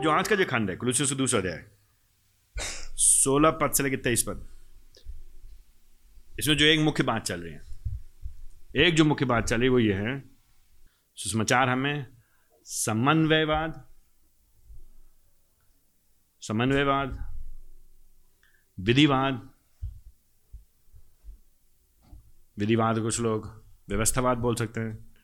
जो 0.00 0.10
आज 0.10 0.28
का 0.28 0.36
जो 0.36 0.44
खंड 0.44 0.70
है, 0.70 0.76
कुलूसियों 0.76 1.08
से 1.08 1.14
दूसरा 1.14 1.40
अध्याय। 1.40 1.64
सोलह 2.96 3.50
पद 3.50 3.72
से 3.72 3.82
लेकर 3.82 3.96
तेईस 3.96 4.22
पद। 4.22 4.46
इसमें 6.38 6.56
जो 6.56 6.64
एक 6.64 6.80
मुख्य 6.80 7.02
बात 7.02 7.24
चल 7.24 7.40
रही 7.40 7.52
है, 7.52 7.62
एक 8.76 8.94
जो 8.94 9.04
मुख्य 9.04 9.24
बात 9.24 9.44
चल 9.44 9.56
रही 9.56 9.64
है, 9.64 9.70
वो 9.70 9.78
ये 9.78 9.94
है 9.94 10.22
सुसमाचार 11.16 11.68
हमें 11.68 12.06
समन्वयवाद 12.64 13.84
समन्वयवाद, 16.42 17.36
विधिवाद 18.78 19.48
विधिवाद 22.58 22.98
कुछ 22.98 23.20
लोग 23.20 23.64
व्यवस्थावाद 23.88 24.38
बोल 24.38 24.54
सकते 24.54 24.80
हैं, 24.80 25.14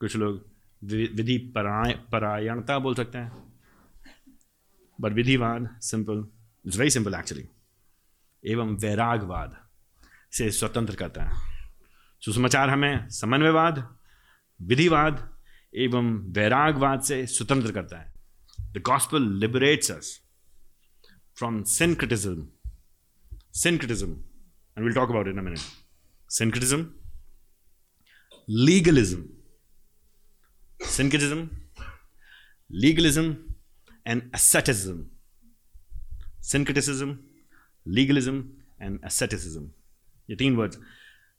कुछ 0.00 0.16
लोग 0.16 0.46
विधि 0.84 1.38
पराय 1.54 1.92
परायणता 2.12 2.78
बोल 2.78 2.94
सकते 2.94 3.18
हैं। 3.18 3.53
But 5.00 5.12
विधिवाद 5.12 5.68
simple 5.80 6.26
it's 6.66 6.76
very 6.76 6.90
simple 6.90 7.14
actually 7.14 7.48
एवं 8.44 8.76
वैरागवाद 8.76 9.56
से 10.32 10.50
स्वतंत्र 10.50 10.94
करता 10.94 11.24
है। 11.24 11.42
सुसमाचार 12.24 12.70
हमें 12.70 13.08
समन्वयवाद, 13.08 13.98
विधिवाद 14.62 15.38
एवं 15.74 16.32
वैरागवाद 16.32 17.00
से 17.00 17.26
स्वतंत्र 17.26 17.72
करता 17.72 17.98
है। 17.98 18.12
The 18.60 18.82
gospel 18.86 19.22
liberates 19.22 19.90
us 19.90 20.20
from 21.36 21.62
syncretism 21.62 22.48
syncretism 23.54 24.12
and 24.76 24.84
will 24.84 24.94
talk 24.94 25.10
about 25.10 25.28
in 25.28 25.38
a 25.38 25.42
minute 25.42 25.58
syncretism 26.30 26.86
legalism 28.48 29.20
syncretism 30.86 31.38
legalism 32.70 33.28
and 34.06 34.22
asceticism. 34.34 34.98
Syncretism, 36.42 37.12
legalism, 37.86 38.42
and 38.82 39.06
asceticism. 39.10 39.68
ये 40.30 40.36
तीन 40.36 40.56
वर्ड्स 40.56 40.78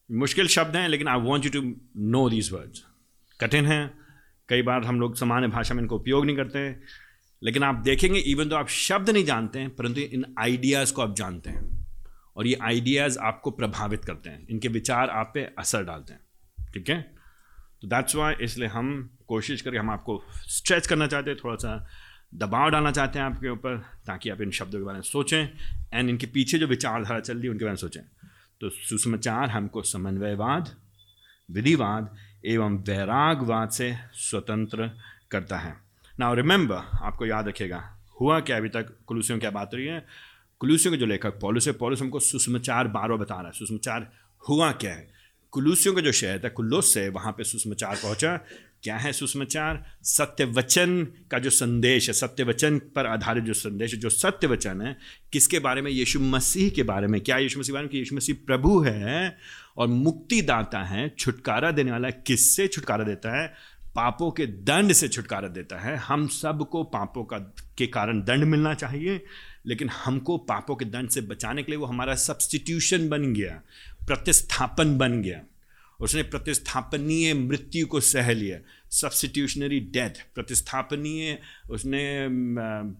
मुश्किल 0.10 0.48
शब्द 0.48 0.76
हैं, 0.76 0.88
लेकिन 0.90 1.08
I 1.08 1.20
want 1.20 1.46
you 1.46 1.52
to 1.52 1.62
know 2.12 2.30
these 2.30 2.52
words 2.52 2.84
कठिन 3.40 3.66
हैं. 3.66 3.98
कई 4.50 4.62
बार 4.62 4.84
हम 4.84 5.00
लोग 5.00 5.16
सामान्य 5.16 5.48
भाषा 5.48 5.74
में 5.74 5.82
इनको 5.82 5.96
उपयोग 5.96 6.26
नहीं 6.26 6.36
करते 6.36 6.60
हैं, 6.60 6.82
लेकिन 7.42 7.64
आप 7.64 7.76
देखेंगे 7.76 8.20
इवन 8.20 8.50
तो 8.50 8.56
आप 8.56 8.68
शब्द 8.70 9.10
नहीं 9.10 9.26
जानते 9.26 9.60
हैं, 9.60 9.76
परंतु 9.76 10.02
इन 10.02 10.26
आइडियाज़ 10.40 10.94
को 10.94 11.02
आप 11.02 11.16
जानते 11.16 11.50
हैं, 11.50 11.64
और 12.36 12.48
ये 12.48 12.58
आइडियाज़ 12.62 13.18
आपको 13.20 13.52
प्रभावित 13.52 14.06
करते 14.06 14.30
हैं. 14.30 14.48
इनके 14.48 14.68
विचार 14.68 15.10
आप 15.10 15.32
पे 15.34 15.44
असर 15.60 15.84
डालते 15.84 16.14
हैं. 16.14 16.22
ठीक 16.74 16.90
है? 16.90 17.02
तो 17.82 17.88
दैट्स 17.88 18.16
वाई 18.16 18.36
इसलिए 18.42 18.68
हम 18.68 19.18
कोशिश 19.28 19.62
करें, 19.62 19.80
हम 19.80 19.90
आपको 19.90 20.24
स्ट्रेच 20.48 20.88
करना 20.88 21.08
चाहते 21.08 21.32
हैं, 21.32 21.40
थोड़ा 21.44 21.56
सा 21.56 21.88
दबाव 22.36 22.70
डालना 22.70 22.92
चाहते 22.92 23.20
हैं 23.20 23.26
आपके 23.26 23.50
ऊपर, 23.50 23.78
ताकि 23.78 24.30
आप 24.30 24.42
इन 24.42 24.52
शब्दों 24.52 24.80
के 24.80 24.86
बारे 24.86 24.96
में 24.96 25.02
सोचें 25.02 25.48
एंड 25.94 26.10
इनके 26.10 26.26
पीछे 26.26 26.58
जो 26.58 26.68
विचारधारा 26.68 27.20
चल 27.20 27.34
रही 27.34 27.44
है, 27.44 27.50
उनके 27.50 27.66
बारे 27.66 27.72
में 27.72 27.78
सोचें। 27.78 28.02
तो 28.62 28.70
सुसमाचार 28.70 29.50
हमको 29.50 29.82
समन्वयवाद, 29.82 30.76
विधिवाद 31.52 32.16
एवं 32.46 32.78
वैरागवाद 32.78 33.70
से 33.70 33.96
स्वतंत्र 34.14 34.92
करता 35.32 35.58
है। 35.58 35.78
ना 36.20 36.34
रिमेंबर 36.34 36.76
आपको 36.76 37.26
याद 37.26 37.48
रखेगा 37.48 37.98
हुआ 38.22 38.40
क्या 38.40 38.58
अभी 38.58 38.70
तक, 38.70 38.98
कुलूसियों 39.08 39.40
क्या 39.40 39.52
बात 39.52 39.72
रही 39.74 39.86
है? 39.86 40.06
कुलूसियों 40.60 40.94
के 40.94 41.00
जो 41.00 41.06
लेखक, 41.06 41.40
पॉलिस 41.40 41.68
है, 41.68 41.74
पॉलिस 41.74 42.02
हमको 42.02 42.20
सुसमाचार 42.20 42.88
बार 42.88 43.12
बता 43.12 43.36
रहा 43.36 43.46
है। 43.46 43.52
सुसमाचार 43.52 44.12
हुआ 44.50 44.72
क्या 44.72 44.92
है? 44.92 45.16
कुलूसियों 45.52 45.96
का 45.96 46.02
जो 46.02 46.12
शहर 46.12 46.40
था, 46.44 46.50
कुल्लुस 46.50 46.94
से 46.94 47.10
वहाँ 47.10 47.32
पे 47.32 47.44
सुसमाचार 47.44 47.96
पहुँचा। 47.96 48.40
क्या 48.86 48.98
है 48.98 49.14
सुसमाचार? 49.14 49.86
सत्य 50.04 50.46
वचन 50.46 51.08
का 51.32 51.40
जो 51.40 51.50
संदेश 51.50 52.08
है 52.08 52.14
सत्य 52.14 52.44
वचन 52.44 52.80
पर 52.80 53.06
आधारित 53.06 53.44
जो 53.44 53.54
संदेश 53.54 53.94
है, 53.94 54.00
जो 54.00 54.10
सत्य 54.10 54.48
वचन 54.48 54.82
है, 54.82 54.98
किसके 55.34 55.60
बारे 55.60 55.82
में? 55.82 55.92
यीशु 55.92 56.20
मसीह 56.20 56.70
के 56.70 56.84
बारे 56.84 57.08
में। 57.08 57.22
क्या 57.22 57.38
यीशु 57.38 57.60
मसीह 57.60 57.74
बारे 57.74 57.84
में? 57.84 57.92
कि 57.92 57.98
यीशु 57.98 58.16
मसीह 58.16 58.36
प्रभु 58.46 58.80
है 58.80 59.38
और 59.78 59.88
मुक्तिदाता 59.88 60.84
है, 60.84 61.10
छुटकारा 61.20 61.72
देने 61.72 61.92
वाला 61.92 62.08
है। 62.08 62.24
किससे 62.28 62.68
छुटकारा 62.68 63.04
देता 63.04 63.42
है? 63.42 63.54
पापों 63.96 64.32
के 64.32 64.46
दंड 64.46 64.94
से 64.94 65.08
छुटकारा 65.08 65.48
देता 65.48 65.80
है। 65.80 65.96
हम 65.96 66.28
सबको 66.28 66.84
पापों 66.84 67.24
का, 67.24 67.38
के 67.78 67.88
कारण 67.88 68.22
दंड 68.22 68.44
मिलना 68.44 68.74
चाहिए, 68.74 69.26
लेकिन 69.66 69.90
हमको 69.90 70.38
पापों 70.38 70.76
के 70.76 70.86
दंड 70.86 71.10
से 71.10 71.22
बचाने 71.22 71.64
के 71.64 71.72
लिए 71.72 71.80
वो 71.80 71.86
हमारा 71.86 72.16
सब्सटीट्यूशन 72.16 73.10
बन 73.10 73.34
गया, 73.34 73.62
प्रतिस्थापन 74.08 74.98
बन 74.98 75.22
गया। 75.22 75.42
उसने 76.00 76.24
प्रतिस्थापनीय 76.24 77.34
मृत्यु 77.34 77.88
को 77.88 78.00
सह 78.00 78.32
लिया। 78.32 78.60
सब्सिट्यूशनरी 78.90 79.80
डेथ 79.80 80.24
प्रतिस्थापनीय, 80.36 81.40
उसने 81.70 82.28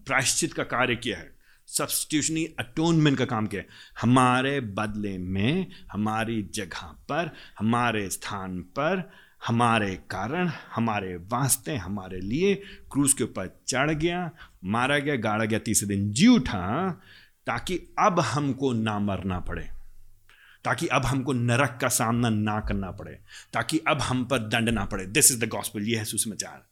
प्रायश्चित 0.06 0.52
का 0.52 0.62
कार्य 0.62 0.96
किया 0.96 1.18
है। 1.18 1.36
सब्सटीट्यूशनरी 1.66 2.44
अटोनमेंट 2.44 3.18
का 3.18 3.24
काम 3.24 3.46
किया 3.46 3.62
है। 3.62 3.68
हमारे 4.00 4.60
बदले 4.60 5.18
में, 5.18 5.66
हमारी 5.92 6.50
जगह 6.54 6.86
पर, 6.86 7.34
हमारे 7.58 8.10
स्थान 8.10 8.60
पर, 8.60 9.12
हमारे 9.46 9.94
कारण, 9.94 10.50
हमारे 10.74 11.16
वास्ते, 11.16 11.76
हमारे 11.76 12.20
लिए 12.20 12.54
क्रूज 12.92 13.12
के 13.12 13.24
ऊपर 13.24 13.62
चढ़ 13.68 13.90
गया, 13.90 14.30
मारा 14.64 14.98
गया, 14.98 15.16
गाड़ा 15.16 15.44
गया, 15.44 15.58
तीसरे 15.58 15.88
दिन 15.88 16.12
जी 16.12 16.26
उठा, 16.26 16.90
ताकि 17.46 17.94
अब 17.98 18.20
हमको 18.20 18.72
ना 18.72 18.98
मरना 18.98 19.40
पड़े। 19.40 19.75
ताकि 20.66 20.86
अब 20.86 21.04
हमको 21.04 21.32
नरक 21.32 21.78
का 21.80 21.88
सामना 21.88 22.28
ना 22.28 22.60
करना 22.60 22.90
पड़े, 22.90 23.18
ताकि 23.52 23.80
अब 23.88 24.00
हम 24.00 24.24
पर 24.24 24.38
दंड 24.38 24.68
ना 24.68 24.84
पड़े। 24.84 25.06
दिस 25.06 25.32
इज़ 25.32 25.44
द 25.44 25.48
गॉस्पल 25.48 25.82
ये 25.82 25.96
है 25.96 26.04
सुसमाचार। 26.04 26.66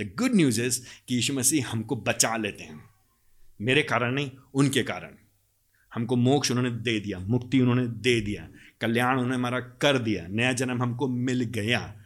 द 0.00 0.10
गुड 0.18 0.30
न्यूज़ 0.34 0.60
इज़ 0.62 0.80
कि 1.08 1.14
यीशु 1.14 1.34
मसीह 1.34 1.68
हमको 1.68 1.96
बचा 1.96 2.36
लेते 2.36 2.64
हैं। 2.64 2.84
मेरे 3.60 3.82
कारण 3.82 4.12
नहीं, 4.12 4.30
उनके 4.54 4.82
कारण। 4.82 5.10
हमको 5.94 6.16
मोक्ष 6.16 6.50
उन्होंने 6.50 6.70
दे 6.70 7.00
दिया, 7.00 7.18
मुक्ति 7.18 7.60
उन्होंने 7.60 7.86
दे 7.86 8.20
दिया, 8.20 8.48
कल्याण 8.80 9.12
उन्होंने 9.12 9.34
हमारा 9.34 9.60
कर 9.60 9.98
दिया, 9.98 10.26
नया 10.26 10.52
जन्म 10.52 10.82
हमको 10.82 11.08
मिल 11.08 11.44
गया। 11.44 11.96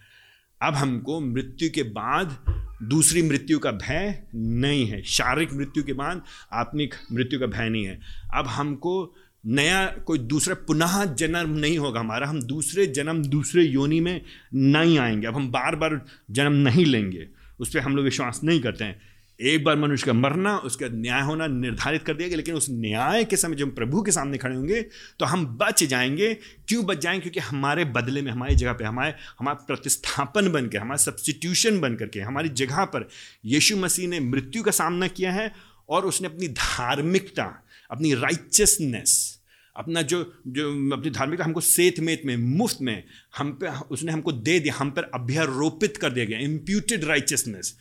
अब 0.62 0.74
हमको 0.74 1.20
मृत्यु 1.20 1.70
के 1.70 1.82
बाद 1.82 2.44
दूसरी 2.82 3.22
मृत्यु 3.22 3.58
का 3.58 3.70
भय 3.70 4.22
नहीं 4.34 4.86
है। 4.86 5.02
शारीरिक 5.02 5.52
मृत्यु 5.52 5.84
के 5.84 5.92
बाद 5.92 6.22
आत्मिक 6.52 6.94
मृत्यु 7.12 7.40
का 7.40 7.46
भय 7.46 7.68
नहीं 7.68 7.84
है। 7.84 8.00
अब 8.34 8.46
हमको 8.46 9.14
नया 9.46 9.86
कोई 9.86 10.18
दूसरा 10.18 10.54
पुनः 10.54 11.04
जन्म 11.04 11.50
नहीं 11.50 11.78
होगा 11.78 12.00
हमारा। 12.00 12.26
हम 12.26 12.42
दूसरे 12.42 12.86
जन्म 12.86 13.22
दूसरे 13.22 13.62
योनि 13.62 14.00
में 14.00 14.22
नहीं 14.54 14.98
आएँगे। 14.98 15.26
अब 15.26 15.34
हम 15.34 15.50
बार 15.50 15.76
बार 15.76 16.04
जन्म 16.30 16.52
नहीं 16.52 16.86
लेंगे। 16.86 17.28
उस 17.60 17.74
पर 17.74 17.80
हम 17.80 17.96
लोग 17.96 18.04
विश्वास 18.04 18.40
नहीं 18.44 18.60
करते 18.60 18.84
हैं। 18.84 19.00
एक 19.40 19.64
बार 19.64 19.76
मनुष्य 19.76 20.06
का 20.06 20.12
मरना, 20.12 20.56
उसका 20.56 20.86
न्याय 20.90 21.22
होना 21.22 21.46
निर्धारित 21.46 22.02
कर 22.02 22.14
दिया 22.14 22.28
गया, 22.28 22.36
लेकिन 22.36 22.54
उस 22.54 22.66
न्याय 22.70 23.24
के 23.24 23.36
समय 23.36 23.56
जब 23.56 23.64
हम 23.64 23.70
प्रभु 23.70 24.02
के 24.02 24.10
सामने 24.10 24.38
खड़े 24.38 24.56
होंगे 24.56 24.82
तो 25.18 25.24
हम 25.24 25.46
बच 25.46 25.84
जाएँगे। 25.84 26.34
क्यों 26.68 26.86
बच 26.86 26.98
जाएँगे 26.98 27.20
क्योंकि 27.20 27.40
हमारे 27.40 27.84
बदले 27.84 28.22
में, 28.22 28.32
हमारी 28.32 28.54
जगह 28.54 28.72
पे, 28.72 28.84
हमारे, 28.84 29.14
हमारा 29.38 29.54
प्रतिस्थापन 29.54 30.52
बन 30.52 30.68
के, 30.68 30.78
हमारा 30.78 30.96
सब्सटीट्यूशन 30.96 31.80
बन 31.80 31.94
करके, 31.94 32.20
हमारी 32.20 32.48
जगह 32.48 32.84
पर 32.84 33.08
यीशु 33.44 33.76
मसीह 33.76 34.08
ने 34.08 34.20
मृत्यु 34.20 34.62
का 34.62 34.70
सामना 34.70 35.08
किया 35.08 35.32
है 35.32 35.52
और 35.88 36.06
उसने 36.06 36.28
अपनी 36.28 36.48
धार्मिकता 36.48 37.63
अपनी 37.94 38.14
राइचसनेस 38.14 39.40
अपना 39.76 40.02
जो 40.02 40.18
जो 40.46 40.68
अपनी 40.96 41.10
धार्मिकता 41.10 41.44
हमको 41.44 41.60
सेत 41.60 42.00
मेत 42.00 42.22
में, 42.24 42.36
मुफ़्त 42.36 42.78
में, 42.80 43.04
हम 43.38 43.52
पे, 43.52 43.68
उसने 43.90 44.12
हमको 44.12 44.32
दे 44.32 44.58
दिया, 44.60 44.74
हम 44.74 44.90
पर 44.90 45.10
अभ्यारोपित 45.14 45.96
कर 45.96 46.10
दिया 46.10 46.24
गया 46.24 46.38
इम्प्यूटेड 46.38 47.04
राइचसनेस 47.04 47.76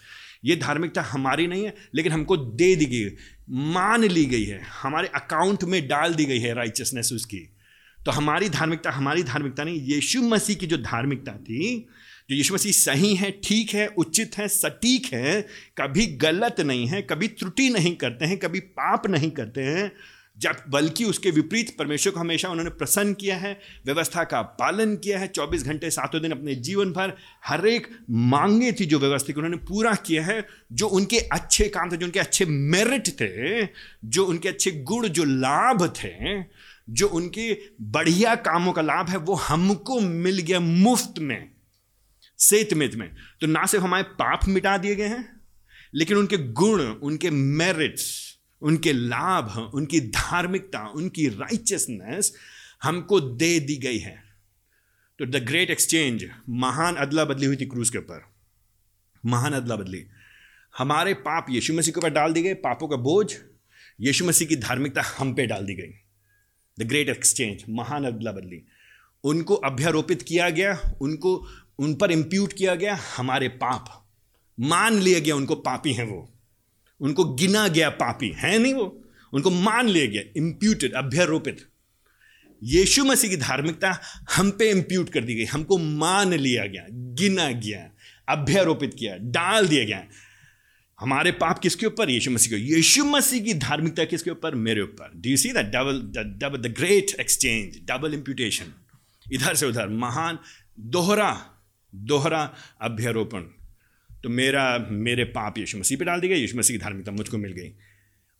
ये 0.45 0.55
धार्मिकता 0.55 1.01
हमारी 1.01 1.47
नहीं 1.47 1.65
है, 1.65 1.73
लेकिन 1.95 2.11
हमको 2.11 2.37
दे 2.37 2.75
दी 2.75 2.85
गई, 2.85 3.15
मान 3.49 4.03
ली 4.03 4.25
गई 4.25 4.43
है, 4.43 4.61
हमारे 4.81 5.07
अकाउंट 5.07 5.63
में 5.63 5.87
डाल 5.87 6.13
दी 6.13 6.25
गई 6.25 6.39
है 6.39 6.53
राइचसनेस 6.53 7.11
उसकी। 7.13 7.49
तो 8.05 8.11
हमारी 8.11 8.49
धार्मिकता 8.49 8.91
हमारी 8.91 9.23
धार्मिकता 9.23 9.63
नहीं, 9.63 9.81
यीशु 9.81 10.21
मसीह 10.21 10.55
की 10.55 10.67
जो 10.67 10.77
धार्मिकता 10.77 11.31
थी, 11.31 11.87
जो 12.29 12.35
यीशु 12.35 12.53
मसीह 12.53 12.71
सही 12.71 13.15
है, 13.15 13.31
ठीक 13.43 13.69
है, 13.69 13.87
उचित 13.87 14.37
है, 14.37 14.47
सटीक 14.47 15.05
है, 15.13 15.41
कभी 15.77 16.05
गलत 16.05 16.61
नहीं 16.61 16.87
है, 16.87 17.01
कभी 17.01 17.27
त्रुटि 17.27 17.69
नहीं 17.69 17.95
करते 17.95 18.25
हैं, 18.25 18.37
कभी 18.37 18.59
पाप 18.59 19.07
नहीं 19.07 19.31
करते 19.31 19.61
हैं, 19.61 19.91
जब, 20.37 20.55
बल्कि 20.69 21.05
उसके 21.05 21.31
विपरीत 21.31 21.77
परमेश्वर 21.77 22.13
को 22.13 22.19
हमेशा 22.19 22.49
उन्होंने 22.49 22.69
प्रसन्न 22.69 23.13
किया 23.13 23.37
है, 23.37 23.59
व्यवस्था 23.85 24.23
का 24.23 24.41
पालन 24.41 24.95
किया 24.95 25.19
है 25.19 25.31
24 25.31 25.63
घंटे 25.63 25.89
सातों 25.89 26.21
दिन 26.21 26.31
अपने 26.31 26.55
जीवन 26.55 26.91
भर 26.91 27.13
हर 27.45 27.67
एक 27.67 27.87
मांगे 28.09 28.71
थी 28.71 28.85
जो 28.85 28.99
व्यवस्था 28.99 29.27
की 29.27 29.33
उन्होंने 29.33 29.57
पूरा 29.57 29.95
किया 29.95 30.25
है, 30.25 30.47
जो 30.71 30.87
उनके 30.87 31.19
अच्छे 31.19 31.67
काम 31.67 31.91
थे, 31.91 31.97
जो 31.97 32.05
उनके 32.05 32.19
अच्छे 32.19 32.45
मेरिट 32.45 33.07
थे, 33.07 33.65
जो 34.05 34.25
उनके 34.25 34.49
अच्छे 34.49 34.71
गुण, 34.71 35.07
जो 35.07 35.23
लाभ 35.23 35.87
थे 35.87 36.43
जो 36.89 37.07
उनके 37.07 37.57
बढ़िया 37.81 38.35
कामों 38.35 38.73
का 38.73 38.81
लाभ 38.81 39.09
है, 39.09 39.17
वो 39.17 39.33
हमको 39.33 39.99
मिल 39.99 40.39
गया 40.39 40.59
मुफ़्त 40.59 41.19
में 41.19 41.51
सेतमित 42.37 42.95
में। 42.95 43.15
तो 43.41 43.47
ना 43.47 43.65
सिर्फ़ 43.65 43.85
हमारे 43.85 44.03
पाप 44.03 44.39
मिटा 44.47 44.77
दिए 44.77 44.95
गए 44.95 45.07
हैं, 45.07 45.41
लेकिन 45.93 46.17
उनके 46.17 46.37
गुण, 46.37 46.81
उनके 46.81 47.29
मेरिट्स 47.29 48.33
उनके 48.61 48.93
लाभ, 48.93 49.71
उनकी 49.73 49.99
धार्मिकता, 49.99 50.87
उनकी 50.87 51.27
राइचियसनेस 51.27 52.33
हमको 52.83 53.19
दे 53.19 53.59
दी 53.59 53.75
गई 53.75 53.97
है। 53.97 54.23
तो 55.19 55.25
द 55.25 55.35
ग्रेट 55.35 55.69
एक्सचेंज 55.69 56.29
महान 56.49 56.95
अदला 56.95 57.25
बदली 57.25 57.45
हुई 57.45 57.55
थी 57.55 57.65
क्रूज 57.65 57.89
के 57.89 57.97
ऊपर। 57.97 58.33
महान 59.25 59.53
अदला 59.53 59.75
बदली। 59.75 60.05
हमारे 60.77 61.13
पाप 61.13 61.45
यीशु 61.49 61.73
मसीह 61.73 61.93
के 61.93 61.99
ऊपर 61.99 62.09
डाल 62.09 62.33
दिए 62.33 62.43
गए, 62.43 62.53
पापों 62.53 62.87
का 62.87 62.95
बोझ, 62.95 63.35
यीशु 64.01 64.25
मसीह 64.25 64.47
की 64.47 64.55
धार्मिकता 64.55 65.01
हम 65.17 65.33
पे 65.33 65.45
डाल 65.45 65.65
दी 65.65 65.73
गई। 65.73 66.02
द 66.79 66.83
ग्रेट 66.83 67.09
एक्सचेंज 67.09 67.63
महान 67.69 68.05
अदला 68.05 68.31
बदली 68.31 68.63
उनको 69.23 69.55
अभ्यारोपित 69.55 70.21
किया 70.21 70.49
गया, 70.49 70.93
उनको, 71.01 71.47
उन 71.79 71.95
पर 71.95 72.11
इम्प्यूट 72.11 72.53
किया 72.53 72.75
गया 72.75 72.99
हमारे 73.17 73.47
पाप। 73.47 74.09
मान 74.59 74.99
लिया 74.99 75.19
गया 75.19 75.35
उनको 75.35 75.55
पापी 75.55 75.93
हैं 75.93 76.05
वो। 76.05 76.33
उनको 77.01 77.33
गिना 77.33 77.67
गया 77.67 77.89
पापी 77.89 78.29
है 78.35 78.59
नहीं 78.59 78.73
वो। 78.73 79.03
उनको 79.33 79.49
मान 79.49 79.87
लिया 79.87 80.05
गया 80.05 80.21
इम्प्यूटेड 80.37 80.93
अभ्यारोपित। 80.93 81.67
यीशु 82.63 83.05
मसीह 83.05 83.29
की 83.29 83.37
धार्मिकता 83.37 83.99
हम 84.35 84.51
पे 84.51 84.69
इम्प्यूट 84.69 85.09
कर 85.09 85.21
दी 85.21 85.35
गई। 85.35 85.45
हमको 85.45 85.77
मान 85.77 86.33
लिया 86.33 86.65
गया, 86.65 86.85
गिना 86.91 87.51
गया, 87.51 87.89
अभ्यारोपित 88.29 88.93
किया, 88.93 89.17
डाल 89.17 89.67
दिया 89.67 89.83
गया। 89.85 90.07
हमारे 90.99 91.31
पाप 91.31 91.59
किसके 91.59 91.85
ऊपर? 91.85 92.09
यीशु 92.09 92.31
मसीह 92.31 92.51
को 92.51 92.57
यीशु 92.57 93.05
मसीह 93.05 93.43
की 93.43 93.53
धार्मिकता 93.53 94.03
किसके 94.05 94.31
ऊपर? 94.31 94.55
मेरे 94.55 94.81
ऊपर। 94.81 95.11
Do 95.15 95.29
you 95.29 95.37
see 95.37 95.51
that 95.51 95.65
double 95.65 96.01
double 96.39 96.57
the 96.57 96.73
great 96.73 97.19
exchange 97.19 97.79
double 97.83 98.13
imputation 98.13 98.73
इधर 99.31 99.55
से 99.55 99.65
उधर, 99.65 99.87
महान 99.87 100.39
दोहरा 100.79 101.49
दोहरा 101.95 102.43
अभ्यारोपण। 102.81 103.41
तो 104.23 104.29
मेरा, 104.29 104.87
मेरे 104.91 105.23
पाप 105.23 105.57
यीशु 105.57 105.77
मसीह 105.77 105.97
पे 105.97 106.05
डाल 106.05 106.19
दी 106.19 106.27
गई 106.27 106.39
यीशु 106.39 106.57
मसीह 106.57 106.77
की 106.77 106.83
धार्मिकता 106.83 107.11
मुझको 107.11 107.37
मिल 107.37 107.51
गई। 107.51 107.73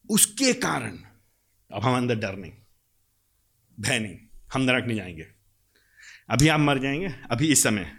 उसके 0.09 0.53
कारण, 0.53 0.97
अब 1.71 1.83
हम 1.83 1.97
अंदर 1.97 2.15
डर 2.15 2.35
नहीं, 2.35 2.51
भय 3.79 4.00
नहीं, 4.00 4.17
हम 4.53 4.61
नरक 4.61 4.85
नहीं 4.85 4.97
जाएँगे। 4.97 5.25
अभी 6.29 6.47
आप 6.47 6.59
मर 6.59 6.79
जाएँगे, 6.79 7.13
अभी 7.31 7.47
इस 7.47 7.63
समय 7.63 7.91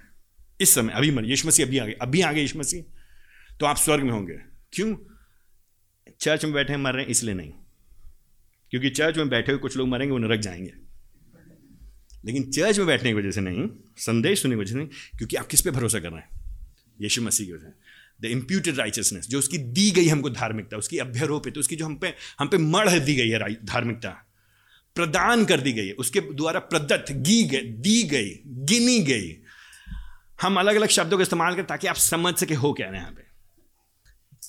इस 0.60 0.74
समय, 0.74 0.92
अभी 0.92 1.10
मर, 1.10 1.24
यीशु 1.24 1.48
मसीह 1.48 1.66
अभी 1.66 1.78
आ 1.78 1.86
गए 1.86 1.92
अभी 1.92 2.20
आ 2.20 2.32
गए 2.32 2.40
यीशु 2.40 2.58
मसीह। 2.58 2.82
तो 3.60 3.66
आप 3.66 3.76
स्वर्ग 3.76 4.04
में 4.04 4.10
होंगे। 4.10 4.38
क्यों? 4.72 4.96
चर्च 6.20 6.44
में 6.44 6.54
बैठे 6.54 6.76
मर 6.76 6.92
रहे 6.92 7.02
हैं, 7.02 7.10
इसलिए 7.10 7.34
नहीं। 7.34 7.52
क्योंकि 8.70 8.90
चर्च 8.90 9.16
में 9.16 9.28
बैठे 9.28 9.52
हुए 9.52 9.58
कुछ 9.58 9.76
लोग 9.76 9.88
मरेंगे, 9.88 10.12
वो 10.12 10.18
नरक 10.18 10.40
जाएँगे। 10.40 10.74
लेकिन 12.24 12.50
चर्च 12.50 12.78
में 12.78 12.86
बैठने 12.86 13.10
की 13.10 13.14
वजह 13.14 13.30
से 13.30 13.40
नहीं, 13.40 13.68
संदेश 13.96 14.42
सुनने 14.42 14.56
की 14.56 14.62
वजह 14.62 14.72
से 14.72 14.78
नहीं, 14.78 14.88
क्योंकि 14.88 15.36
आप 15.36 15.46
किस 15.46 15.60
पे 15.60 15.70
भरोसा 15.70 16.00
कर 16.00 16.10
रहे 16.10 16.20
हैं? 16.20 16.28
यीशु 17.00 17.22
मसीह 17.22 17.46
की 17.46 17.52
वजह 17.52 17.64
से। 17.64 17.94
द 18.20 18.24
इम्प्यूटेड 18.24 18.76
राइचसनेस 18.76 19.28
जो 19.28 19.38
उसकी 19.38 19.58
दी 19.58 19.90
गई 19.90 20.08
हमको 20.08 20.30
धार्मिकता, 20.30 20.76
उसकी 20.76 20.98
अभ्यरोपित, 20.98 21.58
उसकी 21.58 21.76
जो 21.76 21.84
हम 21.84 21.96
पे 21.96 22.14
हम 22.38 22.48
पे 22.48 22.58
मढ़ 22.58 22.98
दी 22.98 23.14
गई 23.14 23.28
है 23.28 23.64
धार्मिकता, 23.64 24.10
प्रदान 24.94 25.44
कर 25.44 25.60
दी 25.60 25.72
गई 25.72 25.86
है, 25.86 25.92
उसके 25.92 26.20
द्वारा 26.20 26.60
प्रदत्त, 26.60 27.12
गी 27.12 27.44
गई 27.44 27.64
दी 27.64 28.02
गई, 28.02 28.40
गिनी 28.46 29.00
गई। 29.00 29.36
हम 30.42 30.58
अलग 30.58 30.76
अलग 30.76 30.88
शब्दों 30.88 31.18
का 31.18 31.22
इस्तेमाल 31.22 31.54
करें 31.54 31.66
ताकि 31.66 31.86
आप 31.86 31.96
समझ 31.96 32.34
सके 32.34 32.54
हो 32.54 32.72
क्या 32.72 32.86
यहाँ 32.86 33.12
पे। 33.12 33.23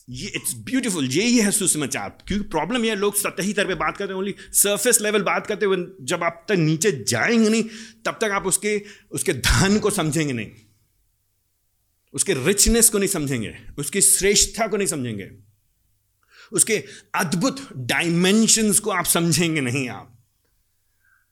ये 0.09 0.27
इट्स 0.27 0.53
ब्यूटीफुल 0.55 1.05
यही 1.05 1.39
है 1.39 1.51
सुसमाचार. 1.51 2.17
क्योंकि 2.27 2.49
प्रॉब्लम 2.49 2.85
यह 2.85 2.93
लोग 2.93 3.15
सतही 3.15 3.53
तरह 3.53 3.67
पे 3.67 3.75
बात 3.75 3.97
करते 3.97 4.13
हैं 4.13 4.19
ओनली 4.19 4.35
सरफेस 4.39 5.01
लेवल 5.01 5.21
बात 5.21 5.47
करते 5.47 5.65
हुए 5.65 5.87
जब 6.01 6.23
आप 6.23 6.45
तक 6.49 6.55
नीचे 6.55 7.03
जाएँगे 7.07 7.49
नहीं, 7.49 7.63
तब 8.05 8.11
तक 8.11 8.29
आप 8.31 8.45
उसके 8.45 8.83
उसके 9.11 9.33
धन 9.33 9.79
को 9.79 9.89
समझेंगे 9.89 10.33
नहीं. 10.33 10.51
उसके 12.13 12.33
रिचनेस 12.33 12.89
को 12.89 12.97
नहीं 12.97 13.09
समझेंगे. 13.09 13.57
उसकी 13.77 14.01
श्रेष्ठता 14.01 14.67
को 14.67 14.77
नहीं 14.77 14.87
समझेंगे. 14.87 15.31
उसके 16.51 16.83
अद्भुत 17.15 17.69
डायमेंशंस 17.77 18.79
को 18.79 18.91
आप 18.91 19.05
समझेंगे 19.05 19.61
नहीं 19.61 19.89
आप. 19.89 20.23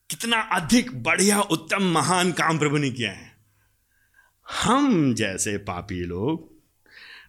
कितना 0.09 0.37
अधिक 0.37 1.03
बढ़िया, 1.03 1.41
उत्तम, 1.41 1.83
महान 1.83 2.31
काम 2.31 2.59
प्रभु 2.59 2.77
ने 2.77 2.89
किया 2.89 3.11
है. 3.11 3.37
हम 4.63 5.13
जैसे 5.13 5.57
पापी 5.57 6.03
लोग 6.03 6.52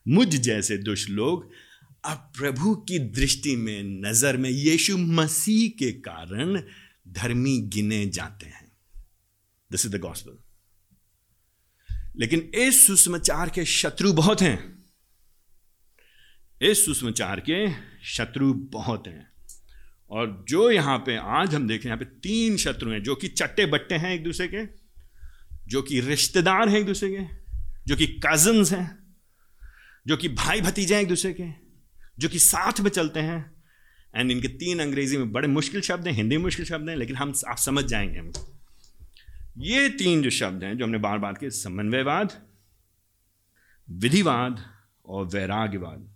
मुझ 0.09 0.29
जैसे 0.29 0.79
दुष्ट 0.79 1.11
लोग, 1.11 1.51
अब 2.05 2.33
प्रभु 2.39 2.75
की 2.75 2.99
दृष्टि 2.99 3.57
में 3.57 3.83
नज़र 3.83 4.37
में 4.37 4.51
यीशु 4.51 4.99
मसीह 4.99 5.69
के 5.69 5.93
कारण 5.93 6.63
धर्मी 7.09 7.59
गिने 7.59 8.07
जाते 8.07 8.47
हैं। 8.47 8.73
दिस 9.73 9.87
इज़ 9.87 9.97
द 9.97 10.01
गॉस्पल 10.01 10.39
लेकिन 12.17 12.41
इस 12.55 12.87
सुसमाचार 12.87 13.49
के 13.49 13.65
शत्रु 13.65 14.13
बहुत 14.13 14.43
हैं। 14.43 14.85
इस 16.63 16.85
सुसमाचार 16.87 17.41
के 17.41 17.73
शत्रु 18.05 18.55
बहुत 18.55 19.05
हैं। 19.07 19.33
और 20.11 20.45
जो 20.49 20.71
यहाँ 20.71 20.99
पे 20.99 21.17
आज 21.17 21.55
हम 21.55 21.69
देख 21.69 21.85
रहे 21.85 21.93
हैं, 21.93 21.99
यहाँ 21.99 21.99
पे 21.99 22.05
तीन 22.05 22.57
शत्रु 22.57 22.91
हैं, 22.91 23.03
जो 23.03 23.15
कि 23.15 23.29
चट्टे 23.29 23.67
बट्टे 23.67 23.95
हैं 23.95 24.15
एक 24.15 24.25
दूसरे 24.25 24.49
के, 24.49 24.67
जो 25.67 25.83
कि 25.83 26.01
रिश्तेदार 26.01 26.69
हैं 26.69 26.79
एक 26.79 26.87
दूसरे 26.87 27.11
के, 27.11 27.37
जो 27.87 27.97
कि 27.97 28.07
कजन्स 28.07 28.73
हैं। 28.73 29.04
जो 30.07 30.17
कि 30.17 30.29
भाई 30.29 30.61
भतीजे 30.61 30.95
हैं 30.95 31.03
एक 31.03 31.09
दूसरे 31.09 31.33
के, 31.33 31.45
जो 32.19 32.29
कि 32.29 32.39
साथ 32.39 32.81
में 32.81 32.91
चलते 32.91 33.21
हैं। 33.21 33.55
एंड 34.17 34.31
इनके 34.31 34.49
तीन 34.49 34.81
अंग्रेज़ी 34.81 35.17
में 35.17 35.33
बड़े 35.33 35.49
मुश्किल 35.49 35.81
शब्द 35.81 36.07
हैं, 36.07 36.15
हिंदी 36.15 36.37
में 36.37 36.45
मुश्किल 36.45 36.65
शब्द 36.65 36.89
हैं, 36.89 36.97
लेकिन 36.97 37.17
हम 37.17 37.35
आप 37.49 37.57
समझ 37.57 37.85
जाएँगे 37.85 38.19
हम। 38.19 38.33
ये 39.59 39.89
तीन 39.89 40.23
जो 40.23 40.31
शब्द 40.31 40.65
हैं, 40.65 40.79
जो 40.79 40.85
हमने 40.85 40.99
बार 40.99 41.19
बार 41.19 41.33
के 41.33 41.51
समन्वयवाद, 41.51 42.47
विधिवाद 43.91 44.67
और 45.07 45.27
वैराग्यवाद। 45.27 46.09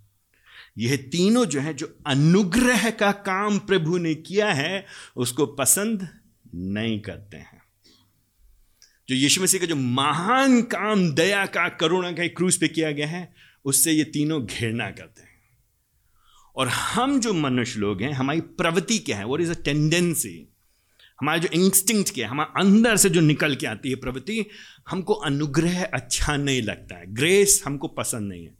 यह 0.79 0.97
तीनों 0.97 1.45
जो 1.45 1.61
है, 1.61 1.75
जो 1.75 1.99
अनुग्रह 2.07 2.91
का 2.91 3.13
काम 3.13 3.59
प्रभु 3.59 3.99
ने 3.99 4.15
किया 4.15 4.53
है, 4.53 4.87
उसको 5.17 5.47
पसंद 5.47 6.09
नहीं 6.55 7.01
करते 7.01 7.37
हैं। 7.37 7.63
जो 9.09 9.15
यीशु 9.15 9.43
मसीह 9.43 9.61
का 9.61 9.67
जो 9.67 9.77
महान 9.77 10.63
काम, 10.63 11.15
दया 11.15 11.47
का, 11.47 11.69
करुणा 11.69 12.13
का 12.13 12.27
क्रूज 12.27 12.57
पे 12.57 12.69
किया 12.69 12.93
गया 12.93 13.09
है 13.09 13.48
उससे 13.69 13.93
ये 13.93 14.05
तीनों 14.05 14.47
घृणा 14.47 14.91
करते 14.91 15.23
हैं। 15.23 15.29
और 16.57 16.69
हम 16.69 17.21
जो 17.21 17.35
मनुष्य 17.35 17.81
लोग 17.81 18.03
हैं, 18.03 18.13
हमारी 18.13 18.41
प्रवृत्ति 18.41 18.99
क्या 18.99 19.17
है? 19.17 19.25
वॉट 19.25 19.41
इज़ 19.41 19.53
अ 19.53 19.63
टेंडेंसी 19.63 20.49
हमारा 21.21 21.39
जो 21.39 21.49
इंस्टिंक्ट 21.49 22.15
क्या 22.15 22.27
है? 22.27 22.31
हमारे 22.31 22.61
अंदर 22.61 22.97
से 22.97 23.11
जो 23.11 23.21
निकल 23.21 23.57
के 23.57 23.67
आती 23.67 23.91
है 23.91 23.97
प्रवृत्ति, 23.97 24.47
हमको 24.89 25.13
अनुग्रह 25.13 25.85
अच्छा 25.85 26.37
नहीं 26.37 26.63
लगता 26.63 26.97
है। 26.97 27.05
ग्रेस 27.07 27.63
हमको 27.67 27.89
पसंद 27.89 28.29
नहीं 28.29 28.45
है। 28.45 28.55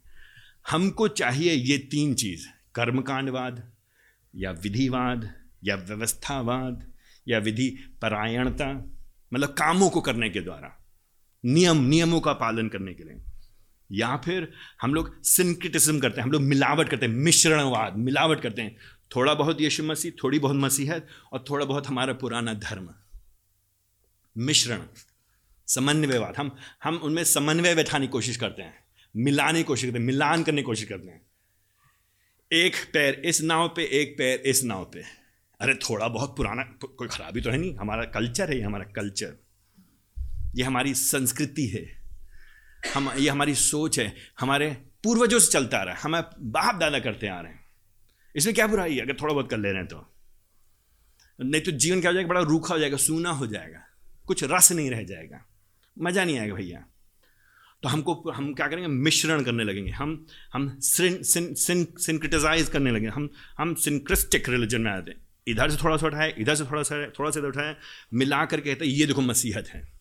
हमको 0.69 1.07
चाहिए 1.07 1.53
ये 1.53 1.77
तीन 1.77 2.13
चीज़, 2.13 2.47
कर्मकांडवाद, 2.75 3.71
या 4.35 4.51
विधिवाद, 4.51 5.33
या 5.63 5.75
व्यवस्थावाद, 5.75 6.93
या 7.27 7.39
विधि 7.39 7.69
परायणता 8.01 8.95
मतलब 9.33 9.49
कामों 9.49 9.89
को 9.89 10.01
करने 10.01 10.29
के 10.29 10.41
द्वारा। 10.41 10.85
नियम, 11.45 11.77
नियमों 11.77 12.21
का 12.21 12.33
पालन 12.33 12.67
करने 12.67 12.93
के 12.93 13.03
लिए। 13.03 13.28
या 13.91 14.17
फिर 14.17 14.53
हम 14.81 14.93
लोग 14.93 15.23
सिंक्रिटिज्म 15.23 15.99
करते 15.99 16.21
हैं, 16.21 16.25
हम 16.25 16.31
लोग 16.31 16.41
मिलावट 16.41 16.89
करते 16.89 17.05
हैं, 17.05 17.13
मिश्रणवाद, 17.13 17.97
मिलावट 17.97 18.41
करते 18.41 18.61
हैं। 18.61 18.77
थोड़ा 19.15 19.33
बहुत 19.33 19.61
यीशु 19.61 19.83
मसीह, 19.83 20.11
थोड़ी 20.23 20.39
बहुत 20.39 20.55
मसीहत 20.55 21.07
और 21.33 21.45
थोड़ा 21.49 21.65
बहुत 21.65 21.87
हमारा 21.87 22.13
पुराना 22.13 22.53
धर्म। 22.53 22.89
मिश्रण, 24.37 24.81
समन्वयवाद। 25.67 26.33
हम 26.37 26.55
हम 26.83 26.95
उनमें 26.97 27.23
समन्वय 27.23 27.75
बैठाने 27.75 28.07
की 28.07 28.11
कोशिश 28.11 28.37
करते 28.37 28.61
हैं, 28.61 28.83
मिलाने 29.15 29.59
की 29.59 29.63
कोशिश 29.63 29.85
करते 29.85 29.99
हैं, 29.99 30.05
मिलान 30.05 30.43
करने 30.43 30.61
की 30.61 30.65
कोशिश 30.65 30.89
करते 30.89 31.07
हैं। 31.07 31.21
एक 32.51 32.73
पैर 32.93 33.13
इस 33.25 33.41
नाव 33.41 33.67
पे, 33.67 33.83
एक 33.83 34.15
पैर 34.17 34.39
इस 34.39 34.63
नाव 34.63 34.85
पे। 34.85 35.03
अरे, 35.59 35.75
थोड़ा 35.75 36.07
बहुत 36.07 36.37
पुराना, 36.37 36.63
कोई 36.63 37.07
खराबी 37.07 37.41
तो 37.41 37.49
है 37.49 37.57
नहीं, 37.57 37.75
हमारा 37.75 38.03
कल्चर 38.03 38.49
है, 38.49 38.57
ये 38.57 38.63
हमारा 38.63 38.83
कल्चर 38.83 39.37
ये 40.55 40.63
हमारी 40.63 40.93
संस्कृति 40.93 41.67
है। 41.67 41.98
हम, 42.95 43.11
ये 43.17 43.29
हमारी 43.29 43.55
सोच 43.55 43.99
है, 43.99 44.15
हमारे 44.39 44.69
पूर्वजों 45.03 45.39
से 45.39 45.51
चलता 45.51 45.77
आ 45.77 45.83
रहा 45.83 45.95
है 45.95 46.01
हमें 46.01 46.21
बाप 46.39 46.75
दादा 46.75 46.99
करते 46.99 47.27
आ 47.27 47.39
रहे 47.41 47.51
हैं। 47.51 47.65
इसमें 48.35 48.55
क्या 48.55 48.67
बुराई 48.67 48.95
है? 48.95 49.01
अगर 49.01 49.13
थोड़ा 49.21 49.33
बहुत 49.33 49.49
कर 49.49 49.57
ले 49.57 49.69
रहे 49.69 49.77
हैं 49.77 49.87
तो। 49.87 50.05
नहीं 51.41 51.61
तो 51.61 51.71
जीवन 51.71 52.01
क्या 52.01 52.11
हो 52.11 52.13
जाएगा? 52.13 52.29
बड़ा 52.29 52.41
रूखा 52.41 52.73
हो 52.73 52.79
जाएगा, 52.79 52.97
सूना 52.97 53.29
हो 53.29 53.47
जाएगा। 53.47 53.79
कुछ 54.25 54.43
रस 54.43 54.71
नहीं 54.71 54.89
रह 54.91 55.03
जाएगा। 55.03 55.45
मज़ा 55.99 56.23
नहीं 56.25 56.39
आएगा 56.39 56.55
भैया। 56.55 56.85
तो 57.83 57.89
हमको, 57.89 58.31
हम 58.31 58.53
क्या 58.53 58.67
करेंगे? 58.67 58.87
मिश्रण 58.87 59.43
करने 59.43 59.63
लगेंगे। 59.63 59.91
हम 59.91 60.25
हम 60.53 60.79
सिंक्रिटिजाइज 60.79 62.69
करने 62.69 62.91
लगेंगे। 62.91 63.07
हम 63.07 63.29
हम 63.57 63.75
सिंक्रिस्टिक 63.75 64.49
रिलीजन 64.49 64.81
में 64.81 64.91
आते 64.91 65.11
हैं। 65.11 65.27
इधर 65.47 65.69
से 65.69 65.77
थोड़ा 65.83 65.97
सा 65.97 66.07
उठाए, 66.07 66.33
इधर 66.37 66.55
से 66.55 66.65
थोड़ा 66.65 66.83
सा 66.83 67.09
थोड़ा 67.09 67.31
सा 67.31 67.47
उठाए, 67.47 67.75
मिला 68.13 68.45
करके 68.45 68.73
कहते 68.73 68.85
ये 68.85 69.05
देखो 69.05 69.21
मसीहत 69.21 69.67
है। 69.67 69.91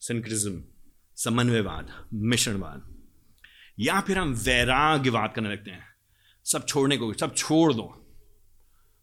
सिंक्रिज्म 0.00 0.62
समन्वयवाद, 1.24 2.08
मिश्रणवाद। 2.14 2.94
या 3.78 4.00
फिर 4.00 4.18
हम 4.18 4.32
वैराग्यवाद 4.34 5.32
करने 5.36 5.52
लगते 5.52 5.70
हैं। 5.70 5.86
सब 6.44 6.66
छोड़ने 6.66 6.96
को, 6.96 7.12
सब 7.12 7.34
छोड़ 7.34 7.72
दो। 7.72 7.96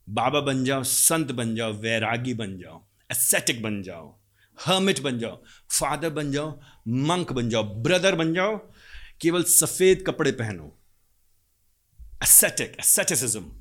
बाबा 0.10 0.40
बन 0.40 0.64
जाओ, 0.64 0.84
संत 0.84 1.32
बन 1.32 1.56
जाओ, 1.56 1.74
वैरागी 1.74 2.34
बन 2.34 2.58
जाओ 2.58 2.88
एसेटिक 3.12 3.62
बन 3.62 3.82
जाओ 3.82 4.20
हर्मिट 4.58 5.00
बन 5.00 5.20
जाओ 5.20 5.44
फादर 5.72 6.10
बन 6.10 6.32
जाओ 6.32 6.60
मंक 6.88 7.32
बन 7.32 7.50
जाओ 7.50 7.64
ब्रदर 7.64 8.16
बन 8.16 8.34
जाओ, 8.34 8.58
केवल 9.22 9.44
सफ़ेद 9.44 10.04
कपड़े 10.08 10.32
पहनो। 10.32 10.80
एसेटिक 12.24 12.78
एसेटिसिज्म 12.80 13.52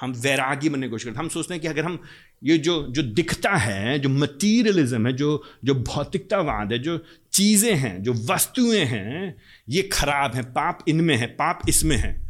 हम 0.00 0.12
वैरागी 0.12 0.68
बनने 0.68 0.86
की 0.86 0.90
कोशिश 0.90 1.04
करते 1.04 1.18
हम 1.18 1.28
सोचते 1.28 1.54
हैं 1.54 1.60
कि 1.60 1.68
अगर 1.68 1.84
हम 1.84 2.02
ये 2.44 2.58
जो 2.58 2.86
जो 2.90 3.02
दिखता 3.02 3.56
है, 3.56 3.98
जो 3.98 4.08
मटीरियलिज्म 4.08 5.06
है, 5.06 5.12
जो 5.12 5.44
जो 5.64 5.74
भौतिकतावाद 5.74 6.72
है, 6.72 6.78
जो 6.78 7.04
चीज़ें 7.38 7.74
हैं, 7.74 8.02
जो 8.02 8.12
वस्तुएँ 8.12 8.84
हैं, 8.84 9.36
ये 9.68 9.82
खराब 9.82 10.34
हैं, 10.34 10.44
पाप 10.44 10.84
इनमें 10.88 11.16
है, 11.16 11.26
पाप 11.26 11.62
इसमें 11.68 11.96
है। 11.96 12.28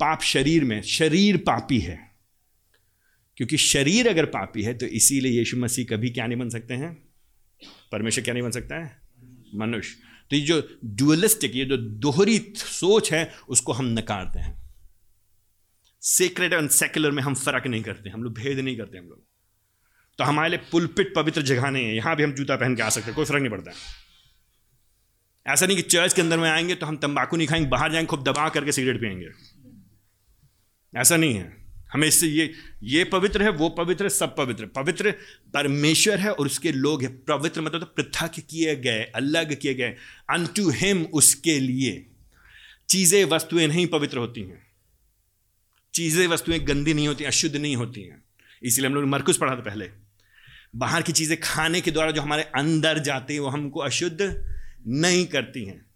पाप 0.00 0.22
शरीर 0.22 0.64
में, 0.64 0.82
शरीर 0.82 1.36
पापी 1.36 1.78
है। 1.78 2.10
क्योंकि 3.36 3.56
शरीर 3.56 4.08
अगर 4.08 4.24
पापी 4.24 4.62
है 4.62 4.74
तो 4.74 4.86
इसीलिए 4.86 5.38
यीशु 5.38 5.56
मसीह 5.56 5.84
कभी 5.84 6.10
क्या 6.10 6.26
नहीं 6.26 6.38
बन 6.38 6.48
सकते 6.48 6.74
हैं? 6.74 6.92
परमेश्वर 7.92 8.24
क्या 8.24 8.34
नहीं 8.34 8.42
बन 8.42 8.50
सकता 8.50 8.84
है? 8.84 9.00
मनुष्य। 9.54 9.96
तो 10.30 10.36
ये 10.36 10.42
जो 10.42 10.78
डुअलिस्टिक 10.84 11.56
ये 11.56 11.64
जो 11.64 11.76
दोहरी 11.76 12.52
सोच 12.56 13.12
है, 13.12 13.34
उसको 13.48 13.72
हम 13.72 13.86
नकारते 13.86 14.38
हैं। 14.38 14.62
सेक्रेट 16.00 16.52
एंड 16.52 16.70
सेक्युलर 16.70 17.10
में 17.10 17.22
हम 17.22 17.34
फ़र्क 17.34 17.66
नहीं 17.66 17.82
करते, 17.82 18.10
हम 18.10 18.22
लोग 18.22 18.34
भेद 18.34 18.58
नहीं 18.58 18.76
करते 18.76 18.98
हम 18.98 19.04
लोग। 19.04 19.24
तो 20.18 20.24
हमारे 20.24 20.50
लिए 20.50 20.58
पुलपिट 20.72 21.14
पवित्र 21.14 21.42
जगह 21.42 21.70
नहीं 21.70 21.84
है, 21.84 21.96
यहाँ 21.96 22.16
भी 22.16 22.22
हम 22.22 22.32
जूता 22.32 22.56
पहन 22.56 22.76
के 22.76 22.82
आ 22.82 22.88
सकते 22.88 23.12
कोई 23.12 23.24
फ़र्क 23.24 23.40
नहीं 23.40 23.50
पड़ता। 23.50 23.72
ऐसा 25.46 25.66
नहीं 25.66 25.76
कि 25.76 25.82
चर्च 25.82 26.12
के 26.12 26.22
अंदर 26.22 26.38
में 26.38 26.50
आएँगे 26.50 26.74
तो 26.74 26.86
हम 26.86 26.96
तंबाकू 26.96 27.36
नहीं 27.36 27.48
खाएँगे, 27.48 27.68
बाहर 27.68 27.92
जाएँगे, 27.92 28.06
खूब 28.06 28.24
दबा 28.24 28.48
करके 28.48 28.72
सिगरेट 28.72 29.00
पियेंगे। 29.00 29.28
ऐसा 30.94 31.16
नहीं 31.16 31.34
है। 31.34 31.60
हमें 31.92 32.08
इससे 32.08 32.26
ये 32.26 32.52
ये 32.82 33.04
पवित्र 33.04 33.42
है, 33.42 33.50
वो 33.50 33.68
पवित्र 33.68 34.04
है, 34.04 34.10
सब 34.10 34.36
पवित्र 34.36 34.66
पवित्र 34.66 35.10
परमेश्वर 35.54 36.18
है 36.18 36.32
और 36.32 36.46
उसके 36.46 36.72
लोग 36.72 37.02
हैं। 37.02 37.24
पवित्र 37.24 37.60
मतलब 37.60 37.80
तो 37.80 37.86
पृथक 37.86 38.40
किए 38.40 38.76
गए, 38.76 39.02
अलग 39.04 39.60
किए 39.60 39.74
गए। 39.74 39.96
अनटू 40.30 40.70
हिम 40.70 41.02
उसके 41.04 41.58
लिए 41.60 42.06
चीज़ें, 42.88 43.24
वस्तुएँ 43.24 43.66
नहीं 43.66 43.86
पवित्र 43.86 44.18
होती 44.18 44.40
हैं। 44.40 44.66
चीज़ें, 45.94 46.26
वस्तुएँ 46.26 46.58
गंदी 46.58 46.94
नहीं 46.94 47.08
होती 47.08 47.24
अशुद्ध 47.24 47.56
नहीं 47.56 47.76
होती 47.76 48.02
हैं। 48.02 48.22
इसलिए 48.62 48.86
हम 48.86 48.94
लोग 48.94 49.04
मरकुस 49.04 49.38
पढ़ा 49.38 49.56
था 49.56 49.60
पहले। 49.60 49.90
बाहर 50.76 51.02
की 51.02 51.12
चीज़ें 51.12 51.40
खाने 51.40 51.80
के 51.80 51.90
द्वारा 51.90 52.10
जो 52.10 52.22
हमारे 52.22 52.42
अंदर 52.42 52.98
जाती 52.98 53.34
हैं, 53.34 53.40
वो 53.40 53.48
हमको 53.48 53.80
अशुद्ध 53.80 54.46
नहीं 54.86 55.26
करती 55.26 55.64
हैं। 55.64 55.86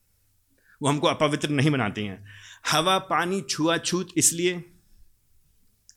वो 0.83 0.89
हमको 0.89 1.07
अपवित्र 1.07 1.49
नहीं 1.49 1.71
बनाती 1.71 2.05
हैं। 2.05 2.25
हवा, 2.71 2.99
पानी, 2.99 3.41
छुआछूत 3.41 4.09
इसलिए 4.17 4.65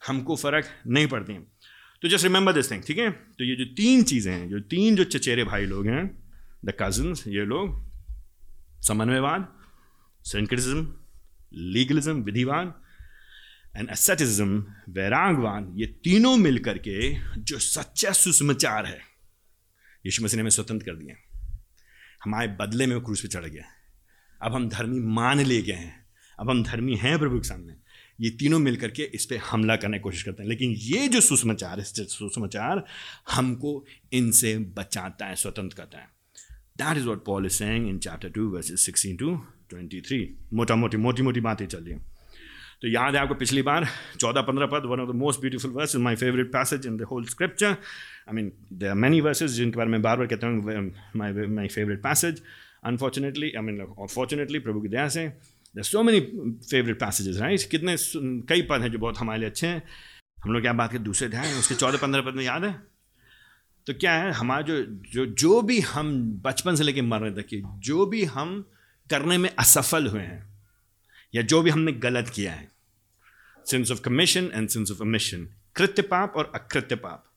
हमको 0.07 0.35
फ़र्क 0.35 0.65
नहीं 0.87 1.07
पड़ती 1.07 1.33
हैं। 1.33 1.43
तो 2.01 2.07
जस्ट 2.07 2.23
रिमेंबर 2.23 2.53
दिस 2.53 2.71
थिंग 2.71 2.83
ठीक 2.83 2.97
है? 2.97 3.09
तो 3.11 3.43
ये 3.43 3.55
जो 3.55 3.65
तीन 3.65 4.03
चीज़ें 4.03 4.33
हैं, 4.33 4.49
जो 4.49 4.59
तीन 4.59 4.95
जो 4.95 5.03
चचेरे 5.03 5.43
भाई 5.43 5.65
लोग 5.65 5.87
हैं 5.87 6.05
द 6.65 6.73
कजन्स 6.79 7.27
ये 7.27 7.45
लोग, 7.45 7.85
समन्वयवाद 8.81 9.47
सेंक्रिज्म 10.25 10.93
लीगलिज्म 11.53 12.21
विधिवाद 12.23 12.81
एंड 13.77 13.89
एसेटिज्म 13.89 14.59
वैरागवान 14.89 15.73
ये 15.75 15.85
तीनों 15.85 16.35
मिलकर 16.37 16.77
के 16.77 17.13
जो 17.41 17.59
सच्चा 17.59 18.11
सुसमाचार 18.11 18.85
है, 18.85 18.99
यीशु 20.05 20.23
मसीह 20.23 20.37
ने 20.37 20.41
हमें 20.41 20.49
स्वतंत्र 20.49 20.85
कर 20.85 20.95
दिया। 20.95 21.15
हमारे 22.27 22.47
बदले 22.47 22.85
में 22.85 22.95
वो 22.95 23.01
क्रूस 23.01 23.21
पे 23.21 23.27
चढ़ 23.27 23.45
गया। 23.45 23.63
अब 24.41 24.53
हम 24.53 24.69
धर्मी 24.69 24.99
मान 24.99 25.39
ले 25.39 25.61
गए 25.61 25.73
हैं। 25.73 26.05
अब 26.39 26.49
हम 26.49 26.63
धर्मी 26.63 26.95
हैं 26.95 27.19
प्रभु 27.19 27.39
के 27.39 27.47
सामने। 27.47 27.73
ये 28.21 28.29
तीनों 28.29 28.59
मिलकर 28.59 28.91
के 28.91 29.03
इस 29.03 29.25
पर 29.25 29.37
हमला 29.37 29.75
करने 29.75 29.97
की 29.97 30.01
कोशिश 30.01 30.23
करते 30.23 30.43
हैं। 30.43 30.49
लेकिन 30.49 30.71
ये 30.71 31.07
जो 31.07 31.21
सुसमाचार 31.21 31.79
है 31.79 31.83
सुसमाचार 31.85 32.85
हमको 33.31 33.85
इनसे 34.13 34.57
बचाता 34.57 35.25
है, 35.25 35.35
स्वतंत्र 35.35 35.77
करता 35.77 35.97
है। 35.97 36.09
That 36.77 36.97
is 36.97 37.05
what 37.05 37.25
Paul 37.25 37.45
is 37.45 37.53
saying 37.53 37.89
in 37.89 37.99
chapter 37.99 38.29
two 38.29 38.49
verse 38.49 38.81
sixteen 38.81 39.15
to 39.15 39.45
twenty 39.69 40.01
three 40.01 40.37
मोटा 40.53 40.75
मोटी 40.75 40.97
मोटी 40.97 41.21
मोटी 41.21 41.39
बातें 41.39 41.67
चल 41.67 41.83
रही 41.83 41.93
हैं। 41.93 42.16
तो 42.81 42.87
याद 42.87 43.15
है 43.15 43.21
आपको 43.21 43.33
पिछली 43.33 43.61
बार? 43.61 43.87
चौदह 44.19 44.41
पंद्रह 44.41 44.65
पद 44.65 44.83
one 44.85 44.99
of 44.99 45.09
the 45.09 45.15
most 45.15 45.39
beautiful 45.41 45.71
verse 45.71 45.95
is 45.95 46.01
my 46.01 46.15
favourite 46.15 46.47
passage 46.47 46.85
in 46.87 46.97
the 46.97 47.01
whole 47.01 47.25
scripture 47.25 47.67
I 47.67 48.33
mean 48.33 48.51
they 48.73 48.93
many 48.93 49.21
verses 49.21 49.51
जिनके 49.51 49.77
बारे 49.77 49.89
में 49.89 50.01
बार 50.01 50.17
बार 50.17 50.27
कहता 50.27 50.47
हूँ 50.47 50.91
my 51.15 51.31
my 51.47 51.67
favourite 51.67 52.03
passage 52.03 52.41
unfortunately 52.85 53.51
I 53.51 53.63
mean 53.63 54.07
fortunately 54.15 54.59
प्रभु 54.59 54.81
की 54.81 54.87
दया 54.87 55.07
से 55.09 55.27
there 55.75 55.83
so 55.83 56.03
many 56.03 56.19
favourite 56.71 56.99
passages 56.99 57.37
right 57.37 57.69
कितने 57.71 57.95
कई 58.49 58.61
पद 58.61 58.81
हैं 58.81 58.91
जो 58.91 58.99
बहुत 58.99 59.17
हमारे 59.17 59.39
लिए 59.39 59.49
अच्छे 59.49 59.67
हैं। 59.67 59.81
हम 60.43 60.53
लोग 60.53 60.61
क्या 60.61 60.73
बात 60.73 60.91
करें 60.91 61.03
दूसरे 61.03 61.29
ध्यान 61.29 61.57
उसके 61.59 61.75
चौदह 61.75 61.97
पंद्रह 61.97 62.21
पद 62.21 62.35
में 62.35 62.43
याद 62.43 62.63
है? 62.63 62.73
तो 63.87 63.93
क्या 63.93 64.13
है, 64.13 64.31
हमारा 64.31 64.61
जो 64.61 64.81
जो 65.13 65.25
जो 65.25 65.61
भी 65.61 65.79
हम 65.79 66.41
बचपन 66.45 66.75
से 66.75 66.83
लेकर 66.83 67.01
मरने 67.01 67.31
तक 67.31 67.47
की, 67.47 67.61
जो 67.65 68.05
भी 68.05 68.23
हम 68.23 68.61
करने 69.09 69.37
में 69.37 69.49
असफल 69.59 70.07
हुए 70.07 70.21
हैं 70.21 70.46
या 71.35 71.41
जो 71.41 71.61
भी 71.61 71.69
हमने 71.69 71.91
गलत 71.91 72.29
किया 72.29 72.53
है। 72.53 72.71
Sins 73.65 73.91
of 73.91 74.01
commission 74.01 74.51
and 74.53 74.69
sins 74.69 74.91
of 74.91 75.01
omission 75.01 75.49
कृत्य 75.75 76.01
पाप 76.01 76.33
और 76.35 76.51
अकृत्य 76.55 76.95
पाप। 76.95 77.31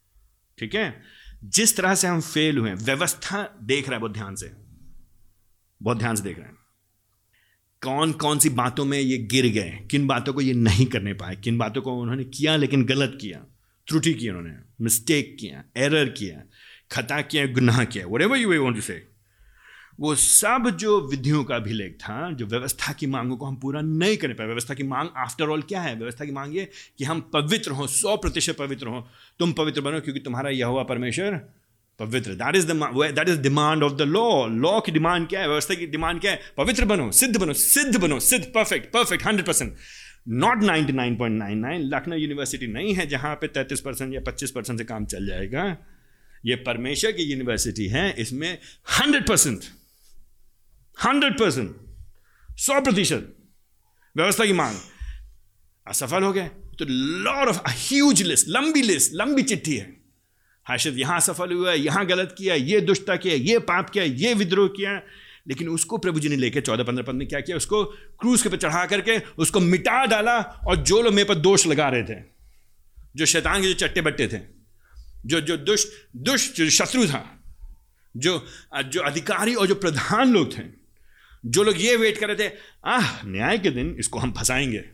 ठीक 0.59 0.75
है? 0.75 1.03
जिस 1.45 1.77
तरह 1.77 1.95
से 1.95 2.07
हम 2.07 2.21
फेल 2.21 2.59
हुए 2.59 2.75
व्यवस्था 2.75 3.59
देख 3.63 3.85
रहा 3.85 3.95
है 3.95 4.01
बहुत 4.01 4.13
ध्यान 4.13 4.35
से। 4.35 4.53
बहुत 5.83 5.99
ध्यान 5.99 6.17
से 6.17 6.23
देख 6.23 6.39
रहे 6.39 6.47
हैं। 6.47 6.55
कौन 7.83 8.13
कौन 8.13 8.39
सी 8.39 8.49
बातों 8.49 8.85
में 8.85 9.01
ये 9.01 9.19
गिर 9.19 9.47
गए? 9.47 9.89
किन 9.91 10.07
बातों 10.07 10.33
को 10.33 10.41
ये 10.41 10.53
नहीं 10.53 10.87
करने 10.87 11.15
पाए? 11.15 11.37
किन 11.37 11.59
बातों 11.59 11.83
को 11.83 12.01
उन्होंने 12.01 12.25
किया 12.25 12.57
लेकिन 12.57 12.85
गलत 12.85 13.19
किया? 13.21 13.39
त्रुटि 13.89 14.15
की 14.15 14.29
उन्होंने। 14.29 14.59
मिस्टेक 14.81 15.37
किया। 15.41 15.65
एरर 15.77 16.09
किया। 16.09 16.43
खता 16.93 17.21
किया, 17.21 17.47
गुनाह 17.47 17.85
किया। 17.85 18.07
Whatever 18.23 18.37
you 18.37 18.63
want 18.63 18.77
to 18.77 18.83
say 18.83 19.10
वो 20.01 20.15
सब 20.15 20.69
जो 20.81 21.01
विधियों 21.01 21.43
का 21.45 21.57
अभिलेख 21.57 21.95
था, 21.95 22.31
जो 22.33 22.47
व्यवस्था 22.47 22.93
की 22.93 23.07
मांगों 23.07 23.37
को 23.37 23.47
हम 23.47 23.57
पूरा 23.57 23.81
नहीं 23.81 24.17
कर 24.17 24.33
पाए। 24.33 24.47
व्यवस्था 24.47 24.75
की 24.75 24.83
मांग 24.83 25.09
आफ्टर 25.17 25.49
ऑल 25.49 25.63
क्या 25.63 25.81
है? 25.81 25.95
व्यवस्था 25.95 26.25
की 26.25 26.33
मांग 26.33 26.57
ये 26.57 26.69
कि 26.99 27.05
हम 27.05 27.21
पवित्र 27.33 27.71
हों, 27.71 27.87
सौ 27.87 28.17
प्रतिशत 28.17 28.57
पवित्र 28.59 28.87
हों। 28.87 29.03
तुम 29.39 29.53
पवित्र 29.53 29.81
बनो 29.81 30.01
क्योंकि 30.01 30.21
तुम्हारा 30.21 30.51
यह 30.51 30.67
हुआ 30.67 30.83
परमेश्वर 30.83 31.37
पवित्र। 32.01 32.35
That 32.35 32.57
is 32.57 32.67
that 32.67 33.29
is 33.29 33.41
demand 33.41 33.83
of 33.83 33.93
the 33.93 34.03
law 34.03 34.47
law 34.47 34.79
की 34.81 34.93
डिमांड 34.93 35.29
क्या 35.29 35.41
है? 35.41 35.49
व्यवस्था 35.49 35.75
की 35.75 35.87
डिमांड 35.87 36.21
क्या 36.21 36.31
है? 36.31 36.41
पवित्र 36.57 36.85
बनो, 36.85 37.11
सिद्ध 37.13 37.37
बनो 37.37 37.53
सिद्ध 37.55 37.97
बनो, 37.97 38.21
सिद्ध 38.21 38.45
perfect 38.47 38.93
perfect 38.93 39.25
hundred 39.27 39.47
percent 39.47 39.77
not 40.29 40.63
ninety 40.63 40.93
nine 40.93 41.17
point 41.17 41.39
nine 41.39 41.59
nine 41.59 41.83
Lucknow 41.85 42.17
university 42.17 42.67
नहीं 42.67 42.95
है 42.95 43.07
जहाँ 43.07 43.35
पे 43.35 43.49
तैंतीस 43.49 43.81
परसेंट 43.81 44.15
या 44.15 44.21
पच्चीस 44.21 44.51
परसेंट 44.51 44.79
से 44.79 44.85
काम 44.85 45.05
चल 45.07 45.27
जाएगा। 45.27 45.77
ये 46.47 46.57
परमेश्वर 46.57 47.13
की 47.13 47.23
यूनिवर्सिटी 47.23 47.87
है, 47.87 48.15
इसमें 48.19 48.59
हंड्रेड 49.01 49.27
परसेंट 49.27 49.61
हंड्रेड 51.05 51.39
परसेंट। 51.39 51.77
सौ 52.59 52.81
प्रतिशत। 52.81 53.37
व्यवस्था 54.17 54.47
की 54.47 54.53
मांग। 54.53 54.77
असफल 55.89 56.23
हो 56.23 56.33
गए। 56.33 56.49
तो 56.79 56.85
लॉर 57.23 57.49
ऑफ़ 57.49 57.61
ह्यूज 57.69 58.23
लिस्ट 58.23 58.49
लंबी 58.49 58.83
लिस्ट 58.83 59.13
लंबी 59.15 59.43
चिट्ठी 59.43 59.77
है। 59.77 59.97
हाशिद 60.65 60.99
यहाँ 60.99 61.21
सफल 61.21 61.53
हुआ 61.53 61.71
है 61.71 61.81
यहाँ 61.81 62.07
गलत 62.07 62.35
किया, 62.39 62.55
ये 62.55 62.81
दुष्टता 62.81 63.17
किया, 63.17 63.35
ये 63.35 63.59
पाप 63.59 63.91
किया, 63.91 64.05
ये 64.05 64.35
विद्रोह 64.35 64.69
किया। 64.69 65.03
लेकिन 65.49 65.69
उसको 65.69 65.99
प्रभु 65.99 66.21
जी 66.21 66.29
ने 66.29 66.37
लेकर 66.37 66.61
चौदह 66.61 66.85
पंद्रह 66.85 67.05
पद 67.05 67.15
में 67.15 67.29
क्या 67.29 67.41
किया? 67.41 67.57
उसको 67.57 67.85
क्रूज 68.21 68.43
के 68.43 68.49
पे 68.49 68.57
चढ़ा 68.57 68.87
करके 68.87 69.19
उसको 69.19 69.61
मिटा 69.61 70.05
डाला 70.07 70.39
और 70.39 70.77
जो 70.77 71.03
लोग 71.03 71.15
मेरे 71.15 71.29
पर 71.29 71.35
दोष 71.35 71.67
लगा 71.67 71.89
रहे 71.89 72.03
थे, 72.03 72.23
जो 73.17 73.27
शैतान 73.27 73.63
के 73.63 73.69
जो 73.69 73.75
चट्टे 73.75 74.01
बट्टे 74.01 74.29
थे, 74.29 74.41
जो 75.27 75.41
जो 75.41 75.57
दुष्ट 75.57 75.89
दुष्ट 76.17 76.55
जो 76.55 76.71
शत्रु 76.71 77.07
था, 77.07 77.43
जो 78.17 78.47
जो 78.85 79.01
अधिकारी 79.01 79.55
और 79.55 79.67
जो 79.67 79.75
प्रधान 79.75 80.33
लोग 80.33 80.59
थे 80.59 80.80
जो 81.47 81.63
लोग 81.63 81.75
ये 81.79 81.97
वेट 81.97 82.19
कर 82.19 82.31
रहे 82.31 82.49
थे, 82.49 82.53
आह, 82.87 83.27
न्याय 83.27 83.59
के 83.59 83.71
दिन 83.71 83.97
इसको 83.99 84.19
हम 84.19 84.33
फंसाएँगे। 84.33 84.85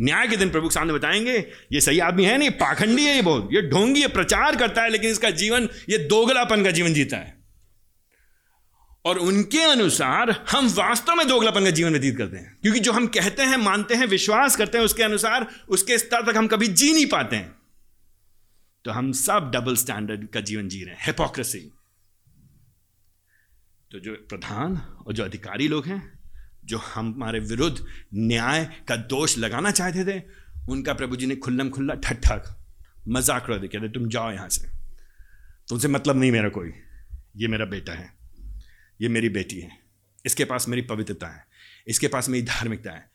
न्याय 0.00 0.28
के 0.28 0.36
दिन 0.36 0.50
प्रभु 0.50 0.68
के 0.68 0.74
सामने 0.74 0.92
बताएँगे, 0.92 1.50
ये 1.72 1.80
सही 1.80 1.98
आदमी 1.98 2.24
है 2.24 2.38
नहीं, 2.38 2.50
पाखंडी 2.50 3.04
है 3.04 3.14
ये 3.16 3.22
बहुत। 3.22 3.48
ये 3.52 3.62
ढोंगी 3.62 4.00
है 4.00 4.08
प्रचार 4.08 4.56
करता 4.56 4.82
है, 4.82 4.90
लेकिन 4.90 5.10
इसका 5.10 5.30
जीवन, 5.30 5.68
ये 5.88 5.98
दोगलापन 5.98 6.64
का 6.64 6.70
जीवन 6.70 6.94
जीता 6.94 7.16
है। 7.16 7.44
और 9.04 9.18
उनके 9.18 9.62
अनुसार 9.62 10.44
हम 10.50 10.68
वास्तव 10.68 11.14
में 11.14 11.28
दोगलापन 11.28 11.64
का 11.64 11.70
जीवन 11.70 11.90
व्यतीत 11.90 12.18
करते 12.18 12.36
हैं। 12.36 12.58
क्योंकि 12.62 12.80
जो 12.80 12.92
हम 12.92 13.06
कहते 13.06 13.42
हैं, 13.42 13.56
मानते 13.56 13.94
हैं, 13.94 14.06
विश्वास 14.06 14.56
करते 14.56 14.78
हैं, 14.78 14.84
उसके 14.84 15.02
अनुसार, 15.02 15.46
उसके 15.68 15.98
स्तर 15.98 16.32
तक 16.32 16.36
हम 16.36 16.46
कभी 16.46 16.68
जी 16.68 16.92
नहीं 16.92 17.06
पाते 17.06 17.36
हैं। 17.36 17.54
तो 18.84 18.90
हम 18.90 19.12
सब 19.12 19.50
डबल 19.54 19.76
स्टैंडर्ड 19.76 20.28
का 20.28 20.40
जीवन 20.40 20.68
जी 20.68 20.84
रहे 20.84 20.94
हैं। 20.94 21.06
हिपोक्रेसी 21.06 21.70
तो 23.94 24.00
जो 24.00 24.14
प्रधान 24.14 24.76
और 25.06 25.12
जो 25.12 25.24
अधिकारी 25.24 25.68
लोग 25.68 25.86
हैं, 25.86 26.18
जो 26.64 26.78
हमारे 26.78 27.38
विरुद्ध 27.38 27.86
न्याय 28.14 28.64
का 28.88 28.96
दोष 28.96 29.38
लगाना 29.38 29.70
चाहते 29.70 30.04
थे, 30.04 30.22
उनका 30.68 30.94
प्रभु 30.94 31.16
जी 31.16 31.26
ने 31.26 31.36
खुल्लम 31.36 31.70
खुल्ला 31.70 31.94
ठक 31.94 32.56
मज़ाक 33.08 33.46
कर 33.46 33.66
कहते, 33.66 33.88
तुम 33.88 34.08
जाओ 34.08 34.32
यहाँ 34.32 34.48
से। 34.48 34.68
तुमसे 35.68 35.88
मतलब 35.88 36.16
नहीं 36.16 36.32
मेरा 36.32 36.48
कोई। 36.48 36.72
ये 37.36 37.48
मेरा 37.48 37.64
बेटा 37.64 37.92
है। 37.92 38.12
ये 39.00 39.08
मेरी 39.08 39.28
बेटी 39.28 39.60
है। 39.60 39.78
इसके 40.26 40.44
पास 40.44 40.68
मेरी 40.68 40.82
पवित्रता 40.82 41.26
है। 41.26 41.46
इसके 41.86 42.08
पास 42.08 42.28
मेरी 42.28 42.44
धार्मिकता 42.46 42.92
है। 42.92 43.10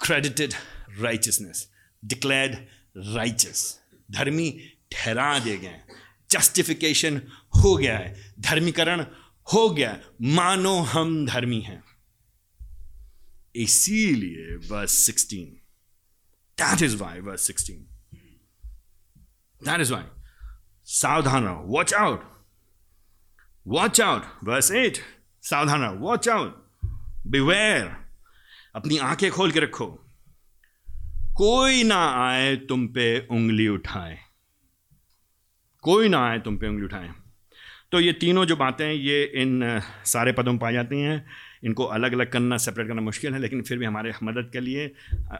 क्रेडिटेड 0.00 0.54
राइचसनेस 1.00 1.70
डिक्लेयर्ड 2.04 2.54
राइचस 2.96 3.80
धर्मी 4.10 4.60
ठहरा 4.92 5.38
दिए 5.38 5.58
गए 5.58 5.80
जस्टिफिकेशन 6.30 7.22
हो 7.64 7.76
गया 7.76 7.98
है। 7.98 8.32
धर्मीकरण 8.40 9.06
हो 9.46 9.68
गया, 9.70 9.98
मानो 10.22 10.78
हम 10.84 11.26
धर्मी 11.26 11.60
हैं। 11.60 11.82
इसीलिए 13.54 14.56
verse 14.68 14.94
16 15.06 15.44
that 16.58 16.82
is 16.82 16.96
why 16.96 17.20
verse 17.20 17.46
16 17.50 17.84
that 19.60 19.80
is 19.80 19.92
why 19.92 20.04
सावधान 20.86 21.44
रहो 21.44 21.62
watch 21.66 21.94
out 21.94 22.24
watch 23.66 24.00
out 24.00 24.22
verse 24.44 24.70
eight 24.72 24.98
सावधान 25.42 25.80
रहो 25.80 25.94
वॉच 25.98 26.28
आउट 26.28 26.64
बिवेयर 27.26 27.94
अपनी 28.74 28.98
आँखें 28.98 29.30
खोल 29.30 29.52
के 29.52 29.60
रखो। 29.60 29.86
कोई 31.36 31.82
ना 31.84 31.98
आए 32.18 32.54
तुम 32.56 32.86
पे 32.88 33.06
उंगली 33.30 33.68
उठाए, 33.68 34.18
कोई 35.84 36.08
ना 36.08 36.26
आए 36.28 36.38
तुम 36.38 36.56
पे 36.58 36.68
उंगली 36.68 36.84
उठाए। 36.84 37.12
तो 37.92 38.00
ये 38.00 38.12
तीनों 38.12 38.44
जो 38.44 38.56
बातें, 38.56 38.92
ये 38.92 39.22
इन 39.34 39.80
सारे 40.04 40.32
पदों 40.32 40.52
में 40.52 40.58
पाई 40.60 40.72
जाती 40.72 41.00
हैं। 41.00 41.24
इनको 41.64 41.84
अलग 41.84 42.12
अलग 42.12 42.30
करना 42.30 42.56
सेपरेट 42.56 42.86
करना 42.88 43.02
मुश्किल 43.02 43.34
है, 43.34 43.40
लेकिन 43.40 43.62
फिर 43.62 43.78
भी 43.78 43.84
हमारे 43.84 44.12
मदद 44.22 44.50
के 44.52 44.60
लिए 44.60 44.90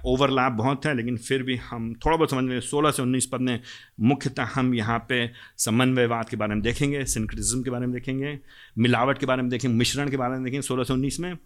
ओवरलैप 0.06 0.52
बहुत 0.52 0.86
है, 0.86 0.94
लेकिन 0.94 1.16
फिर 1.16 1.42
भी 1.42 1.56
हम 1.56 1.92
थोड़ा 2.04 2.16
बहुत 2.16 2.30
समझ 2.30 2.44
में 2.44 2.60
सोलह 2.60 2.90
से 2.90 3.02
उन्नीस 3.02 3.26
पद 3.26 3.40
में 3.40 3.60
मुख्यतः 4.02 4.48
हम 4.54 4.74
यहाँ 4.74 4.98
पे 5.08 5.28
समन्वयवाद 5.58 6.28
के 6.28 6.36
बारे 6.36 6.54
में 6.54 6.62
देखेंगे 6.62 7.04
सिंक्रिज्म 7.06 7.62
के 7.62 7.70
बारे 7.70 7.86
में 7.86 7.94
देखेंगे, 7.94 8.38
मिलावट 8.78 9.18
के 9.18 9.26
बारे 9.26 9.42
में 9.42 9.50
देखेंगे, 9.50 9.76
मिश्रण 9.76 10.10
के 10.10 10.16
बारे 10.16 10.34
में 10.34 10.44
देखेंगे 10.44 10.62
सोलह 10.62 10.84
से 10.84 10.92
उन्नीस 10.92 11.20
में। 11.20 11.36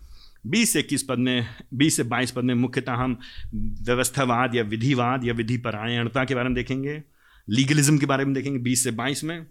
बीस 0.47 0.73
से 0.73 0.80
इक्कीस 0.80 1.02
पद 1.02 1.19
में, 1.19 1.47
बीस 1.75 1.97
से 1.97 2.02
बाईस 2.04 2.30
पद 2.30 2.45
में 2.45 2.54
मुख्यतः 2.57 2.92
हम 2.95 3.19
व्यवस्थावाद 3.54 4.54
या 4.54 4.62
विधिवाद 4.64 5.25
या 5.25 5.33
विधि 5.35 5.57
परायणता 5.59 6.25
के 6.25 6.35
बारे 6.35 6.49
में 6.49 6.54
देखेंगे 6.54 7.02
लीगलिज्म 7.49 7.99
के 7.99 8.07
बारे 8.07 8.25
में 8.25 8.35
देखेंगे, 8.35 8.59
बीस 8.59 8.85
से 8.85 8.90
बाईस 8.92 9.25
में। 9.25 9.47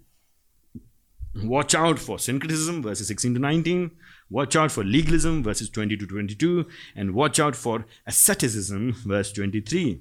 For 1.96 2.18
syncretism 2.18 2.82
verses 2.82 3.08
sixteen 3.08 3.34
to 3.34 3.40
nineteen 3.40 3.90
watch 4.32 4.56
out 4.56 4.70
for 4.70 4.84
legalism 4.84 5.42
verses 5.42 5.70
twenty 5.74 5.96
two 5.96 6.06
twenty 6.06 6.34
two 6.34 6.64
and 6.96 7.10
watch 7.10 7.40
out 7.40 7.54
for 7.54 7.88
asceticism 8.08 8.94
verse 9.06 9.34
twenty 9.34 9.60
three 9.60 10.00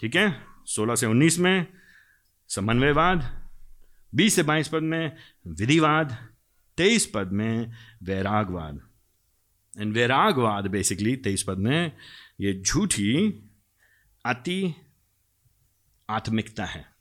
ठीक 0.00 0.16
है? 0.16 0.40
सोलह 0.66 0.94
से 0.94 1.06
उन्नीस 1.06 1.38
में, 1.38 1.66
समन्वयवाद. 2.48 3.48
बीस 4.14 4.34
से 4.34 4.42
बाईस 4.42 4.68
पद 4.68 4.82
में, 4.82 5.16
विधिवाद. 5.46 6.28
तेईस 6.76 7.06
पद 7.14 7.32
में, 7.32 7.72
वैरागवाद. 8.02 8.80
एंड 9.80 9.94
वैरागवाद 9.94 10.66
बेसिकली 10.66 11.16
तेईस 11.16 11.42
पद 11.42 11.58
में, 11.58 11.92
ये 12.40 12.62
झूठी 12.62 13.42
अति 14.26 14.74
आत्मिकता 16.10 16.64
है। 16.64 16.93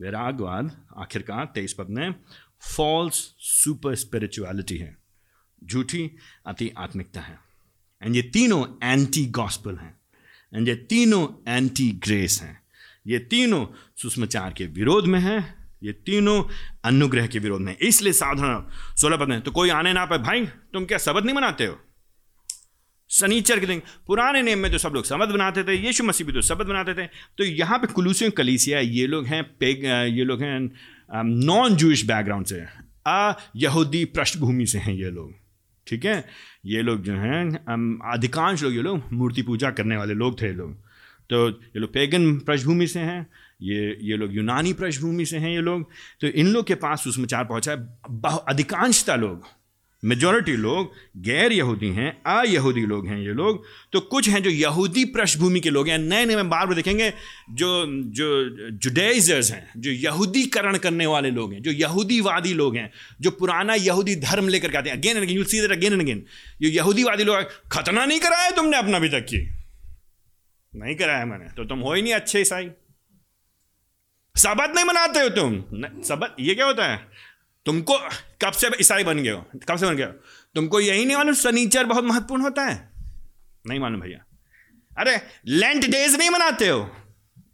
वैरागवाद 0.00 0.86
आखिरकार 0.98 1.44
तेईस 1.44 1.72
पद 1.72 1.86
में 1.90 2.14
फॉल्स 2.76 3.34
सुपर 3.38 3.94
स्पिरिचुअलिटी 3.94 4.76
है। 4.76 4.96
झूठी 5.64 6.10
अति 6.46 6.72
आत्मिकता 6.78 7.20
है। 7.20 7.38
एंड 8.02 8.16
ये 8.16 8.22
तीनों 8.22 8.90
एंटी 8.92 9.26
गॉस्पल 9.26 9.76
हैं। 9.76 10.00
एंड 10.56 10.68
ये 10.68 10.74
तीनों 10.74 11.54
एंटी 11.56 11.92
ग्रेस 11.92 12.40
हैं। 12.42 12.62
ये 13.06 13.18
तीनों 13.18 13.66
सुषमाचार 14.02 14.52
के 14.52 14.66
विरोध 14.66 15.06
में 15.06 15.20
हैं। 15.20 15.68
ये 15.82 15.92
तीनों 15.92 16.44
अनुग्रह 16.84 17.26
के 17.26 17.38
विरोध 17.38 17.60
में 17.60 17.76
इसलिए 17.76 18.12
साधारण 18.12 18.64
सोलह 18.96 19.16
पद 19.16 19.28
में 19.28 19.40
तो 19.40 19.50
कोई 19.50 19.70
आने 19.70 19.92
ना 19.92 20.06
पाए, 20.06 20.18
भाई, 20.18 20.46
तुम 20.46 20.84
क्या 20.84 20.98
शब्द 20.98 21.24
नहीं 21.24 21.36
मनाते 21.36 21.66
हो? 21.66 21.80
सनीचर 23.10 23.60
के 23.60 23.66
दिन। 23.66 23.82
पुराने 24.06 24.42
नेम 24.42 24.58
में 24.58 24.70
तो 24.72 24.78
सब 24.78 24.92
लोग 24.94 25.04
शब्द 25.04 25.30
बनाते 25.30 25.62
थे, 25.64 25.74
यीशु 25.76 26.04
मसीह 26.04 26.26
भी 26.26 26.32
तो 26.32 26.42
शब्द 26.42 26.66
बनाते 26.66 26.94
थे। 26.94 27.06
तो 27.38 27.44
यहाँ 27.44 27.78
पे 27.78 27.86
कुलूसियों 27.88 28.30
कलीसिया, 28.32 28.80
ये 28.80 29.06
लोग 29.06 29.26
हैं 29.26 29.42
पेग 29.60 29.84
ये 29.84 30.24
लोग 30.24 30.42
हैं 30.42 30.60
नॉन 31.24 31.76
जूश 31.76 32.04
बैकग्राउंड 32.06 32.46
से। 32.46 32.64
आ 33.06 33.32
यहूदी 33.56 34.04
पृष्ठभूमि 34.06 34.66
से 34.66 34.78
हैं 34.78 34.94
ये 34.94 35.10
लोग, 35.10 35.32
ठीक 35.86 36.04
है? 36.04 36.24
ये 36.66 36.82
लोग 36.82 37.02
जो 37.02 37.12
हैं 37.14 37.44
अधिकांश 38.12 38.62
लोग 38.62 38.74
ये 38.74 38.82
लोग 38.82 39.12
मूर्ति 39.12 39.42
पूजा 39.42 39.70
करने 39.70 39.96
वाले 39.96 40.14
लोग 40.14 40.40
थे 40.42 40.52
लोग। 40.52 40.74
तो 41.30 41.48
ये 41.48 41.80
लोग 41.80 41.92
पेगन 41.92 42.34
पृष्ठभूमि 42.40 42.86
से 42.86 43.00
हैं, 43.00 43.26
ये 43.62 43.98
ये 44.02 44.16
लोग 44.16 44.34
यूनानी 44.34 44.72
पृष्ठभूमि 44.72 45.24
से 45.26 45.38
हैं 45.38 45.50
ये 45.50 45.60
लोग। 45.60 45.90
तो 46.20 46.26
इन 46.28 46.46
लोग 46.46 46.66
के 46.66 46.74
पास 46.76 47.04
सुसमाचार 47.04 47.44
पहुँचा 47.44 47.72
है 47.72 48.38
अधिकांशता 48.48 49.16
लोग। 49.16 49.46
मेजॉरिटी 50.04 50.52
लोग 50.56 50.92
गैर 51.16 51.52
यहूदी 51.52 51.88
हैं, 51.88 52.10
अयहूदी 52.26 52.84
लोग 52.86 53.06
हैं 53.06 53.18
ये 53.18 53.32
लोग। 53.32 53.64
तो 53.92 54.00
कुछ 54.00 54.28
हैं 54.28 54.42
जो 54.42 54.50
यहूदी 54.50 55.04
पृष्ठभूमि 55.04 55.60
के 55.60 55.70
लोग 55.70 55.88
हैं। 55.88 55.98
नए 55.98 56.24
नए 56.26 56.36
में 56.36 56.48
बार 56.50 56.66
बार 56.66 56.74
देखेंगे, 56.74 57.12
जो 57.50 57.86
जो 58.10 58.28
जुडेजर्स 58.70 59.50
हैं, 59.52 59.72
जो 59.76 59.90
यहूदीकरण 59.90 60.78
करने 60.78 61.06
वाले 61.06 61.30
लोग 61.30 61.52
हैं, 61.52 61.62
जो 61.62 61.70
यहूदीवादी 61.70 62.54
लोग 62.54 62.76
हैं, 62.76 62.90
जो 63.20 63.30
पुराना 63.30 63.74
यहूदी 63.74 64.16
धर्म 64.16 64.48
लेकर 64.48 64.68
के 64.68 64.78
आते 64.78 64.90
हैं। 64.90 64.96
Again 64.96 65.16
and 65.16 65.24
again 65.24 65.36
you 65.36 65.44
see 65.44 65.60
that 65.60 65.72
again 65.72 65.92
and 65.92 66.02
again 66.02 66.24
जो 66.62 66.68
यहूदीवादी 66.68 67.24
लोग, 67.24 67.70
खतना 67.72 68.04
नहीं 68.04 68.20
कराया 68.20 68.50
तुमने 68.50 68.76
अपना 68.76 68.96
अभी 68.96 69.08
तक 69.08 69.26
की? 69.30 69.48
नहीं 70.72 70.94
कराया 70.96 71.24
मैंने 71.26 71.44
तो 71.44 71.64
तुम 71.64 71.80
हो 71.80 71.94
ही 71.94 72.02
नहीं 72.02 72.14
अच्छे 72.14 72.40
ईसाई। 72.40 72.70
सबत 74.36 74.72
नहीं 74.74 74.84
मनाते 74.84 75.20
हो 75.20 75.28
तुम। 75.28 75.56
सबत 76.02 76.36
ये 76.40 76.54
क्या 76.54 76.66
होता 76.66 76.86
है? 76.88 77.29
तुमको 77.66 77.98
कब 78.42 78.52
से 78.52 78.70
ईसाई 78.80 79.04
बन 79.04 79.18
गए 79.18 79.30
हो? 79.30 79.46
कब 79.68 79.76
से 79.76 79.86
बन 79.86 79.96
गए 79.96 80.04
हो? 80.04 80.12
तुमको 80.54 80.80
यही 80.80 81.04
नहीं 81.04 81.16
मालूम, 81.16 81.34
सनीचर 81.34 81.84
बहुत 81.84 82.04
महत्वपूर्ण 82.04 82.42
होता 82.42 82.64
है? 82.64 82.90
नहीं 83.66 83.80
मालूम 83.80 84.00
भैया। 84.00 84.24
अरे 84.98 85.20
लेंट 85.46 85.86
डेज़ 85.86 86.16
नहीं 86.16 86.30
मनाते 86.30 86.68
हो? 86.68 86.96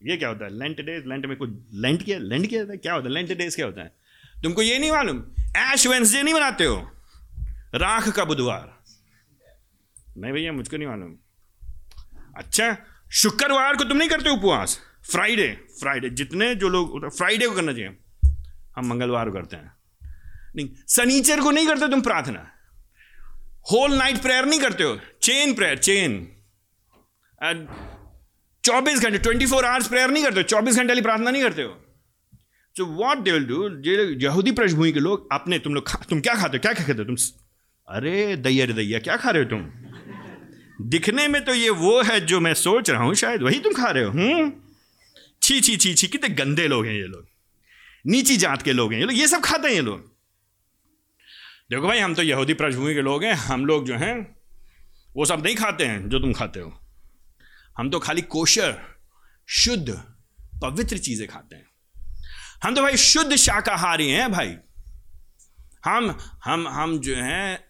ये 0.05 0.16
क्या 0.16 0.29
होता 0.29 0.45
है? 0.45 0.59
लेंट 0.59 0.81
डेज़ 0.81 1.07
लेंट 1.07 1.27
में 1.27 1.37
कुछ 1.37 1.51
लेंट 1.73 2.05
क्या 2.05 2.19
लेंट 2.19 2.49
क्या 2.49 2.62
है 2.62 2.77
क्या 2.77 2.95
होता 2.95 3.09
है? 3.09 3.14
लेंट 3.14 3.38
डेज़ 3.38 3.57
क्या 3.57 3.66
होता 3.66 3.81
है? 3.81 3.97
तुमको 4.42 4.62
ये 4.62 4.79
नहीं 4.79 4.92
मालूम 4.92 5.23
ऐश 5.57 5.87
वेंसडे 5.87 6.23
नहीं 6.23 6.35
मनाते 6.35 6.64
हो? 6.64 6.90
राख 7.75 8.09
का 8.09 8.25
बुधवार। 8.25 8.83
नहीं 10.19 10.33
भैया, 10.33 10.53
मुझको 10.53 10.77
नहीं 10.77 10.88
मालूम। 10.88 11.16
अच्छा 12.37 12.77
शुक्रवार 13.12 13.77
को 13.77 13.85
तुम 13.85 13.97
नहीं 13.97 14.09
करते 14.09 14.31
उपवास? 14.31 14.81
फ्राइडे 15.11 15.49
फ्राइडे 15.81 16.11
जितने 16.11 16.55
जो 16.55 16.69
लोग 16.69 17.16
फ्राइडे 17.16 17.47
को 17.47 17.55
करना 17.55 17.73
चाहिए। 17.73 17.97
हम 18.77 18.87
मंगलवार 18.87 19.27
को 19.27 19.33
करते 19.33 19.57
हैं। 19.57 19.75
नहीं 20.57 20.69
सनीचर 20.88 21.40
को 21.40 21.51
नहीं 21.51 21.66
करते 21.66 21.88
तुम 21.88 22.01
प्रार्थना। 22.03 22.47
होल 23.73 23.95
नाइट 23.95 24.21
प्रेयर 24.23 24.45
नहीं 24.45 24.61
करते 24.61 24.85
हो। 24.85 24.99
चेन 25.23 25.55
प्रेयर 25.55 25.79
चेन 25.79 26.27
चौबीस 28.64 29.01
घंटे 29.01 29.19
ट्वेंटी 29.19 29.47
फोर 29.47 29.64
आवर्स 29.64 29.88
प्रेयर 29.88 30.11
नहीं 30.11 30.23
करते 30.25 30.40
हो। 30.40 30.42
चौबीस 30.45 30.77
घंटे 30.77 30.88
वाली 30.88 31.03
प्रार्थना 31.03 31.31
नहीं 31.31 31.42
करते 31.42 31.62
हो। 31.62 31.75
So 32.77 32.85
what 32.97 33.19
they 33.19 33.33
will 33.33 33.47
do 33.47 33.69
यहूदी 34.23 34.53
पृष्ठभूमि 34.53 34.92
के 34.92 35.01
लोग 35.01 35.29
अपने 35.33 35.59
तुम 35.59 35.75
लोग 35.75 35.90
तुम 36.09 36.21
क्या 36.21 36.35
खाते 36.35 36.57
हो? 36.57 36.61
क्या 36.61 36.73
क्या 36.73 36.87
खाते 36.87 36.99
हो? 36.99 37.05
तुम 37.05 37.16
अरे 37.88 38.37
दैया 38.37 38.64
रे 38.64 38.73
दैया 38.73 38.99
क्या 38.99 39.16
खा 39.16 39.31
रहे 39.31 39.42
हो 39.42 39.49
तुम? 39.51 39.61
दिखने 40.90 41.27
में 41.29 41.45
तो 41.45 41.55
ये 41.55 41.71
वो 41.77 42.01
है 42.03 42.21
जो 42.27 42.40
मैं 42.40 42.55
सोच 42.55 42.90
रहा 42.90 43.03
हूँ, 43.03 43.14
शायद 43.14 43.42
वही 43.42 43.59
तुम 43.61 43.73
खा 43.73 43.90
रहे 43.90 44.05
हो 44.05 44.11
हम्म? 44.11 44.53
छी 45.42 45.61
छी 45.61 45.77
छी 45.77 45.95
छी, 45.95 46.07
कितने 46.09 46.29
गंदे 46.35 46.66
लोग 46.69 46.87
हैं 46.87 46.95
ये 46.95 47.07
लोग। 47.07 47.27
नीची 48.07 48.37
जात 48.37 48.62
के 48.62 48.73
लोग 48.73 48.92
हैं 48.92 49.01
ये 49.01 49.07
लोग, 49.07 49.16
ये 49.16 49.27
सब 49.29 49.40
खाते 49.42 49.69
हैं 49.69 49.75
ये 49.75 49.81
लोग। 49.83 50.15
देखो 51.70 51.87
भाई, 51.88 51.98
हम 51.98 52.14
तो 52.14 52.22
यहूदी 52.22 52.55
पृष्ठभूमि 52.55 52.94
के 52.94 53.02
लोग 53.02 53.24
हैं, 53.24 53.33
हम 53.33 53.66
लोग 53.66 53.87
जो 53.87 53.96
हैं, 53.96 54.37
वो 55.16 55.24
सब 55.24 55.42
नहीं 55.44 55.57
खाते 55.57 55.85
हैं 55.85 56.09
जो 56.09 56.18
तुम 56.18 56.33
खाते 56.33 56.61
हो। 56.61 56.81
हम 57.79 57.90
तो 57.90 57.98
खाली 57.98 58.22
कोशर 58.22 58.79
शुद्ध, 59.48 60.02
पवित्र 60.62 60.98
चीज़ें 60.98 61.29
खाते 61.29 61.57
हैं। 61.57 61.70
हम 62.62 62.74
तो 62.74 62.83
भाई 62.83 62.96
शुद्ध 62.96 63.37
शाकाहारी 63.37 64.11
हैं 64.11 64.33
भाई। 64.33 64.57
हम 65.85 66.18
हम 66.44 66.68
हम 66.68 66.98
जो 66.98 67.16
हैं 67.16 67.64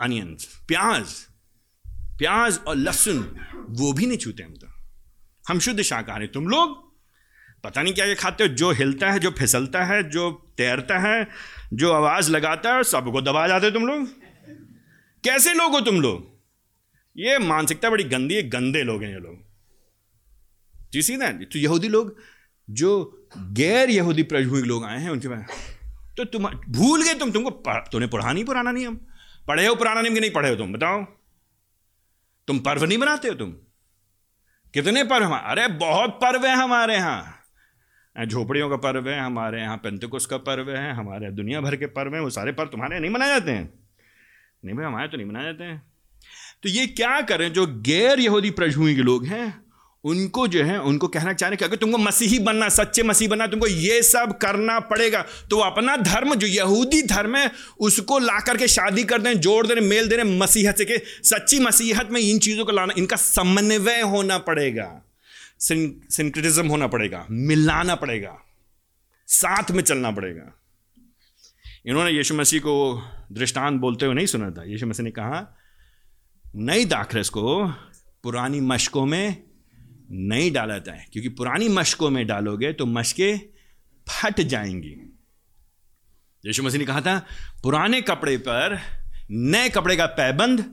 अनियंस 0.00 0.64
प्याज 0.68 1.12
प्याज 2.18 2.58
और 2.58 2.76
लहसुन, 2.76 3.18
वो 3.68 3.92
भी 3.92 4.06
नहीं 4.06 4.18
छूते 4.18 4.42
हम 4.42 4.54
तो। 4.54 4.66
हम 5.48 5.58
शुद्ध 5.58 5.82
शाकाहारी 5.82 6.26
तुम 6.26 6.48
लोग 6.48 6.91
पता 7.64 7.82
नहीं 7.82 7.94
क्या 7.94 8.04
ये 8.04 8.14
खाते 8.14 8.44
हो? 8.44 8.48
जो 8.48 8.70
हिलता 8.70 9.10
है, 9.10 9.18
जो 9.18 9.30
फिसलता 9.30 9.84
है, 9.84 10.02
जो 10.10 10.30
तैरता 10.58 10.98
है, 10.98 11.26
जो 11.72 11.92
आवाज़ 11.92 12.30
लगाता 12.30 12.74
है, 12.74 12.82
सबको 12.82 13.20
दबा 13.22 13.46
जाते 13.48 13.66
हो 13.66 13.72
तुम 13.72 13.86
लोग। 13.86 14.06
कैसे 15.24 15.52
लोग 15.54 15.72
हो 15.72 15.80
तुम 15.80 16.00
लोग? 16.00 16.30
ये 17.16 17.38
मानसिकता 17.38 17.90
बड़ी 17.90 18.04
गंदी 18.04 18.34
है, 18.34 18.42
गंदे 18.48 18.82
लोग 18.82 19.02
हैं 19.02 19.10
ये 19.10 19.20
लोग। 19.20 19.40
जी 20.92 21.02
सी 21.02 21.16
दैट 21.16 21.48
तो 21.52 21.58
यहूदी 21.58 21.88
लोग, 21.88 22.16
जो 22.70 23.28
गैर 23.38 23.90
यहूदी 23.90 24.22
पृष्ठभूमि 24.22 24.62
लोग 24.62 24.84
आए 24.84 24.98
हैं, 25.00 25.10
उनके 25.10 25.28
पास 25.28 25.76
तो 26.16 26.24
तुम 26.24 26.46
भूल 26.68 27.02
गए 27.02 27.14
तुम, 27.14 27.30
तुमको 27.30 27.50
तुमने 27.90 28.06
पढ़ा 28.06 28.32
नहीं 28.32 28.44
पुराना 28.44 28.72
नियम? 28.72 28.94
पढ़े 29.48 29.66
हो 29.66 29.74
पुराना 29.74 30.02
नियम 30.02 30.14
कि 30.14 30.20
नहीं 30.20 30.30
पढ़े 30.30 30.50
हो 30.50 30.56
तुम, 30.56 30.72
बताओ। 30.72 31.04
तुम 32.48 32.58
पर्व 32.58 32.84
नहीं 32.84 32.98
बनाते 32.98 33.28
हो 33.28 33.34
तुम? 33.34 33.50
कितने 34.74 35.04
पर्व 35.04 35.24
हमारे 35.24 35.50
अरे 35.50 35.68
बहुत 35.74 36.10
पर्व 36.10 36.46
है 36.46 36.54
हमारे 36.56 36.94
यहाँ। 36.94 37.41
झोपड़ियों 38.16 38.68
का 38.70 38.76
पर्व 38.76 39.08
है, 39.08 39.18
हमारे 39.20 39.60
यहाँ 39.60 39.76
पेंतकुस 39.76 40.26
का 40.26 40.36
पर्व 40.38 40.70
है, 40.70 40.92
हमारे 40.94 41.30
दुनिया 41.30 41.60
भर 41.60 41.76
के 41.76 41.86
पर्व 41.86 42.14
हैं, 42.14 42.20
वो 42.20 42.30
सारे 42.30 42.52
पर्व 42.52 42.68
तुम्हारे 42.68 42.98
नहीं 43.00 43.10
मनाए 43.10 43.28
जाते 43.28 43.50
हैं। 43.50 43.72
नहीं 44.64 44.76
भाई, 44.76 44.86
हमारे 44.86 45.08
तो 45.08 45.16
नहीं 45.16 45.26
मनाए 45.26 45.44
जाते 45.44 45.64
हैं। 45.64 45.82
तो 46.62 46.68
ये 46.68 46.86
क्या 46.86 47.20
करें 47.20 47.52
जो 47.52 47.66
गैर 47.66 48.20
यहूदी 48.20 48.50
पृष्ठभूमि 48.50 48.94
के 48.94 49.02
लोग 49.02 49.26
हैं, 49.26 49.54
उनको 50.04 50.46
जो 50.48 50.62
है, 50.64 50.78
उनको 50.80 51.08
कहना 51.08 51.32
चाह 51.32 51.48
रहे 51.48 51.56
कि 51.56 51.64
अगर 51.64 51.76
तुमको 51.76 51.98
मसीही 51.98 52.38
बनना, 52.38 52.68
सच्चे 52.68 53.02
मसीह 53.02 53.28
बनना 53.28 53.46
तुमको 53.46 53.66
ये 53.66 54.02
सब 54.02 54.36
करना 54.38 54.78
पड़ेगा 54.80 55.24
तो 55.50 55.56
वो 55.56 55.62
अपना 55.62 55.96
धर्म, 55.96 56.34
जो 56.34 56.46
यहूदी 56.46 57.02
धर्म 57.02 57.36
है, 57.36 57.50
उसको 57.80 58.18
ला 58.18 58.38
करके 58.40 58.68
शादी 58.68 59.04
कर 59.04 59.22
दें, 59.22 59.32
जोड़ 59.40 59.66
दें, 59.66 59.80
मेल 59.80 60.08
दे 60.08 60.16
रहे 60.16 60.38
मसीहत 60.38 60.78
से 60.78 60.84
कि 60.84 60.98
सच्ची 61.24 61.60
मसीहत 61.60 62.10
में 62.10 62.20
इन 62.20 62.38
चीज़ों 62.38 62.64
को 62.64 62.72
लाना, 62.72 62.94
इनका 62.98 63.16
समन्वय 63.16 64.00
होना 64.02 64.38
पड़ेगा। 64.38 64.90
सिंक्रिटिज्म 65.62 66.66
होना 66.66 66.86
पड़ेगा, 66.86 67.26
मिलाना 67.30 67.94
पड़ेगा, 67.94 68.36
साथ 69.28 69.70
में 69.70 69.82
चलना 69.82 70.10
पड़ेगा। 70.10 70.52
इन्होंने 71.86 72.10
यीशु 72.10 72.34
मसीह 72.34 72.60
को 72.60 72.74
दृष्टांत 73.32 73.80
बोलते 73.80 74.06
हुए 74.06 74.14
नहीं 74.14 74.26
सुना 74.26 74.50
था। 74.50 74.64
यीशु 74.64 74.86
मसीह 74.86 75.04
ने 75.04 75.10
कहा, 75.10 75.46
नई 76.44 76.84
दाखरस 76.84 77.28
को 77.28 77.66
पुरानी 78.24 78.60
मशकों 78.60 79.04
में 79.06 79.42
नहीं 80.10 80.50
डाला 80.52 80.78
जाए, 80.78 81.04
क्योंकि 81.12 81.28
पुरानी 81.28 81.68
मशकों 81.68 82.10
में 82.10 82.26
डालोगे 82.26 82.72
तो 82.72 82.86
मशकें 82.86 83.38
फट 84.06 84.40
जाएँगी। 84.42 84.94
यीशु 86.44 86.62
मसीह 86.62 86.78
ने 86.78 86.86
कहा 86.86 87.00
था, 87.00 87.18
पुराने 87.62 88.00
कपड़े 88.00 88.36
पर 88.38 88.78
नए 89.30 89.68
कपड़े 89.68 89.96
का 89.96 90.06
पैबंद 90.06 90.64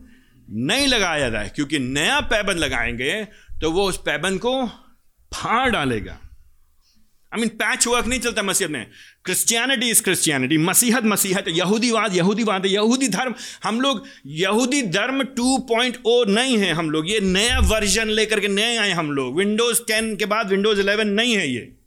नहीं 0.50 0.88
लगाया 0.88 1.30
जाए, 1.30 1.50
क्योंकि 1.50 1.80
नया 1.80 2.20
पैबंद 2.22 2.58
लगाएँगे 2.58 3.28
तो 3.62 3.72
वो 3.72 3.90
उस 3.90 3.98
पैबन 3.98 4.38
को 4.38 4.68
फाड़ 5.34 5.70
डालेगा। 5.70 6.20
आई 7.34 7.40
मीन 7.40 7.50
पैच 7.50 7.88
वर्क 7.88 8.08
नहीं 8.08 8.20
चलता 8.20 8.44
मसीहत 8.44 8.72
में। 8.72 8.92
क्रिश्चियनिटी 9.26 9.90
इज़ 9.90 10.04
क्रिश्चियनिटी 10.04 10.58
मसीहत 10.58 11.04
मसीहत, 11.04 11.46
यहूदीवाद 11.48 12.16
यहूदीवाद 12.16 12.66
है 12.66 12.72
यहूदी 12.72 13.08
धर्म। 13.08 13.36
हम 13.64 13.82
लोग, 13.82 14.06
यहूदी 14.26 14.82
धर्म 14.82 15.24
2.0 15.24 16.26
नहीं 16.26 16.58
है 16.58 16.74
हम 16.74 16.90
लोग। 16.90 17.12
ये 17.12 17.20
नया 17.20 17.60
वर्जन 17.60 18.08
लेकर 18.08 18.40
के 18.40 18.48
नए 18.48 18.78
आए 18.78 18.92
हम 18.92 19.12
लोग। 19.12 19.38
विंडोज़ 19.38 19.82
10 19.82 20.16
के 20.16 20.26
बाद 20.26 20.50
विंडोज़ 20.50 20.82
11 20.82 21.04
नहीं 21.04 21.38
है 21.38 21.54
ये। 21.54 21.78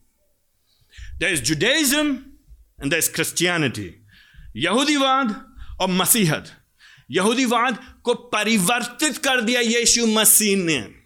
There 1.19 1.29
is 1.29 1.43
Judaism 1.43 2.13
and 2.83 2.91
there 2.91 2.99
is 2.99 3.11
Christianity 3.11 4.07
यहूदीवाद 4.57 5.57
और 5.81 5.89
मसीहत। 5.89 6.53
यहूदीवाद 7.11 8.01
को 8.03 8.15
परिवर्तित 8.15 9.17
कर 9.17 9.41
दिया 9.41 9.61
यीशु 9.61 10.07
मसीह 10.07 10.57
ने। 10.57 11.02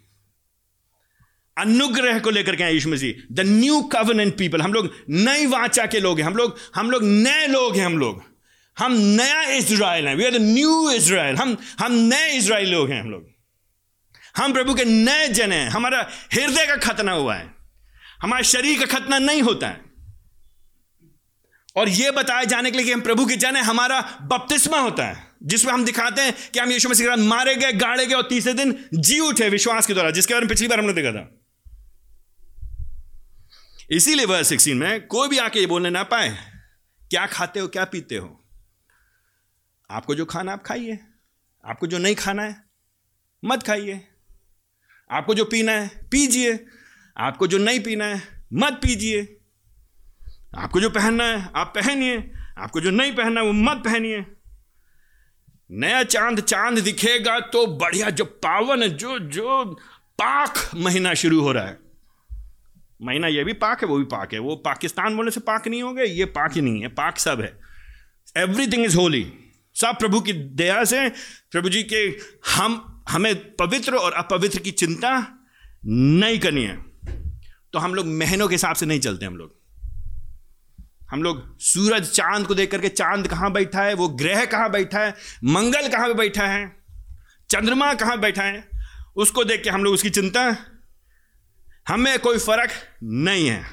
अनुग्रह 1.57 2.19
को 2.19 2.29
लेकर 2.29 2.55
के 2.55 2.63
आए 2.63 2.73
यीशु 2.73 2.89
मसीह। 2.89 3.27
द 3.31 3.39
न्यू 3.39 3.81
कवनेंट 3.81 4.37
पीपल 4.37 4.61
हम 4.61 4.73
लोग 4.73 4.93
नई 5.09 5.45
वाचा 5.45 5.85
के 5.85 5.99
लोग 5.99 6.19
हैं। 6.19 6.27
हम 6.27 6.35
लोग 6.35 6.57
हम 6.75 6.91
लोग 6.91 7.03
नए 7.03 7.47
लोग 7.47 7.77
हैं, 7.77 7.85
हम 7.85 7.97
लोग। 7.97 8.23
हम 8.79 8.91
नया 8.91 9.41
इसराइल 9.41 10.07
हैं। 10.07 10.15
We 10.15 10.25
are 10.25 10.31
the 10.31 10.35
new 10.35 10.91
Israel 10.91 11.35
हम 11.35 11.57
हम 11.79 11.91
नए 11.91 12.37
इसराइल 12.37 12.71
लोग 12.71 12.89
हैं 12.89 13.01
हम 13.01 13.11
लोग। 13.11 13.27
हम 14.37 14.53
प्रभु 14.53 14.73
के 14.73 14.85
नए 14.85 15.27
जन 15.27 15.51
हैं। 15.51 15.69
हमारा 15.69 16.09
हृदय 16.33 16.65
का 16.65 16.75
खतना 16.75 17.11
हुआ 17.11 17.35
है। 17.35 17.53
हमारे 18.21 18.43
शरीर 18.43 18.85
का 18.85 18.99
खतना 18.99 19.19
नहीं 19.19 19.41
होता 19.41 19.67
है। 19.67 19.81
और 21.75 21.89
यह 21.89 22.11
बताए 22.11 22.45
जाने 22.45 22.71
के 22.71 22.77
लिए 22.77 22.85
कि 22.85 22.91
हम 22.91 23.01
प्रभु 23.01 23.25
के 23.25 23.35
जन 23.35 23.55
हैं। 23.55 23.63
हमारा 23.63 24.01
बपतिस्मा 24.21 24.79
होता 24.79 25.05
है। 25.05 25.27
जिसमें 25.43 25.73
हम 25.73 25.85
दिखाते 25.85 26.21
हैं 26.21 26.33
कि 26.53 26.59
हम 26.59 26.71
यीशु 26.71 26.89
मसीह 26.89 27.05
के 27.05 27.11
साथ 27.11 27.23
मारे 27.23 27.55
गए, 27.55 27.73
गाड़े 27.73 28.05
गए 28.05 28.15
और 28.15 28.27
तीसरे 28.29 28.53
दिन 28.53 28.85
जी 28.93 29.19
उठे 29.19 29.49
विश्वास 29.49 29.85
के 29.85 29.93
द्वारा, 29.93 30.11
जिसके 30.11 30.33
बारे 30.33 30.41
में 30.41 30.49
पिछली 30.49 30.67
बार 30.67 30.79
हमने 30.79 30.93
देखा 30.93 31.11
था। 31.11 31.46
इसीलिए 33.91 34.25
वर्ष 34.25 34.47
सिक्सटीन 34.47 34.77
में 34.77 35.07
कोई 35.07 35.27
भी 35.27 35.37
आके 35.37 35.59
ये 35.59 35.65
बोलने 35.65 35.89
ना 35.89 36.03
पाए, 36.03 36.37
क्या 37.09 37.25
खाते 37.25 37.59
हो, 37.59 37.67
क्या 37.67 37.85
पीते 37.85 38.17
हो? 38.17 38.43
आपको 39.91 40.15
जो 40.15 40.25
खाना 40.25 40.53
आप 40.53 40.63
खाइए, 40.63 40.99
आपको 41.65 41.87
जो 41.87 41.97
नहीं 41.97 42.15
खाना 42.15 42.43
है, 42.43 42.63
मत 43.45 43.63
खाइए। 43.63 44.07
आपको 45.11 45.33
जो 45.33 45.45
पीना 45.45 45.71
है, 45.71 45.87
पीजिए। 45.87 46.65
आपको 47.17 47.47
जो 47.47 47.57
नहीं 47.57 47.79
पीना 47.79 48.05
है, 48.05 48.45
मत 48.53 48.73
पीजिए। 48.73 49.39
आपको 50.55 50.81
जो 50.81 50.89
पहनना 50.89 51.23
है, 51.23 51.49
आप 51.55 51.73
पहनिए। 51.75 52.31
आपको 52.57 52.81
जो 52.81 52.91
नहीं 52.91 53.15
पहनना 53.15 53.41
है, 53.41 53.47
वो 53.47 53.53
मत 53.53 53.77
पहनिए। 53.77 54.25
नया 55.71 56.03
चाँद 56.03 56.39
चाँद 56.39 56.79
दिखेगा 56.79 57.39
तो 57.39 57.67
बढ़िया, 57.67 58.09
जो 58.09 58.25
पावन 58.25 58.87
जो 58.87 59.19
जो 59.19 59.65
पाक 60.19 60.71
महीना 60.75 61.13
शुरू 61.13 61.41
हो 61.41 61.51
रहा 61.51 61.65
है। 61.65 61.86
महीना 63.01 63.27
ये 63.27 63.43
भी 63.43 63.53
पाक 63.53 63.81
है, 63.81 63.87
वो 63.87 63.97
भी 63.97 64.03
पाक 64.03 64.33
है। 64.33 64.39
वो 64.39 64.55
पाकिस्तान 64.55 65.15
बोलने 65.15 65.31
से 65.31 65.39
पाक 65.39 65.67
नहीं 65.67 65.81
हो 65.83 65.93
गए, 65.93 66.05
ये 66.05 66.25
पाक 66.25 66.53
ही 66.53 66.61
नहीं 66.61 66.81
है, 66.81 66.87
पाक 66.87 67.17
सब 67.17 67.41
है। 67.41 67.59
एवरीथिंग 68.37 68.85
इज़ 68.85 68.97
होली 68.97 69.25
सब 69.75 69.97
प्रभु 69.99 70.19
की 70.21 70.33
दया 70.33 70.83
से 70.83 71.09
प्रभु 71.51 71.69
जी 71.69 71.83
के 71.83 71.97
हम, 72.51 73.03
हमें 73.09 73.55
पवित्र 73.55 73.95
और 73.95 74.13
अपवित्र 74.13 74.59
की 74.59 74.71
चिंता 74.71 75.11
नहीं 75.85 76.39
करनी 76.39 76.63
है। 76.63 76.77
तो 77.73 77.79
हम 77.79 77.95
लोग 77.95 78.05
महीनों 78.05 78.47
के 78.47 78.55
हिसाब 78.55 78.75
से 78.75 78.85
नहीं 78.85 78.99
चलते 78.99 79.25
हम 79.25 79.37
लोग। 79.37 79.55
हम 81.11 81.23
लोग 81.23 81.59
सूरज 81.59 82.09
चाँद 82.09 82.45
को 82.45 82.55
देख 82.55 82.71
करके 82.71 82.89
चाँद 82.89 83.27
कहाँ 83.27 83.51
बैठा 83.51 83.83
है, 83.83 83.93
वो 83.93 84.07
ग्रह 84.07 84.45
कहाँ 84.45 84.71
बैठा 84.71 84.99
है, 84.99 85.13
मंगल 85.43 85.87
कहाँ 85.87 86.07
पे 86.07 86.13
बैठा 86.13 86.47
है, 86.47 86.65
चंद्रमा 87.49 87.93
कहाँ 87.93 88.19
बैठा 88.19 88.43
है, 88.43 88.67
उसको 89.15 89.43
देख 89.43 89.63
के 89.63 89.69
हम 89.69 89.83
लोग 89.83 89.93
उसकी 89.93 90.09
चिंता 90.09 90.51
हमें 91.87 92.19
कोई 92.19 92.37
फ़र्क 92.37 92.71
नहीं 93.03 93.47
है। 93.49 93.65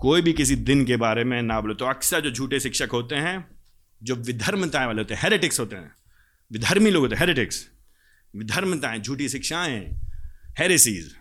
कोई 0.00 0.22
भी 0.22 0.32
किसी 0.32 0.56
दिन 0.56 0.84
के 0.86 0.96
बारे 0.96 1.24
में 1.24 1.42
ना 1.42 1.60
बोले 1.60 1.74
तो 1.74 1.84
अक्सर 1.84 2.20
जो 2.20 2.30
झूठे 2.30 2.60
शिक्षक 2.60 2.88
होते 2.92 3.14
हैं, 3.14 3.58
जो 4.02 4.14
विधर्मताएँ 4.14 4.86
वाले 4.86 5.02
होते 5.02 5.14
हैं 5.14 5.22
हेरेटिक्स 5.22 5.60
होते 5.60 5.76
हैं। 5.76 5.94
विधर्मी 6.52 6.90
लोग 6.90 7.02
होते 7.02 7.14
हैं 7.14 7.20
हेरेटिक्स 7.20 7.68
विधर्मताएँ, 8.36 8.98
झूठी 8.98 9.28
शिक्षाएँ 9.28 10.00
हेरेसीज 10.58 11.16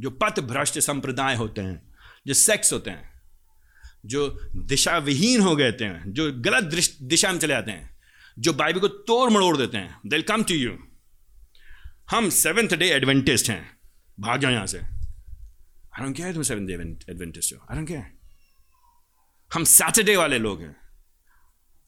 जो 0.00 0.10
पथ 0.10 0.40
भ्रष्ट 0.40 0.78
संप्रदाय 0.78 1.36
होते 1.36 1.60
हैं, 1.60 1.94
जो 2.26 2.34
सेक्स 2.34 2.72
होते 2.72 2.90
हैं, 2.90 3.20
जो 4.06 4.28
दिशा 4.56 4.98
विहीन 4.98 5.40
हो 5.40 5.56
गए 5.56 5.72
हैं, 5.82 6.12
जो 6.12 6.32
गलत 6.32 6.64
दिशा 7.02 7.32
में 7.32 7.38
चले 7.38 7.54
जाते 7.54 7.70
हैं, 7.70 7.90
जो 8.38 8.52
बाइबल 8.52 8.80
को 8.80 8.88
तोड़ 8.88 9.30
मड़ोड़ 9.30 9.56
देते 9.56 9.78
हैं। 9.78 10.00
दिल 10.06 10.22
कम 10.22 10.42
टू 10.42 10.54
यू 10.54 10.78
हम 12.10 12.30
सेवेंथ 12.30 12.68
डे 12.68 12.88
एडवेंटिस्ट 12.88 13.50
हैं। 13.50 13.77
भाग 14.18 14.40
जाओ 14.40 14.50
यहाँ 14.50 14.66
से। 14.66 14.78
आई 14.78 16.04
डोंट 16.04 16.16
केयर 16.16 16.32
तुम 16.34 16.42
सेवन 16.42 16.66
डे 16.66 16.74
एडवेंटिस्ट 17.10 17.54
हो। 17.54 17.66
आई 17.70 17.76
डोंट 17.76 17.88
केयर 17.88 18.06
हम 19.50 19.64
सैटरडे 19.64 20.16
वाले 20.16 20.38
लोग 20.38 20.62
हैं। 20.62 20.76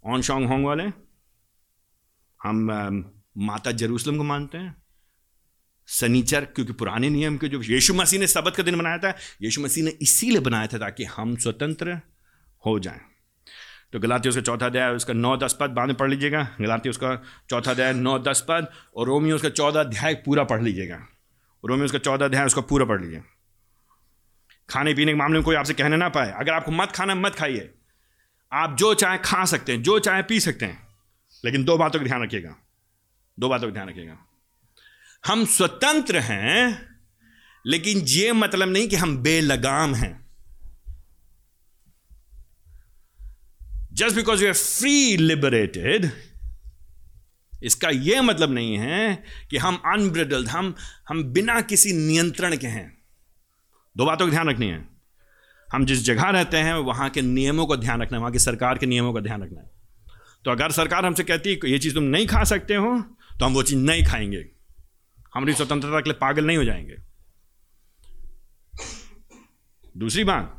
ऑन 0.04 0.22
शॉन्ग 0.22 0.48
होंग 0.48 0.64
वाले। 0.66 0.84
हम 2.40 2.70
um, 2.72 3.02
माता 3.38 3.70
जेरूसलम 3.70 4.16
को 4.16 4.24
मानते 4.24 4.58
हैं। 4.58 4.74
सनीचर 5.88 6.44
क्योंकि 6.44 6.72
पुराने 6.72 7.10
नियम 7.10 7.36
के 7.36 7.48
जो 7.48 7.60
यीशु 7.62 7.94
मसीह 7.94 8.20
ने 8.20 8.26
सबत 8.26 8.56
का 8.56 8.62
दिन 8.62 8.78
बनाया 8.78 8.98
था 8.98 9.14
यीशु 9.42 9.60
मसीह 9.60 9.84
ने 9.84 9.90
इसीलिए 9.90 10.40
बनाया 10.40 10.66
था 10.66 10.78
ताकि 10.78 11.04
हम 11.04 11.36
स्वतंत्र 11.36 12.00
हो 12.64 12.78
जाएँ। 12.78 13.00
तो 13.92 14.00
गलाती 14.00 14.28
उसका 14.28 14.42
चौथा 14.42 14.66
अध्याय 14.66 14.94
उसका 14.94 15.12
नौ 15.12 15.36
दस 15.36 15.56
पद 15.60 15.70
बाद 15.70 15.88
में 15.88 15.96
पढ़ 15.96 16.10
लीजिएगा। 16.10 16.42
गलाती 16.60 16.88
उसका 16.88 17.14
चौथा 17.50 17.70
अध्याय 17.70 17.92
नौ 17.92 18.18
दस 18.18 18.44
पद 18.48 18.72
और 18.96 19.06
रोमियो 19.06 19.36
उसका 19.36 19.48
चौदह 19.48 19.80
अध्याय 19.80 20.14
पूरा 20.14 20.44
पढ़ 20.44 20.62
लीजिएगा। 20.62 21.06
रोमियो, 21.68 21.84
उसका 21.84 21.98
चौदह 21.98 22.24
अध्याय, 22.24 22.46
उसका 22.46 22.60
पूरा 22.60 22.86
पढ़ 22.86 23.00
लीजिए। 23.02 23.22
खाने 24.70 24.94
पीने 24.94 25.12
के 25.12 25.18
मामले 25.18 25.38
में 25.38 25.44
कोई 25.44 25.56
आपसे 25.56 25.74
कहने 25.74 25.96
ना 25.96 26.08
पाए, 26.08 26.32
अगर 26.32 26.52
आपको 26.52 26.72
मत 26.72 26.92
खाना, 26.92 27.14
मत 27.14 27.34
खाइए। 27.34 27.74
आप 28.52 28.76
जो 28.76 28.94
चाहे 28.94 29.18
खा 29.18 29.44
सकते 29.44 29.72
हैं, 29.72 29.82
जो 29.82 29.98
चाहे 29.98 30.22
पी 30.22 30.40
सकते 30.40 30.66
हैं, 30.66 30.88
लेकिन 31.44 31.64
दो 31.64 31.78
बातों 31.78 31.98
का 31.98 32.04
ध्यान 32.04 32.22
रखिएगा। 32.22 32.56
दो 33.38 33.48
बातों 33.48 33.66
का 33.66 33.72
ध्यान 33.72 33.88
रखिएगा। 33.88 34.18
हम 35.26 35.44
स्वतंत्र 35.44 36.18
हैं, 36.18 36.88
लेकिन 37.66 37.98
ये 37.98 38.32
मतलब 38.32 38.68
नहीं 38.68 38.88
कि 38.88 38.96
हम 38.96 39.18
बेलगाम 39.18 39.94
हैं। 39.94 40.30
Just 43.92 44.16
because 44.16 44.42
you 44.42 44.48
are 44.48 44.54
free 44.54 45.16
liberated 45.16 46.10
इसका 47.62 47.88
यह 47.88 48.22
मतलब 48.22 48.50
नहीं 48.50 48.76
है 48.76 49.22
कि 49.50 49.56
हम 49.56 49.82
अनब्रिडल्ड 49.86 50.48
हम 50.48 50.74
हम 51.08 51.24
बिना 51.24 51.60
किसी 51.60 51.92
नियंत्रण 51.92 52.56
के 52.56 52.66
हैं। 52.66 52.98
दो 53.96 54.06
बातों 54.06 54.26
का 54.26 54.30
ध्यान 54.30 54.48
रखनी 54.48 54.66
है। 54.66 54.88
हम 55.72 55.84
जिस 55.84 56.04
जगह 56.04 56.22
रहते 56.22 56.56
हैं, 56.56 56.74
वहाँ 56.74 57.10
के 57.10 57.22
नियमों 57.22 57.66
का 57.66 57.76
ध्यान 57.76 58.02
रखना 58.02 58.16
है, 58.16 58.20
वहाँ 58.20 58.32
की 58.32 58.38
सरकार 58.38 58.78
के 58.78 58.86
नियमों 58.86 59.12
का 59.12 59.20
ध्यान 59.20 59.42
रखना 59.42 59.60
है। 59.60 59.70
तो 60.44 60.50
अगर 60.50 60.70
सरकार 60.70 61.06
हमसे 61.06 61.24
कहती 61.24 61.50
है 61.50 61.70
ये 61.70 61.78
चीज़ 61.78 61.94
तुम 61.94 62.04
नहीं 62.04 62.26
खा 62.26 62.44
सकते 62.44 62.74
हो 62.74 63.00
तो 63.40 63.44
हम 63.44 63.54
वो 63.54 63.62
चीज़ 63.62 63.78
नहीं 63.78 64.04
खाएँगे। 64.04 64.44
हमारी 65.34 65.52
स्वतंत्रता 65.52 66.00
के 66.00 66.10
लिए 66.10 66.18
पागल 66.20 66.46
नहीं 66.46 66.56
हो 66.56 66.64
जाएँगे। 66.64 66.96
दूसरी 69.96 70.24
बात 70.24 70.56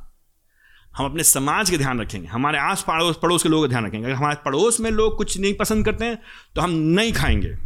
हम 0.98 1.06
अपने 1.06 1.24
समाज 1.24 1.70
के 1.70 1.78
ध्यान 1.78 2.02
रखेंगे, 2.02 2.28
हमारे 2.28 2.60
आस 2.60 2.86
पड़ोस 2.88 3.20
पड़ोस 3.22 3.44
के 3.44 3.50
लोगों 3.50 3.64
का 3.64 3.70
ध्यान 3.70 3.86
रखेंगे। 3.86 4.06
अगर 4.06 4.16
हमारे 4.16 4.36
पड़ोस 4.46 4.80
में 4.80 4.92
लोग 4.92 5.18
कुछ 5.18 5.38
नहीं 5.38 5.54
पसंद 5.54 5.86
करते 5.86 6.06
हैं 6.06 6.18
तो 6.56 6.62
हम 6.62 6.70
नहीं 6.70 7.14
खाएँगे। 7.14 7.58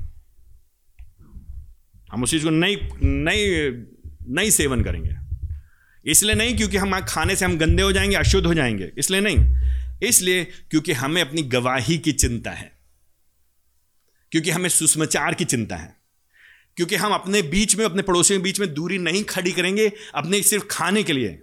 हम 2.12 2.24
उस 2.24 2.32
चीज़ 2.32 2.44
को 2.44 2.50
नहीं 2.50 2.78
नहीं 3.04 3.74
नहीं 4.36 4.50
सेवन 4.50 4.84
करेंगे। 4.84 5.16
इसलिए 6.06 6.36
नहीं 6.36 6.58
क्योंकि 6.58 6.78
हम 6.78 7.00
खाने 7.00 7.36
से 7.36 7.46
हम 7.46 7.58
गंदे 7.58 7.84
हो 7.84 7.92
जाएँगे, 7.92 8.16
अशुद्ध 8.16 8.48
हो 8.48 8.54
जाएँगे। 8.54 8.92
इसलिए 8.98 9.22
नहीं। 9.22 9.38
इसलिए 10.04 10.44
क्योंकि 10.44 10.94
हमें 10.94 11.22
अपनी 11.22 11.42
गवाही 11.42 11.98
की 11.98 12.12
चिंता 12.12 12.52
है। 12.52 12.72
क्योंकि 14.32 14.52
हमें 14.52 14.70
सुषमाचार 14.70 15.34
की 15.34 15.46
चिंता 15.46 15.76
है। 15.76 15.96
क्योंकि 16.76 16.96
हम 16.96 17.14
अपने 17.14 17.42
बीच 17.42 17.76
में, 17.76 17.86
अपने 17.86 18.02
पड़ोसियों 18.02 18.40
के 18.40 18.44
बीच 18.44 18.60
में 18.60 18.74
दूरी 18.74 18.98
नहीं 18.98 19.24
खड़ी 19.24 19.52
करेंगे, 19.52 19.92
अपने 20.16 20.42
सिर्फ़ 20.42 20.66
खाने 20.66 21.04
के 21.04 21.14
लिए। 21.14 21.42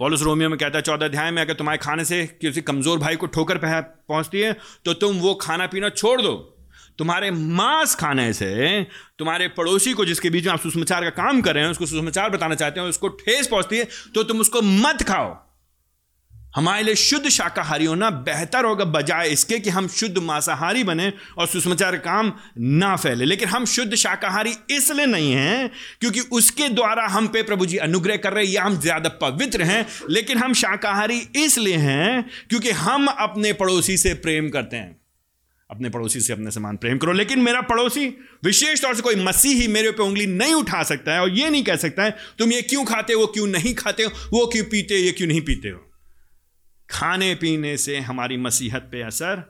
पॉलिस 0.00 0.22
रोमियो 0.22 0.48
में 0.48 0.58
कहता 0.58 0.78
है, 0.78 0.82
चौदह 0.82 1.06
अध्याय 1.06 1.30
में 1.30 1.40
अगर 1.42 1.54
तुम्हारे 1.54 1.78
खाने 1.78 2.04
से 2.04 2.24
किसी 2.40 2.60
कमज़ोर 2.62 2.98
भाई 2.98 3.16
को 3.16 3.26
ठोकर 3.26 3.58
पहुँचती 3.62 4.40
है 4.40 4.52
तो 4.84 4.92
तुम 4.94 5.16
वो 5.16 5.34
खाना 5.34 5.66
पीना 5.66 5.88
छोड़ 5.90 6.20
दो। 6.22 6.32
तुम्हारे 6.98 7.30
मांस 7.30 7.94
खाने 7.94 8.32
से 8.32 8.82
तुम्हारे 9.18 9.48
पड़ोसी 9.48 9.92
को 9.92 10.04
जिसके 10.04 10.30
बीच 10.30 10.46
में 10.46 10.52
आप 10.52 10.60
सुषमाचार 10.60 11.04
का 11.04 11.10
काम 11.12 11.40
कर 11.40 11.54
रहे 11.54 11.64
हैं, 11.64 11.70
उसको 11.70 11.86
सुषमाचार 11.86 12.30
बताना 12.30 12.54
चाहते 12.54 12.80
हैं 12.80 12.88
उसको 12.88 13.08
ठेस 13.20 13.46
पहुँचती 13.46 13.78
है 13.78 13.88
तो 14.14 14.22
तुम 14.22 14.40
उसको 14.40 14.62
मत 14.62 15.02
खाओ। 15.02 15.30
हमारे 16.54 16.82
लिए 16.82 16.94
शुद्ध 16.94 17.28
शाकाहारी 17.28 17.84
होना 17.84 18.08
बेहतर 18.10 18.64
होगा, 18.64 18.84
बजाय 18.86 19.28
इसके 19.28 19.58
कि 19.58 19.70
हम 19.70 19.88
शुद्ध 19.88 20.18
मांसाहारी 20.18 20.84
बने 20.84 21.12
और 21.38 21.46
सुषमाचार 21.46 21.96
काम 21.98 22.32
ना 22.58 22.94
फैले। 22.96 23.24
लेकिन 23.24 23.48
हम 23.48 23.64
शुद्ध 23.66 23.94
शाकाहारी 23.94 24.54
इसलिए 24.70 25.06
नहीं 25.06 25.32
हैं 25.32 25.70
क्योंकि 26.00 26.20
उसके 26.32 26.68
द्वारा 26.68 27.06
हम 27.08 27.26
पे 27.28 27.42
प्रभु 27.42 27.66
जी 27.66 27.76
अनुग्रह 27.78 28.16
कर 28.16 28.32
रहे 28.32 28.44
हैं, 28.44 28.52
या 28.52 28.62
हम 28.62 28.78
ज़्यादा 28.80 29.08
पवित्र 29.20 29.62
हैं, 29.62 29.86
लेकिन 30.10 30.38
हम 30.38 30.54
शाकाहारी 30.54 31.20
इसलिए 31.36 31.76
हैं 31.76 32.24
क्योंकि 32.50 32.70
हम 32.70 33.06
अपने 33.08 33.52
पड़ोसी 33.52 33.96
से 33.96 34.14
प्रेम 34.16 34.48
करते 34.48 34.76
हैं। 34.76 34.96
अपने 35.70 35.88
पड़ोसी 35.90 36.20
से 36.20 36.32
अपने 36.32 36.50
समान 36.50 36.76
प्रेम 36.76 36.98
करो, 36.98 37.12
लेकिन 37.12 37.38
मेरा 37.38 37.60
पड़ोसी 37.60 38.06
विशेष 38.44 38.82
तौर 38.82 38.94
से 38.94 39.02
कोई 39.02 39.16
मसीही 39.16 39.68
मेरे 39.68 39.90
पे 39.90 40.02
उंगली 40.02 40.26
नहीं 40.26 40.54
उठा 40.54 40.82
सकता 40.82 41.12
है, 41.12 41.20
और 41.20 41.30
ये 41.30 41.50
नहीं 41.50 41.62
कह 41.64 41.76
सकता 41.76 42.02
है, 42.02 42.16
तुम 42.38 42.52
ये 42.52 42.62
क्यों 42.62 42.84
खाते 42.84 43.12
हो 43.12 43.26
क्यों 43.26 43.46
नहीं 43.46 43.74
खाते 43.74 44.02
हो, 44.02 44.10
वो 44.32 44.46
क्यों 44.46 44.64
पीते 44.64 44.94
हो, 44.94 45.00
ये 45.00 45.12
क्यों 45.12 45.28
नहीं 45.28 45.40
पीते 45.40 45.68
हो? 45.68 45.86
खाने 46.90 47.34
पीने 47.34 47.76
से 47.76 47.98
हमारी 47.98 48.36
मसीहत 48.36 48.88
पे 48.92 49.02
असर 49.02 49.42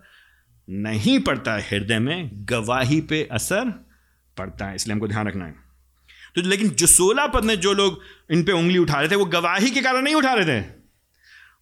नहीं 0.68 1.18
पड़ता 1.18 1.54
है, 1.54 1.60
हृदय 1.62 1.98
में 1.98 2.30
गवाही 2.32 3.00
पे 3.00 3.28
असर 3.32 3.70
पड़ता 4.36 4.66
है, 4.66 4.74
इसलिए 4.74 4.94
हमको 4.94 5.08
ध्यान 5.08 5.28
रखना 5.28 5.44
है। 5.44 5.54
तो 6.34 6.42
लेकिन 6.42 6.68
जो 6.70 6.86
सोलह 6.86 7.26
पद 7.26 7.44
में 7.44 7.54
जो 7.60 7.72
लोग 7.72 8.00
इन 8.30 8.42
पे 8.44 8.52
उंगली 8.52 8.78
उठा 8.78 9.00
रहे 9.00 9.08
थे, 9.10 9.16
वो 9.16 9.24
गवाही 9.26 9.70
के 9.70 9.80
कारण 9.80 10.02
नहीं 10.02 10.14
उठा 10.14 10.34
रहे 10.34 10.60
थे। 10.60 10.64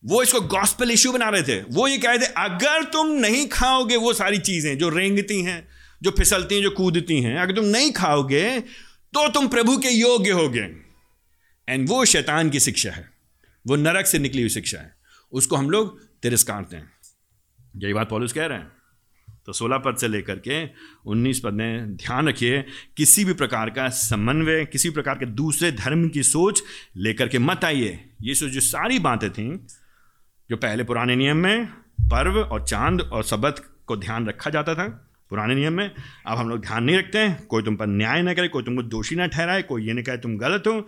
वो 0.05 0.23
इसको 0.23 0.41
गॉस्पल 0.41 0.91
इश्यू 0.91 1.13
बना 1.13 1.29
रहे 1.29 1.43
थे। 1.43 1.61
वो 1.63 1.87
ये 1.89 1.99
कह 1.99 2.09
रहे 2.09 2.19
थे, 2.19 2.33
अगर 2.39 2.85
तुम 2.85 3.09
नहीं 3.17 3.47
खाओगे 3.49 3.97
वो 3.97 4.13
सारी 4.13 4.39
चीज़ें 4.41 4.77
जो 4.79 4.89
रेंगती 4.89 5.41
हैं, 5.43 5.67
जो 6.03 6.11
फिसलती 6.11 6.55
हैं, 6.55 6.63
जो 6.63 6.71
कूदती 6.71 7.21
हैं, 7.23 7.37
अगर 7.39 7.55
तुम 7.55 7.65
नहीं 7.67 7.93
खाओगे 7.93 8.61
तो 8.61 9.29
तुम 9.29 9.49
प्रभु 9.49 9.77
के 9.79 9.91
योग्य 9.91 10.31
होगे। 10.33 10.69
एंड 11.69 11.89
वो 11.89 12.05
शैतान 12.05 12.51
की 12.51 12.61
शिक्षा 12.61 12.91
है। 12.91 13.09
वो 13.65 13.77
नरक 13.77 14.07
से 14.07 14.19
निकली 14.19 14.43
हुई 14.43 14.51
शिक्षा 14.51 14.79
है। 14.79 14.98
उसको 15.33 15.57
हम 15.57 15.71
लोग 15.71 16.01
तिरस्कारते 16.01 16.77
हैं। 16.77 16.93
यही 17.77 17.93
बात 17.93 18.09
पॉलिस 18.09 18.33
कह 18.33 18.47
रहे 18.47 18.59
हैं। 18.59 18.73
तो 19.47 19.53
सोलह 19.53 19.79
पद 19.79 19.97
से 19.97 20.09
लेकर 20.09 20.39
के 20.39 20.67
उन्नीस 21.07 21.41
पद 21.41 21.53
में 21.53 21.97
ध्यान 21.97 22.29
रखिए, 22.29 22.67
किसी 22.97 23.25
भी 23.25 23.33
प्रकार 23.33 23.71
का 23.71 23.89
समन्वय, 23.89 24.65
किसी 24.65 24.89
भी 24.89 24.95
प्रकार 24.95 25.19
के 25.19 25.27
दूसरे 25.27 25.73
धर्म 25.73 26.09
की 26.09 26.23
सोच 26.23 26.63
लेकर 26.97 27.29
के 27.29 27.39
मत 27.39 27.65
आइए। 27.65 28.11
ये 28.23 28.35
सोच 28.35 28.51
जो 28.51 28.61
सारी 28.61 28.99
बातें 28.99 29.33
थी, 29.33 29.67
जो 30.51 30.57
पहले 30.57 30.85
पुराने 30.85 31.17
नियम 31.17 31.37
में 31.37 31.67
पर्व 32.03 32.41
और 32.41 32.67
चाँद 32.67 33.01
और 33.01 33.25
सबत 33.25 33.75
को 33.87 33.97
ध्यान 33.97 34.27
रखा 34.27 34.51
जाता 34.51 34.75
था 34.75 35.08
पुराने 35.31 35.55
नियम 35.55 35.73
में, 35.73 35.91
अब 36.27 36.39
हम 36.39 36.49
लोग 36.49 36.61
ध्यान 36.61 36.85
नहीं 36.85 36.97
रखते 36.99 37.19
हैं, 37.19 37.47
कोई 37.47 37.63
तुम 37.63 37.77
पर 37.77 37.87
न्याय 37.87 38.23
ना 38.23 38.35
करे, 38.35 38.49
कोई 38.49 38.63
तुमको 38.63 38.83
दोषी 38.85 39.17
ना 39.17 39.27
ठहराए, 39.27 39.63
कोई 39.63 39.87
ये 39.87 39.93
नहीं 39.93 40.05
कहे 40.05 40.17
तुम 40.17 40.37
गलत 40.39 40.67
हो। 40.67 40.81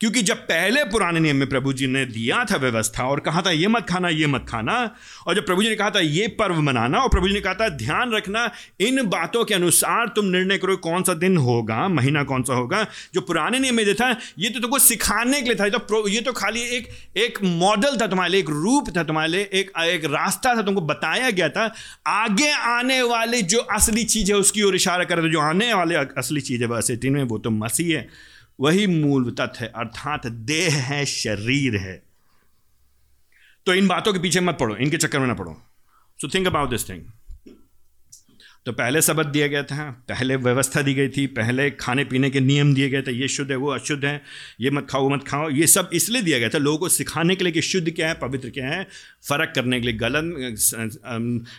क्योंकि 0.00 0.22
जब 0.22 0.36
पहले 0.44 0.84
पुराने 0.84 1.20
नियम 1.20 1.36
में 1.36 1.48
प्रभु 1.48 1.72
जी 1.72 1.86
ने 1.86 2.04
दिया 2.06 2.44
था 2.44 2.56
व्यवस्था 2.56 3.04
और 3.04 3.20
कहा 3.20 3.42
था, 3.42 3.50
ये 3.50 3.68
मत 3.68 3.86
खाना, 3.88 4.08
ये 4.08 4.26
मत 4.26 4.46
खाना, 4.48 4.78
और 5.26 5.34
जब 5.34 5.46
प्रभु 5.46 5.62
जी 5.62 5.68
ने 5.68 5.74
कहा 5.74 5.90
था, 5.90 6.00
ये 6.00 6.26
पर्व 6.38 6.60
मनाना, 6.60 6.98
और 6.98 7.08
प्रभु 7.08 7.28
जी 7.28 7.34
ने 7.34 7.40
कहा 7.40 7.54
था, 7.54 7.68
ध्यान 7.68 8.12
रखना, 8.12 8.50
इन 8.80 9.02
बातों 9.08 9.44
के 9.44 9.54
अनुसार 9.54 10.08
तुम 10.08 10.26
निर्णय 10.26 10.58
करो, 10.58 10.76
कौन 10.78 11.02
सा 11.02 11.14
दिन 11.16 11.36
होगा, 11.38 11.86
महीना 11.90 12.22
कौन 12.24 12.42
सा 12.42 12.54
होगा। 12.54 12.86
जो 13.14 13.20
पुराने 13.22 13.58
नियम 13.58 13.76
में 13.76 13.94
था, 13.94 14.10
ये 14.38 14.50
तो 14.50 14.60
तुमको 14.60 14.78
सिखाने 14.80 15.40
के 15.42 15.46
लिए 15.46 15.54
था 15.56 15.68
तो 15.70 16.06
ये 16.08 16.20
तो 16.20 16.32
खाली 16.32 16.60
एक 16.76 16.88
एक 17.16 17.38
मॉडल 17.42 17.96
था 17.96 18.06
तुम्हारे 18.06 18.30
लिए, 18.32 18.40
एक 18.40 18.50
रूप 18.50 18.88
था 18.96 19.02
तुम्हारे 19.04 19.30
लिए 19.30 19.42
एक 19.52 20.04
रास्ता 20.06 20.54
था 20.56 20.62
तुमको 20.62 20.80
बताया 20.82 21.30
गया 21.30 21.48
था। 21.48 21.64
आगे 22.06 22.50
आने 22.52 23.00
वाले 23.02 23.42
जो 23.44 23.58
असली 23.88 24.04
चीज़ 24.04 24.32
है, 24.32 24.38
उसकी 24.38 24.62
ओर 24.62 24.74
इशारा 24.74 25.04
कर 25.04 25.18
रहे 25.18 25.30
जो 25.30 25.40
आने 25.40 25.74
वाले 25.74 25.94
असली 25.94 26.40
चीज़ 26.40 26.62
है, 26.62 26.68
वैसे 26.68 26.96
तीन 26.96 27.12
में 27.12 27.22
वो 27.24 27.38
तो 27.38 27.50
मसीह 27.50 27.96
है। 27.98 28.08
वही 28.60 28.86
मूल 28.86 29.30
तत्व 29.30 29.60
है, 29.60 29.72
अर्थात 29.76 30.26
देह 30.26 30.76
है, 30.76 31.04
शरीर 31.06 31.76
है। 31.76 32.02
तो 33.66 33.74
इन 33.74 33.88
बातों 33.88 34.12
के 34.12 34.18
पीछे 34.18 34.40
मत 34.40 34.56
पढ़ो, 34.60 34.76
इनके 34.76 34.96
चक्कर 34.96 35.18
में 35.18 35.26
ना 35.26 35.34
पढ़ो। 35.34 35.56
So 36.18 36.28
think 36.28 36.46
about 36.46 36.70
this 36.70 36.88
thing 36.88 37.02
तो 38.66 38.72
पहले 38.72 39.00
सबक 39.02 39.26
दिया 39.26 39.46
गया 39.46 39.62
था, 39.62 39.90
पहले 40.08 40.36
व्यवस्था 40.36 40.82
दी 40.82 40.94
गई 40.94 41.08
थी, 41.08 41.26
पहले 41.28 41.68
खाने 41.72 42.04
पीने 42.04 42.30
के 42.30 42.40
नियम 42.40 42.74
दिए 42.74 42.88
गए 42.90 43.02
थे, 43.02 43.12
ये 43.12 43.28
शुद्ध 43.28 43.50
है, 43.50 43.56
वो 43.56 43.70
अशुद्ध 43.70 44.04
है, 44.04 44.20
ये 44.60 44.70
मत 44.70 44.86
खाओ 44.90 45.08
मत 45.08 45.24
खाओ, 45.28 45.48
ये 45.50 45.66
सब 45.66 45.90
इसलिए 45.92 46.22
दिया 46.22 46.38
गया 46.38 46.48
था 46.48 46.58
लोगों 46.58 46.78
को 46.78 46.88
सिखाने 46.88 47.36
के 47.36 47.44
लिए 47.44 47.52
कि 47.52 47.62
शुद्ध 47.62 47.90
क्या 47.90 48.08
है, 48.08 48.14
पवित्र 48.14 48.50
क्या 48.50 48.68
है, 48.68 48.86
फ़र्क 49.28 49.52
करने 49.54 49.80
के 49.80 49.86
लिए 49.86 49.96
गलत 49.98 50.24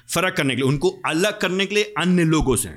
फ़र्क 0.09 0.35
करने 0.37 0.55
के 0.55 0.61
लिए, 0.61 0.69
उनको 0.69 0.89
अलग 1.05 1.39
करने 1.39 1.65
के 1.65 1.75
लिए 1.75 1.93
अन्य 1.97 2.23
लोगों 2.25 2.55
से, 2.55 2.69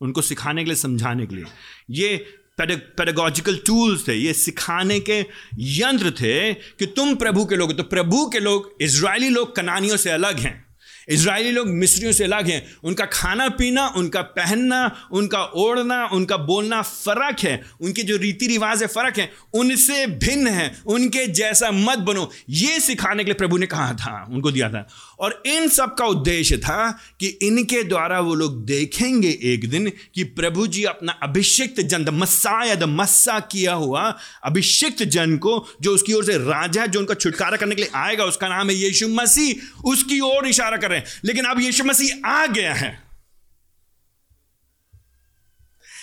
उनको 0.00 0.22
सिखाने 0.22 0.62
के 0.62 0.70
लिए, 0.70 0.76
समझाने 0.76 1.26
के 1.26 1.36
लिए। 1.36 1.44
ये 1.92 2.16
पेडागोजिकल 2.58 3.56
टूल्स 3.66 4.06
थे, 4.08 4.14
ये 4.14 4.32
सिखाने 4.32 4.98
के 5.00 5.18
यंत्र 5.58 6.10
थे 6.12 6.52
कि 6.54 6.86
तुम 6.86 7.14
प्रभु 7.16 7.44
के 7.44 7.56
लोग 7.56 7.76
तो 7.76 7.82
प्रभु 7.84 8.26
के 8.26 8.40
लोग 8.40 8.76
इसराइली 8.80 9.28
लोग, 9.30 9.54
कनानियों 9.56 9.96
से 9.96 10.10
अलग 10.10 10.38
हैं। 10.40 10.63
इसराइली 11.08 11.50
लोग 11.50 11.68
मिस्रियों 11.68 12.12
से 12.12 12.24
अलग 12.24 12.46
हैं। 12.46 12.76
उनका 12.84 13.04
खाना 13.04 13.48
पीना, 13.48 13.86
उनका 13.96 14.22
पहनना, 14.22 15.08
उनका 15.12 15.44
ओढ़ना, 15.44 16.06
उनका 16.06 16.36
बोलना 16.36 16.82
फ़र्क 16.82 17.40
है। 17.40 17.62
उनके 17.80 18.02
जो 18.02 18.16
रीति 18.16 18.46
रिवाज 18.46 18.82
है, 18.82 18.88
फ़र्क 18.88 19.18
है। 19.18 19.32
उनसे 19.54 20.06
भिन्न 20.06 20.46
है। 20.46 20.80
उनके 20.86 21.26
जैसा 21.26 21.70
मत 21.70 21.98
बनो। 21.98 22.30
ये 22.50 22.80
सिखाने 22.80 23.24
के 23.24 23.30
लिए 23.30 23.34
प्रभु 23.34 23.56
ने 23.56 23.66
कहा 23.66 23.92
था, 23.92 24.26
उनको 24.30 24.50
दिया 24.50 24.70
था। 24.70 24.88
और 25.20 25.42
इन 25.46 25.68
सब 25.68 25.94
का 25.94 26.06
उद्देश्य 26.06 26.56
था 26.56 26.98
कि 27.20 27.26
इनके 27.26 27.82
द्वारा 27.82 28.20
वो 28.20 28.34
लोग 28.34 28.64
देखेंगे 28.64 29.38
एक 29.42 29.70
दिन 29.70 29.92
कि 30.14 30.24
प्रभु 30.24 30.66
जी 30.66 30.84
अपना 30.84 31.12
अभिषिक्त 31.12 31.80
जन 31.80 32.04
द 32.04 32.08
मस्सा 32.08 32.74
द 32.74 32.82
मस्सा 32.82 33.40
किया 33.40 33.72
हुआ 33.72 34.18
अभिषिक्त 34.44 35.02
जन 35.02 35.36
को, 35.36 35.68
जो 35.82 35.94
उसकी 35.94 36.12
ओर 36.12 36.24
से 36.24 36.32
राजा 36.32 36.86
जो 36.86 37.00
उनका 37.00 37.14
छुटकारा 37.14 37.56
करने 37.56 37.74
के 37.74 37.82
लिए 37.82 37.90
आएगा, 37.94 38.24
उसका 38.24 38.48
नाम 38.48 38.70
है 38.70 38.76
यीशु 38.76 39.08
मसीह, 39.08 39.82
उसकी 39.84 40.20
ओर 40.20 40.48
इशारा 40.48 40.76
कर 40.76 40.93
रहे 40.94 41.00
हैं। 41.00 41.20
लेकिन 41.24 41.44
अब 41.44 41.60
यीशु 41.60 41.84
मसीह 41.84 42.28
आ 42.28 42.46
गया 42.46 42.74
है। 42.74 43.02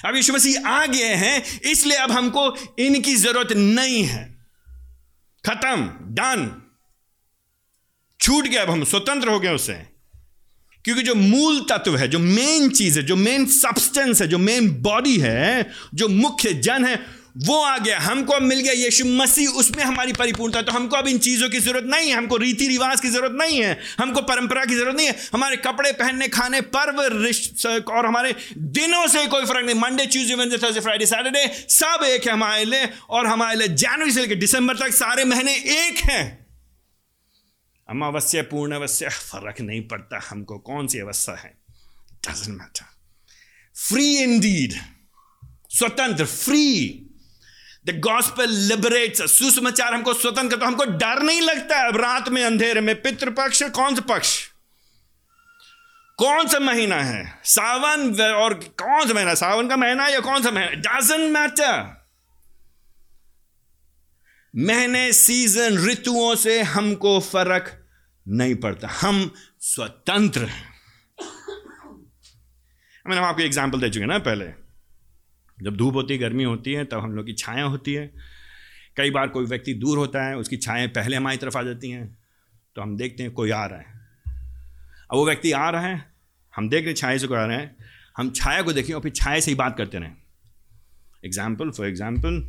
अब 0.06 0.15
यीशु 0.15 0.34
मसीह 0.34 0.67
आ 0.67 0.86
गए 0.86 1.15
हैं, 1.15 1.62
इसलिए 1.62 1.97
अब 1.97 2.12
हमको 2.12 2.75
इनकी 2.80 3.15
ज़रूरत 3.15 3.51
नहीं 3.51 4.04
है। 4.04 4.45
खत्म, 5.45 5.88
डन। 6.01 6.62
छूट 8.21 8.47
गया, 8.47 8.62
अब 8.62 8.69
हम 8.69 8.84
स्वतंत्र 8.84 9.30
हो 9.30 9.39
गए 9.39 9.49
उससे 9.49 9.91
क्योंकि 10.84 11.04
जो 11.04 11.15
मूल 11.15 11.65
तत्व 11.69 11.97
है, 11.97 12.08
जो 12.08 12.19
मेन 12.19 12.69
चीज़ 12.69 12.99
है, 12.99 13.06
जो 13.06 13.15
मेन 13.15 13.45
सब्सटेंस 13.45 14.21
है, 14.21 14.27
जो 14.27 14.38
मेन 14.38 14.82
बॉडी 14.82 15.17
है, 15.17 15.71
जो 15.93 16.08
मुख्य 16.08 16.54
जन 16.54 16.86
है 16.86 17.20
वो 17.38 17.63
आ 17.63 17.78
गया। 17.78 18.00
हमको 18.00 18.34
अब 18.34 18.41
मिल 18.41 18.60
गया 18.60 18.74
यीशु 18.74 19.06
मसीह। 19.06 19.50
उसमें 19.50 19.84
हमारी 19.84 20.13
परिपूर्णता। 20.13 20.62
तो 20.62 20.72
हमको 20.72 20.96
अब 20.96 21.08
इन 21.08 21.17
चीज़ों 21.17 21.50
की 21.50 21.60
ज़रूरत 21.60 21.84
नहीं 21.84 22.10
है। 22.10 22.15
हमको 22.15 22.38
रीति 22.38 22.67
रिवाज 22.67 23.02
की 23.02 23.10
ज़रूरत 23.10 23.32
नहीं 23.32 23.63
है। 23.63 23.80
हमको 24.00 24.22
परंपरा 24.22 24.65
की 24.65 24.76
ज़रूरत 24.76 24.96
नहीं 24.96 25.08
है। 25.08 25.15
हमारे 25.34 25.58
कपड़े 25.58 25.91
पहनने, 25.91 26.28
खाने, 26.28 26.62
पर्व 26.62 27.02
और 27.94 28.06
हमारे 28.06 28.36
दिनों 28.58 29.08
से 29.08 29.28
कोई 29.28 29.46
फ़र्क 29.46 29.65
नहीं। 29.65 29.76
Monday 29.76 30.06
Tuesday 30.06 30.36
Wednesday 30.36 30.58
Thursday 30.58 30.80
Friday 30.80 31.06
Saturday 31.06 31.48
सब 31.70 32.04
एक 32.04 32.28
है 32.28 32.34
हमारे 32.34 32.65
लिए। 32.65 32.89
और 33.10 33.28
हमारे 33.28 33.56
लिए 33.58 33.67
जनवरी 33.67 34.12
से 34.12 34.22
लेकर 34.22 34.36
दिसंबर 34.36 34.78
तक 34.78 34.94
सारे 34.94 35.26
महीने 35.26 35.56
एक 35.56 35.98
हैं। 35.98 36.46
अमावस्या 37.89 38.44
पूर्ण 38.44 38.76
अवश्य 38.76 39.10
फ़र्क 39.10 39.62
नहीं 39.62 39.88
पड़ता। 39.88 40.20
हमको 40.30 40.58
कौन 40.58 40.88
सी 40.88 41.00
अवस्था 41.00 41.36
है? 41.36 41.54
डजेंट 42.28 42.58
मैटर 42.58 42.86
फ्री 43.76 44.17
इंडीड 44.17 44.74
स्वतंत्र 45.70 46.26
फ्री 46.26 47.08
द 47.86 48.00
गॉस्पेल 48.00 48.50
लिबरेट्स 48.67 49.22
सुसमाचार 49.32 49.94
हमको 49.94 50.13
स्वतंत्र 50.13 50.58
तो 50.58 50.65
हमको 50.65 50.86
डर 50.86 51.22
नहीं 51.22 51.41
लगता 51.41 51.78
है। 51.78 51.88
अब 51.88 51.98
रात 51.98 52.30
में 52.30 52.44
अंधेरे 52.44 52.82
में 52.82 52.96
पितृपक्ष, 53.02 53.63
कौन 53.63 53.96
सा 53.96 54.02
पक्ष? 54.10 54.48
कौन 56.20 56.48
सा 56.48 56.60
महीना 56.60 56.96
है? 56.96 57.24
सावन 57.46 58.22
और 58.24 58.54
कौन 58.54 59.08
सा 59.08 59.13
महीना? 59.13 59.34
सावन 59.36 59.67
का 59.67 59.78
महीना 59.78 60.08
या 60.08 60.20
कौन 60.20 60.44
सा 60.44 60.52
महीना? 60.52 60.72
डजेंट 60.72 61.32
मैटर 61.34 62.00
महीने 64.54 65.12
सीज़न 65.13 65.78
ऋतुओं 65.88 66.36
से 66.36 66.62
हमको 66.62 67.20
फ़र्क 67.22 67.78
नहीं 68.26 68.56
पड़ता। 68.56 68.88
हम 68.91 69.30
स्वतंत्र 69.62 70.46
हैं। 70.46 70.70
मैंने 73.06 73.22
आपको 73.22 73.41
एग्ज़ाम्पल 73.41 73.82
दे 73.82 73.89
चुके 73.89 74.06
ना 74.06 74.17
पहले। 74.20 74.46
जब 75.62 75.76
धूप 75.78 75.95
होती 75.95 76.13
है, 76.13 76.19
गर्मी 76.19 76.43
होती 76.43 76.74
है, 76.74 76.86
तब 76.86 77.00
हम 77.00 77.15
लोग 77.15 77.26
की 77.26 77.34
छाया 77.34 77.63
होती 77.63 77.93
है। 77.93 78.12
कई 78.97 79.12
बार 79.12 79.28
कोई 79.28 79.45
व्यक्ति 79.45 79.74
दूर 79.76 79.97
होता 79.97 80.24
है, 80.24 80.38
उसकी 80.38 80.58
छाएँ 80.58 80.88
पहले 80.89 81.17
हमारी 81.17 81.38
तरफ़ 81.38 81.58
आ 81.58 81.62
जाती 81.63 81.89
हैं 81.89 82.17
तो 82.76 82.82
हम 82.82 82.95
देखते 82.97 83.24
हैं 83.24 83.32
कोई 83.32 83.52
आ 83.52 83.65
रहा 83.65 83.80
है। 83.80 84.00
अब 85.12 85.17
वो 85.17 85.26
व्यक्ति 85.26 85.52
आ 85.52 85.69
रहा 85.69 85.82
है, 85.82 86.06
हम 86.54 86.69
देख 86.69 86.86
रहे 86.86 86.93
छाया 86.93 87.17
से 87.17 87.28
कोई 87.28 87.38
आ 87.38 87.45
रहे 87.45 87.58
हैं, 87.58 87.76
हम 88.17 88.32
छाया 88.32 88.62
को 88.62 88.74
देखें 88.74 88.93
और 88.93 89.02
फिर 89.02 89.12
छाया 89.12 89.39
से 89.39 89.52
ही 89.52 89.56
बात 89.56 89.78
करते 89.78 90.00
रहें। 90.00 90.15
एग्ज़ाम्पल 91.26 91.69
फॉर 91.69 91.88
एग्ज़ाम्पल 91.88 92.43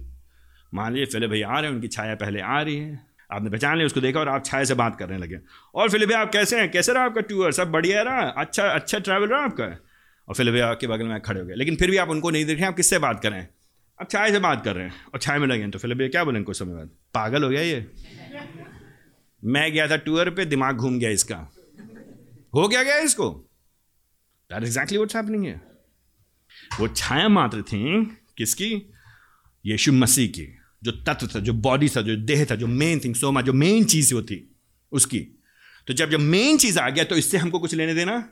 मान 0.72 0.92
लीजिए 0.92 1.06
फिले 1.06 1.26
भैया 1.26 1.48
आ 1.48 1.58
रहे 1.60 1.70
हैं, 1.70 1.74
उनकी 1.76 1.88
छाया 1.88 2.14
पहले 2.14 2.40
आ 2.40 2.60
रही 2.62 2.76
है। 2.76 3.00
आपने 3.30 3.50
पहचान 3.50 3.76
लिया, 3.76 3.86
उसको 3.86 4.00
देखा 4.00 4.20
और 4.20 4.28
आप 4.28 4.44
छाया 4.44 4.64
से 4.64 4.74
बात 4.74 4.98
करने 4.98 5.18
लगे। 5.18 5.38
और 5.74 5.90
फिर 5.90 6.06
भैया 6.06 6.20
आप 6.20 6.32
कैसे 6.32 6.60
हैं? 6.60 6.70
कैसे 6.70 6.92
रहा 6.92 7.04
आपका 7.04 7.20
टूर 7.20 7.52
सब 7.52 7.70
बढ़िया 7.70 8.02
रहा? 8.02 8.28
अच्छा 8.36 8.68
अच्छा 8.68 8.98
ट्रैवल 8.98 9.28
रहा 9.28 9.44
आपका? 9.44 9.66
और 10.28 10.34
फिलिपिया 10.34 10.74
के 10.74 10.86
बगल 10.86 11.06
में 11.06 11.20
खड़े 11.20 11.40
हो 11.40 11.46
गए। 11.46 11.54
लेकिन 11.54 11.76
फिर 11.76 11.90
भी 11.90 11.96
आप 11.96 12.08
उनको 12.08 12.30
नहीं 12.30 12.44
देख 12.44 12.54
रहे 12.54 12.62
हैं, 12.62 12.68
आप 12.68 12.76
किससे 12.76 12.98
बात 12.98 13.20
कर 13.22 13.30
रहे 13.30 13.40
हैं? 13.40 13.50
आप 14.00 14.08
चाय 14.08 14.32
से 14.32 14.38
बात 14.38 14.64
कर 14.64 14.76
रहे 14.76 14.84
हैं 14.84 14.94
और 15.14 15.20
चाय 15.20 15.38
में 15.38 15.46
लगे 15.46 15.68
तो 15.68 15.78
फिलिपिया 15.78 16.08
क्या 16.08 16.24
बोलेंगे 16.24 16.44
कुछ 16.44 16.58
समय 16.58 16.74
बाद? 16.74 16.86
पागल 17.14 17.42
हो 17.42 17.48
गया 17.48 17.60
ये। 17.60 17.86
मैं 19.44 19.72
गया 19.72 19.88
था 19.88 19.96
टूर 19.96 20.30
पे, 20.30 20.44
दिमाग 20.44 20.76
घूम 20.76 20.98
गया 20.98 21.10
इसका। 21.10 21.52
हो 22.54 22.68
गया 22.68 22.82
गया 22.82 22.96
इसको? 22.96 23.30
दैट 24.52 24.62
एग्जैक्टली 24.62 24.98
व्हाट्स 24.98 25.16
हैपनिंग 25.16 25.46
है 25.46 25.62
वो 26.80 26.88
छाया 26.88 27.28
मात्र 27.28 27.62
थी 27.62 28.04
किसकी? 28.36 28.92
यीशु 29.66 29.92
मसीह 29.92 30.28
की। 30.28 30.58
जो 30.82 30.92
तत्व 30.92 31.26
था, 31.26 31.40
जो 31.40 31.52
बॉडी 31.52 31.88
था, 31.88 32.02
जो 32.02 32.16
देह 32.16 32.44
था, 32.44 32.54
जो 32.54 32.66
मेन 32.66 33.00
थिंग 33.04 33.14
सोमा 33.14 33.42
जो 33.42 33.52
मेन 33.52 33.84
चीज़ 33.84 34.14
होती 34.14 34.56
उसकी। 34.92 35.20
तो 35.86 35.94
जब 35.94 36.10
जब 36.10 36.20
मेन 36.20 36.58
चीज़ 36.58 36.78
आ 36.78 36.90
गया 36.90 37.04
तो 37.04 37.16
इससे 37.16 37.38
हमको 37.38 37.58
कुछ 37.58 37.74
लेने 37.74 37.94
देना? 37.94 38.30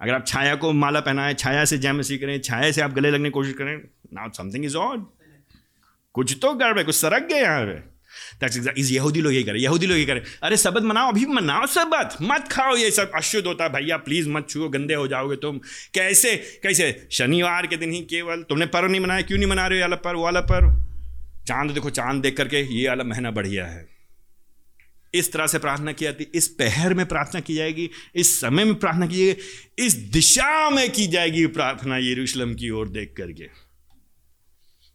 अगर 0.00 0.14
आप 0.14 0.26
छाया 0.26 0.54
को 0.54 0.72
माला 0.74 1.00
पहनाएँ, 1.00 1.34
छाया 1.34 1.64
से 1.64 1.92
मसीह 1.92 2.18
करें 2.18 2.38
छाया 2.40 2.70
से 2.70 2.80
आप 2.80 2.92
गले 2.92 3.10
लगने 3.10 3.28
की 3.28 3.32
कोशिश 3.32 3.52
करें 3.52 3.76
नाउ 4.14 4.30
समथिंग 4.34 4.64
इज़ 4.64 4.76
ऑड 4.76 5.06
कुछ 6.14 6.36
तो 6.42 6.52
गड़बड़ 6.54 6.82
कुछ 6.82 6.94
सरक 6.94 7.28
गए 7.28 7.40
यहाँ 7.42 7.64
पे 7.66 7.94
इस 8.80 8.90
यहूदी 8.92 9.20
लोग 9.20 9.32
यही 9.32 9.44
करें, 9.44 9.58
यहूदी 9.58 9.86
लोग 9.86 9.96
यही 9.96 10.06
करें। 10.06 10.20
अरे 10.42 10.56
सबत 10.56 10.82
मनाओ, 10.82 11.08
अभी 11.08 11.24
मनाओ 11.26 11.66
सबत 11.66 12.16
मत 12.22 12.48
खाओ 12.52 12.76
ये 12.76 12.90
सब, 12.90 13.10
अशुद्ध 13.14 13.46
होता 13.46 13.64
है, 13.64 13.70
भैया 13.70 13.96
प्लीज़ 13.96 14.28
मत 14.28 14.48
छुओ, 14.48 14.68
गंदे 14.68 14.94
हो 14.94 15.06
जाओगे 15.08 15.36
तुम। 15.36 15.58
कैसे 15.94 16.34
कैसे? 16.62 17.06
शनिवार 17.12 17.66
के 17.66 17.76
दिन 17.76 17.92
ही 17.92 18.00
केवल, 18.04 18.42
तुमने 18.42 18.66
पर्व 18.66 18.90
नहीं 18.90 19.00
मनाया, 19.00 19.22
क्यों 19.22 19.38
नहीं 19.38 19.48
मना 19.48 19.66
रहे 19.66 19.78
हो 19.78 19.82
वाला 19.82 19.96
पर्व 19.96 20.20
वाला 20.20 20.40
पर्व? 20.42 20.70
चाँद 21.46 21.70
देखो, 21.70 21.90
चाँद 21.90 22.22
देख 22.22 22.36
करके 22.36 22.62
ये 22.72 22.88
वाला 22.88 23.04
महीना 23.04 23.30
बढ़िया 23.30 23.66
है। 23.66 23.95
इस 25.14 25.32
तरह 25.32 25.46
से 25.46 25.58
प्रार्थना 25.58 25.92
की 25.92 26.04
जाती, 26.04 26.24
इस 26.34 26.48
पहर 26.48 26.94
में 26.94 27.06
प्रार्थना 27.06 27.40
की 27.40 27.54
जाएगी, 27.54 27.90
इस 28.14 28.40
समय 28.40 28.64
में 28.64 28.74
प्रार्थना 28.74 29.06
की 29.06 29.16
जाएगी, 29.16 29.84
इस 29.86 29.94
दिशा 29.94 30.70
में 30.70 30.92
की 30.92 31.06
जाएगी 31.06 31.46
प्रार्थना 31.46 31.96
यरूशलेम 31.98 32.54
की 32.54 32.70
ओर 32.70 32.88
देख 32.88 33.14
करके। 33.16 33.48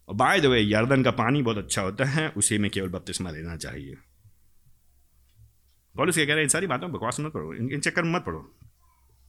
और 0.08 0.14
बाय 0.14 0.40
द 0.40 0.46
वे 0.46 0.60
यर्दन 0.60 1.02
का 1.02 1.10
पानी 1.10 1.42
बहुत 1.42 1.58
अच्छा 1.58 1.82
होता 1.82 2.04
है, 2.04 2.28
उसी 2.28 2.58
में 2.58 2.70
केवल 2.70 2.88
बपतिस्मा 2.88 3.30
लेना 3.30 3.56
चाहिए। 3.56 3.96
पॉलिस 5.94 6.14
क्या 6.14 6.24
कह 6.24 6.28
रहे 6.28 6.36
हैं, 6.36 6.42
इन 6.42 6.48
सारी 6.48 6.66
बातों 6.66 6.92
बकवास 6.92 7.20
मत 7.20 7.32
पढ़ो 7.32 7.54
इन 7.54 7.80
चक्कर 7.80 8.04
मत 8.04 8.22
पढ़ो 8.22 8.38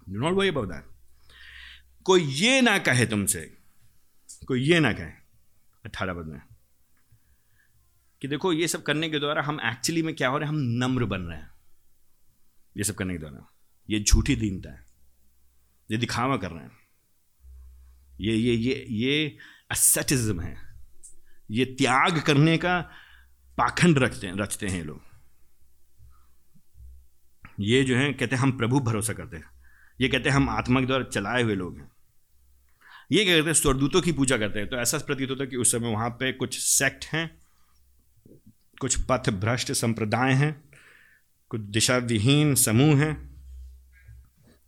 do 0.10 0.20
not 0.20 0.34
worry 0.34 0.50
about 0.50 0.68
that 0.68 0.84
कोई 2.06 2.22
ये 2.22 2.62
ना 2.62 2.78
कहे 2.78 3.06
तुमसे, 3.06 3.40
कोई 4.48 4.62
ये 4.62 4.80
ना 4.80 4.92
कहे 4.94 5.12
अट्ठारह 5.86 6.14
पद 6.14 6.26
में 6.28 6.40
कि 8.24 8.30
देखो, 8.30 8.54
ये 8.54 8.68
सब 8.68 8.84
करने 8.84 9.10
के 9.10 9.20
द्वारा 9.20 9.44
हम 9.44 9.60
एक्चुअली 9.66 10.02
में 10.02 10.16
क्या 10.16 10.30
हो 10.30 10.38
रहे 10.38 10.50
हैं? 10.50 10.56
हम 10.56 10.62
नम्र 10.62 11.06
बन 11.06 11.22
रहे 11.22 11.38
हैं। 11.38 11.50
ये 12.78 12.84
सब 12.84 12.96
करने 12.96 13.14
के 13.14 13.20
द्वारा। 13.20 13.54
ये 13.90 14.00
झूठी 14.00 14.36
दीनता 14.36 14.70
है। 14.70 14.86
ये 15.92 15.98
दिखावा 15.98 16.38
कर 16.38 16.52
रहे 16.52 16.64
हैं। 16.64 16.72
ये 18.22 18.36
ये 18.36 18.54
ये 18.54 18.86
ये 18.90 19.38
असटिज्म 19.72 20.42
है। 20.42 20.58
ये 21.52 21.66
त्याग 21.66 22.22
करने 22.22 22.58
का 22.58 22.82
पाखंड 23.58 23.98
रखते 23.98 24.28
हैं, 24.28 24.34
रचते 24.36 24.68
हैं 24.68 24.84
लोग। 24.84 25.02
ये 27.60 27.84
जो 27.84 27.98
है, 27.98 28.14
कहते 28.14 28.36
हैं, 28.36 28.44
हम 28.44 28.58
प्रभु 28.58 28.80
भरोसा 28.80 29.14
करते 29.14 29.38
हैं। 29.38 29.46
ये 30.02 30.08
कहते 30.08 30.30
हैं, 30.30 30.36
हम 30.36 30.50
आत्मा 30.50 30.80
के 30.80 30.86
द्वारा 30.86 31.04
चलाए 31.04 31.44
हुए 31.44 31.56
लोग 31.56 31.78
हैं। 31.78 31.92
ये 33.12 33.26
क्या 33.26 33.36
करते 33.36 33.46
हैं? 33.46 33.54
स्वरदूतों 33.54 34.02
की 34.02 34.12
पूजा 34.12 34.38
करते 34.38 34.60
हैं। 34.60 34.70
तो 34.70 34.78
ऐसा 34.78 34.98
प्रतीत 34.98 35.30
होता 35.30 35.44
है 35.44 35.50
कि 35.50 35.56
उस 35.56 35.72
समय 35.72 35.92
वहाँ 35.92 36.10
पे 36.10 36.32
कुछ 36.32 36.60
सेक्ट 36.60 37.06
हैं। 37.06 37.43
कुछ 38.84 38.98
पथ 39.10 39.30
भ्रष्ट 39.30 39.72
संप्रदाय 39.72 40.34
हैं, 40.34 40.64
कुछ 41.50 41.62
दिशा 41.62 41.98
विहीन 41.98 42.56
समूह 42.56 43.00
हैं, 43.00 43.40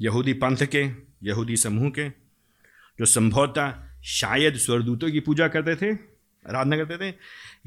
यहूदी 0.02 0.34
पंथ 0.34 0.58
के, 0.58 0.84
यहूदी 1.24 1.58
समूह 1.58 1.90
के, 1.90 2.10
जो 3.00 3.06
संभवतः 3.06 3.74
शायद 4.04 4.56
स्वरदूतों 4.56 5.12
की 5.12 5.20
पूजा 5.20 5.48
करते 5.48 5.76
थे, 5.76 5.92
आराधना 6.46 6.78
करते 6.78 6.98
थे, 6.98 7.16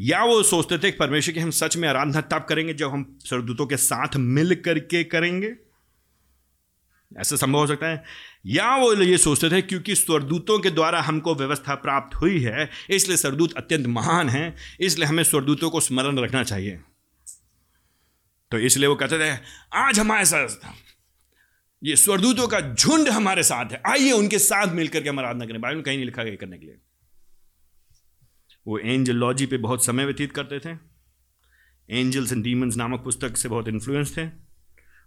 या 0.00 0.24
वो 0.24 0.42
सोचते 0.42 0.78
थे 0.78 0.90
कि 0.90 0.98
परमेश्वर 0.98 1.34
की 1.34 1.40
हम 1.40 1.50
सच 1.50 1.76
में 1.76 1.88
आराधना 1.88 2.20
तब 2.20 2.46
करेंगे 2.48 2.74
जब 2.74 2.90
हम 2.90 3.18
स्वरदूतों 3.20 3.66
के 3.66 3.76
साथ 3.76 4.16
मिल 4.16 4.54
करके 4.54 5.04
करेंगे। 5.04 5.54
ऐसा 7.16 7.36
संभव 7.36 7.58
हो 7.58 7.66
सकता 7.66 7.86
है। 7.86 8.04
या 8.46 8.76
वो 8.76 8.94
ये 8.94 9.18
सोचते 9.18 9.50
थे 9.50 9.62
क्योंकि 9.62 9.94
स्वरदूतों 9.94 10.58
के 10.58 10.70
द्वारा 10.70 11.00
हमको 11.00 11.34
व्यवस्था 11.34 11.74
प्राप्त 11.74 12.16
हुई 12.16 12.40
है, 12.40 12.68
इसलिए 12.90 13.16
स्वरदूत 13.16 13.52
अत्यंत 13.52 13.86
महान 13.86 14.28
है, 14.28 14.54
इसलिए 14.80 15.08
हमें 15.08 15.22
स्वरदूतों 15.22 15.70
को 15.70 15.80
स्मरण 15.80 16.18
रखना 16.18 16.42
चाहिए। 16.42 16.80
तो 18.50 18.58
इसलिए 18.58 18.86
वो 18.86 18.94
कहते 18.94 19.18
थे, 19.18 19.38
आज 19.74 19.98
हमारे 19.98 20.24
साथ, 20.24 20.48
ये 21.84 21.96
स्वरदूतों 21.96 22.48
का 22.48 22.60
झुंड 22.60 23.08
हमारे 23.08 23.42
साथ 23.42 23.72
है। 23.72 23.82
आइए 23.86 24.12
उनके 24.12 24.38
साथ 24.38 24.66
मिलकर 24.66 25.02
के 25.02 25.08
हम 25.08 25.18
आराधना 25.18 25.46
करें। 25.46 25.60
बाइबल 25.60 25.82
कहीं 25.82 25.96
नहीं 25.96 26.06
लिखा 26.06 26.24
गया 26.24 26.36
करने 26.36 26.58
के 26.58 26.66
लिए। 26.66 26.78
वो 28.66 28.78
एंजलॉजी 28.78 29.46
पे 29.46 29.56
बहुत 29.56 29.84
समय 29.84 30.04
व्यतीत 30.04 30.32
करते 30.32 30.58
थे। 30.58 30.70
एंजल्स 31.90 32.32
एंड 32.32 32.44
डीमंस 32.44 32.76
नामक 32.76 33.00
पुस्तक 33.00 33.36
से 33.36 33.48
बहुत 33.48 33.68
इन्फ्लुएंस 33.68 34.16
थे। 34.16 34.47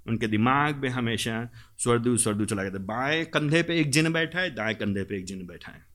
उनके 0.08 0.28
दिमाग 0.28 0.76
में 0.76 0.90
हमेशा 0.90 1.50
स्वर्दू 1.78 2.18
स्वर्दू 2.18 2.46
चला 2.46 2.64
गया 2.64 2.72
था 2.72 2.78
बाएँ 2.78 3.26
कंधे 3.26 3.64
पे 3.64 3.80
एक 3.80 3.92
जिन 3.92 4.14
बैठा 4.14 4.40
है, 4.40 4.56
दाएँ 4.56 4.76
कंधे 4.76 5.04
पे 5.04 5.18
एक 5.18 5.26
जिन 5.26 5.48
बैठा 5.48 5.72
है। 5.72 5.86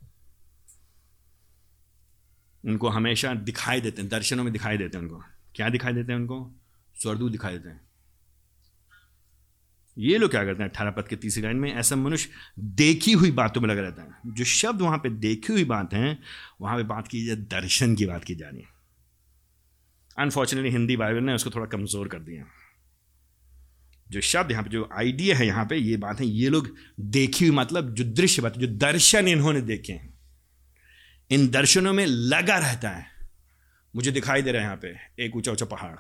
उनको 2.65 2.89
हमेशा 2.89 3.35
दिखाई 3.35 3.81
देते 3.81 4.03
हैं, 4.03 4.11
दर्शनों 4.11 4.45
में 4.45 4.53
दिखाई 4.53 4.77
देते 4.77 4.99
हैं 4.99 5.05
उनको। 5.05 5.25
क्या 5.55 5.69
दिखाई 5.69 5.93
देते 5.93 6.13
हैं 6.13 6.21
उनको? 6.21 6.55
स्वर्दू 7.03 7.29
दिखाई 7.29 7.53
देते 7.53 7.69
हैं। 7.69 7.87
ये 9.99 10.19
लोग 10.19 10.31
क्या 10.31 10.45
करते 10.45 10.63
हैं, 10.63 10.71
अठारह 10.71 10.91
पद 10.91 11.09
के 11.09 11.17
तीसरी 11.17 11.43
लाइन 11.43 11.57
में, 11.57 11.75
ऐसा 11.75 11.97
मनुष्य 11.97 12.31
देखी 12.59 13.13
हुई 13.13 13.31
बातों 13.31 13.61
में 13.61 13.69
लगा 13.69 13.83
रहता 13.83 14.03
है। 14.03 14.09
जो 14.27 14.45
शब्द 14.45 14.83
वहाँ 14.83 14.99
पे 14.99 15.11
देखी 15.11 15.53
हुई 15.53 15.65
बात 15.65 15.95
है, 15.95 16.19
वहाँ 16.61 16.77
पे 16.77 16.83
बात 16.83 17.09
की 17.09 17.27
जाए, 17.27 17.37
दर्शन 17.37 17.95
की 17.95 18.07
बात 18.07 18.25
की 18.25 18.35
जा 18.35 18.49
रही 18.49 18.61
है। 18.61 18.69
अनफॉर्चुनेटली 20.19 20.71
हिंदी 20.71 20.97
बाइबल 20.97 21.21
ने 21.21 21.35
उसको 21.35 21.51
थोड़ा 21.51 21.67
कमज़ोर 21.67 22.09
कर 22.09 22.19
दिया। 22.19 22.45
जो 24.11 24.21
शब्द 24.21 24.51
यहाँ 24.51 24.63
पे, 24.65 24.71
जो 24.71 24.89
आइडिया 24.93 25.37
है 25.37 25.47
यहाँ 25.47 25.65
पे, 25.65 25.77
ये 25.77 25.97
बात 25.97 26.21
है, 26.21 26.27
ये 26.27 26.49
लोग 26.49 26.75
देखी 27.01 27.47
हुई 27.47 27.57
मतलब 27.57 27.95
जो 27.95 28.05
दृश्य 28.05 28.43
बात 28.43 28.59
जो 28.59 28.67
दर्शन 28.67 29.29
इन्होंने 29.29 29.61
देखे 29.61 29.93
हैं। 29.93 30.15
इन 31.31 31.49
दर्शनों 31.49 31.93
में 31.93 32.07
लगा 32.07 32.59
रहता 32.59 32.91
है। 32.91 33.07
मुझे 33.97 34.11
दिखाई 34.11 34.43
दे 34.43 34.53
रहा 34.53 34.63
है 34.63 34.67
यहाँ 34.67 34.77
पे, 34.77 35.25
एक 35.25 35.37
ऊँचा 35.37 35.53
ऊँचा 35.53 35.67
पहाड़। 35.67 35.97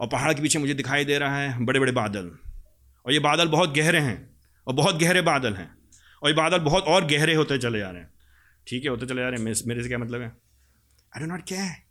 और 0.00 0.08
पहाड़ 0.08 0.34
के 0.34 0.42
पीछे 0.42 0.58
मुझे 0.58 0.74
दिखाई 0.74 1.04
दे 1.04 1.18
रहा 1.18 1.38
है 1.38 1.64
बड़े 1.64 1.80
बड़े 1.80 1.92
बादल। 1.92 2.30
और 3.06 3.12
ये 3.12 3.18
बादल 3.18 3.48
बहुत 3.48 3.74
गहरे 3.74 3.98
हैं, 3.98 4.36
और 4.66 4.74
बहुत 4.74 5.00
गहरे 5.00 5.22
बादल 5.22 5.54
हैं। 5.54 5.78
और 6.22 6.30
ये 6.30 6.34
बादल 6.34 6.58
बहुत 6.58 6.84
और 6.84 7.06
गहरे 7.06 7.34
होते 7.34 7.58
चले 7.58 7.78
जा 7.78 7.90
रहे 7.90 8.00
हैं। 8.00 8.10
ठीक 8.66 8.84
है, 8.84 8.90
होते 8.90 9.06
चले 9.06 9.22
जा 9.22 9.28
रहे 9.28 9.38
हैं। 9.38 9.54
मेरे 9.66 9.82
से 9.82 9.88
क्या 9.88 9.98
मतलब 9.98 10.20
है? 10.20 10.28
I 10.28 11.20
don't 11.20 11.28
not 11.28 11.42
care 11.48 11.87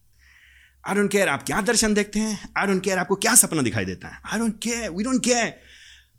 I 0.88 0.95
don't 0.95 1.12
care 1.12 1.28
आप 1.28 1.43
क्या 1.43 1.62
दर्शन 1.62 1.93
देखते 1.93 2.19
हैं? 2.19 2.50
आई 2.58 2.67
डोंट 2.67 2.84
केयर 2.84 2.97
आपको 2.97 3.15
क्या 3.15 3.36
सपना 3.36 3.62
दिखाई 3.62 3.86
देता 3.86 4.08
है? 4.08 4.21
I 4.26 4.39
don't 4.39 4.60
care 4.63 4.89
we 4.89 5.04
don't 5.04 5.23
care 5.23 5.54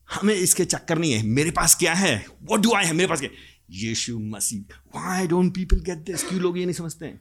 हमें 0.08 0.34
इसके 0.34 0.64
चक्कर 0.64 0.98
नहीं 0.98 1.12
है। 1.12 1.22
मेरे 1.26 1.50
पास 1.50 1.74
क्या 1.74 1.94
है? 1.94 2.24
वॉट 2.42 2.60
डू 2.60 2.72
आई 2.74 2.84
है 2.84 2.92
मेरे 2.92 3.08
पास 3.08 3.20
क्या? 3.20 3.30
यीशु 3.70 4.18
मसीह। 4.18 4.74
Why 4.96 5.26
don't 5.26 5.54
people 5.54 5.76
get 5.76 5.98
this 5.98 6.28
क्यों 6.28 6.40
लोग 6.40 6.58
ये 6.58 6.64
नहीं 6.64 6.74
समझते 6.74 7.06
हैं? 7.06 7.20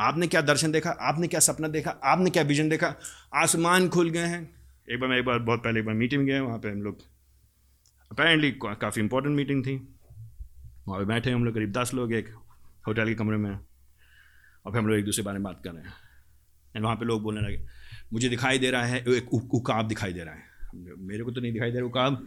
आपने 0.00 0.26
क्या 0.26 0.40
दर्शन 0.40 0.72
देखा? 0.72 0.90
आपने 0.90 1.28
क्या 1.28 1.40
सपना 1.40 1.68
देखा? 1.68 1.90
आपने 1.90 2.30
क्या 2.30 2.42
विजन 2.42 2.68
देखा? 2.68 2.94
आसमान 3.34 3.88
खुल 3.88 4.10
गए 4.10 4.26
हैं। 4.26 4.42
एक 4.90 5.00
बार 5.00 5.10
मैं 5.10 5.18
एक 5.18 5.24
बार, 5.24 5.38
बहुत 5.38 5.64
पहले 5.64 5.80
एक 5.80 5.86
बार 5.86 5.94
मीटिंग 5.94 6.26
गए 6.26 6.40
वहाँ 6.40 6.58
पे 6.58 6.70
हम 6.70 6.82
लोग 6.82 6.98
अपेरेंटली 8.12 8.50
काफ़ी 8.64 9.02
इंपॉर्टेंट 9.02 9.36
मीटिंग 9.36 9.66
थी। 9.66 9.76
वहाँ 10.88 11.00
पे 11.00 11.04
बैठे 11.04 11.30
हम 11.30 11.44
लोग, 11.44 11.54
करीब 11.54 11.72
दस 11.72 11.90
लोग 11.94 12.12
एक 12.12 12.34
होटल 12.86 13.08
के 13.08 13.14
कमरे 13.14 13.36
में। 13.36 13.50
और 13.50 14.72
फिर 14.72 14.78
हम 14.78 14.86
लोग 14.86 14.98
एक 14.98 15.04
दूसरे 15.04 15.24
बारे 15.24 15.38
में 15.38 15.44
बात 15.44 15.60
कर 15.64 15.70
रहे 15.70 15.84
हैं। 15.84 16.03
एंड 16.76 16.84
वहाँ 16.84 16.96
पे 16.96 17.04
लोग 17.04 17.22
बोलने 17.22 17.40
लगे, 17.40 17.60
मुझे 18.12 18.28
दिखाई 18.28 18.58
दे 18.58 18.70
रहा 18.70 18.84
है 18.84 18.98
एक 19.08 19.34
उकाब 19.34 19.88
दिखाई 19.88 20.12
दे 20.12 20.24
रहा 20.24 20.34
है। 20.34 20.52
मेरे 20.98 21.24
को 21.24 21.30
तो 21.30 21.40
नहीं 21.40 21.52
दिखाई 21.52 21.70
दे 21.70 21.78
रहा 21.78 21.86
उकाब। 21.86 22.26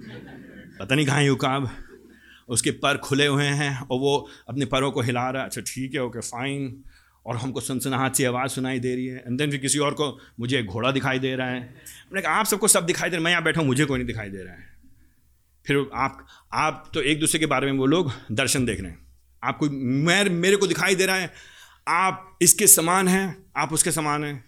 पता 0.80 0.96
नहीं 0.96 1.06
कहाँ 1.06 1.22
है 1.22 1.30
उकाब। 1.30 1.70
उसके 2.50 2.72
पर 2.74 2.98
खुले 2.98 3.26
हुए 3.28 3.46
हैं 3.46 3.72
और 3.80 4.00
वो 4.00 4.18
अपने 4.50 4.66
परों 4.66 4.92
को 4.92 5.02
हिला 5.02 5.30
रहा 5.30 5.42
है। 5.42 5.48
अच्छा 5.48 5.62
ठीक 5.68 5.96
है 5.96 6.02
ओके 6.02 6.20
फाइन 6.20 6.84
और 7.26 7.38
हमको 7.38 7.62
सनसनाहट 7.62 8.16
सी 8.16 8.24
आवाज़ 8.24 8.52
सुनाई 8.52 8.80
दे 8.80 8.94
रही 8.96 9.06
है। 9.06 9.24
एंड 9.28 9.38
देन 9.38 9.52
फिर 9.52 9.60
किसी 9.60 9.80
और 9.80 9.94
को, 9.94 10.08
मुझे 10.40 10.64
घोड़ा 10.64 10.92
दिखाई 10.92 11.20
दे 11.20 11.36
रहा 11.36 11.48
है। 11.48 11.60
मैंने 11.60 12.22
कहा, 12.22 12.34
आप 12.34 12.46
सबको 12.46 12.68
सब 12.68 12.86
दिखाई 12.86 13.10
दे 13.10 13.16
रहा 13.16 13.20
है। 13.20 13.24
मैं 13.24 13.32
यहाँ 13.32 13.44
बैठा 13.44 13.60
हूँ, 13.60 13.68
मुझे 13.68 13.86
कोई 13.86 13.98
नहीं 13.98 14.08
दिखाई 14.08 14.30
दे 14.30 14.44
रहा 14.44 14.54
है। 14.54 14.66
फिर 15.66 15.90
आप 15.94 16.26
आप 16.54 16.90
तो 16.94 17.02
एक 17.02 17.20
दूसरे 17.20 17.40
के 17.40 17.46
बारे 17.46 17.72
में 17.72 17.80
वो 17.80 17.86
लोग 17.86 18.12
दर्शन 18.32 18.66
देख 18.66 18.82
रहे 18.82 18.92
हैं। 18.92 19.00
आपको 19.44 19.70
मैं, 19.70 20.24
मेरे 20.30 20.56
को 20.56 20.68
दिखाई 20.68 20.96
दे 20.96 21.06
रहा 21.06 21.16
है। 21.16 21.32
आप 21.88 22.38
इसके 22.42 22.68
समान 22.68 23.08
हैं, 23.08 23.46
आप 23.58 23.74
उसके 23.74 23.92
समान 23.92 24.24
हैं। 24.24 24.44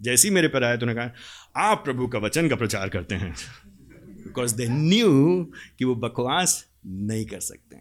जैसे 0.00 0.28
ही 0.28 0.34
मेरे 0.34 0.48
पर 0.48 0.76
तो 0.76 0.86
उन्होंने 0.86 0.94
कहा, 0.94 1.62
आप 1.70 1.84
प्रभु 1.84 2.06
का 2.08 2.18
वचन 2.18 2.48
का 2.48 2.56
प्रचार 2.56 2.88
करते 2.88 3.14
हैं। 3.14 3.34
बिकॉज़ 4.24 4.54
दे 4.54 4.66
न्यू 4.68 5.44
कि 5.78 5.84
वो 5.84 5.94
बकवास 5.94 6.64
नहीं 6.86 7.26
कर 7.26 7.40
सकते 7.40 7.76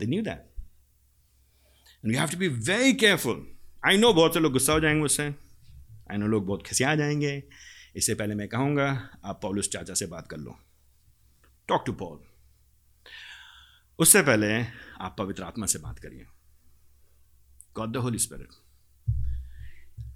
they 0.00 0.06
knew 0.06 0.22
that 0.22 0.54
and 2.04 2.12
you 2.12 2.18
have 2.18 2.28
to 2.28 2.36
be 2.36 2.48
very 2.48 2.92
careful 2.92 3.46
I 3.86 3.96
know 3.96 4.12
बहुत 4.12 4.34
से 4.34 4.40
लोग 4.40 4.52
गुस्सा 4.52 4.72
हो 4.72 4.80
जाएँगे 4.80 5.04
उससे 5.04 5.26
आई 6.10 6.16
नो 6.16 6.26
लोग 6.26 6.46
बहुत 6.46 6.66
खिसिया 6.66 6.94
जाएँगे। 6.94 7.42
इससे 7.96 8.14
पहले 8.14 8.34
मैं 8.34 8.48
कहूँगा, 8.48 8.88
आप 9.24 9.40
पॉलिस 9.42 9.70
चाचा 9.70 9.94
से 9.94 10.06
बात 10.06 10.26
कर 10.28 10.36
लो। 10.36 10.56
टॉक 11.68 11.84
टू 11.86 11.92
पॉल 11.92 12.18
उससे 13.98 14.22
पहले 14.22 14.62
आप 15.00 15.16
पवित्र 15.18 15.42
आत्मा 15.42 15.66
से 15.66 15.78
बात 15.78 15.98
करिए। 15.98 16.26
गॉड 17.78 17.92
द 17.92 17.96
होली 17.96 18.18
स्पिरिट 18.18 18.48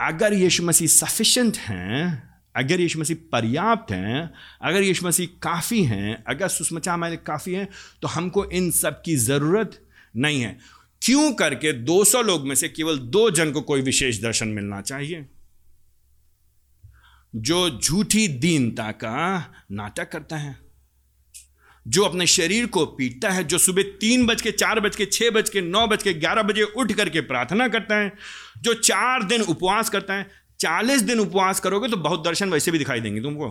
अगर 0.01 0.33
यीशु 0.33 0.63
मसीह 0.63 0.89
सफिशिएंट 0.89 1.57
हैं, 1.57 2.33
अगर 2.57 2.81
यीशु 2.81 2.99
मसीह 2.99 3.17
पर्याप्त 3.33 3.93
हैं, 3.93 4.31
अगर 4.63 4.83
यीशु 4.83 5.07
मसीह 5.07 5.27
काफ़ी 5.43 5.83
हैं, 5.85 6.25
अगर 6.25 6.49
सुषमचा 6.49 6.93
हमारे 6.93 7.17
काफ़ी 7.17 7.55
हैं 7.55 7.69
तो 8.03 8.09
हमको 8.09 8.45
इन 8.51 8.71
सब 8.71 9.03
की 9.03 9.17
ज़रूरत 9.17 9.79
नहीं 10.17 10.41
है। 10.41 10.59
क्यों 11.03 11.33
करके 11.33 11.73
200 11.73 12.23
लोग 12.23 12.47
में 12.47 12.55
से 12.55 12.69
केवल 12.69 12.99
दो 12.99 13.31
जन 13.31 13.53
को 13.53 13.61
कोई 13.61 13.83
विशेष 13.83 14.21
दर्शन 14.23 14.49
मिलना 14.49 14.81
चाहिए? 14.81 15.27
जो 17.37 17.81
झूठी 17.81 18.27
दीनता 18.29 18.91
का 18.93 19.15
नाटक 19.73 20.11
करता 20.13 20.37
है। 20.37 20.57
जो 21.87 22.03
अपने 22.03 22.27
शरीर 22.27 22.67
को 22.67 22.85
पीटता 22.89 23.31
है, 23.31 23.45
जो 23.45 23.59
सुबह 23.59 23.83
तीन 24.01 24.27
बज 24.27 24.43
के 24.43 24.51
चार 24.53 24.81
बज 24.81 24.97
के 24.97 25.07
छः 25.07 25.31
बज 25.31 25.49
के 25.51 25.61
नौ 25.61 25.87
बज 25.87 26.03
के 26.03 26.13
ग्यारह 26.15 26.43
बजे 26.43 26.63
उठ 26.63 26.93
करके 26.93 27.21
प्रार्थना 27.23 27.69
करता 27.69 27.97
है, 27.97 28.13
जो 28.59 28.75
चार 28.75 29.23
दिन 29.23 29.43
उपवास 29.43 29.91
करता 29.91 30.15
है, 30.15 30.31
चालीस 30.61 31.03
दिन 31.03 31.21
उपवास 31.21 31.61
करोगे 31.61 31.89
तो 31.89 31.97
बहुत 31.99 32.25
दर्शन 32.25 32.51
वैसे 32.51 32.71
भी 32.71 32.79
दिखाई 32.79 33.01
देंगे 33.01 33.23
तुमको। 33.23 33.51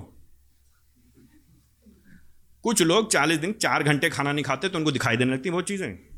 कुछ 2.63 2.81
लोग 2.81 3.11
चालीस 3.11 3.37
दिन, 3.37 3.51
चार 3.51 3.83
घंटे 3.83 4.09
खाना 4.09 4.31
नहीं 4.31 4.43
खाते 4.43 4.69
तो 4.69 4.77
उनको 4.77 4.91
दिखाई 4.91 5.17
देने 5.17 5.33
लगती 5.33 5.49
बहुत 5.49 5.67
चीज़ें। 5.67 6.10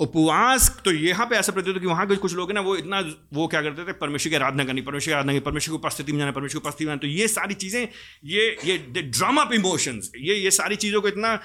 उपवास 0.00 0.68
तो 0.84 0.92
यहाँ 0.92 1.26
पे 1.26 1.36
ऐसा 1.36 1.52
प्रतीत 1.52 1.78
कि 1.78 1.86
वहाँ 1.86 2.06
के 2.06 2.16
कुछ 2.16 2.34
लोग 2.34 2.50
हैं 2.50 2.54
ना, 2.54 2.60
वो 2.60 2.76
इतना, 2.76 3.00
वो 3.32 3.46
क्या 3.46 3.62
करते 3.62 3.84
थे? 3.84 3.92
परमेश्वर 3.94 4.30
की 4.30 4.36
आराधना 4.36 4.64
करनी, 4.64 4.80
परमेश्वर 4.82 5.10
की 5.10 5.14
आराधना 5.14 5.32
करनी, 5.32 5.40
परमेश्वर 5.40 5.72
की 5.72 5.78
उपस्थिति 5.78 6.12
में 6.12 6.18
जाना, 6.18 6.32
परमेश्वर 6.32 6.60
की 6.60 6.66
उपस्थिति 6.66 6.84
में 6.84 6.90
जाना। 6.90 7.00
तो 7.00 7.06
ये 7.08 7.28
सारी 7.28 7.54
चीज़ें, 7.54 7.88
ये 8.26 8.56
ये 8.64 8.78
ड्रामा 9.00 9.42
ऑफ़ 9.42 9.52
इमोशंस 9.54 10.12
ये 10.18 10.34
ये 10.34 10.50
सारी 10.52 10.76
चीज़ों 10.76 11.00
को 11.00 11.08
इतना 11.08 11.40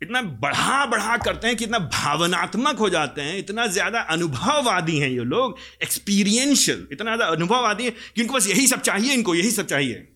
इतना 0.00 0.22
बढ़ा 0.22 0.84
बढ़ा 0.86 1.16
करते 1.16 1.46
हैं 1.46 1.56
कि 1.56 1.64
इतना 1.64 1.78
भावनात्मक 1.78 2.78
हो 2.78 2.88
जाते 2.90 3.22
हैं। 3.22 3.36
इतना 3.38 3.66
ज़्यादा 3.68 4.00
अनुभववादी 4.10 4.98
हैं 4.98 5.10
ये 5.10 5.24
लोग 5.26 5.58
एक्सपीरियंशियल 5.82 6.86
इतना 6.92 7.16
ज़्यादा 7.16 7.32
अनुभववादी 7.32 7.84
है 7.84 7.90
कि 7.90 8.22
इनको 8.22 8.34
बस 8.34 8.48
यही 8.48 8.66
सब 8.66 8.80
चाहिए, 8.80 9.14
इनको 9.14 9.34
यही 9.34 9.50
सब 9.50 9.66
चाहिए। 9.66 10.08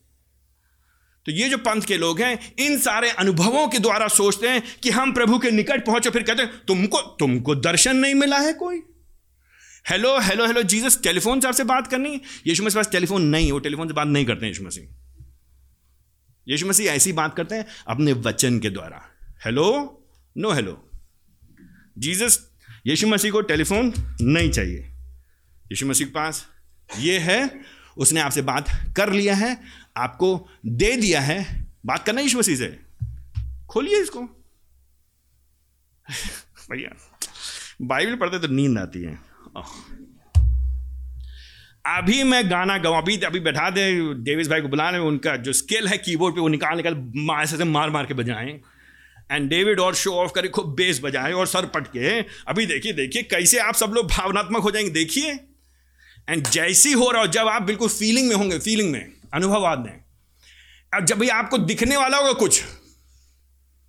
तो 1.26 1.32
ये 1.32 1.48
जो 1.48 1.58
पंथ 1.58 1.82
के 1.82 1.96
लोग 1.96 2.20
हैं, 2.20 2.54
इन 2.58 2.78
सारे 2.78 3.10
अनुभवों 3.10 3.68
के 3.68 3.78
द्वारा 3.78 4.08
सोचते 4.08 4.48
हैं 4.48 4.62
कि 4.82 4.90
हम 4.90 5.12
प्रभु 5.12 5.38
के 5.38 5.50
निकट 5.50 5.86
पहुँचे, 5.86 6.10
फिर 6.10 6.22
कहते 6.22 6.42
हैं, 6.42 6.52
तुमको 6.68 7.00
तुमको 7.00 7.54
दर्शन 7.54 7.96
नहीं 7.96 8.14
मिला 8.14 8.38
है 8.38 8.52
कोई? 8.52 8.82
Hello 9.90 10.20
hello 10.20 10.46
hello, 10.46 10.62
Jesus, 10.62 11.02
telephone 11.02 11.40
से 11.40 11.48
आपसे 11.48 11.64
बात 11.64 11.86
करनी 11.86 12.20
यीशु 12.46 12.64
मसीह 12.64 12.76
पास 12.76 12.92
टेलीफोन 12.92 13.22
नहीं, 13.22 13.52
वो 13.52 13.58
टेलीफोन 13.58 13.88
से 13.88 13.94
बात 13.94 14.08
नहीं 14.08 14.24
करते 14.24 14.46
यीशु 14.46 14.64
मसीह। 14.64 14.84
यीशु 16.48 16.66
मसीह 16.66 16.92
ऐसी 16.92 17.12
बात 17.12 17.36
करते 17.36 17.54
हैं 17.54 17.66
अपने 17.86 18.12
वचन 18.12 18.58
के 18.58 18.70
द्वारा। 18.70 19.02
हेलो? 19.44 19.92
No 20.38 20.52
hello. 20.52 20.90
जीसस, 21.98 22.50
यीशु 22.86 23.06
मसीह 23.06 23.30
को 23.30 23.40
टेलीफोन 23.40 23.92
नहीं 24.22 24.50
चाहिए। 24.50 24.80
यीशु 25.72 25.86
मसीह 25.86 26.06
के 26.06 26.12
पास 26.12 26.46
ये 26.98 27.18
है 27.18 27.75
उसने 27.96 28.20
आपसे 28.20 28.42
बात 28.42 28.66
कर 28.96 29.12
लिया 29.12 29.34
है, 29.34 29.60
आपको 29.96 30.48
दे 30.66 30.96
दिया 30.96 31.20
है। 31.20 31.66
बात 31.86 32.06
करना 32.06 32.20
यीशु 32.20 32.38
मसीह 32.38 32.56
से। 32.56 32.80
खोलिए 33.68 34.02
इसको। 34.02 34.20
भैया, 36.70 36.96
बाइबल 37.82 38.16
पढ़ते 38.16 38.38
तो 38.38 38.48
नींद 38.48 38.78
आती 38.78 39.02
है। 39.02 39.18
अभी 41.86 42.22
मैं 42.22 42.50
गाना 42.50 42.78
गाऊँ 42.78 42.98
अभी 42.98 43.16
अभी 43.16 43.40
बैठा 43.40 43.70
दे, 43.70 44.14
डेविस 44.14 44.48
भाई 44.48 44.60
को 44.60 44.68
बुलाने 44.68 44.98
में 44.98 45.06
उनका 45.06 45.36
जो 45.36 45.52
स्किल 45.52 45.88
है 45.88 45.98
कीबोर्ड 45.98 46.34
पे 46.34 46.40
वो 46.40 46.48
निकाल 46.48 46.76
निकाल 46.76 47.42
ऐसे 47.42 47.56
से 47.56 47.64
मार 47.64 47.90
मार 47.90 48.06
के 48.06 48.14
बजाएँ। 48.14 48.60
एंड 49.30 49.50
डेविड 49.50 49.80
और 49.80 49.94
शो 49.94 50.10
ऑफ़ 50.10 50.32
करे, 50.32 50.48
खूब 50.48 50.74
बेस 50.74 51.00
बजाएँ 51.04 51.32
और 51.32 51.46
सर 51.46 51.66
पटके। 51.66 52.22
अभी 52.22 52.66
देखिए 52.66 52.92
देखिए, 52.92 53.22
कैसे 53.22 53.58
आप 53.58 53.74
सब 53.74 53.86
लोग 53.86 54.06
भावनात्मक 54.06 54.62
हो 54.62 54.70
जाएँगे, 54.70 54.90
देखिए। 54.90 55.40
एंड 56.28 56.46
जैसी 56.46 56.92
हो 56.92 57.10
रहा 57.10 57.20
हो, 57.20 57.26
जब 57.28 57.48
आप 57.48 57.62
बिल्कुल 57.62 57.88
फीलिंग 57.88 58.28
में 58.28 58.34
होंगे 58.36 58.58
फीलिंग 58.58 58.90
में, 58.92 59.12
अनुभवाद 59.34 59.78
दें 59.78 60.04
अब 60.92 61.04
जब 61.04 61.18
भी 61.18 61.28
आपको 61.28 61.58
दिखने 61.58 61.96
वाला 61.96 62.18
होगा 62.18 62.32
कुछ, 62.32 62.62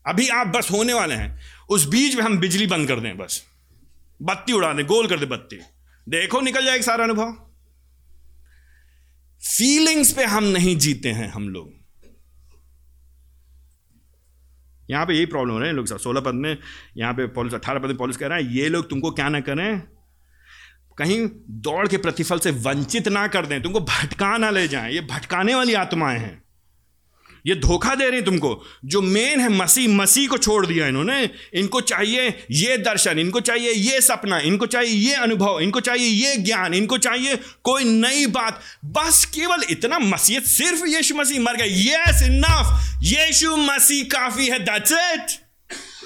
अभी 0.06 0.28
आप 0.30 0.48
बस 0.48 0.72
होने 0.72 0.94
वाले 0.94 1.16
हैं, 1.16 1.40
उस 1.70 1.86
बीच 1.86 2.16
में 2.16 2.24
हम 2.24 2.38
बिजली 2.40 2.68
बंद 2.68 2.88
कर 2.88 3.00
दें 3.00 3.18
बस। 3.18 3.42
बत्ती 4.20 4.54
उड़ा 4.54 4.72
दें, 4.74 4.86
गोल 4.86 5.08
कर 5.08 5.20
दें 5.20 5.28
बत्ती। 5.30 5.60
देखो, 6.08 6.42
निकल 6.42 6.66
जाएगा 6.66 6.84
सारा 6.84 7.04
अनुभव। 7.04 7.34
फीलिंग्स 9.42 10.12
पे 10.12 10.24
हम 10.26 10.44
नहीं 10.44 10.76
जीते 10.78 11.10
हैं 11.10 11.28
हम 11.28 11.50
लोग। 11.50 11.74
यहाँ 14.90 15.06
पे 15.06 15.14
यही 15.14 15.26
प्रॉब्लम 15.26 15.52
हो 15.52 15.60
रहा 15.60 15.68
है, 15.68 15.74
लोग 15.74 15.98
सोलह 15.98 16.22
पद 16.22 16.34
में, 16.34 16.58
यहाँ 16.98 17.14
पे 17.14 17.28
पॉलिस 17.28 17.54
अठारह 17.54 17.80
पद 17.80 17.88
में 17.88 17.98
पॉलिस 17.98 18.18
कह 18.18 18.28
रहा 18.28 18.38
है, 18.38 18.56
ये 18.56 18.70
लोग 18.70 18.90
तुमको 18.90 19.12
क्या 19.12 19.30
ना 19.30 19.40
करें 19.40 19.97
कहीं 20.98 21.28
दौड़ 21.50 21.88
के 21.88 21.98
प्रतिफल 21.98 22.40
से 22.40 22.52
वंचित 22.52 23.08
ना 23.08 23.28
कर 23.28 23.46
दें। 23.46 23.62
तुमको 23.62 23.80
भटका 23.80 24.38
ना 24.38 24.50
ले 24.50 24.68
जाएँ। 24.68 24.94
ये 24.94 25.02
भटकाने 25.02 25.56
वाली 25.56 25.74
आत्माएँ 25.74 26.20
हैं। 26.20 26.44
ये 27.48 27.56
धोखा 27.56 27.96
दे 27.96 28.10
रहे 28.10 28.22
तुमको। 28.22 28.64
जो 28.86 29.02
मेन 29.02 29.40
है 29.40 29.50
मसीह 29.50 29.90
मसीह 29.90 30.28
को 30.28 30.38
छोड़ 30.38 30.66
दिया 30.66 30.88
इन्होंने। 30.88 31.30
इनको 31.54 31.82
चाहिए 31.82 32.46
ये 32.52 32.78
दर्शन, 32.78 33.20
इनको 33.20 33.40
चाहिए 33.40 33.72
ये 33.72 34.02
सपना, 34.02 34.40
इनको 34.40 34.66
चाहिए 34.66 34.92
ये 34.92 35.14
अनुभव, 35.14 35.60
इनको 35.60 35.80
चाहिए 35.80 36.08
ये 36.08 36.38
ज्ञान, 36.38 36.74
इनको 36.74 36.98
चाहिए 36.98 37.40
कोई 37.64 37.84
नई 37.84 38.26
बात। 38.26 38.62
बस 38.86 39.26
केवल 39.26 39.64
इतना 39.70 40.00
मसीह, 40.00 40.40
सिर्फ़ 40.40 40.86
यीशु 40.86 41.16
मसीह 41.16 41.40
मर 41.40 41.56
गए। 41.56 41.70
यस 41.70 42.24
इनफ 42.24 42.94
यीशु 43.04 43.58
मसीह 43.58 44.04
काफ़ी 44.04 44.48
है। 44.48 44.60
दैट्स 44.60 44.92
इट 44.92 45.28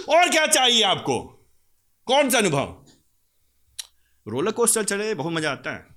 और 0.09 0.29
क्या 0.29 0.47
चाहिए 0.47 0.83
आपको? 0.83 1.19
कौन 2.05 2.29
सा 2.29 2.37
अनुभव? 2.37 2.80
रोलर 4.27 4.51
कोस्टर 4.51 4.83
चले 4.83 5.13
बहुत 5.15 5.33
मज़ा 5.33 5.51
आता 5.51 5.75
है। 5.75 5.87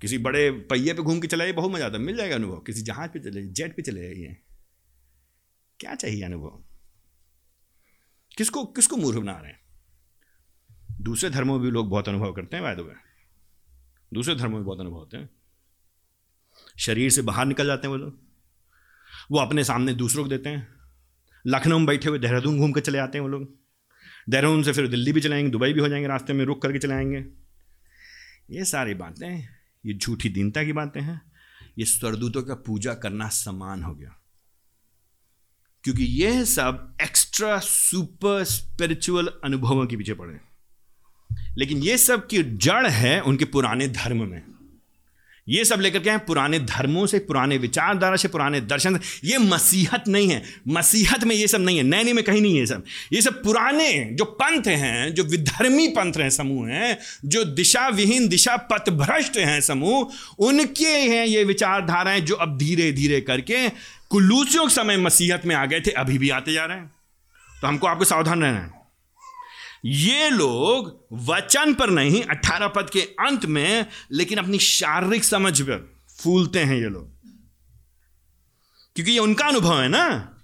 किसी 0.00 0.18
बड़े 0.18 0.50
पहिए 0.50 0.92
पे 0.94 1.02
घूम 1.02 1.20
के 1.20 1.26
चलाइए 1.26 1.52
बहुत 1.52 1.72
मज़ा 1.72 1.86
आता 1.86 1.98
है। 1.98 2.04
मिल 2.04 2.16
जाएगा 2.16 2.34
अनुभव। 2.34 2.56
किसी 2.56 2.82
जहाज़ 2.82 3.10
पे 3.10 3.18
चले, 3.18 3.42
जेट 3.42 3.76
पे 3.76 3.82
चले 3.82 4.02
जाइए 4.02 4.36
क्या 5.80 5.94
चाहिए 5.94 6.22
अनुभव? 6.22 6.64
किसको 8.36 8.64
किसको 8.64 8.96
मूर्ख 8.96 9.18
बना 9.18 9.32
रहे 9.32 9.50
हैं? 9.50 9.60
दूसरे 11.00 11.30
धर्मों 11.30 11.54
में 11.54 11.62
भी 11.62 11.70
लोग 11.70 11.88
बहुत 11.88 12.08
अनुभव 12.08 12.32
करते 12.32 12.56
हैं 12.56 12.64
वायदों 12.64 12.84
में 12.84 12.94
दूसरे 14.14 14.34
धर्मों 14.34 14.56
में 14.56 14.64
बहुत 14.64 14.80
अनुभव 14.80 14.96
होते 14.96 15.16
हैं। 15.16 15.30
शरीर 16.78 17.10
से 17.10 17.22
बाहर 17.22 17.46
निकल 17.46 17.66
जाते 17.66 17.86
हैं 17.86 17.92
वो 17.92 17.96
लोग। 17.96 18.18
वो 19.30 19.38
अपने 19.38 19.64
सामने 19.64 19.94
दूसरों 19.94 20.24
को 20.24 20.30
देते 20.30 20.48
हैं। 20.48 20.68
लखनऊ 21.46 21.78
में 21.78 21.86
बैठे 21.86 22.08
हुए 22.08 22.18
देहरादून 22.18 22.58
घूम 22.58 22.72
कर 22.72 22.80
चले 22.80 22.98
आते 22.98 23.18
हैं 23.18 23.22
वो 23.22 23.28
लोग। 23.28 23.57
देहरादून 24.28 24.62
से 24.62 24.72
फिर 24.72 24.88
दिल्ली 24.88 25.12
भी 25.12 25.20
चलाएँगे, 25.20 25.50
दुबई 25.50 25.72
भी 25.72 25.80
हो 25.80 25.88
जाएँगे 25.88 26.08
रास्ते 26.08 26.32
में, 26.32 26.44
रुक 26.44 26.62
करके 26.62 26.78
चलाएँगे। 26.78 27.24
ये 28.50 28.64
सारी 28.64 28.94
बातें, 28.94 29.48
ये 29.86 29.94
झूठी 29.94 30.28
दीनता 30.28 30.64
की 30.64 30.72
बातें 30.72 31.00
हैं। 31.00 31.20
ये 31.78 31.84
स्वरदूतों 31.84 32.42
का 32.42 32.54
पूजा 32.54 32.94
करना 32.94 33.28
समान 33.28 33.82
हो 33.82 33.94
गया। 33.94 34.16
क्योंकि 35.84 36.04
ये 36.04 36.44
सब 36.44 36.96
एक्स्ट्रा 37.02 37.58
सुपर 37.58 38.44
स्पिरिचुअल 38.44 39.32
अनुभवों 39.44 39.86
के 39.86 39.96
पीछे 39.96 40.14
पड़े। 40.14 40.40
लेकिन 41.58 41.78
ये 41.78 41.98
सब 41.98 42.26
की 42.26 42.42
जड़ 42.42 42.86
है 42.86 43.20
उनके 43.20 43.44
पुराने 43.44 43.88
धर्म 43.88 44.30
में। 44.30 44.57
ये 45.48 45.64
सब 45.64 45.80
लेकर 45.80 45.98
के 45.98 46.10
हैं 46.10 46.18
पुराने 46.18 46.58
धर्मों 46.58 47.06
से, 47.06 47.18
पुराने 47.18 47.58
विचारधारा 47.58 48.16
से, 48.16 48.28
पुराने 48.28 48.60
दर्शन 48.60 48.98
से। 48.98 49.28
ये 49.28 49.38
मसीहत 49.38 50.04
नहीं 50.08 50.28
है। 50.28 50.42
मसीहत 50.68 51.24
में 51.24 51.36
ये 51.36 51.46
सब 51.46 51.60
नहीं 51.60 51.76
है। 51.76 51.82
नैनी 51.82 52.12
में 52.12 52.24
कहीं 52.24 52.40
नहीं 52.40 52.58
है 52.58 52.66
सब। 52.66 52.84
ये 53.12 53.22
सब 53.22 53.42
पुराने 53.42 54.08
जो 54.12 54.24
पंथ 54.24 54.62
हैं, 54.66 55.14
जो 55.14 55.24
विधर्मी 55.24 55.88
पंथ 55.88 56.12
हैं, 56.16 56.30
समूह 56.30 56.68
हैं, 56.68 56.98
जो 57.24 57.44
दिशा 57.44 57.88
विहीन 57.88 58.28
दिशा 58.28 58.56
पथ 58.56 58.90
भ्रष्ट 58.90 59.36
हैं 59.36 59.60
समूह, 59.60 60.12
उनके 60.38 60.88
हैं 60.88 61.26
ये 61.26 61.44
विचारधाराएँ 61.44 62.20
जो 62.20 62.34
अब 62.34 62.58
धीरे 62.58 62.92
धीरे 62.92 63.20
करके 63.20 63.68
कुल्लूसियों 64.10 64.66
के 64.66 64.74
समय 64.74 64.96
मसीहत 64.96 65.42
में 65.46 65.56
आ 65.56 65.66
गए 65.66 65.80
थे, 65.80 65.90
अभी 65.90 66.18
भी 66.18 66.30
आते 66.30 66.52
जा 66.52 66.64
रहे 66.64 66.76
हैं। 66.76 66.90
तो 67.62 67.66
हमको 67.66 67.86
आपको 67.86 68.04
सावधान 68.04 68.42
रहना 68.42 68.58
है। 68.58 68.77
ये 69.84 70.30
लोग 70.30 71.06
वचन 71.12 71.74
पर 71.74 71.90
नहीं, 71.90 72.22
अठारह 72.22 72.68
पद 72.68 72.90
के 72.90 73.00
अंत 73.00 73.46
में, 73.46 73.86
लेकिन 74.12 74.38
अपनी 74.38 74.58
शारीरिक 74.58 75.24
समझ 75.24 75.62
पर 75.62 75.92
फूलते 76.20 76.58
हैं 76.58 76.76
ये 76.76 76.88
लोग। 76.88 77.18
क्योंकि 78.94 79.12
ये 79.12 79.18
उनका 79.18 79.44
अनुभव 79.44 79.80
है 79.80 79.88
ना? 79.88 80.34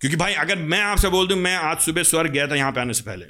क्योंकि 0.00 0.16
भाई, 0.16 0.34
अगर 0.34 0.58
मैं 0.58 0.80
आपसे 0.80 1.08
बोल 1.08 1.28
दूँ, 1.28 1.38
मैं 1.38 1.56
आज 1.56 1.80
सुबह 1.80 2.02
स्वर्ग 2.02 2.30
गया 2.30 2.46
था 2.46 2.54
यहाँ 2.54 2.72
पे 2.72 2.80
आने 2.80 2.94
से 2.94 3.02
पहले। 3.02 3.26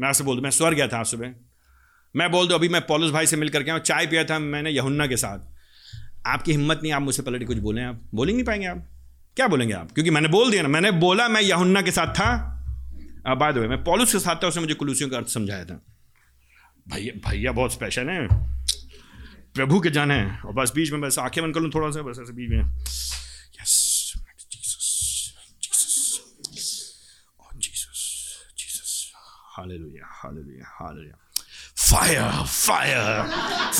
मैं 0.00 0.08
आपसे 0.08 0.24
बोल 0.24 0.36
दूँ, 0.36 0.42
मैं 0.42 0.50
स्वर्ग 0.50 0.76
गया 0.76 0.88
था 0.88 1.00
आज 1.00 1.06
सुबह। 1.06 1.34
मैं 2.16 2.30
बोल 2.30 2.48
दूँ, 2.48 2.54
अभी 2.54 2.68
मैं 2.68 2.86
पॉलिस 2.86 3.10
भाई 3.10 3.26
से 3.26 3.36
मिलकर 3.36 3.58
करके 3.58 3.70
आऊँ 3.70 3.80
चाय 3.80 4.06
पिया 4.06 4.24
था 4.24 4.38
मैंने 4.38 4.70
यहुन्ना 4.70 5.06
के 5.06 5.16
साथ। 5.16 5.38
आपकी 6.26 6.52
हिम्मत 6.52 6.80
नहीं, 6.82 6.92
आप 6.92 7.02
मुझसे 7.02 7.22
पलट 7.22 7.46
कुछ 7.46 7.58
बोले 7.58 7.82
आप। 7.82 8.02
बोल 8.14 8.28
ही 8.28 8.34
नहीं 8.34 8.44
पाएँगे 8.44 8.66
आप? 8.66 8.88
क्या 9.36 9.48
बोलेंगे 9.48 9.74
आप? 9.74 9.92
क्योंकि 9.92 10.10
मैंने 10.10 10.28
बोल 10.28 10.50
दिया 10.50 10.62
ना, 10.62 10.68
मैंने 10.68 10.90
बोला 10.90 11.28
मैं 11.28 11.40
यहुन्ना 11.40 11.82
के 11.82 11.90
साथ 11.90 12.06
था। 12.06 12.48
बाय 13.26 13.52
द 13.52 13.56
वे 13.56 13.68
मैं 13.68 13.84
पॉलुस 13.84 14.12
के 14.12 14.18
साथ 14.18 14.36
था, 14.42 14.48
उसने 14.48 14.62
मुझे 14.62 14.74
कुलूसियों 14.74 15.10
का 15.10 15.16
अर्थ 15.16 15.28
समझाया 15.28 15.64
था। 15.64 15.82
भैया 16.88 17.30
भैया 17.30 17.52
बहुत 17.52 17.72
स्पेशल 17.72 18.08
है। 18.08 18.28
प्रभु 19.54 19.80
के 19.80 19.90
जाने 19.90 20.24
और 20.24 20.52
बस 20.52 20.72
बीच 20.74 20.90
में 20.90 21.00
बस 21.00 21.18
आँखें 21.18 21.44
बंद 21.44 21.54
कर 21.54 21.60
लूँ 21.60 21.70
थोड़ा 21.74 21.90
सा, 21.90 22.02
बस 22.02 22.18
ऐसे 22.22 22.32
बीच 22.32 22.50
में। 22.50 22.74
यस 23.62 24.12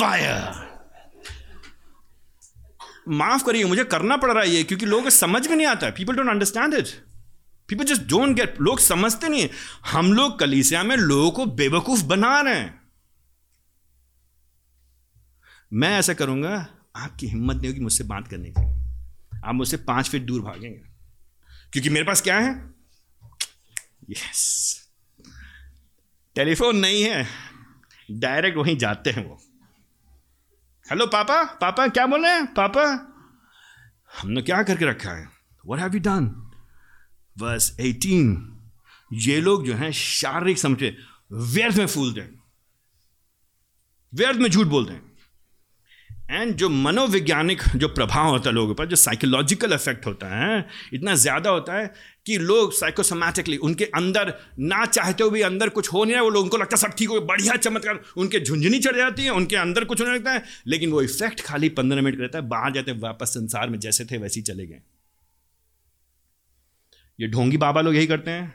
oh, 0.03 0.55
माफ़ 3.09 3.45
करिए, 3.45 3.65
मुझे 3.65 3.85
करना 3.85 4.17
पड़ 4.17 4.33
रहा 4.33 4.43
है 4.43 4.51
ये, 4.51 4.65
क्योंकि 4.65 4.87
लोग 4.87 5.09
समझ 5.09 5.49
में 5.49 5.57
नहीं 5.57 5.67
आता। 5.67 5.91
People 5.91 6.17
don't 6.17 6.29
understand 6.29 6.75
it 6.75 7.12
people 7.69 7.85
just 7.85 8.03
don't 8.03 8.37
get 8.37 8.61
लोग 8.61 8.79
समझते 8.79 9.29
नहीं 9.29 9.49
हम 9.87 10.13
लोग 10.13 10.39
कलीसिया 10.39 10.83
में 10.83 10.97
लोगों 10.97 11.31
को 11.31 11.47
बेवकूफ़ 11.47 12.05
बना 12.05 12.41
रहे 12.41 12.55
हैं। 12.55 12.83
मैं 15.73 15.99
ऐसा 15.99 16.15
करूँगा, 16.15 16.67
आपकी 16.97 17.27
हिम्मत 17.27 17.57
नहीं 17.57 17.67
होगी 17.67 17.81
मुझसे 17.81 18.05
बात 18.05 18.29
करने 18.29 18.51
की। 18.51 18.63
आप 19.45 19.55
मुझसे 19.55 19.77
पाँच 19.77 20.09
फीट 20.09 20.23
दूर 20.23 20.43
भागेंगे। 20.43 20.83
क्योंकि 21.73 21.91
मेरे 21.91 22.07
पास 22.07 22.23
क्या 22.23 22.39
है? 22.39 22.75
यस 24.11 24.89
टेलीफोन 26.35 26.77
नहीं 26.77 27.03
है। 27.03 27.27
डायरेक्ट 28.11 28.59
वहीं 28.59 28.77
जाते 28.77 29.11
हैं 29.11 29.29
वो। 29.29 29.43
हेलो 30.91 31.07
पापा? 31.07 31.45
पापा, 31.45 31.89
क्या 31.89 32.07
बोल 32.07 32.27
रहे 32.27 32.35
हैं? 32.35 32.55
पापा? 32.55 33.09
हमने 34.21 34.43
क्या 34.43 34.63
करके 34.63 34.85
रखा 34.85 35.11
है? 35.11 35.29
What 35.67 35.81
have 35.81 35.95
you 35.95 36.01
done 36.01 36.52
verse 37.41 37.77
18 37.81 38.37
ये 39.11 39.41
लोग 39.41 39.67
जो 39.67 39.75
हैं 39.75 39.93
शारीरिक 39.93 40.59
समझे, 40.59 40.97
व्यर्थ 41.33 41.77
में 41.77 41.87
फूलते 41.87 42.21
हैं। 42.21 42.43
व्यर्थ 44.15 44.39
में 44.39 44.51
झूठ 44.51 44.67
बोलते 44.67 44.93
हैं। 44.93 45.11
एंड 46.31 46.55
जो 46.55 46.69
मनोवैज्ञानिक 46.69 47.63
जो 47.77 47.89
प्रभाव 47.89 48.29
होता 48.29 48.51
है 48.51 48.55
लोगों 48.55 48.75
पर, 48.75 48.87
जो 48.87 48.97
साइकोलॉजिकल 48.97 49.73
इफ़ेक्ट 49.73 50.07
होता 50.07 50.27
है, 50.29 50.69
इतना 50.93 51.15
ज़्यादा 51.15 51.51
होता 51.51 51.73
है 51.73 51.95
कि 52.27 52.39
लोग 52.39 52.73
साइकोसोमैटिकली 52.73 53.57
उनके 53.57 53.85
अंदर 53.85 54.35
ना 54.59 54.87
चाहते 54.87 55.25
हुए 55.25 55.33
भी 55.33 55.41
अंदर 55.41 55.69
कुछ 55.69 55.93
हो 55.93 56.05
नहीं 56.05 56.15
रहा, 56.15 56.23
वो 56.23 56.31
लोग 56.31 56.43
उनको 56.45 56.57
लगता 56.57 56.77
है 56.77 56.81
सब 56.81 56.97
ठीक 56.99 57.09
हो, 57.09 57.21
बढ़िया, 57.21 57.57
चमत्कार। 57.57 58.01
उनके 58.17 58.41
झुंझुनी 58.41 58.79
चढ़ 58.79 58.97
जाती 58.97 59.23
है, 59.23 59.31
उनके 59.31 59.57
अंदर 59.57 59.85
कुछ 59.85 60.01
होने 60.01 60.15
लगता 60.15 60.33
है, 60.33 60.45
लेकिन 60.67 60.91
वो 60.91 61.03
इफ़ेक्ट 61.03 61.41
खाली 61.41 61.69
पंद्रह 61.69 62.03
मिनट 62.03 62.21
रहता 62.21 62.39
है, 62.39 62.49
बाहर 62.49 62.73
जाते 62.73 62.93
वापस 62.93 63.29
संसार 63.29 63.71
में 63.71 63.79
जैसे 63.79 64.05
थे, 64.05 64.19
वैसे 64.19 64.41
ही 64.41 64.45
चले 64.45 64.67
गए। 64.67 64.81
ये 67.23 67.29
ढोंगी 67.29 67.57
बाबा 67.57 67.81
लोग 67.81 67.95
यही 67.95 68.07
करते 68.07 68.31
हैं, 68.31 68.55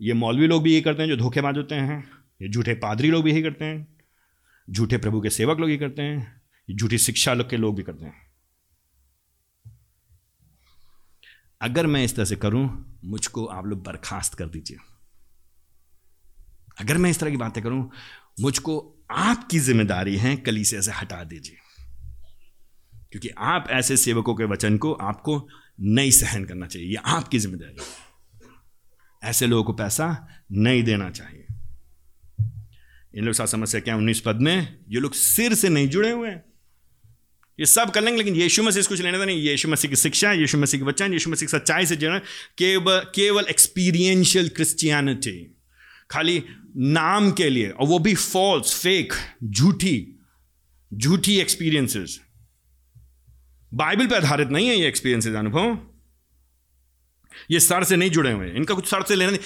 ये 0.00 0.12
मौलवी 0.14 0.46
लोग 0.46 0.62
भी 0.62 0.72
यही 0.72 0.80
करते 0.80 1.02
हैं, 1.02 1.08
जो 1.08 1.16
धोखेबाज 1.16 1.56
होते 1.56 1.74
हैं, 1.74 2.10
ये 2.42 2.48
झूठे 2.48 2.74
पादरी 2.74 3.10
लोग 3.10 3.24
भी 3.24 3.30
यही 3.30 3.42
करते 3.42 3.64
हैं, 3.64 3.98
झूठे 4.70 4.98
प्रभु 4.98 5.20
के 5.20 5.30
सेवक 5.30 5.58
लोग 5.58 5.70
ये 5.70 5.76
करते 5.76 6.02
हैं, 6.02 6.42
ये 6.68 6.76
झूठी 6.76 6.98
शिक्षा 6.98 7.34
लोग 7.34 7.50
के 7.50 7.56
लोग 7.56 7.76
भी 7.76 7.82
करते 7.82 8.06
हैं। 8.06 8.26
अगर 11.60 11.86
मैं 11.86 12.04
इस 12.04 12.16
तरह 12.16 12.24
से 12.24 12.36
करूँ, 12.36 12.98
मुझको 13.04 13.44
आप 13.44 13.66
लोग 13.66 13.82
बर्खास्त 13.84 14.34
कर 14.34 14.46
दीजिए। 14.46 14.76
अगर 16.80 16.98
मैं 16.98 17.10
इस 17.10 17.20
तरह 17.20 17.30
की 17.30 17.36
बातें 17.36 17.62
करूँ, 17.64 17.90
मुझको 18.40 19.04
आपकी 19.10 19.58
ज़िम्मेदारी 19.58 20.16
है 20.16 20.36
कलीसिया 20.36 20.80
से 20.80 20.92
हटा 20.92 21.24
दीजिए। 21.24 21.56
क्योंकि 23.12 23.28
आप 23.28 23.66
ऐसे 23.70 23.96
सेवकों 23.96 24.34
के 24.34 24.44
वचन 24.44 24.78
को, 24.78 24.92
आपको 24.92 25.48
नहीं 25.78 26.10
सहन 26.10 26.44
करना 26.44 26.66
चाहिए। 26.66 26.88
यह 26.88 27.00
आपकी 27.00 27.38
ज़िम्मेदारी 27.38 27.76
ऐसे 29.22 29.46
लोगों 29.46 29.64
को 29.64 29.72
पैसा 29.72 30.28
नहीं 30.52 30.82
देना 30.82 31.10
चाहिए। 31.10 31.46
इन 33.14 33.24
लोग 33.24 33.34
साथ 33.34 33.46
समस्या 33.46 33.80
क्या 33.80 33.94
है? 33.94 34.00
उन्नीस 34.00 34.20
पद 34.20 34.40
में। 34.40 34.78
ये 34.90 35.00
लोग 35.00 35.14
सिर 35.14 35.54
से 35.54 35.68
नहीं 35.68 35.88
जुड़े 35.88 36.10
हुए 36.10 36.28
हैं। 36.28 36.44
ये 37.58 37.66
सब 37.66 37.90
कर 37.90 38.02
लेंगे, 38.02 38.18
लेकिन 38.18 38.34
यीशु 38.34 38.62
मसीह 38.62 38.82
से 38.82 38.88
कुछ 38.88 39.00
लेने 39.00 39.12
देना 39.12 39.24
नहीं। 39.24 39.38
यीशु 39.38 39.68
मसीह 39.68 39.90
की 39.90 39.96
शिक्षा, 39.96 40.32
यीशु 40.32 40.58
मसीह 40.58 40.80
के 40.80 40.86
वचन, 40.86 41.12
यीशु 41.12 41.30
मसीह 41.30 41.46
की 41.46 41.58
सच्चाई 41.58 41.86
से 41.86 41.96
जुड़े। 41.96 42.18
केवल 42.58 42.98
केवल 43.14 43.44
एक्सपीरियंशियल 43.50 44.48
क्रिश्चियनिटी 44.48 45.56
खाली 46.10 46.42
नाम 46.76 47.30
के 47.32 47.48
लिए, 47.50 47.70
और 47.70 47.86
वो 47.86 47.98
भी 47.98 48.14
फॉल्स 48.14 48.74
फेक 48.74 49.12
झूठी 49.44 50.14
झूठी 50.94 51.38
एक्सपीरियंसेस 51.40 52.20
बाइबल 53.74 54.06
पर 54.06 54.16
आधारित 54.16 54.48
नहीं 54.48 54.68
है 54.68 54.76
ये 54.76 54.88
एक्सपीरियंसेस 54.88 55.34
अनुभव। 55.34 55.78
ये 57.50 57.60
सर 57.60 57.84
से 57.84 57.96
नहीं 57.96 58.10
जुड़े 58.10 58.32
हुए 58.32 58.46
हैं। 58.46 58.54
इनका 58.54 58.74
कुछ 58.74 58.86
सर 58.86 59.02
से 59.02 59.14
लेना 59.14 59.30
नहीं। 59.30 59.40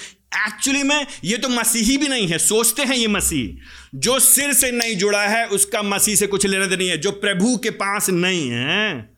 एक्चुअली 0.47 0.83
में 0.83 1.07
ये 1.23 1.37
तो 1.37 1.49
मसीही 1.49 1.97
भी 1.97 2.07
नहीं 2.07 2.27
है। 2.27 2.37
सोचते 2.37 2.83
हैं 2.83 2.95
ये 2.95 3.07
मसीह। 3.07 3.61
जो 3.95 4.19
सिर 4.19 4.53
से 4.53 4.71
नहीं 4.71 4.95
जुड़ा 4.95 5.27
है, 5.27 5.47
उसका 5.47 5.81
मसीह 5.81 6.15
से 6.15 6.27
कुछ 6.27 6.45
लेना 6.45 6.65
नहीं 6.65 6.89
है। 6.89 6.97
जो 6.97 7.11
प्रभु 7.11 7.57
के 7.57 7.69
पास 7.69 8.09
नहीं 8.09 8.49
है, 8.49 9.13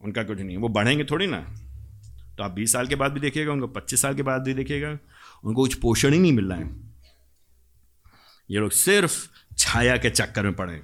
उनका 0.00 0.22
कुछ 0.22 0.38
नहीं 0.38 0.50
है। 0.50 0.56
वो 0.56 0.68
बढ़ेंगे 0.68 1.04
थोड़ी 1.04 1.26
ना। 1.26 1.40
तो 2.36 2.42
आप 2.42 2.50
बीस 2.50 2.72
साल 2.72 2.86
के 2.86 2.94
बाद 2.94 3.12
भी 3.12 3.20
देखिएगा, 3.20 3.52
उनको 3.52 3.66
पच्चीस 3.66 4.02
साल 4.02 4.14
के 4.14 4.22
बाद 4.22 4.42
भी 4.42 4.54
देखिएगा। 4.54 4.98
उनको 5.44 5.62
कुछ 5.62 5.74
पोषण 5.74 6.12
ही 6.12 6.18
नहीं 6.18 6.32
मिल 6.32 6.44
रहा 6.44 6.58
है। 6.58 6.76
ये 8.50 8.58
लोग 8.58 8.70
सिर्फ़ 8.70 9.28
छाया 9.58 9.96
के 9.96 10.10
चक्कर 10.10 10.42
में 10.42 10.54
पड़े 10.54 10.82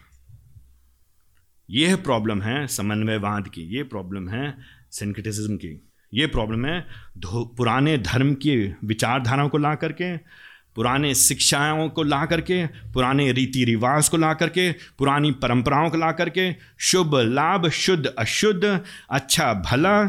यह 1.68 1.96
प्रॉब्लम 1.96 2.42
है 2.42 2.66
समन्वयवाद 2.66 3.48
की, 3.48 3.62
ये 3.76 3.82
प्रॉब्लम 3.82 4.28
है 4.28 4.54
सेंक्रिटिसिज्म 4.92 5.56
की, 5.56 5.80
ये 6.12 6.26
प्रॉब्लम 6.26 6.66
है 6.66 6.84
पुराने 7.26 7.96
धर्म 7.98 8.34
की 8.34 8.56
विचारधाराओं 8.84 9.48
को 9.48 9.58
ला 9.58 9.74
करके, 9.74 10.16
पुराने 10.76 11.14
शिक्षाओं 11.14 11.88
को 11.88 12.02
ला 12.02 12.24
करके, 12.26 12.66
पुराने 12.66 13.30
रीति 13.32 13.64
रिवाज 13.64 14.08
को 14.08 14.16
ला 14.16 14.32
करके, 14.34 14.70
पुरानी 14.98 15.30
परंपराओं 15.32 15.90
को 15.90 15.96
ला 15.96 16.10
करके, 16.12 16.50
शुभ 16.78 17.14
लाभ, 17.16 17.68
शुद्ध 17.68 18.06
अशुद्ध 18.06 18.80
अच्छा 19.10 19.52
भला 19.66 20.02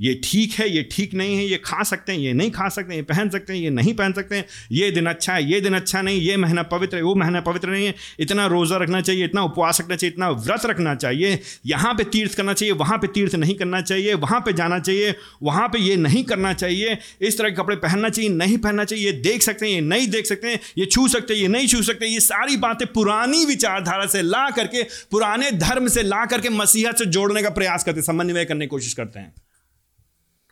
ये 0.00 0.20
ठीक 0.24 0.52
है, 0.52 0.68
ये 0.70 0.82
ठीक 0.92 1.14
नहीं 1.14 1.36
है, 1.36 1.44
ये 1.44 1.56
खा 1.56 1.82
सकते 1.82 2.12
हैं, 2.12 2.18
ये 2.18 2.32
नहीं 2.32 2.50
खा 2.50 2.68
सकते 2.68 2.92
हैं, 2.92 2.96
ये 2.96 3.02
पहन 3.02 3.30
सकते 3.30 3.52
हैं, 3.52 3.60
ये 3.60 3.70
नहीं 3.70 3.94
पहन 3.94 4.12
सकते 4.12 4.36
हैं, 4.36 4.44
ये 4.72 4.90
दिन 4.90 5.06
अच्छा 5.06 5.34
है, 5.34 5.44
ये 5.44 5.60
दिन 5.60 5.74
अच्छा 5.74 6.02
नहीं, 6.02 6.20
ये 6.20 6.36
महीना 6.36 6.62
पवित्र 6.62 6.96
है, 6.96 7.02
वो 7.02 7.14
महीना 7.14 7.40
पवित्र 7.40 7.68
नहीं 7.68 7.86
है। 7.86 7.94
इतना 8.20 8.46
रोज़ा 8.46 8.76
रखना 8.76 9.00
चाहिए, 9.00 9.24
इतना 9.24 9.42
उपवास 9.42 9.80
रखना 9.80 9.96
चाहिए, 9.96 10.12
इतना 10.12 10.30
व्रत 10.30 10.66
रखना 10.66 10.94
चाहिए, 10.94 11.38
यहाँ 11.66 11.94
पर 11.94 12.04
तीर्थ 12.04 12.34
करना 12.34 12.52
चाहिए, 12.52 12.72
वहाँ 12.74 12.98
पर 12.98 13.06
तीर्थ 13.06 13.34
नहीं 13.34 13.54
करना 13.54 13.80
चाहिए, 13.80 14.14
वहाँ 14.14 14.40
पर 14.40 14.52
जाना 14.52 14.78
चाहिए, 14.78 15.14
वहाँ 15.42 15.68
पर 15.68 15.78
ये 15.78 15.96
नहीं 15.96 16.24
करना 16.24 16.52
चाहिए, 16.52 16.98
इस 17.20 17.38
तरह 17.38 17.50
के 17.50 17.56
कपड़े 17.56 17.76
पहनना 17.76 18.08
चाहिए, 18.08 18.30
नहीं 18.30 18.58
पहनना 18.58 18.84
चाहिए, 18.84 19.06
ये 19.06 19.12
देख 19.12 19.42
सकते 19.42 19.66
हैं, 19.66 19.72
ये 19.72 19.80
नहीं 19.80 20.08
देख 20.08 20.26
सकते 20.26 20.48
हैं, 20.48 20.60
ये 20.78 20.86
छू 20.86 21.08
सकते 21.08 21.34
हैं, 21.34 21.40
ये 21.40 21.48
नहीं 21.48 21.68
छू 21.68 21.82
सकते 21.82 22.06
ये 22.06 22.20
सारी 22.20 22.56
बातें 22.56 22.86
पुरानी 22.92 23.44
विचारधारा 23.44 24.06
से 24.06 24.22
ला 24.22 24.48
करके, 24.50 24.82
पुराने 25.10 25.50
धर्म 25.50 25.88
से 25.88 26.02
ला 26.02 26.24
करके 26.26 26.48
मसीहत 26.48 26.98
से 26.98 27.06
जोड़ने 27.06 27.42
का 27.42 27.50
प्रयास 27.50 27.84
करते 27.84 28.02
समन्वय 28.02 28.44
करने 28.44 28.64
की 28.64 28.68
कोशिश 28.68 28.94
करते 28.94 29.18
हैं। 29.18 29.32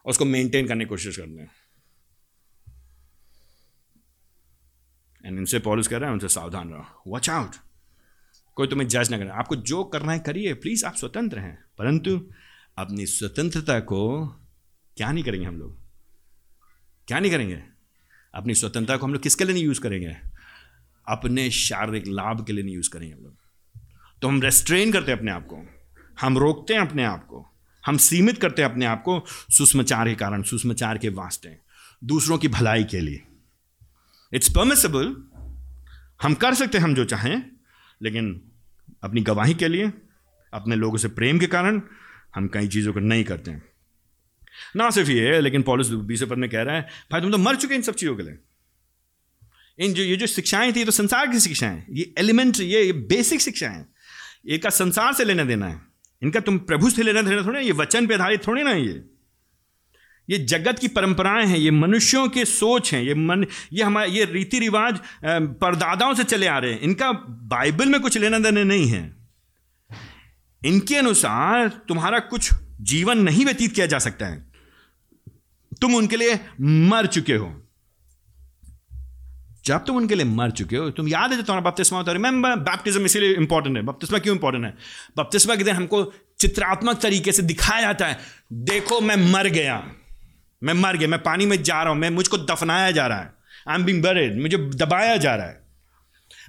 उसको 0.09 0.25
मेंटेन 0.25 0.69
करने 0.69 0.85
की 0.85 0.89
कोशिश 0.89 1.17
करते 1.17 1.41
हैं। 1.41 1.51
एंड 5.27 5.39
इनसे 5.39 5.59
पॉलिस 5.59 5.89
कर 5.89 6.01
रहे 6.01 6.07
हैं, 6.07 6.13
उनसे 6.13 6.29
सावधान 6.29 6.71
रहो। 6.71 7.03
वॉच 7.07 7.31
आउट 7.31 7.51
कोई 8.55 8.69
तुम्हें 8.69 8.89
जज 8.89 9.11
ना 9.11 9.19
करे। 9.19 9.29
आपको 9.29 9.57
जो 9.57 9.85
करना 9.85 10.13
है 10.13 10.19
करिए। 10.19 10.55
प्लीज़ 10.55 10.87
आप 10.87 10.95
स्वतंत्र 10.95 11.39
हैं। 11.39 11.65
परंतु 11.79 12.31
अपनी 12.79 13.07
स्वतंत्रता 13.07 13.81
को 13.81 14.27
क्या 14.97 15.13
नहीं 15.13 15.25
करेंगे 15.25 15.47
हम 15.47 15.57
लोग? 15.57 15.81
क्या 17.09 17.19
नहीं 17.19 17.31
करेंगे? 17.31 17.63
अपनी 18.35 18.55
स्वतंत्रता 18.55 18.97
को 18.97 19.07
हम 19.07 19.13
लोग 19.13 19.23
किसके 19.23 19.45
लिए 19.45 19.55
नहीं 19.55 19.65
यूज़ 19.65 19.81
करेंगे? 19.81 20.17
अपने 21.09 21.51
शारीरिक 21.51 22.07
लाभ 22.07 22.47
के 22.47 22.53
लिए 22.53 22.65
नहीं 22.65 22.75
यूज़ 22.75 22.91
करेंगे 22.91 23.15
हम 23.15 23.21
लोग। 23.21 23.37
तो 24.23 24.29
हम 24.29 24.43
रेस्ट्रेन 24.43 24.93
करते 24.93 25.13
हैं 25.13 25.19
अपने 25.19 25.31
आप 25.31 25.47
को। 25.53 25.67
हम 26.21 26.39
रोकते 26.39 26.75
हैं 26.75 26.81
अपने 26.81 27.05
आप 27.05 27.27
को। 27.27 27.58
हम 27.85 27.97
सीमित 27.97 28.39
करते 28.39 28.63
हैं 28.63 28.71
अपने 28.71 28.87
आप 28.87 29.03
को 29.03 29.25
सुषमाचार 29.29 30.09
के 30.09 30.15
कारण 30.15 30.43
सुषमाचार 30.43 30.99
के 30.99 31.09
वास्ते 31.09 31.57
दूसरों 32.05 32.39
की 32.39 32.49
भलाई 32.49 32.85
के 32.85 33.01
लिए। 33.01 33.23
इट्स 34.33 34.49
परमिसेबल 34.49 35.17
हम 36.23 36.35
कर 36.35 36.55
सकते 36.55 36.79
हैं 36.79 36.85
हम 36.85 36.95
जो 36.95 37.05
चाहें 37.05 37.43
लेकिन 38.03 38.41
अपनी 39.03 39.21
गवाही 39.21 39.55
के 39.55 39.69
लिए 39.69 39.93
अपने 40.53 40.77
लोगों 40.77 40.99
से 40.99 41.09
प्रेम 41.09 41.39
के 41.39 41.47
कारण 41.47 41.81
हम 42.35 42.49
कई 42.49 42.69
चीज़ों 42.69 42.93
को 42.93 43.01
नहीं 43.01 43.25
करते 43.25 43.51
हैं। 43.51 43.63
ना 44.77 44.91
सिर्फ़ 44.91 45.11
ये 45.11 45.41
लेकिन 45.41 45.63
पॉलिस 45.63 45.91
बीस 45.91 46.23
पद 46.23 46.39
में 46.39 46.49
कह 46.51 46.63
रहा 46.63 46.77
है 46.77 46.89
भाई 47.13 47.21
तुम 47.21 47.33
तो 47.33 47.39
मर 47.39 47.57
चुके 47.57 47.75
इन 47.75 47.83
सब 47.83 47.95
चीज़ों 47.95 48.17
के 48.17 48.23
लिए। 48.23 48.39
इन 49.79 49.95
जो 49.95 50.03
ये 50.03 50.17
जो 50.17 50.27
शिक्षाएँ 50.27 50.73
थी 50.73 50.85
तो 50.85 50.91
संसार 50.91 51.27
की 51.27 51.41
शिक्षाएँ 51.41 51.85
ये 51.91 52.13
एलिमेंट्री 52.19 52.67
ये, 52.67 52.83
ये 52.83 52.93
बेसिक 52.93 53.41
शिक्षाएँ। 53.41 53.85
एक 54.49 54.63
का 54.63 54.71
संसार 54.71 55.13
से 55.15 55.25
लेना 55.25 55.45
देना 55.45 55.67
है। 55.67 55.88
इनका 56.23 56.41
तुम 56.41 56.59
प्रभु 56.59 56.91
से 56.91 57.03
लेना 57.03 57.23
देना 57.23 57.43
थोड़ा 57.47 57.61
ये 57.61 57.73
वचन 57.73 58.07
पे 58.07 58.15
आधारित 58.15 58.47
थोड़े 58.47 58.63
ना 58.63 58.73
ये। 58.73 59.05
ये 60.29 60.39
जगत 60.39 60.79
की 60.79 60.89
परंपराएँ 60.89 61.47
हैं, 61.47 61.59
ये 61.59 61.71
मनुष्यों 61.71 62.29
के 62.29 62.45
सोच 62.45 62.93
हैं, 62.95 63.03
ये 63.03 63.15
मन, 63.15 63.47
ये 63.73 63.83
हमारे, 63.83 64.11
ये 64.11 64.25
रीति 64.25 64.59
रिवाज 64.59 64.99
परदादाओं 65.25 66.15
से 66.15 66.25
चले 66.25 66.47
आ 66.47 66.59
रहे 66.59 66.73
हैं। 66.73 66.81
इनका 66.81 67.13
बाइबल 67.53 67.89
में 67.89 68.01
कुछ 68.01 68.19
लेना 68.19 68.39
देना 68.39 68.63
नहीं 68.63 68.89
है। 68.89 69.17
इनके 70.63 70.97
अनुसार 70.97 71.69
तुम्हारा 71.89 72.19
कुछ 72.19 72.51
जीवन 72.81 73.19
नहीं 73.19 73.45
व्यतीत 73.45 73.75
किया 73.75 73.87
जा 73.87 73.99
सकता 73.99 74.27
है। 74.27 74.53
तुम 75.81 75.95
उनके 75.95 76.17
लिए 76.17 76.39
मर 76.61 77.07
चुके 77.07 77.35
हो। 77.35 77.68
जब 79.69 79.85
तुम 79.85 79.97
उनके 79.97 80.15
लिए 80.15 80.25
मर 80.25 80.51
चुके 80.51 80.77
हो 80.77 80.91
तुम 80.91 81.09
याद 81.09 81.33
है 81.33 81.43
तुम्हारा 81.43 81.71
बपतिस्मा 81.71 81.99
होता 81.99 82.11
है? 82.11 82.17
रिमेंबर 82.17 82.57
बैप्टिज्म 82.57 83.05
इसीलिए 83.05 83.35
इंपॉर्टेंट 83.35 83.77
है। 83.77 83.83
बपतिस्मा 83.83 84.19
क्यों 84.19 84.35
इंपॉर्टेंट 84.37 84.65
है? 84.65 84.75
बपतिस्मा 85.19 85.57
के 85.57 85.65
दिन 85.65 85.75
हमको 85.75 86.13
चित्रात्मक 86.41 87.01
तरीके 87.01 87.33
से 87.33 87.43
दिखाया 87.43 87.81
जाता 87.81 88.07
है। 88.07 88.19
देखो 88.53 89.01
मैं 89.01 89.17
मर 89.33 89.47
गया। 89.47 89.83
मैं 90.63 90.75
मर 90.75 90.97
गया। 90.97 91.09
मैं 91.09 91.23
पानी 91.23 91.47
में 91.47 91.63
जा 91.63 91.83
रहा 91.83 91.93
हूँ। 91.93 92.01
मैं 92.01 92.11
मुझको 92.11 92.39
दफनाया 92.39 92.91
जा 92.91 93.07
रहा 93.07 93.19
है। 93.19 93.33
आई 93.69 93.75
एम 93.75 93.85
बिंग 93.85 94.03
बरेड 94.03 94.41
मुझे 94.43 94.57
दबाया 94.57 95.17
जा 95.17 95.35
रहा 95.35 95.47
है। 95.47 95.67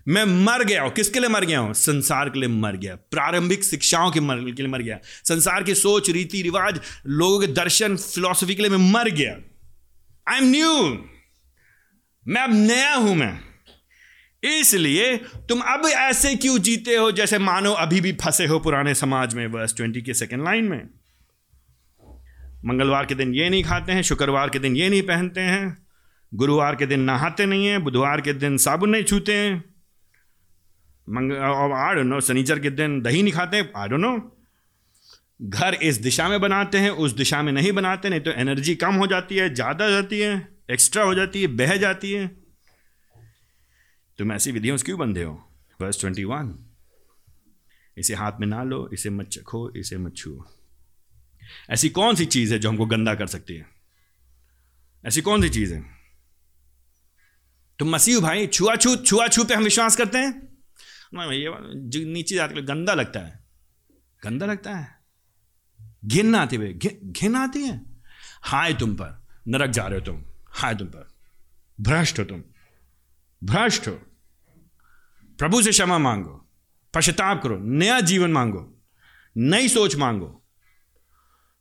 मैं 0.08 0.24
मर 0.46 0.64
गया 0.64 0.82
हूँ। 0.82 0.92
किसके 0.92 1.20
लिए 1.20 1.30
मर 1.30 1.46
गया 1.46 1.60
हूँ? 1.60 1.74
संसार 1.74 2.30
के 2.30 2.40
लिए 2.40 2.50
मर 2.50 2.76
गया। 2.76 2.96
प्रारंभिक 2.96 3.64
शिक्षाओं 3.64 4.12
के, 4.12 4.20
मर, 4.20 4.36
के 4.36 4.62
लिए 4.62 4.72
मर 4.72 4.82
गया। 4.82 4.98
संसार 5.24 5.64
की 5.64 5.76
सोच 5.76 6.10
रीति 6.10 6.42
रिवाज 6.42 6.80
लोगों 7.08 7.40
के 7.40 7.48
दर्शन 7.48 7.96
फिलोसफी 7.96 8.56
के 8.56 8.62
लिए 8.62 8.72
मैं 8.72 8.92
मर 8.92 9.10
गया। 9.10 9.36
आई 10.28 10.38
एम 10.38 10.52
न्यू 10.52 10.74
मैं 12.30 12.42
अब 12.42 12.54
नया 12.54 12.94
हूँ 12.96 13.16
मैं। 13.16 13.40
इसलिए 14.44 15.16
तुम 15.50 15.62
अब 15.62 15.86
ऐसे 15.88 16.36
क्यों 16.36 16.58
जीते 16.60 16.96
हो? 16.96 17.12
जैसे 17.12 17.38
मानो 17.40 17.72
अभी 17.76 18.02
भी 18.02 18.12
फंसे 18.14 18.46
हो 18.46 18.60
पुराने 18.60 18.94
समाज 18.96 19.34
में 19.36 19.46
वर्स 19.48 19.76
ट्वेंटी 19.76 20.02
के 20.02 20.14
सेकेंड 20.14 20.44
लाइन 20.44 20.66
में। 20.66 20.90
मंगलवार 22.66 23.06
के 23.06 23.16
दिन 23.16 23.34
ये 23.36 23.50
नहीं 23.50 23.64
खाते 23.64 23.92
हैं, 23.92 24.02
शुक्रवार 24.02 24.50
के 24.50 24.60
दिन 24.60 24.76
ये 24.76 24.90
नहीं 24.90 25.02
पहनते 25.02 25.42
हैं, 25.42 25.78
गुरुवार 26.32 26.76
के 26.76 26.86
दिन 26.86 27.00
नहाते 27.02 27.46
नहीं 27.46 27.66
हैं, 27.66 27.84
बुधवार 27.84 28.22
के 28.22 28.34
दिन 28.34 28.58
साबुन 28.58 28.90
नहीं 28.90 29.04
छूते 29.04 29.34
हैं। 29.34 29.64
मंग 31.08 31.32
आई 31.32 31.96
डोंट 31.96 32.06
नो 32.06 32.20
शनिचर 32.22 32.60
के 32.60 32.70
दिन 32.70 33.02
दही 33.02 33.24
नहीं 33.24 33.34
खाते 33.34 33.64
आई 33.78 33.88
डोंट 33.90 34.02
नो 34.02 34.14
घर 35.42 35.74
इस 35.74 35.98
दिशा 35.98 36.28
में 36.30 36.40
बनाते 36.42 36.78
हैं, 36.78 36.90
उस 36.92 37.16
दिशा 37.16 37.42
में 37.42 37.52
नहीं 37.52 37.72
बनाते, 37.72 38.10
नहीं 38.10 38.22
तो 38.22 38.32
एनर्जी 38.32 38.76
कम 38.76 38.96
हो 38.96 39.08
जाती 39.08 39.36
है, 39.36 39.54
ज़्यादा 39.54 39.90
जाती 39.90 40.20
है। 40.20 40.59
एक्स्ट्रा 40.72 41.04
हो 41.04 41.16
जाती 41.16 41.42
है, 41.42 41.48
बह 41.48 41.78
जाती 41.78 42.12
है। 42.12 42.28
तुम 44.18 44.32
ऐसी 44.32 44.52
विधियों 44.52 44.78
से 44.78 44.86
क्यों 44.86 45.00
बंधे 45.00 45.24
हो? 45.24 45.52
वर्स 45.82 46.00
ट्वेंटी 46.00 46.24
वन 46.24 46.66
इसे 47.98 48.16
हाथ 48.16 48.32
में 48.40 48.48
ना 48.48 48.64
लो, 48.64 48.90
इसे 48.94 49.10
मत 49.10 49.28
चखो, 49.28 49.72
इसे 49.76 49.98
मत 49.98 50.16
छू 50.16 50.46
ऐसी 51.70 51.90
कौन 51.90 52.16
सी 52.16 52.26
चीज़ 52.26 52.54
है 52.54 52.60
जो 52.60 52.70
हमको 52.70 52.86
गंदा 52.86 53.16
कर 53.16 53.28
सकती 53.28 53.56
है? 53.56 53.66
ऐसी 55.06 55.22
कौन 55.22 55.42
सी 55.42 55.50
चीज़ 55.50 55.74
है? 55.74 55.86
तुम 57.80 57.90
मसीह 57.90 58.20
भाई 58.20 58.48
छुआछूत 58.48 59.06
छुआछूत 59.06 59.48
पे 59.48 59.54
हम 59.54 59.64
विश्वास 59.64 59.96
करते 59.96 60.18
हैं? 60.18 60.58
ना 61.14 61.28
भैया 61.28 61.52
नीचे 62.14 62.36
जाते 62.36 62.62
गंदा 62.62 62.94
लगता 62.94 63.20
है। 63.20 63.46
गंदा 64.24 64.46
लगता 64.46 64.76
है? 64.76 65.00
घिन 66.06 66.36
आती 66.36 66.56
हुए 66.56 66.74
घिन 67.04 67.36
आती 67.36 67.64
है? 67.64 67.82
हाय 68.42 68.74
तुम 68.74 68.96
पर, 68.96 69.28
नरक 69.48 69.70
जा 69.70 69.88
रहे 69.88 70.00
हो 70.00 70.06
तुम। 70.06 70.29
हाय 70.52 70.74
भ्रष्ट 71.80 72.20
हो 72.20 72.24
तुम 72.24 72.44
भ्रष्ट 73.44 73.88
हो 73.88 73.94
प्रभु 75.40 75.62
से 75.62 75.72
क्षमा 75.72 75.98
मांगो 75.98 76.50
पश्चाताप 76.96 77.44
करो 77.44 77.58
नया 77.58 78.00
जीवन 78.02 78.32
मांगो 78.32 78.82
नई 79.38 79.68
सोच 79.68 79.96
मांगो 79.96 80.44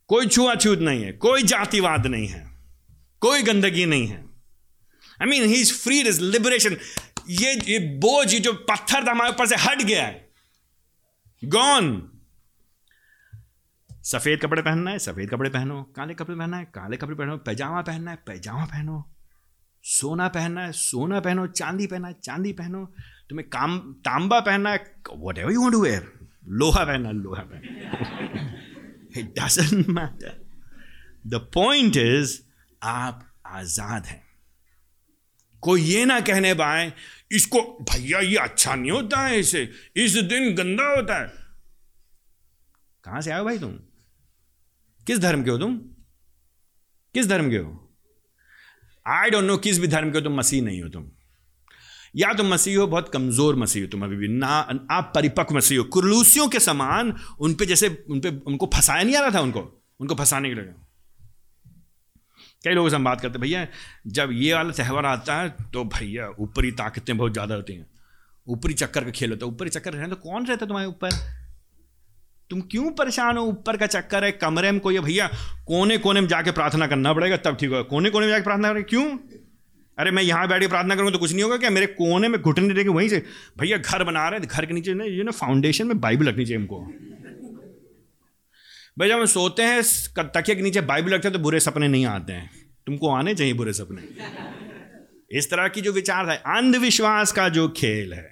कोई 0.07 0.27
छुआछूत 0.27 0.79
नहीं 0.79 1.03
है 1.03 1.11
कोई 1.11 1.43
जातिवाद 1.43 2.07
नहीं 2.07 2.27
है 2.27 2.51
कोई 3.19 3.41
गंदगी 3.41 3.85
नहीं 3.85 4.07
है 4.07 4.17
I 5.21 5.27
mean 5.27 5.43
he 5.43 5.55
is 5.55 5.73
free 5.73 5.99
is 6.01 6.21
liberation 6.21 6.77
ये 7.29 7.53
ये 7.53 7.79
बोझ 7.79 8.35
जो 8.35 8.53
पत्थर 8.53 9.07
था 9.07 9.11
हमारे 9.11 9.29
ऊपर 9.29 9.47
से 9.47 9.55
हट 9.55 9.81
गया 9.81 10.05
है 10.05 10.29
गॉन 11.43 12.08
सफ़ेद 14.11 14.39
कपड़े 14.39 14.61
पहनना 14.61 14.91
है, 14.91 14.99
सफ़ेद 14.99 15.29
कपड़े 15.29 15.49
पहनो, 15.49 15.83
काले 15.83 16.13
कपड़े 16.13 16.37
पहनना 16.37 16.57
है, 16.57 16.65
काले 16.65 16.97
कपड़े 16.97 17.15
पहनो, 17.15 17.37
पैजामा 17.37 17.81
पहनना 17.81 18.11
है, 18.11 18.17
पैजामा 18.27 18.65
पहनो, 18.65 19.11
सोना 19.83 20.27
पहनना 20.27 20.61
है, 20.61 20.71
सोना 20.71 21.19
पहनो, 21.19 21.47
चांदी 21.47 21.87
पहना 21.87 22.07
है, 22.07 22.13
चांदी 22.13 22.53
पहनो, 22.53 22.85
तुम्हें 23.29 23.49
काम, 23.49 23.79
तांबा 23.79 24.39
पहनना 24.39 24.71
है 24.71 24.95
what 25.15 25.37
ever 25.37 25.51
you 25.51 25.69
to 25.69 25.81
wear 25.81 26.11
लोहा 26.47 26.85
पहनना, 26.85 27.11
लोहा 27.11 27.41
पहना 27.41 27.61
it 29.17 29.89
matter 29.89 30.47
the 31.27 31.35
point 31.53 31.97
is 31.97 32.39
आप 32.83 33.33
आज़ाद 33.45 34.05
हैं। 34.05 34.23
कोई 35.61 35.81
ये 35.81 36.05
ना 36.05 36.19
कहने 36.21 36.53
पाए, 36.53 36.93
इसको, 37.31 37.61
भैया, 37.61 38.19
ये 38.19 38.37
अच्छा 38.37 38.75
नहीं 38.75 38.91
होता 38.91 39.21
है 39.21 39.39
इसे, 39.39 39.71
इस 39.95 40.13
दिन 40.13 40.55
गंदा 40.55 40.83
होता 40.83 41.21
है। 41.21 41.27
कहाँ 43.03 43.21
से 43.21 43.31
आए 43.31 43.43
भाई 43.43 43.59
तुम? 43.59 43.79
किस 45.09 45.19
धर्म 45.19 45.43
के 45.43 45.51
हो 45.51 45.57
तुम? 45.57 45.77
किस 47.15 47.27
धर्म 47.27 47.49
के 47.49 47.57
हो? 47.57 47.69
आई 49.05 49.29
डोंट 49.29 49.43
नो 49.43 49.55
किस 49.57 49.79
भी 49.79 49.87
धर्म 49.87 50.11
के 50.11 50.17
हो, 50.17 50.23
तुम 50.23 50.35
मसीह 50.37 50.61
नहीं 50.63 50.81
हो 50.81 50.89
तुम। 50.89 51.09
या 52.15 52.33
तुम 52.33 52.47
मसीह 52.47 52.77
हो, 52.79 52.85
बहुत 52.87 53.09
कमज़ोर 53.09 53.55
मसीह 53.55 53.83
हो 53.83 53.89
तुम 53.89 54.03
अभी 54.03 54.15
भी। 54.15 54.27
ना, 54.27 54.47
आप 54.91 55.11
परिपक्व 55.15 55.55
मसीह 55.55 55.79
हो। 55.79 55.83
कुरलूसियों 55.85 56.47
के 56.47 56.59
समान 56.59 57.13
उन 57.39 57.53
पे 57.53 57.65
जैसे, 57.65 57.87
उन 58.09 58.19
पे 58.19 58.29
उनको 58.47 58.69
फंसाया 58.73 59.03
नहीं 59.03 59.15
आ 59.15 59.21
रहा 59.21 59.31
था 59.31 59.41
उनको? 59.41 59.61
उनको 59.99 60.15
फंसाने 60.15 60.49
के 60.49 60.55
लिए 60.55 60.73
कई 62.65 62.73
लोगों 62.73 62.89
से 62.89 62.95
हम 62.95 63.03
बात 63.03 63.21
करते 63.21 63.39
भैया, 63.39 63.67
जब 64.07 64.29
ये 64.33 64.53
वाला 64.53 64.71
त्यौहार 64.71 65.05
आता 65.05 65.41
है 65.41 65.49
तो 65.73 65.83
भैया, 65.85 66.29
ऊपरी 66.39 66.71
ताकतें 66.73 67.17
बहुत 67.17 67.33
ज़्यादा 67.33 67.55
होती 67.55 67.73
हैं। 67.73 67.85
ऊपरी 68.47 68.73
चक्कर 68.75 69.03
का 69.03 69.11
खेल 69.11 69.29
होता 69.31 69.45
है। 69.45 69.51
ऊपरी 69.51 69.69
चक्कर 69.69 69.93
रहने 69.93 70.09
तो 70.09 70.15
कौन 70.21 70.45
रहता 70.45 70.65
तुम्हारे 70.65 70.87
ऊपर? 70.87 71.09
तुम 72.49 72.61
क्यों 72.61 72.91
परेशान 72.91 73.37
हो? 73.37 73.43
ऊपर 73.43 73.77
का 73.77 73.87
चक्कर 73.87 74.23
है, 74.23 74.31
कमरे 74.33 74.71
में 74.71 74.79
कोई 74.81 74.99
भैया? 74.99 75.27
कोने 75.67 75.97
कोने 75.97 76.21
में 76.21 76.27
जाके 76.27 76.51
प्रार्थना 76.51 76.87
करना 76.87 77.13
पड़ेगा, 77.13 77.37
तब 77.37 77.57
ठीक 77.59 77.69
होगा। 77.69 77.81
कोने 77.81 78.09
कोने 78.09 78.25
में 78.25 78.33
जाके 78.33 78.43
प्रार्थना 78.43 78.71
करें? 78.73 78.83
क्यों? 78.83 79.05
अरे 79.97 80.11
मैं 80.11 80.23
यहाँ 80.23 80.47
बैठ 80.47 80.61
के 80.61 80.67
प्रार्थना 80.67 80.95
करूँ 80.95 81.11
तो 81.11 81.17
कुछ 81.17 81.31
नहीं 81.31 81.43
होगा 81.43 81.57
क्या? 81.57 81.69
मेरे 81.69 81.85
कोने 81.87 82.27
में 82.27 82.39
घुटने 82.41 82.73
देंगे 82.73 82.89
वहीं 82.89 83.09
से, 83.09 83.23
भैया 83.59 83.77
घर 83.77 84.03
बना 84.03 84.27
रहे 84.29 84.39
घर 84.39 84.65
के 84.65 84.73
नीचे 84.73 84.93
ना 84.93 85.03
ये 85.05 85.23
ना 85.23 85.31
फाउंडेशन 85.31 85.87
में 85.87 85.99
बाइबल 85.99 86.27
रखनी 86.27 86.45
चाहिए 86.45 86.57
हमको। 86.57 86.79
भाई 88.99 89.09
जब 89.09 89.15
हम 89.15 89.25
सोते 89.25 89.63
हैं 89.63 89.81
तकिए 90.17 90.55
के 90.55 90.61
नीचे 90.61 90.81
बाइबल 90.83 91.13
रखते 91.13 91.27
हैं 91.27 91.33
तो 91.33 91.39
बुरे 91.39 91.59
सपने 91.59 91.87
नहीं 91.87 92.05
आते 92.05 92.33
हैं। 92.33 92.49
तुमको 92.85 93.09
आने 93.09 93.35
चाहिए 93.35 93.53
बुरे 93.53 93.73
सपने। 93.73 94.01
इस 95.31 95.49
तरह 95.51 95.67
की 95.67 95.81
जो 95.81 95.91
विचार 95.91 96.29
है, 96.29 96.35
अंधविश्वास 96.37 97.31
का 97.31 97.47
जो 97.49 97.67
खेल 97.69 98.13
है, 98.13 98.27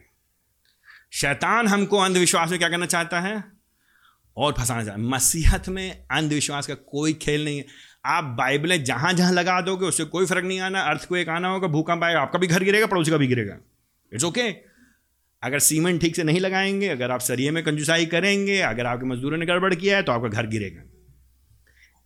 शैतान 1.14 1.68
हमको 1.68 1.98
अंधविश्वास 1.98 2.50
में 2.52 2.60
क्या 2.60 2.70
करना 2.70 2.86
चाहता 2.86 3.20
है? 3.20 3.44
और 4.38 4.54
फंसाना 4.54 4.84
चाहता 4.84 5.02
है। 5.02 5.08
मसीहत 5.08 5.70
में 5.70 6.04
अंधविश्वास 6.12 6.68
का 6.68 6.74
कोई 6.74 7.14
खेल 7.14 7.46
नहीं 7.46 7.58
है। 7.58 7.66
आप 8.06 8.24
बाइबलें 8.24 8.84
जहाँ 8.84 9.14
जहाँ 9.14 9.34
लगा 9.34 9.62
दोगे, 9.62 9.86
उससे 9.86 10.04
कोई 10.04 10.26
फ़र्क 10.26 10.46
नहीं 10.46 10.60
आना। 10.60 10.82
अर्थ 10.82 11.06
को 11.06 11.18
एक 11.18 11.30
आना 11.30 11.48
होगा, 11.48 11.68
भूकंप 11.68 12.04
आएगा, 12.04 12.20
आपका 12.20 12.40
भी 12.40 12.48
घर 12.48 12.64
गिरेगा, 12.64 12.86
पड़ोसी 12.86 13.12
का 13.12 13.18
भी 13.18 13.28
गिरेगा। 13.28 13.58
It's 14.14 14.24
okay. 14.24 14.50
अगर 15.44 15.60
सीमेंट 15.60 16.02
ठीक 16.02 16.16
से 16.16 16.24
नहीं 16.24 16.40
लगाएँगे, 16.40 16.88
अगर 16.88 17.12
आप 17.12 17.20
सरिये 17.20 17.52
में 17.52 17.64
कंजुसाई 17.64 18.06
करेंगे, 18.06 18.62
अगर 18.62 18.86
आपके 18.86 19.06
मजदूरों 19.06 19.38
ने 19.38 19.46
गड़बड़ 19.46 19.76
किया 19.76 19.98
है 19.98 20.04
तो 20.04 20.12
आपका 20.12 20.28
घर 20.28 20.48
गिरेगा। 20.48 20.82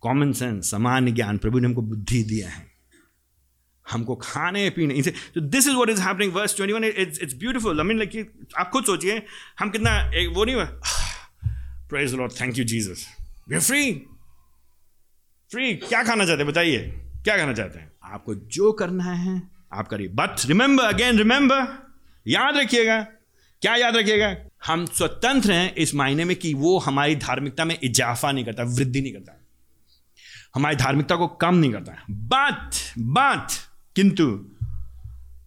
कॉमन 0.00 0.32
सेंस 0.32 0.70
सामान्य 0.70 1.12
ज्ञान, 1.12 1.38
प्रभु 1.38 1.58
ने 1.58 1.66
हमको 1.66 1.82
बुद्धि 1.82 2.22
दिया 2.22 2.48
है। 2.48 2.66
हमको 3.90 4.16
खाने, 4.16 4.70
पीने 4.70 4.94
इनसे 4.94 5.10
तो 5.10 5.40
this 5.40 5.66
is 5.66 5.74
what 5.74 5.88
is 5.88 6.02
happening 6.02 6.32
verse 6.32 6.56
21 6.56 6.84
it's 6.84 7.22
it's 7.22 7.34
beautiful 7.34 7.80
I 7.80 7.86
mean 7.86 7.98
like 7.98 8.32
आप 8.58 8.70
खुद 8.70 8.84
सोचिए, 8.84 9.22
हम 9.58 9.70
कितना, 9.70 10.10
एक 10.14 10.28
वो 10.28 10.44
नहीं 10.44 10.56
praise 11.92 12.14
Lord 12.14 12.32
thank 12.40 12.58
you 12.58 12.64
Jesus 12.64 13.06
we 13.48 13.54
are 13.54 13.60
free 13.60 13.92
free 15.50 15.74
क्या 15.74 16.02
खाना 16.02 16.26
चाहते 16.26 16.42
हैं? 16.42 16.50
बताइए। 16.50 16.78
क्या 17.24 17.36
खाना 17.36 17.52
चाहते 17.52 17.78
हैं? 17.78 17.92
आपको 18.04 18.34
जो 18.34 18.72
करना 18.72 19.04
है। 19.04 19.42
आप 19.72 19.88
करिए। 19.88 20.08
बट 20.08 20.36
रिमेंबर 20.46 20.84
अगेन 20.84 21.18
रिमेंबर 21.18 21.90
याद 22.26 22.56
रखिएगा। 22.56 23.02
क्या 23.62 23.76
याद 23.76 23.96
रखिएगा? 23.96 24.36
हम 24.66 24.86
स्वतंत्र 24.86 25.52
हैं 25.52 25.74
इस 25.74 25.94
मायने 25.94 26.24
में 26.24 26.36
कि 26.36 26.54
वो 26.54 26.78
हमारी 26.78 27.16
धार्मिकता 27.16 27.64
में 27.64 27.78
इजाफा 27.82 28.32
नहीं 28.32 28.44
करता 28.44 28.62
वृद्धि 28.62 29.00
नहीं 29.00 29.12
करता। 29.12 29.40
हमारी 30.54 30.76
धार्मिकता 30.76 31.16
को 31.16 31.26
कम 31.26 31.54
नहीं 31.54 31.72
करता। 31.72 31.92
है 31.92 32.02
बात 32.10 32.76
बात 32.98 33.52
किंतु 33.96 34.50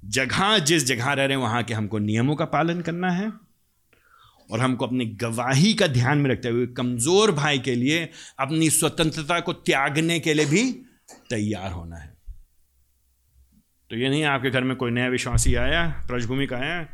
जगह 0.06 0.58
जिस 0.58 0.86
जगह 0.86 1.06
रह 1.06 1.26
रहे 1.26 1.38
हैं 1.38 1.44
वहाँ 1.44 1.64
के 1.64 1.74
हमको 1.74 2.00
नियमों 2.00 2.36
का 2.36 2.46
पालन 2.46 2.82
करना 2.82 3.12
है। 3.12 3.45
और 4.52 4.60
हमको 4.60 4.88
अपनी 4.88 5.06
गवाही 5.06 5.74
का 5.74 5.88
ध्यान 5.88 6.18
में 6.18 6.30
रखते 6.30 6.50
हुए 6.50 6.66
कमज़ोर 6.68 7.32
भाई 7.32 7.60
के 7.60 7.76
लिए, 7.76 8.10
अपनी 8.40 8.70
स्वतंत्रता 8.70 9.40
को 9.40 9.54
त्यागने 9.54 10.20
के 10.20 10.34
लिए 10.34 10.46
भी 10.46 10.64
तैयार 11.30 11.72
होना 11.72 11.98
है। 11.98 12.14
तो 13.92 13.96
ये 13.96 14.10
नहीं 14.10 14.24
आपके 14.24 14.50
घर 14.50 14.64
में 14.64 14.76
कोई 14.78 14.92
नया 14.92 15.08
विश्वासी 15.08 15.56
आया 15.56 15.88
प्रजभूमि 16.08 16.48
का 16.48 16.58
आया, 16.58 16.88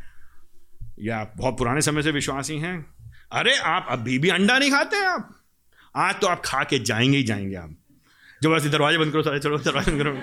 या 0.99 1.17
आप 1.17 1.33
बहुत 1.37 1.57
पुराने 1.57 1.81
समय 1.81 2.03
से 2.03 2.11
विश्वासी 2.11 2.57
हैं? 2.57 2.85
अरे 3.31 3.57
आप 3.57 3.87
अभी 3.89 4.19
भी 4.19 4.29
अंडा 4.29 4.57
नहीं 4.59 4.71
खाते 4.71 5.05
आप। 5.05 5.29
आज 5.95 6.15
तो 6.21 6.27
आप 6.27 6.41
खा 6.45 6.63
के 6.63 6.79
जाएँगे 6.79 7.17
ही 7.17 7.23
जाएँगे 7.23 7.55
आप। 7.55 7.75
ज़बरदस्ती 8.43 8.69
दरवाजे 8.69 8.97
बंद 8.97 9.11
करो, 9.11 9.21
सारे 9.23 9.39
चलो 9.39 9.57
दरवाजे 9.57 9.91
बंद 9.91 10.01
करो। 10.01 10.17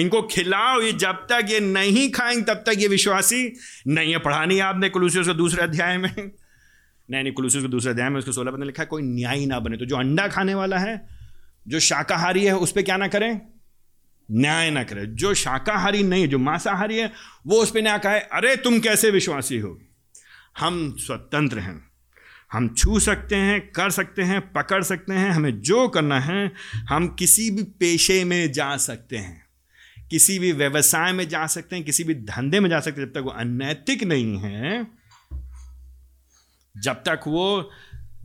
इनको 0.00 0.22
खिलाओ, 0.22 0.80
ये 0.80 0.92
जब 0.92 1.12
तक 1.12 1.46
ये 1.50 1.60
नहीं 1.60 2.10
खाएँगे, 2.10 2.42
तब 2.42 2.62
तक 2.66 2.72
ये 2.78 2.88
विश्वासी, 2.88 3.56
नहीं 3.86 4.12
है, 4.12 4.18
पढ़ा 4.18 4.44
नहीं 4.44 4.60
आपने 4.60 4.88
कुलूसियों 4.88 5.24
के 5.24 5.34
दूसरे 5.34 5.62
अध्याय 5.62 5.98
में। 5.98 6.30
नहीं 7.10 7.32
कुलूसियों 7.32 7.64
के 7.64 7.68
दूसरे 7.68 7.90
अध्याय 7.90 8.08
में 8.08 8.18
उसको 8.18 8.32
सोलह 8.32 8.50
बंद 8.50 8.64
लिखा 8.64 8.82
है, 8.82 8.86
कोई 8.86 9.02
न्याय 9.02 9.46
ना 9.46 9.60
बने। 9.60 9.76
तो 9.76 9.84
जो 9.84 9.96
अंडा 9.96 10.28
खाने 10.28 10.54
वाला 10.54 10.78
है, 10.78 11.08
जो 11.68 11.80
शाकाहारी 11.80 12.44
है, 12.44 12.56
उस 12.56 12.72
पर 12.72 12.82
क्या 12.82 12.96
ना 12.96 13.08
करें? 13.08 13.40
न्याय 14.30 14.70
ना 14.70 14.82
करे। 14.82 15.06
जो 15.06 15.34
शाकाहारी 15.34 16.02
नहीं 16.02 16.22
है 16.22 16.28
जो 16.28 16.38
मांसाहारी 16.38 16.98
है, 16.98 17.12
वो 17.46 17.56
उस 17.56 17.70
पर 17.70 17.82
न्याय 17.82 17.98
कहे, 17.98 18.20
अरे, 18.20 18.56
तुम 18.56 18.80
कैसे 18.80 19.10
विश्वासी 19.10 19.58
हो? 19.58 19.80
हम 20.58 20.96
स्वतंत्र 20.98 21.58
हैं। 21.58 21.90
हम 22.52 22.74
छू 22.74 23.00
सकते 23.00 23.36
हैं, 23.36 23.72
कर 23.72 23.90
सकते 23.90 24.22
हैं, 24.22 24.52
पकड़ 24.52 24.82
सकते 24.82 25.14
हैं, 25.14 25.30
हमें 25.30 25.60
जो 25.60 25.88
करना 25.88 26.20
है, 26.20 26.52
हम 26.88 27.08
किसी 27.08 27.50
भी 27.50 27.62
पेशे 27.62 28.24
में 28.24 28.52
जा 28.52 28.76
सकते 28.76 29.16
हैं। 29.16 29.46
किसी 30.10 30.38
भी 30.38 30.52
व्यवसाय 30.52 31.12
में 31.12 31.28
जा 31.28 31.46
सकते 31.46 31.76
हैं, 31.76 31.84
किसी 31.84 32.04
भी 32.04 32.14
धंधे 32.14 32.60
में 32.60 32.70
जा 32.70 32.80
सकते 32.80 33.00
हैं, 33.00 33.08
जब 33.08 33.14
तक 33.14 33.24
वो 33.24 33.30
अनैतिक 33.30 34.04
नहीं 34.04 34.38
है 34.38 34.99
जब 36.76 36.94
तक 36.94 37.20
वो 37.26 37.70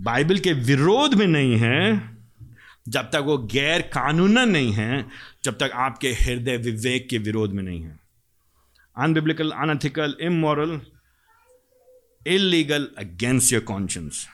बाइबल 0.02 0.40
के 0.40 0.54
विरोध 0.54 1.14
में 1.14 1.28
नहीं 1.28 1.58
है, 1.58 2.16
जब 2.88 3.02
तक 3.02 3.16
वो 3.16 3.38
गैर 3.38 3.82
कानून 3.82 4.40
नहीं 4.40 4.74
है, 4.74 5.06
जब 5.44 5.58
तक 5.58 5.72
आपके 5.74 6.14
हृदय 6.14 6.58
विवेक 6.58 7.10
के 7.10 7.18
विरोध 7.18 7.52
में 7.52 7.64
नहीं 7.64 7.82
है। 7.82 8.00
Unbiblical 8.98 9.52
unethical 9.52 10.18
immoral 10.22 10.82
illegal 12.28 12.90
against 12.98 13.54
your 13.54 13.62
conscience 13.64 14.28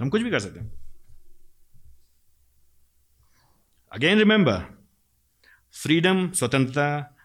हम 0.00 0.08
कुछ 0.08 0.22
भी 0.22 0.30
कर 0.30 0.40
सकते 0.40 0.60
हैं। 0.60 0.72
अगेन 3.92 4.18
रिमेंबर 4.18 4.64
फ्रीडम 5.72 6.30
स्वतंत्रता, 6.30 7.16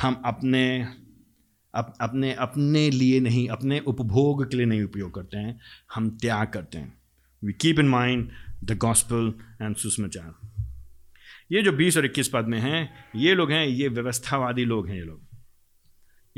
हम 0.00 0.22
अपने 0.24 0.88
अप, 1.74 1.94
अपने 2.00 2.32
अपने 2.34 2.90
लिए 2.90 3.20
नहीं 3.20 3.48
अपने 3.48 3.78
उपभोग 3.80 4.50
के 4.50 4.56
लिए 4.56 4.66
नहीं 4.66 4.82
उपयोग 4.82 5.14
करते 5.14 5.36
हैं 5.36 5.60
हम 5.94 6.10
त्याग 6.10 6.48
करते 6.48 6.78
हैं। 6.78 6.98
We 7.44 7.52
keep 7.52 7.78
in 7.78 7.88
mind 7.88 8.30
the 8.64 8.76
gospel 8.78 9.34
and 9.62 9.76
सुषमाचार 9.76 10.34
ये 11.52 11.62
जो 11.62 11.72
बीस 11.72 11.96
और 11.96 12.04
इक्कीस 12.04 12.28
पद 12.28 12.44
में 12.44 12.58
हैं 12.58 12.90
ये 13.16 13.34
लोग 13.34 13.52
हैं 13.52 13.66
ये 13.66 13.88
व्यवस्थावादी 13.88 14.64
लोग 14.64 14.88
हैं 14.88 14.96
ये 14.96 15.02
लोग। 15.02 15.20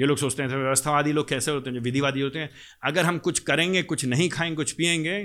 ये 0.00 0.06
लोग 0.06 0.18
सोचते 0.18 0.42
हैं 0.42 0.52
तो 0.52 0.58
व्यवस्थावादी 0.58 1.12
लोग 1.12 1.28
कैसे 1.28 1.50
होते 1.50 1.70
हैं? 1.70 1.76
जो 1.76 1.82
विधिवादी 1.82 2.20
होते 2.20 2.38
हैं। 2.38 2.50
अगर 2.84 3.04
हम 3.04 3.18
कुछ 3.18 3.38
करेंगे 3.38 3.82
कुछ 3.82 4.04
नहीं 4.04 4.28
खाएँगे 4.28 4.56
कुछ 4.56 4.72
पियेंगे 4.72 5.24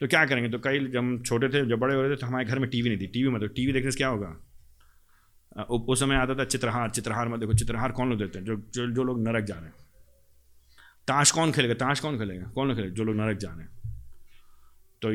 तो 0.00 0.06
क्या 0.06 0.24
करेंगे? 0.26 0.50
तो 0.50 0.58
कई 0.58 0.78
जब 0.78 0.98
हम 0.98 1.22
छोटे 1.22 1.48
थे 1.48 1.68
जब 1.68 1.78
बड़े 1.78 1.94
हो 1.94 2.02
रहे 2.02 2.10
थे 2.10 2.16
तो 2.16 2.26
हमारे 2.26 2.44
घर 2.44 2.58
में 2.58 2.70
टीवी 2.70 2.88
नहीं 2.88 2.98
थी। 2.98 3.06
टीवी 3.06 3.30
मतलब 3.30 3.48
टीवी 3.48 3.72
देखने 3.72 3.90
से 3.90 3.96
क्या 3.96 4.08
होगा? 4.08 4.36
उस 5.62 6.00
समय 6.00 6.16
आता 6.16 6.34
था 6.34 6.44
चित्रहार 6.44 6.90
चित्रहार 6.90 7.28
में 7.28 7.38
देखो, 7.40 7.54
चित्रहार 7.54 7.92
कौन 7.92 8.10
लोग 8.10 8.18
देते 8.18 8.38
हैं? 8.38 8.46
जो 8.46 8.56
जो 8.74 8.86
जो 8.86 9.04
लोग 9.04 9.22
नरक 9.28 9.44
जा 9.44 9.54
रहे 9.54 9.64
हैं। 9.64 9.74
ताश 11.08 11.30
कौन 11.30 11.52
खेलेगा? 11.52 11.74
ताश 11.74 12.00
कौन 12.00 12.18
खेलेगा? 12.18 12.46
कौन 12.46 12.68
लोग 12.68 12.76
खेलेगा? 12.76 12.94
जो 12.94 13.04
लोग 13.04 13.16
नरक 13.16 13.36
जा 13.36 13.48
रहे 13.48 13.60
हैं। 13.60 13.74
तो 15.02 15.08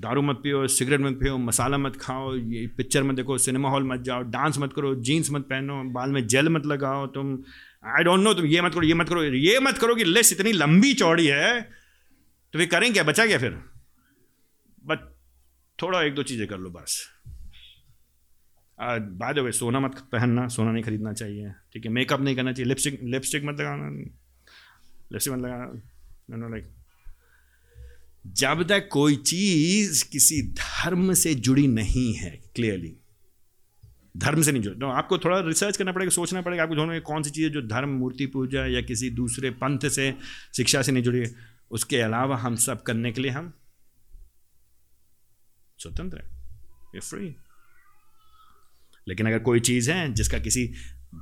दारू 0.00 0.22
मत 0.22 0.36
पियो, 0.36 0.66
सिगरेट 0.66 1.00
मत 1.00 1.18
पियो, 1.20 1.36
मसाला 1.38 1.78
मत 1.78 1.96
खाओ, 1.96 2.34
ये 2.34 2.66
पिक्चर 2.66 3.02
मत 3.02 3.14
देखो, 3.14 3.38
सिनेमा 3.38 3.70
हॉल 3.70 3.84
मत 3.84 4.00
जाओ, 4.00 4.22
डांस 4.22 4.58
मत 4.58 4.72
करो, 4.72 4.94
जीन्स 4.94 5.30
मत 5.30 5.42
पहनो, 5.42 5.82
बाल 5.84 6.10
में 6.10 6.26
जेल 6.26 6.48
मत 6.48 6.66
लगाओ, 6.66 7.06
तुम 7.06 7.38
आई 7.84 8.04
डोंट 8.04 8.20
नो 8.20 8.34
तुम 8.34 8.46
ये 8.46 8.60
मत 8.60 8.74
करो, 8.74 8.82
ये 8.82 8.94
मत 8.94 9.08
करो, 9.08 9.22
ये 9.22 9.58
मत 9.60 9.78
करो 9.78 9.94
कि 9.94 10.04
लिस्ट 10.04 10.32
इतनी 10.32 10.52
लंबी 10.52 10.92
चौड़ी 10.94 11.26
है 11.26 11.60
तो 11.62 12.58
फिर 12.58 12.68
करें 12.68 12.92
क्या? 12.92 13.02
बचा 13.02 13.26
क्या 13.26 13.38
फिर? 13.38 13.50
बट 14.86 14.98
थोड़ा 15.78 16.02
एक 16.02 16.14
दो 16.14 16.22
चीज़ें 16.22 16.46
कर 16.48 16.58
लो 16.58 16.70
बस। 16.70 17.13
बाय 18.80 19.34
द 19.34 19.38
वे 19.38 19.52
सोना 19.52 19.80
मत 19.80 19.98
पहनना, 20.12 20.48
सोना 20.48 20.72
नहीं 20.72 20.84
खरीदना 20.84 21.12
चाहिए। 21.12 21.50
ठीक 21.72 21.84
है 21.84 21.92
मेकअप 21.92 22.20
नहीं 22.20 22.36
करना 22.36 22.52
चाहिए। 22.52 22.68
लिपस्टिक 22.68 23.00
लिपस्टिक 23.02 23.44
मत 23.44 23.60
लगाना। 23.60 23.88
लिपस्टिक 25.12 25.32
मत 25.32 25.38
लगाना। 25.38 26.36
नो 26.36 26.48
लाइक 26.48 26.70
जब 28.26 28.62
तक 28.68 28.88
कोई 28.92 29.16
चीज़ 29.16 30.04
किसी 30.10 30.42
धर्म 30.42 31.12
से 31.14 31.34
जुड़ी 31.34 31.66
नहीं 31.66 32.14
है 32.14 32.30
क्लियरली 32.54 32.96
धर्म 34.16 34.42
से 34.42 34.52
नहीं 34.52 34.62
जुड़ी। 34.62 34.80
तो 34.80 34.86
आपको 34.86 35.18
थोड़ा 35.18 35.40
रिसर्च 35.40 35.76
करना 35.76 35.92
पड़ेगा, 35.92 36.10
सोचना 36.10 36.40
पड़ेगा, 36.42 36.62
आपको 36.62 36.74
दोनों 36.74 37.00
कौन 37.00 37.22
सी 37.22 37.30
चीज़ 37.30 37.48
जो 37.48 37.62
धर्म, 37.62 37.88
मूर्ति, 37.88 38.26
पूजा 38.26 38.66
या 38.66 38.80
किसी 38.80 39.10
दूसरे 39.10 39.50
पंथ 39.50 39.88
से, 39.88 40.14
शिक्षा 40.56 40.82
से 40.82 40.92
नहीं 40.92 41.02
जुड़ी 41.02 41.18
है। 41.18 41.34
उसके 41.70 42.00
अलावा 42.00 42.36
हम 42.36 42.54
सब 42.56 42.82
करने 42.82 43.12
के 43.12 43.20
लिए 43.20 43.30
हम 43.30 43.52
स्वतंत्र 45.78 46.18
है। 46.18 47.00
फ्री 47.00 47.36
लेकिन 49.06 49.26
अगर 49.26 49.38
कोई 49.40 49.60
चीज़ 49.60 49.90
है 49.90 50.12
जिसका 50.12 50.38
किसी 50.38 50.66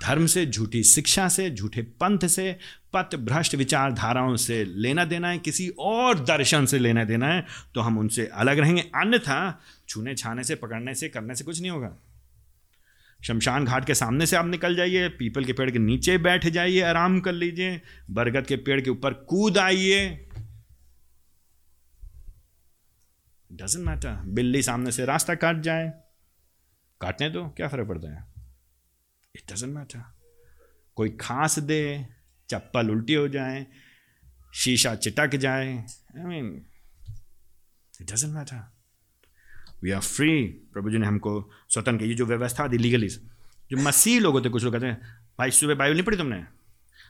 धर्म 0.02 0.26
से, 0.26 0.44
झूठी 0.46 0.82
शिक्षा 0.82 1.28
से, 1.28 1.50
झूठे 1.50 1.82
पंथ 1.82 2.26
से 2.26 2.56
पथ 2.94 3.14
भ्रष्ट 3.16 3.54
विचारधाराओं 3.54 4.36
से 4.36 4.64
लेना 4.64 5.04
देना 5.04 5.28
है, 5.28 5.38
किसी 5.38 5.68
और 5.78 6.18
दर्शन 6.20 6.66
से 6.66 6.78
लेना 6.78 7.04
देना 7.04 7.26
है 7.26 7.44
तो 7.74 7.80
हम 7.80 7.98
उनसे 7.98 8.26
अलग 8.26 8.58
रहेंगे। 8.58 8.82
अन्यथा 8.94 9.60
छूने 9.88 10.14
छाने 10.14 10.44
से, 10.44 10.54
पकड़ने 10.54 10.94
से, 10.94 11.08
करने 11.08 11.34
से 11.34 11.44
कुछ 11.44 11.60
नहीं 11.60 11.70
होगा। 11.70 11.96
शमशान 13.20 13.64
घाट 13.64 13.84
के 13.86 13.94
सामने 13.94 14.26
से 14.26 14.36
आप 14.36 14.46
निकल 14.46 14.76
जाइए, 14.76 15.08
पीपल 15.08 15.44
के 15.44 15.52
पेड़ 15.52 15.70
के 15.70 15.78
नीचे 15.78 16.16
बैठ 16.18 16.46
जाइए, 16.46 16.80
आराम 16.80 17.20
कर 17.20 17.32
लीजिए, 17.32 17.80
बरगद 18.10 18.46
के 18.46 18.56
पेड़ 18.56 18.80
के 18.80 18.90
ऊपर 18.90 19.12
कूद 19.28 19.58
आइए। 19.58 20.08
डजेंट 23.50 23.86
मैटर 23.86 24.22
बिल्ली 24.26 24.62
सामने 24.62 24.92
से 24.92 25.04
रास्ता 25.04 25.34
काट 25.34 25.60
जाए। 25.60 25.92
काटने 27.02 27.30
दो 27.30 27.48
क्या 27.48 27.68
फ़र्क 27.68 27.88
पड़ता 27.88 28.08
है? 28.08 28.24
इट 29.36 29.52
डजेंट 29.52 29.74
मैटर 29.74 30.02
कोई 30.96 31.10
खांस 31.10 31.58
दे 31.58 32.06
चप्पल 32.50 32.90
उल्टी 32.90 33.14
हो 33.14 33.28
जाए 33.28 33.66
शीशा 34.54 34.94
चिटक 34.94 35.36
जाए 35.36 35.78
I 36.18 36.24
mean 36.24 36.66
it 38.00 38.12
doesn't 38.12 38.34
matter 38.34 38.72
we 39.82 39.90
are 39.90 40.00
free 40.00 40.46
प्रभु 40.46 40.90
जी 40.90 40.98
ने 40.98 41.06
हमको 41.06 41.50
स्वतंत्र 41.68 42.04
ये 42.04 42.14
जो 42.14 42.26
व्यवस्था 42.26 42.68
दी 42.68 42.78
लीगली 42.78 43.08
जो 43.08 43.76
मसीह 43.76 44.20
लोग 44.20 44.34
होते 44.34 44.48
कुछ 44.48 44.64
लोग 44.64 44.72
कहते 44.72 44.86
हैं 44.86 45.28
भाई 45.38 45.50
सुबह 45.50 45.74
बाइबल 45.74 45.94
नहीं 45.94 46.04
पढ़ी 46.04 46.16
तुमने? 46.16 46.44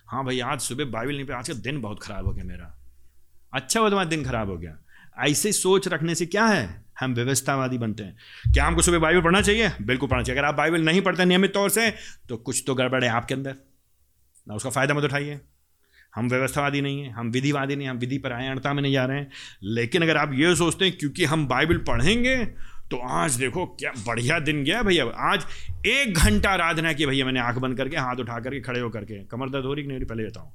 हाँ 0.07 0.25
भाई 0.25 0.41
आज 0.41 0.61
सुबह 0.61 0.85
बाइबल 0.85 1.13
नहीं 1.13 1.25
पढ़ी। 1.25 1.37
आज 1.37 1.49
का 1.49 1.55
दिन 1.55 1.81
बहुत 1.81 2.03
ख़राब 2.03 2.27
हो 2.27 2.33
गया 2.33 2.45
मेरा। 2.45 2.79
अच्छा 3.55 3.81
हुआ 3.81 3.89
तुम्हारा 3.89 4.11
दिन 4.11 4.25
खराब 4.25 4.49
हो 4.49 4.57
गया। 4.59 4.79
ऐसे 5.19 5.53
सोच 5.53 5.89
रखने 5.89 6.15
से 6.15 6.27
क्या 6.27 6.47
है? 6.47 6.82
हम 6.97 7.15
व्यवस्थावादी 7.15 7.79
बनते 7.79 8.03
हैं। 8.03 8.53
क्या 8.53 8.67
हमको 8.67 8.83
सुबह 8.83 8.99
बाइबल 8.99 9.21
पढ़ना 9.21 9.41
चाहिए? 9.41 9.71
बिल्कुल 9.83 10.09
पढ़ना 10.09 10.23
चाहिए। 10.23 10.39
अगर 10.39 10.49
आप 10.49 10.55
बाइबल 10.55 10.85
नहीं 10.85 11.01
पढ़ते 11.01 11.25
नियमित 11.25 11.55
तौर 11.55 11.71
से 11.71 11.91
तो 12.29 12.37
कुछ 12.39 12.63
तो 12.67 12.75
गड़बड़ 12.75 13.03
है 13.05 13.11
आपके 13.11 13.35
अंदर। 13.35 13.57
ना 14.47 14.55
उसका 14.55 14.71
फ़ायदा 14.71 14.95
मत 14.95 15.05
उठाइए। 15.05 15.41
हम 16.15 16.29
व्यवस्थावादी 16.29 16.81
नहीं 16.81 17.03
हैं, 17.03 17.13
हम 17.13 17.31
विधिवादी 17.31 17.77
नहीं 17.77 17.89
हम 17.89 17.99
विधि 17.99 18.19
पर 18.19 18.33
आए 18.33 18.47
आयणता 18.47 18.73
में 18.73 18.83
नहीं 18.83 18.93
जा 18.93 19.05
रहे 19.05 19.19
हैं। 19.19 19.31
लेकिन 19.65 20.03
अगर 20.03 20.17
आप 20.17 20.33
ये 20.35 20.55
सोचते 20.57 20.85
हैं, 20.85 20.97
क्योंकि 20.97 21.25
हम 21.25 21.47
बाइबल 21.49 21.79
पढ़ेंगे 21.79 22.37
तो 22.91 22.97
आज 23.11 23.35
देखो 23.35 23.65
क्या 23.75 23.91
बढ़िया 24.07 24.39
दिन 24.41 24.63
गया 24.65 24.83
भैया। 24.83 25.05
आज 25.27 25.45
एक 25.87 26.15
घंटा 26.15 26.51
आराधना 26.51 26.93
की 26.93 27.07
भैया 27.07 27.25
मैंने 27.25 27.41
आँख 27.41 27.59
बंद 27.59 27.77
करके, 27.77 27.97
हाथ 27.97 28.17
उठा 28.17 28.39
करके, 28.41 28.61
खड़े 28.61 28.81
होकर 28.81 29.05
के। 29.05 29.25
कमर 29.25 29.51
दर्द 29.51 29.65
हो 29.65 29.75
रही 29.75 29.87
नहीं 29.87 30.05
पहले 30.05 30.27
बताऊँ 30.27 30.53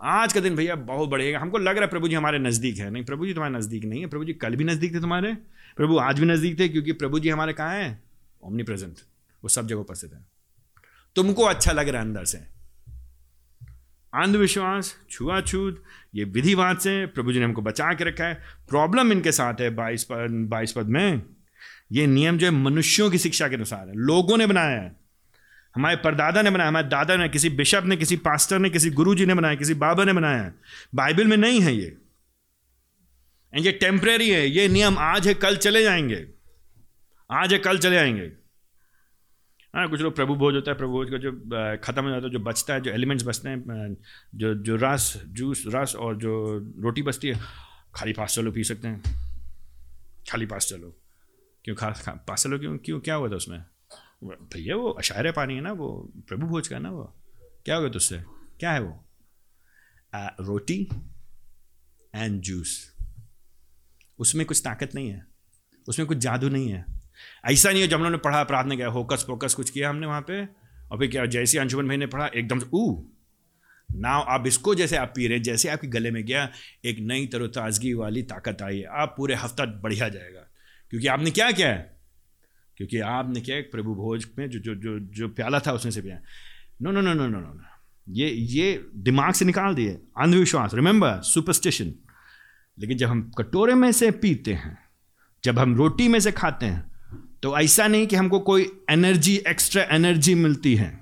आज 0.00 0.32
का 0.32 0.40
दिन 0.40 0.56
भैया 0.56 0.74
बहुत 0.74 1.08
बढ़ेगा 1.08 1.38
हमको 1.38 1.58
लग 1.58 1.74
रहा 1.74 1.84
है 1.84 1.90
प्रभु 1.90 2.08
जी 2.08 2.14
हमारे 2.14 2.38
नज़दीक 2.38 2.78
है। 2.78 2.90
नहीं, 2.90 3.04
प्रभु 3.04 3.26
जी 3.26 3.34
तुम्हारे 3.34 3.54
नज़दीक 3.54 3.84
नहीं 3.84 4.00
है। 4.00 4.06
प्रभु 4.06 4.24
जी 4.24 4.32
कल 4.32 4.56
भी 4.56 4.64
नज़दीक 4.64 4.94
थे 4.94 5.00
तुम्हारे। 5.00 5.34
प्रभु 5.76 5.98
आज 5.98 6.20
भी 6.20 6.26
नज़दीक 6.26 6.58
थे 6.58 6.68
क्योंकि 6.68 6.92
प्रभु 6.92 7.18
जी 7.18 7.28
हमारे 7.28 7.52
कहाँ 7.52 7.74
हैं? 7.74 8.02
ओमनी 8.42 8.62
प्रेजेंट 8.62 8.94
वो 9.42 9.48
सब 9.48 9.66
जगह 9.66 9.80
उपस्थित 9.80 10.12
है। 10.12 10.26
तुमको 11.16 11.42
अच्छा 11.42 11.72
लग 11.72 11.88
रहा 11.88 12.02
है 12.02 12.08
अंदर 12.08 12.24
से। 12.24 12.38
अंधविश्वास, 14.14 14.96
छुआछूत, 15.10 15.82
ये 16.14 16.24
विधिवाद 16.24 16.78
से 16.78 17.06
प्रभु 17.06 17.32
जी 17.32 17.38
ने 17.38 17.44
हमको 17.44 17.62
बचा 17.62 17.92
के 17.92 18.04
रखा 18.04 18.24
है। 18.24 18.34
प्रॉब्लम 18.68 19.12
इनके 19.12 19.32
साथ 19.32 19.54
है 19.60 19.70
बाईस 19.70 20.04
पद 20.04 20.46
बाईस 20.50 20.72
पद 20.72 20.86
में। 20.86 21.22
ये 21.92 22.06
नियम 22.06 22.38
जो 22.38 22.46
है 22.46 22.52
मनुष्यों 22.52 23.10
की 23.10 23.18
शिक्षा 23.18 23.48
के 23.48 23.54
अनुसार 23.54 23.88
है। 23.88 23.94
लोगों 23.94 24.36
ने 24.36 24.46
बनाया 24.46 24.80
है। 24.80 25.05
हमारे 25.76 25.96
परदादा 25.96 26.42
ने 26.42 26.50
बनाया 26.50 26.68
हमारे 26.68 26.88
दादा 26.88 27.16
ने 27.16 27.28
किसी 27.28 27.50
बिशप 27.50 27.82
ने 27.84 27.96
किसी 27.96 28.16
पास्टर 28.16 28.58
ने 28.58 28.70
किसी 28.70 28.90
गुरु 28.90 29.14
ने 29.14 29.34
बनाया 29.34 29.54
किसी 29.54 29.74
बाबा 29.74 30.04
ने 30.04 30.12
बनाया। 30.12 30.42
है 30.42 30.54
बाइबल 30.94 31.26
में 31.26 31.36
नहीं 31.36 31.60
है 31.60 31.74
ये। 31.76 31.98
एंड 33.54 33.66
ये 33.66 33.72
टेम्प्रेरी 33.72 34.30
है 34.30 34.48
ये 34.48 34.68
नियम 34.68 34.98
आज 34.98 35.28
है 35.28 35.34
कल 35.34 35.56
चले 35.56 35.82
जाएँगे। 35.82 36.28
आज 37.30 37.52
है 37.52 37.58
कल 37.58 37.78
चले 37.78 37.94
जाएँगे। 37.94 38.32
हाँ 39.76 39.88
कुछ 39.88 40.00
लोग 40.00 40.16
प्रभु 40.16 40.34
भोज 40.34 40.54
होता 40.54 40.70
है 40.70 40.78
प्रभु 40.78 40.92
भोज 40.92 41.10
का 41.10 41.16
जो 41.16 41.32
ख़त्म 41.84 42.04
हो 42.04 42.10
जाता 42.10 42.26
है 42.26 42.32
जो 42.32 42.38
बचता 42.38 42.74
है 42.74 42.80
जो 42.80 42.90
एलिमेंट्स 42.90 43.26
बचते 43.26 43.48
हैं 43.48 43.96
जो 44.34 44.54
जो 44.54 44.76
रस 44.76 45.22
जूस 45.28 45.64
रस 45.66 45.96
और 45.96 46.16
जो 46.16 46.58
रोटी 46.78 47.02
बचती 47.02 47.28
है 47.28 47.40
खाली 47.94 48.12
पास 48.12 48.34
चलो 48.34 48.52
पी 48.52 48.64
सकते 48.64 48.88
हैं। 48.88 49.02
खाली 50.30 50.46
पास 50.46 50.66
चलो 50.66 50.96
क्यों 51.64 51.76
खा, 51.76 51.88
पास 52.28 52.42
चलो 52.42 52.58
क्यों 52.58 52.78
क्यों 52.78 53.00
क्या 53.00 53.14
हुआ 53.14 53.28
था 53.28 53.36
उसमें? 53.36 53.64
भैया 54.24 54.76
वो 54.76 54.90
अशायर 54.90 55.32
पानी 55.32 55.54
है 55.54 55.60
ना 55.60 55.72
वो 55.72 56.12
प्रभु 56.28 56.46
भोज 56.46 56.68
का 56.68 56.78
ना 56.78 56.90
वो। 56.90 57.14
क्या 57.64 57.76
हो 57.76 57.82
गया 57.82 57.90
तुझसे? 57.90 58.18
क्या 58.60 58.72
है 58.72 58.80
वो? 58.80 59.04
आ, 60.14 60.28
रोटी 60.40 60.88
एंड 62.14 62.40
जूस 62.40 62.96
उसमें 64.18 64.46
कुछ 64.46 64.60
ताकत 64.64 64.94
नहीं 64.94 65.10
है। 65.10 65.26
उसमें 65.88 66.08
कुछ 66.08 66.18
जादू 66.18 66.48
नहीं 66.48 66.68
है। 66.70 66.86
ऐसा 67.44 67.70
नहीं 67.70 67.82
है 67.82 67.88
जब 67.88 67.96
उन्होंने 67.96 68.18
पढ़ा 68.18 68.44
प्रार्थना 68.44 68.74
किया 68.74 68.88
होकस 68.88 69.22
पोकस 69.22 69.54
कुछ 69.54 69.70
किया 69.70 69.90
हमने 69.90 70.06
वहाँ 70.06 70.20
पे 70.20 70.44
और 70.90 70.98
फिर 70.98 71.10
क्या 71.10 71.26
जैसे 71.26 71.58
अंशुमन 71.58 71.88
भाई 71.88 71.96
ने 71.96 72.06
पढ़ा 72.06 72.26
एकदम 72.26 72.58
से 72.58 72.66
ऊ 72.74 73.04
नाव 73.94 74.22
आप 74.28 74.46
इसको 74.46 74.74
जैसे 74.74 74.96
आप 74.96 75.12
पी 75.16 75.26
रहे 75.26 75.38
जैसे 75.38 75.68
आपके 75.68 75.86
गले 75.86 76.10
में 76.10 76.24
गया 76.24 76.52
एक 76.84 76.98
नई 76.98 77.26
तरोताजगी 77.26 77.94
वाली 77.94 78.22
ताकत 78.22 78.62
आई 78.62 78.82
आप 78.82 79.14
पूरे 79.16 79.34
हफ़्ता 79.34 79.64
बढ़िया 79.64 80.08
जाएगा। 80.08 80.40
क्योंकि 80.90 81.06
आपने 81.06 81.30
क्या 81.30 81.52
किया 81.52 81.68
है? 81.68 81.95
क्योंकि 82.76 82.98
आपने 83.00 83.40
क्या 83.40 83.56
एक 83.56 83.70
प्रभु 83.72 83.94
भोज 83.94 84.26
में, 84.38 84.48
जो 84.50 84.58
जो 84.58 84.74
जो 84.76 84.98
जो 85.12 85.28
प्याला 85.28 85.58
था 85.58 85.72
उसमें 85.72 85.92
से 85.92 86.02
पिया 86.02 86.18
no 86.82 86.90
no 86.90 87.00
no 87.00 87.12
no 87.14 87.26
no 87.28 87.38
no 87.38 87.62
ये 88.06 88.28
ये 88.28 88.84
दिमाग 88.96 89.32
से 89.34 89.44
निकाल 89.44 89.74
दिए, 89.74 89.90
अंधविश्वास। 90.18 90.74
रिमेंबर 90.74 91.20
सुपरस्टिशन 91.24 91.94
लेकिन 92.78 92.98
जब 92.98 93.08
हम 93.08 93.30
कटोरे 93.38 93.74
में 93.74 93.90
से 93.92 94.10
पीते 94.12 94.52
हैं, 94.54 94.78
जब 95.44 95.58
हम 95.58 95.74
रोटी 95.76 96.08
में 96.08 96.18
से 96.20 96.32
खाते 96.32 96.66
हैं 96.66 96.84
तो 97.42 97.56
ऐसा 97.58 97.86
नहीं 97.88 98.06
कि 98.06 98.16
हमको 98.16 98.40
कोई 98.40 98.70
एनर्जी 98.90 99.34
एक्स्ट्रा 99.48 99.82
एनर्जी 99.90 100.34
मिलती 100.34 100.74
है। 100.76 100.98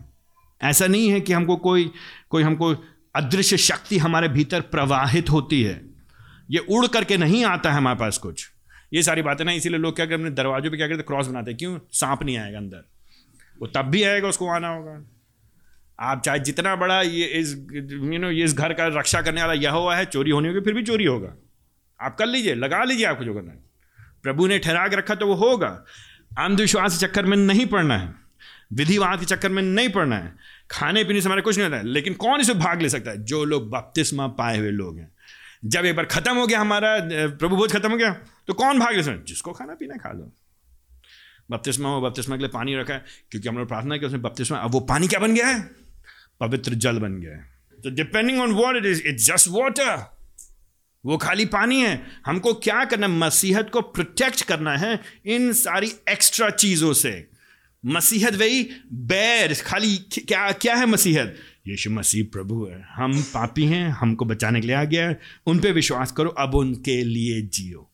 ऐसा 0.60 0.86
नहीं 0.86 1.08
है 1.08 1.20
कि 1.20 1.32
हमको 1.32 1.56
कोई 1.58 1.90
कोई 2.30 2.42
हमको 2.42 2.74
अदृश्य 3.14 3.56
शक्ति 3.58 3.98
हमारे 3.98 4.28
भीतर 4.28 4.60
प्रवाहित 4.60 5.30
होती 5.30 5.62
है। 5.62 5.80
ये 6.50 6.58
उड़ 6.70 6.86
करके 6.86 7.16
नहीं 7.16 7.44
आता 7.44 7.70
है 7.70 7.76
हमारे 7.76 7.98
पास 7.98 8.18
कुछ। 8.18 8.48
ये 8.94 9.02
सारी 9.02 9.22
बातें 9.22 9.44
ना, 9.44 9.52
इसीलिए 9.52 9.78
लोग 9.78 9.96
क्या 9.96 10.06
करते 10.06 10.22
हैं 10.22 10.34
दरवाजों 10.34 10.70
पे 10.70 10.76
क्या 10.76 10.88
करते 10.88 11.02
क्रॉस 11.02 11.26
बनाते 11.26 11.50
हैं। 11.50 11.58
क्यों? 11.58 11.78
सांप 11.92 12.22
नहीं 12.22 12.38
आएगा 12.38 12.58
अंदर। 12.58 12.84
वो 13.60 13.66
तब 13.66 13.82
भी 13.82 14.02
आएगा, 14.02 14.28
उसको 14.28 14.48
आना 14.48 14.68
होगा। 14.68 15.10
आप 16.00 16.22
चाहे 16.24 16.38
जितना 16.38 16.76
बड़ा 16.76 17.02
ये 17.02 17.24
इस 17.24 17.66
यू 17.72 18.18
नो 18.18 18.30
ये 18.30 18.44
इस 18.44 18.54
घर 18.54 18.72
का 18.72 18.86
रक्षा 18.86 19.22
करने 19.22 19.40
वाला 19.40 19.52
यह 19.52 19.70
हुआ 19.70 19.96
है, 19.96 20.04
चोरी 20.04 20.30
होने 20.30 20.48
होगी, 20.48 20.60
फिर 20.60 20.74
भी 20.74 20.82
चोरी 20.82 21.04
होगा। 21.04 21.34
आप 22.00 22.16
कर 22.18 22.26
लीजिए, 22.26 22.54
लगा 22.54 22.84
लीजिए 22.84 23.06
आपको 23.06 23.24
जो 23.24 23.34
करना 23.34 23.52
है। 23.52 23.58
प्रभु 24.22 24.46
ने 24.46 24.58
ठहरा 24.58 24.88
के 24.88 24.96
रखा 24.96 25.14
तो 25.14 25.26
वो 25.26 25.34
होगा। 25.34 25.84
अंधविश्वास 26.38 26.98
के 26.98 27.06
चक्कर 27.06 27.26
में 27.26 27.36
नहीं 27.36 27.66
पड़ना 27.66 27.98
है। 27.98 28.14
विधिवाद 28.72 29.20
के 29.20 29.26
चक्कर 29.26 29.48
में 29.48 29.62
नहीं 29.62 29.88
पड़ना 29.88 30.16
है। 30.16 30.34
खाने 30.70 31.04
पीने 31.04 31.20
से 31.20 31.26
हमारे 31.26 31.42
कुछ 31.42 31.56
नहीं 31.56 31.64
होता 31.64 31.76
है। 31.76 31.86
लेकिन 31.86 32.14
कौन 32.14 32.40
इसे 32.40 32.54
भाग 32.54 32.82
ले 32.82 32.88
सकता 32.88 33.10
है? 33.10 33.24
जो 33.24 33.44
लोग 33.44 33.70
बपतिस्मा 33.70 34.26
पाए 34.26 34.58
हुए 34.58 34.70
लोग 34.70 34.98
हैं। 34.98 35.12
जब 35.64 35.84
एक 35.84 35.96
बार 35.96 36.04
खत्म 36.04 36.36
हो 36.36 36.46
गया 36.46 36.60
हमारा, 36.60 36.98
प्रभु 37.28 37.56
बोझ 37.56 37.72
खत्म 37.72 37.90
हो 37.90 37.96
गया। 37.96 38.20
तो 38.46 38.54
कौन 38.54 38.78
भाग 38.78 39.00
सकता 39.00 39.24
जिसको 39.24 39.52
खाना 39.52 39.74
पीना 39.74 39.96
खा 39.96 40.12
लो। 40.12 40.32
बपतिस्मा 41.50 41.88
हो, 41.88 42.00
बपतिस्मा 42.00 42.36
के 42.36 42.40
लिए 42.40 42.48
पानी 42.48 42.76
रखा 42.76 42.94
है, 42.94 43.04
क्योंकि 43.30 43.48
हम 43.48 43.58
लोग 43.58 43.68
प्रार्थना 43.68 43.96
किया 43.96 44.06
उसमें 44.06 44.22
बपतिस्मा, 44.22 44.58
अब 44.58 44.70
वो 44.70 44.80
पानी 44.80 45.08
क्या 45.08 45.20
बन 45.20 45.34
गया 45.34 45.46
है? 45.46 45.70
पवित्र 46.40 46.74
जल 46.74 46.98
बन 46.98 47.20
गया 47.20 47.36
है। 47.36 47.54
तो 47.84 47.90
depending 47.90 48.40
on 48.40 48.52
what 48.52 48.76
it 48.76 48.86
is 48.86 49.02
it's 49.06 49.26
just 49.26 49.48
water 49.48 50.14
वो 51.06 51.16
खाली 51.16 51.44
पानी 51.44 51.80
है। 51.80 52.06
हमको 52.26 52.54
क्या 52.54 52.84
करना 52.84 53.08
मसीहत 53.08 53.70
को 53.70 53.80
प्रोटेक्ट 53.80 54.42
करना 54.42 54.76
है 54.76 55.00
इन 55.26 55.52
सारी 55.52 55.92
एक्स्ट्रा 56.08 56.50
चीज़ों 56.50 56.92
से। 56.92 57.28
मसीहत 57.86 58.34
वही, 58.34 58.70
बैर, 58.92 59.54
खाली 59.54 59.96
क्या 59.96 60.52
क्या 60.52 60.74
है 60.74 60.86
मसीहत? 60.86 61.36
यीशु 61.68 61.90
मसीह 61.90 62.24
प्रभु 62.24 62.64
है। 62.64 62.82
हम 62.82 63.22
पापी 63.22 63.64
हैं, 63.64 63.88
हमको 63.88 64.24
बचाने 64.24 64.60
के 64.60 64.66
लिए 64.66 64.76
आ 64.76 64.84
गया 64.84 65.08
है 65.08 65.20
उन 65.46 65.58
पे 65.58 65.70
विश्वास 65.70 66.12
करो, 66.12 66.30
अब 66.30 66.54
उनके 66.54 67.04
लिए 67.04 67.42
जियो। 67.42 67.90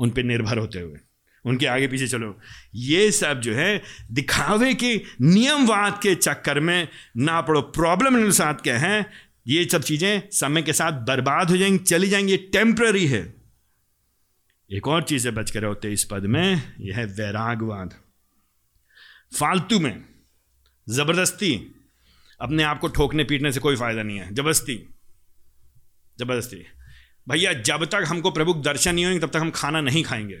उन 0.00 0.10
पर 0.10 0.22
निर्भर 0.22 0.58
होते 0.58 0.80
हुए। 0.80 0.98
उनके 1.44 1.66
आगे 1.66 1.88
पीछे 1.88 2.08
चलो। 2.08 2.40
ये 2.74 3.12
सब 3.12 3.40
जो 3.40 3.54
है, 3.54 3.82
दिखावे 4.12 4.74
के 4.74 5.02
नियमवाद 5.20 6.00
के 6.02 6.14
चक्कर 6.14 6.60
में 6.60 6.88
ना 7.16 7.40
पड़ो। 7.40 7.62
प्रॉब्लम 7.62 8.30
साथ 8.30 8.54
क्या 8.54 8.78
हैं, 8.78 9.06
ये 9.46 9.64
सब 9.64 9.82
चीज़ें 9.82 10.22
समय 10.32 10.62
के 10.62 10.72
साथ 10.72 10.92
बर्बाद 10.92 11.50
हो 11.50 11.56
जाएँगी, 11.56 11.78
चली 11.78 12.08
जाएँगी। 12.08 12.36
टेम्प्ररी 12.36 13.06
है। 13.06 13.34
एक 14.72 14.88
और 14.88 15.02
चीज़ 15.02 15.22
से 15.22 15.30
बच 15.30 15.50
कर 15.50 15.64
होते 15.64 15.92
इस 15.92 16.04
पद 16.04 16.26
में, 16.26 16.74
यह 16.80 16.96
है 16.96 17.04
वैरागवाद। 17.04 17.94
फालतू 19.40 19.80
में 19.80 20.04
ज़बरदस्ती, 20.88 21.76
अपने 22.40 22.62
आप 22.62 22.80
को 22.80 22.88
ठोकने 22.88 23.24
पीटने 23.24 23.52
से 23.52 23.60
कोई 23.60 23.76
फ़ायदा 23.76 24.02
नहीं 24.02 24.18
है। 24.18 24.34
ज़बरदस्ती। 24.34 24.88
ज़बरदस्ती। 26.18 26.66
भैया, 27.28 27.52
जब 27.52 27.84
तक 27.84 28.04
हमको 28.06 28.30
प्रभु 28.30 28.54
दर्शन 28.54 28.94
नहीं 28.94 29.04
होंगे, 29.04 29.20
तब 29.20 29.30
तक 29.30 29.36
हम 29.36 29.50
खाना 29.50 29.80
नहीं 29.80 30.04
खाएँगे। 30.04 30.34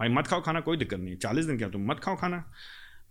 भाई, 0.00 0.08
मत 0.08 0.26
खाओ 0.26 0.40
खाना, 0.40 0.60
कोई 0.60 0.76
दिक्कत 0.76 0.98
नहीं 0.98 1.10
है। 1.10 1.16
चालीस 1.16 1.44
दिन 1.44 1.58
क्या, 1.58 1.68
तुम 1.68 1.86
मत 1.86 2.00
खाओ 2.00 2.16
खाना। 2.16 2.52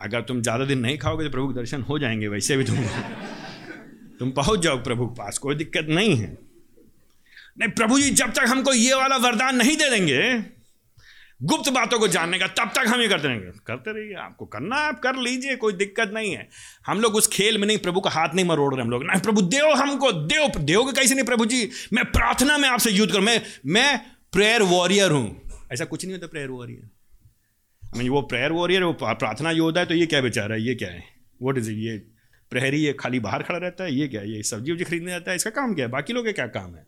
अगर 0.01 0.21
तुम 0.21 0.41
ज़्यादा 0.41 0.65
दिन 0.65 0.79
नहीं 0.79 0.97
खाओगे 0.97 1.25
तो 1.25 1.31
प्रभु 1.31 1.53
दर्शन 1.53 1.81
हो 1.81 1.99
जाएँगे, 1.99 2.27
वैसे 2.27 2.57
भी 2.57 2.63
तुम 2.63 2.77
तुम 4.19 4.31
पहुँच 4.31 4.59
जाओ 4.59 4.77
प्रभु 4.77 5.07
के 5.07 5.15
पास, 5.15 5.38
कोई 5.38 5.55
दिक्कत 5.55 5.88
नहीं 5.89 6.15
है। 6.15 6.38
नहीं, 7.59 7.69
प्रभु 7.69 7.99
जी, 7.99 8.09
जब 8.09 8.33
तक 8.33 8.45
हमको 8.47 8.73
ये 8.73 8.93
वाला 8.93 9.17
वरदान 9.17 9.55
नहीं 9.55 9.77
दे 9.77 9.89
देंगे 9.89 10.57
गुप्त 11.41 11.69
बातों 11.69 11.99
को 11.99 12.07
जानने 12.07 12.38
का, 12.39 12.47
तब 12.47 12.71
तक 12.75 12.88
हम 12.88 13.01
ये 13.01 13.07
करते 13.07 13.27
रहेंगे। 13.27 13.51
करते 13.67 13.91
रहिए, 13.91 14.13
आपको 14.13 14.45
करना 14.45 14.75
आप 14.75 14.99
कर 14.99 15.15
लीजिए, 15.15 15.55
कोई 15.55 15.73
दिक्कत 15.73 16.11
नहीं 16.13 16.31
है। 16.35 16.47
हम 16.88 17.01
लोग 17.01 17.15
उस 17.15 17.27
खेल 17.27 17.57
में 17.57 17.67
नहीं, 17.67 17.77
प्रभु 17.77 18.01
का 18.01 18.09
हाथ 18.09 18.35
नहीं 18.35 18.45
मरोड़ 18.45 18.73
रहे 18.73 18.83
हम 18.83 18.91
लोग। 18.91 19.03
नहीं, 19.03 19.21
प्रभु 19.21 19.41
देव 19.41 19.69
हमको 19.73 20.11
देव 20.11 20.59
देव 20.59 20.83
के 20.83 20.91
कैसे 20.91 21.15
नहीं 21.15 21.25
प्रभु 21.25 21.45
जी? 21.45 21.69
मैं 21.93 22.05
प्रार्थना 22.05 22.57
में 22.57 22.67
आपसे 22.69 22.91
युद्ध 22.91 23.11
करूँ। 23.13 23.23
मैं 23.23 23.41
मैं 23.65 23.97
प्रेयर 24.33 24.61
वॉरियर 24.63 25.11
हूँ। 25.11 25.61
ऐसा 25.73 25.85
कुछ 25.85 26.05
नहीं 26.05 26.15
होता 26.15 26.27
प्रेयर 26.27 26.49
वॉरियर 26.49 27.97
मीन 27.97 28.09
वो 28.09 28.21
प्रेयर 28.21 28.51
वॉरियर 28.51 28.83
वो 28.83 28.93
प्रार्थना 28.93 29.51
योद्धा 29.51 29.79
है 29.81 29.88
तो 29.88 29.93
ये 29.93 30.05
क्या 30.05 30.21
बेचारा 30.21 30.55
है? 30.55 30.61
ये 30.61 30.75
क्या 30.75 30.89
है? 30.89 31.03
वॉट 31.41 31.57
इज़ 31.57 31.71
ये 31.71 31.97
प्रहरी, 32.51 32.77
ये 32.77 32.93
खाली 32.93 33.19
बाहर 33.19 33.43
खड़ा 33.43 33.57
रहता 33.57 33.83
है? 33.83 33.93
ये 33.93 34.07
क्या 34.07 34.21
ये 34.23 34.43
सब्ज़ी 34.43 34.71
वब्जी 34.71 34.83
खरीदने 34.83 35.11
जाता 35.11 35.31
है? 35.31 35.35
इसका 35.35 35.49
काम 35.49 35.73
क्या 35.73 35.85
है? 35.85 35.91
बाकी 35.91 36.13
लोग 36.13 36.33
क्या 36.33 36.47
काम 36.47 36.75
है? 36.75 36.85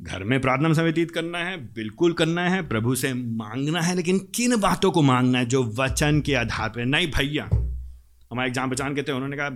घर 0.00 0.24
में 0.24 0.40
प्रार्थना 0.40 0.72
समय 0.72 0.84
व्यतीत 0.84 1.10
करना 1.10 1.38
है, 1.38 1.56
बिल्कुल 1.74 2.12
करना 2.12 2.48
है, 2.50 2.66
प्रभु 2.68 2.94
से 2.94 3.12
मांगना 3.14 3.80
है, 3.80 3.94
लेकिन 3.96 4.18
किन 4.34 4.56
बातों 4.60 4.90
को 4.90 5.02
मांगना 5.02 5.38
है 5.38 5.46
जो 5.46 5.62
वचन 5.78 6.20
के 6.20 6.34
आधार 6.34 6.68
पर? 6.68 6.84
नहीं 6.86 7.06
भैया 7.08 7.44
हमारे 7.44 8.48
एग्ज़ाम 8.48 8.70
पहचान 8.70 8.94
कहते 8.94 9.12
हैं, 9.12 9.16
उन्होंने 9.16 9.36
कहा, 9.36 9.48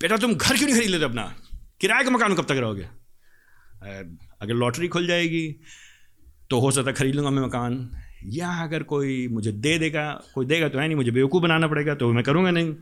बेटा 0.00 0.16
तुम 0.16 0.34
घर 0.34 0.56
क्यों 0.56 0.68
नहीं 0.68 0.76
खरीद 0.76 0.90
लेते 0.90 1.04
अपना? 1.04 1.22
किराए 1.80 2.04
का 2.04 2.10
मकान 2.10 2.34
कब 2.34 2.44
तक 2.44 2.56
रहोगे? 2.56 2.88
अगर 4.42 4.54
लॉटरी 4.54 4.88
खुल 4.88 5.06
जाएगी 5.06 5.48
तो 6.50 6.60
हो 6.60 6.70
सकता 6.70 6.92
खरीद 6.92 7.14
लूँगा 7.14 7.30
मैं 7.30 7.42
मकान। 7.42 7.90
या 8.32 8.50
अगर 8.62 8.82
कोई 8.84 9.26
मुझे 9.28 9.52
दे 9.54 9.78
देगा, 9.78 10.04
कोई 10.34 10.46
देगा 10.46 10.68
तो 10.68 10.78
है 10.78 10.86
नहीं, 10.86 10.96
मुझे 10.96 11.10
बेवकूफ़ 11.10 11.42
बनाना 11.42 11.68
पड़ेगा 11.68 11.94
तो 11.94 12.12
मैं 12.12 12.24
करूँगा 12.24 12.50
नहीं। 12.50 12.74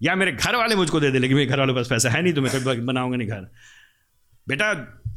या 0.00 0.14
मेरे 0.14 0.32
घर 0.32 0.56
वाले 0.56 0.76
मुझको 0.76 1.00
दे 1.00 1.10
दे, 1.10 1.18
लेकिन 1.18 1.36
मेरे 1.36 1.50
घर 1.50 1.58
वालों 1.58 1.74
पास 1.74 1.88
पैसा 1.90 2.10
है 2.10 2.22
नहीं 2.22 2.32
तो 2.32 2.42
मैं 2.42 2.52
कभी 2.52 2.80
बनाऊँगा 2.82 3.16
नहीं 3.16 3.28
घर। 3.28 3.48
बेटा 4.46 4.72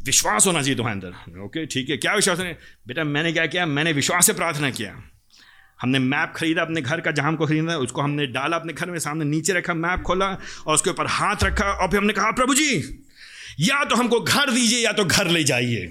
विश्वास 0.07 0.47
होना 0.47 0.61
चाहिए 0.61 0.75
तुम्हारे 0.75 0.99
अंदर। 0.99 1.39
ओके 1.39 1.65
ठीक 1.65 1.89
है, 1.89 1.97
क्या 1.97 2.13
विश्वास 2.13 2.39
है? 2.39 2.57
बेटा, 2.87 3.03
मैंने 3.03 3.31
क्या 3.33 3.45
किया? 3.45 3.65
मैंने 3.65 3.93
विश्वास 3.93 4.25
से 4.25 4.33
प्रार्थना 4.33 4.69
किया। 4.69 5.03
हमने 5.81 5.99
मैप 5.99 6.33
खरीदा 6.35 6.61
अपने 6.61 6.81
घर 6.81 7.01
का, 7.01 7.11
जहाँ 7.11 7.27
हमको 7.27 7.47
खरीदा 7.47 7.77
उसको 7.77 8.01
हमने 8.01 8.25
डाला 8.27 8.57
अपने 8.57 8.73
घर 8.73 8.91
में, 8.91 8.99
सामने 8.99 9.25
नीचे 9.25 9.53
रखा, 9.53 9.73
मैप 9.73 10.01
खोला 10.01 10.27
और 10.67 10.73
उसके 10.73 10.89
ऊपर 10.89 11.07
हाथ 11.07 11.43
रखा 11.43 11.71
और 11.71 11.87
फिर 11.87 11.99
हमने 11.99 12.13
कहा, 12.13 12.31
प्रभु 12.31 12.55
जी, 12.55 13.03
या 13.59 13.83
तो 13.83 13.95
हमको 13.95 14.19
घर 14.19 14.51
दीजिए, 14.51 14.79
या 14.79 14.91
तो 14.91 15.05
घर 15.05 15.27
ले 15.27 15.43
जाइए। 15.43 15.85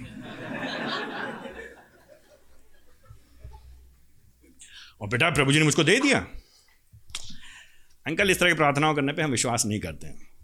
और 5.01 5.09
बेटा, 5.09 5.31
प्रभु 5.31 5.53
जी 5.53 5.59
ने 5.59 5.65
मुझको 5.65 5.85
दे 5.85 6.01
दिया। 6.01 6.19
अंकल, 8.07 8.31
इस 8.31 8.41
तरह 8.41 8.51
की 8.51 8.57
प्रार्थनाओं 8.57 8.95
करने 8.95 9.13
पे 9.13 9.23
हम 9.23 9.31
विश्वास 9.31 9.67
नहीं 9.67 9.81
करते 9.81 10.36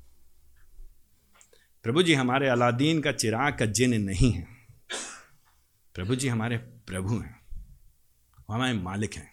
प्रभु 1.82 2.02
जी, 2.02 2.14
हमारे 2.14 2.48
अलादीन 2.48 3.00
का 3.00 3.12
चिराग 3.12 3.58
का 3.58 3.66
जिन 3.66 4.02
नहीं 4.02 4.32
है। 4.32 4.46
प्रभु 5.94 6.14
जी, 6.14 6.28
हमारे 6.28 6.56
प्रभु 6.56 7.18
हैं। 7.18 7.40
हमारे 8.50 8.72
मालिक 8.72 9.14
हैं। 9.14 9.32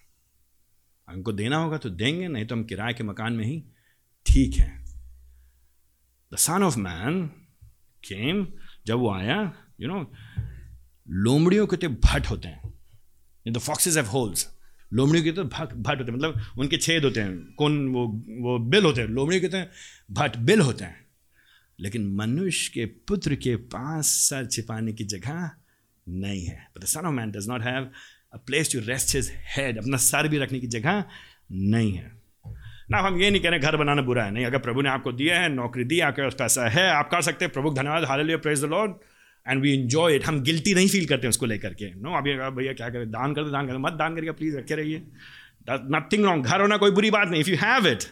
हमको 1.09 1.31
देना 1.31 1.57
होगा 1.57 1.77
तो 1.77 1.89
देंगे, 1.89 2.27
नहीं 2.27 2.45
तो 2.45 2.55
हम 2.55 2.63
किराए 2.63 2.93
के 2.93 3.03
मकान 3.03 3.33
में 3.33 3.45
ही 3.45 3.63
ठीक 4.25 4.55
है। 4.59 4.85
The 6.33 6.35
son 6.35 6.63
of 6.63 6.77
man 6.77 7.27
came 8.03 8.47
जब 8.85 8.95
वो 8.95 9.13
आया 9.13 9.53
यू 9.81 9.87
नो 9.87 10.11
लोमड़ियों 11.09 11.67
के 11.67 11.77
तो 11.77 11.89
भट 11.89 12.25
होते 12.29 12.47
हैं। 12.47 12.73
द 13.47 13.57
फॉक्सेस 13.57 13.97
हैव 13.97 14.05
होल्स 14.05 14.57
लोमड़ियों 14.93 15.25
के 15.25 15.31
तो 15.31 15.43
भट 15.43 15.73
भट 15.73 15.99
होते 15.99 16.11
हैं। 16.11 16.17
मतलब 16.17 16.41
उनके 16.59 16.77
छेद 16.77 17.03
होते 17.03 17.19
हैं। 17.19 17.53
कौन, 17.53 17.87
वो 17.87 18.07
वो 18.27 18.59
बिल 18.59 18.85
होते 18.85 19.01
हैं। 19.01 19.07
लोमड़ियों 19.07 19.49
के 19.49 19.57
हैं 19.57 19.71
भट 20.11 20.37
बिल 20.37 20.61
होते 20.61 20.83
हैं। 20.83 21.09
लेकिन 21.80 22.07
मनुष्य 22.15 22.71
के 22.73 22.86
पुत्र 23.07 23.36
के 23.36 23.55
पास 23.73 24.05
सर 24.05 24.45
छिपाने 24.45 24.93
की 24.93 25.03
जगह 25.05 25.49
नहीं 26.07 26.45
है। 26.45 26.67
But 26.75 26.84
the 26.84 26.86
son 26.86 26.99
of 26.99 27.13
man 27.13 27.32
does 27.32 27.47
not 27.49 27.63
have 27.63 27.89
a 28.34 28.38
place 28.38 28.71
to 28.73 28.80
rest 28.80 29.15
his 29.15 29.32
head 29.55 29.77
अपना 29.77 29.97
सर 29.97 30.27
भी 30.27 30.38
रखने 30.38 30.59
की 30.59 30.67
जगह 30.67 31.03
नहीं 31.51 31.93
है। 31.93 32.11
ना, 32.91 32.97
हम 32.97 33.19
ये 33.21 33.30
नहीं 33.30 33.41
कह 33.41 33.49
रहे 33.49 33.59
घर 33.59 33.75
बनाना 33.77 34.01
बुरा 34.01 34.23
है। 34.23 34.32
नहीं, 34.32 34.45
अगर 34.45 34.57
प्रभु 34.57 34.82
ने 34.82 34.89
आपको 34.89 35.11
दिया 35.11 35.39
है, 35.39 35.49
नौकरी 35.49 35.84
दी, 35.84 35.99
आपके 35.99 36.21
पास 36.21 36.36
पैसा 36.39 36.67
है, 36.69 36.89
आप 36.89 37.09
कर 37.09 37.21
सकते 37.21 37.45
हैं। 37.45 37.51
प्रभु 37.53 37.73
धन्यवाद 37.73 38.05
हाल 38.05 38.36
praise 38.38 38.61
the 38.61 38.65
Lord 38.65 38.93
and 39.45 39.61
we 39.61 39.73
enjoy 39.73 40.15
it 40.15 40.25
हम 40.25 40.41
गिल्टी 40.43 40.73
नहीं 40.73 40.88
फील 40.88 41.05
करते 41.05 41.27
हैं 41.27 41.30
उसको 41.30 41.45
लेकर 41.45 41.73
के। 41.73 41.93
नो 41.95 42.17
अभी 42.17 42.34
भैया 42.55 42.73
क्या 42.73 42.89
करें, 42.89 43.09
दान 43.11 43.34
कर 43.34 43.43
दो, 43.43 43.49
दान 43.49 43.67
कर 43.67 43.73
दो। 43.73 43.80
मत 43.80 43.93
दान 43.93 44.15
करके 44.15 44.32
प्लीज़ 44.32 44.57
रखे 44.57 44.75
रहिए। 44.75 45.01
नथिंग 45.69 46.25
रॉन्ग 46.25 46.45
घर 46.45 46.61
होना 46.61 46.77
कोई 46.77 46.91
बुरी 46.91 47.11
बात 47.11 47.27
नहीं। 47.27 47.41
इफ़ 47.41 47.49
यू 47.49 47.55
हैव 47.55 47.88
इट 47.88 48.03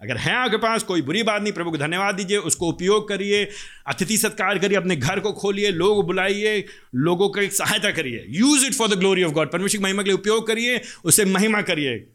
अगर 0.00 0.16
है 0.16 0.32
आपके 0.32 0.56
पास, 0.56 0.82
कोई 0.82 1.02
बुरी 1.02 1.22
बात 1.22 1.42
नहीं, 1.42 1.52
प्रभु 1.52 1.70
को 1.70 1.76
धन्यवाद 1.76 2.14
दीजिए, 2.14 2.36
उसको 2.38 2.68
उपयोग 2.68 3.08
करिए, 3.08 3.48
अतिथि 3.86 4.16
सत्कार 4.16 4.58
करिए, 4.58 4.76
अपने 4.76 4.96
घर 4.96 5.20
को 5.20 5.32
खोलिए, 5.32 5.70
लोग 5.70 6.04
बुलाइए, 6.06 6.64
लोगों 6.94 7.28
की 7.28 7.48
सहायता 7.48 7.90
करिए। 7.90 8.24
Use 8.30 8.66
it 8.66 8.74
for 8.74 8.88
the 8.88 8.98
glory 8.98 9.22
of 9.22 9.32
God 9.32 9.50
परमेश्वर 9.52 9.82
महिमा 9.82 10.02
के 10.02 10.10
लिए 10.10 10.18
उपयोग 10.18 10.46
करिए, 10.46 10.80
उसे 11.04 11.24
महिमा 11.24 11.62
करिए। 11.62 12.06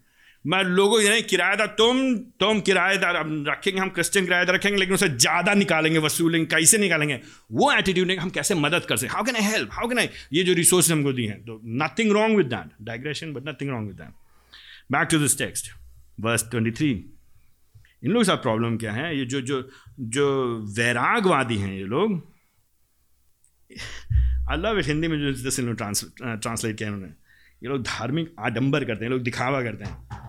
मैं 0.46 0.64
लोगों 0.64 1.02
यानी 1.02 1.22
किराएदार, 1.22 1.68
तुम 1.68 2.16
तुम 2.40 2.60
किराएदार 2.62 3.16
रखेंगे, 3.48 3.80
हम 3.80 3.90
क्रिश्चियन 3.90 4.26
किराएदार 4.26 4.56
रखेंगे, 4.56 4.78
लेकिन 4.78 4.96
उसे 4.96 5.10
ज़्यादा 5.10 5.54
निकालेंगे, 5.54 6.00
वसूलेंगे, 6.00 6.46
कैसे 6.46 6.78
निकालेंगे? 6.78 7.20
वो 7.52 7.72
एटीट्यूड 7.72 8.12
हम 8.20 8.30
कैसे 8.30 8.56
मदद 8.56 8.86
कर 8.86 8.98
सकते 8.98 9.14
how 9.14 9.24
can 9.24 9.36
I 9.36 9.42
help 9.42 9.70
how 9.74 9.88
can 9.88 10.00
I 10.00 10.10
ये 10.34 10.44
जो 10.44 10.54
रिसोर्स 10.54 10.92
हमको 10.92 11.14
दी 11.14 11.26
हैं 11.26 11.40
तो 11.46 11.60
nothing 11.84 12.12
wrong 12.12 12.38
with 12.38 12.48
that 12.48 12.72
digression 12.82 13.34
but 13.34 13.48
nothing 13.50 13.70
wrong 13.70 13.88
with 13.88 13.98
that 13.98 14.12
back 14.92 15.08
to 15.12 15.20
this 15.20 15.38
text 15.38 15.72
verse 16.20 16.50
twenty 16.52 16.72
three 16.72 16.94
इन 18.04 18.12
लोगों 18.12 18.22
के 18.22 18.28
साथ 18.28 18.38
प्रॉब्लम 18.44 18.78
क्या 18.78 18.92
है? 18.92 19.18
ये 19.18 19.26
जो 19.26 19.42
जो 19.42 19.62
जो 20.16 20.26
वैरागवादी 20.78 21.58
हैं 21.58 21.74
ये 21.74 21.84
लोग 21.86 22.22
अल्लाह 24.52 24.80
हिंदी 24.88 25.08
में 25.08 25.20
जो 25.20 25.32
जैसे 25.34 25.74
ट्रांसलेट 25.74 26.78
किया 26.78 26.90
उन्होंने। 26.90 27.08
ये 27.08 27.70
लोग 27.70 27.84
धार्मिक 27.84 28.34
आडंबर 28.40 28.86
करते 28.86 29.06
हैं 29.06 29.12
लोग 29.12 29.22
दिखावा 29.24 29.62
करते 29.64 29.84
हैं। 29.84 30.22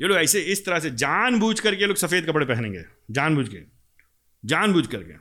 ये 0.00 0.08
लोग 0.08 0.18
ऐसे 0.18 0.40
इस 0.52 0.64
तरह 0.66 0.78
से 0.80 0.90
जानबूझ 0.96 1.58
करके 1.60 1.80
ये 1.80 1.86
लोग 1.86 1.96
सफ़ेद 1.96 2.26
कपड़े 2.26 2.46
पहनेंगे 2.46 2.84
जानबूझ 3.10 3.48
के 3.48 3.62
जानबूझ 4.44 4.86
करके 4.86 5.14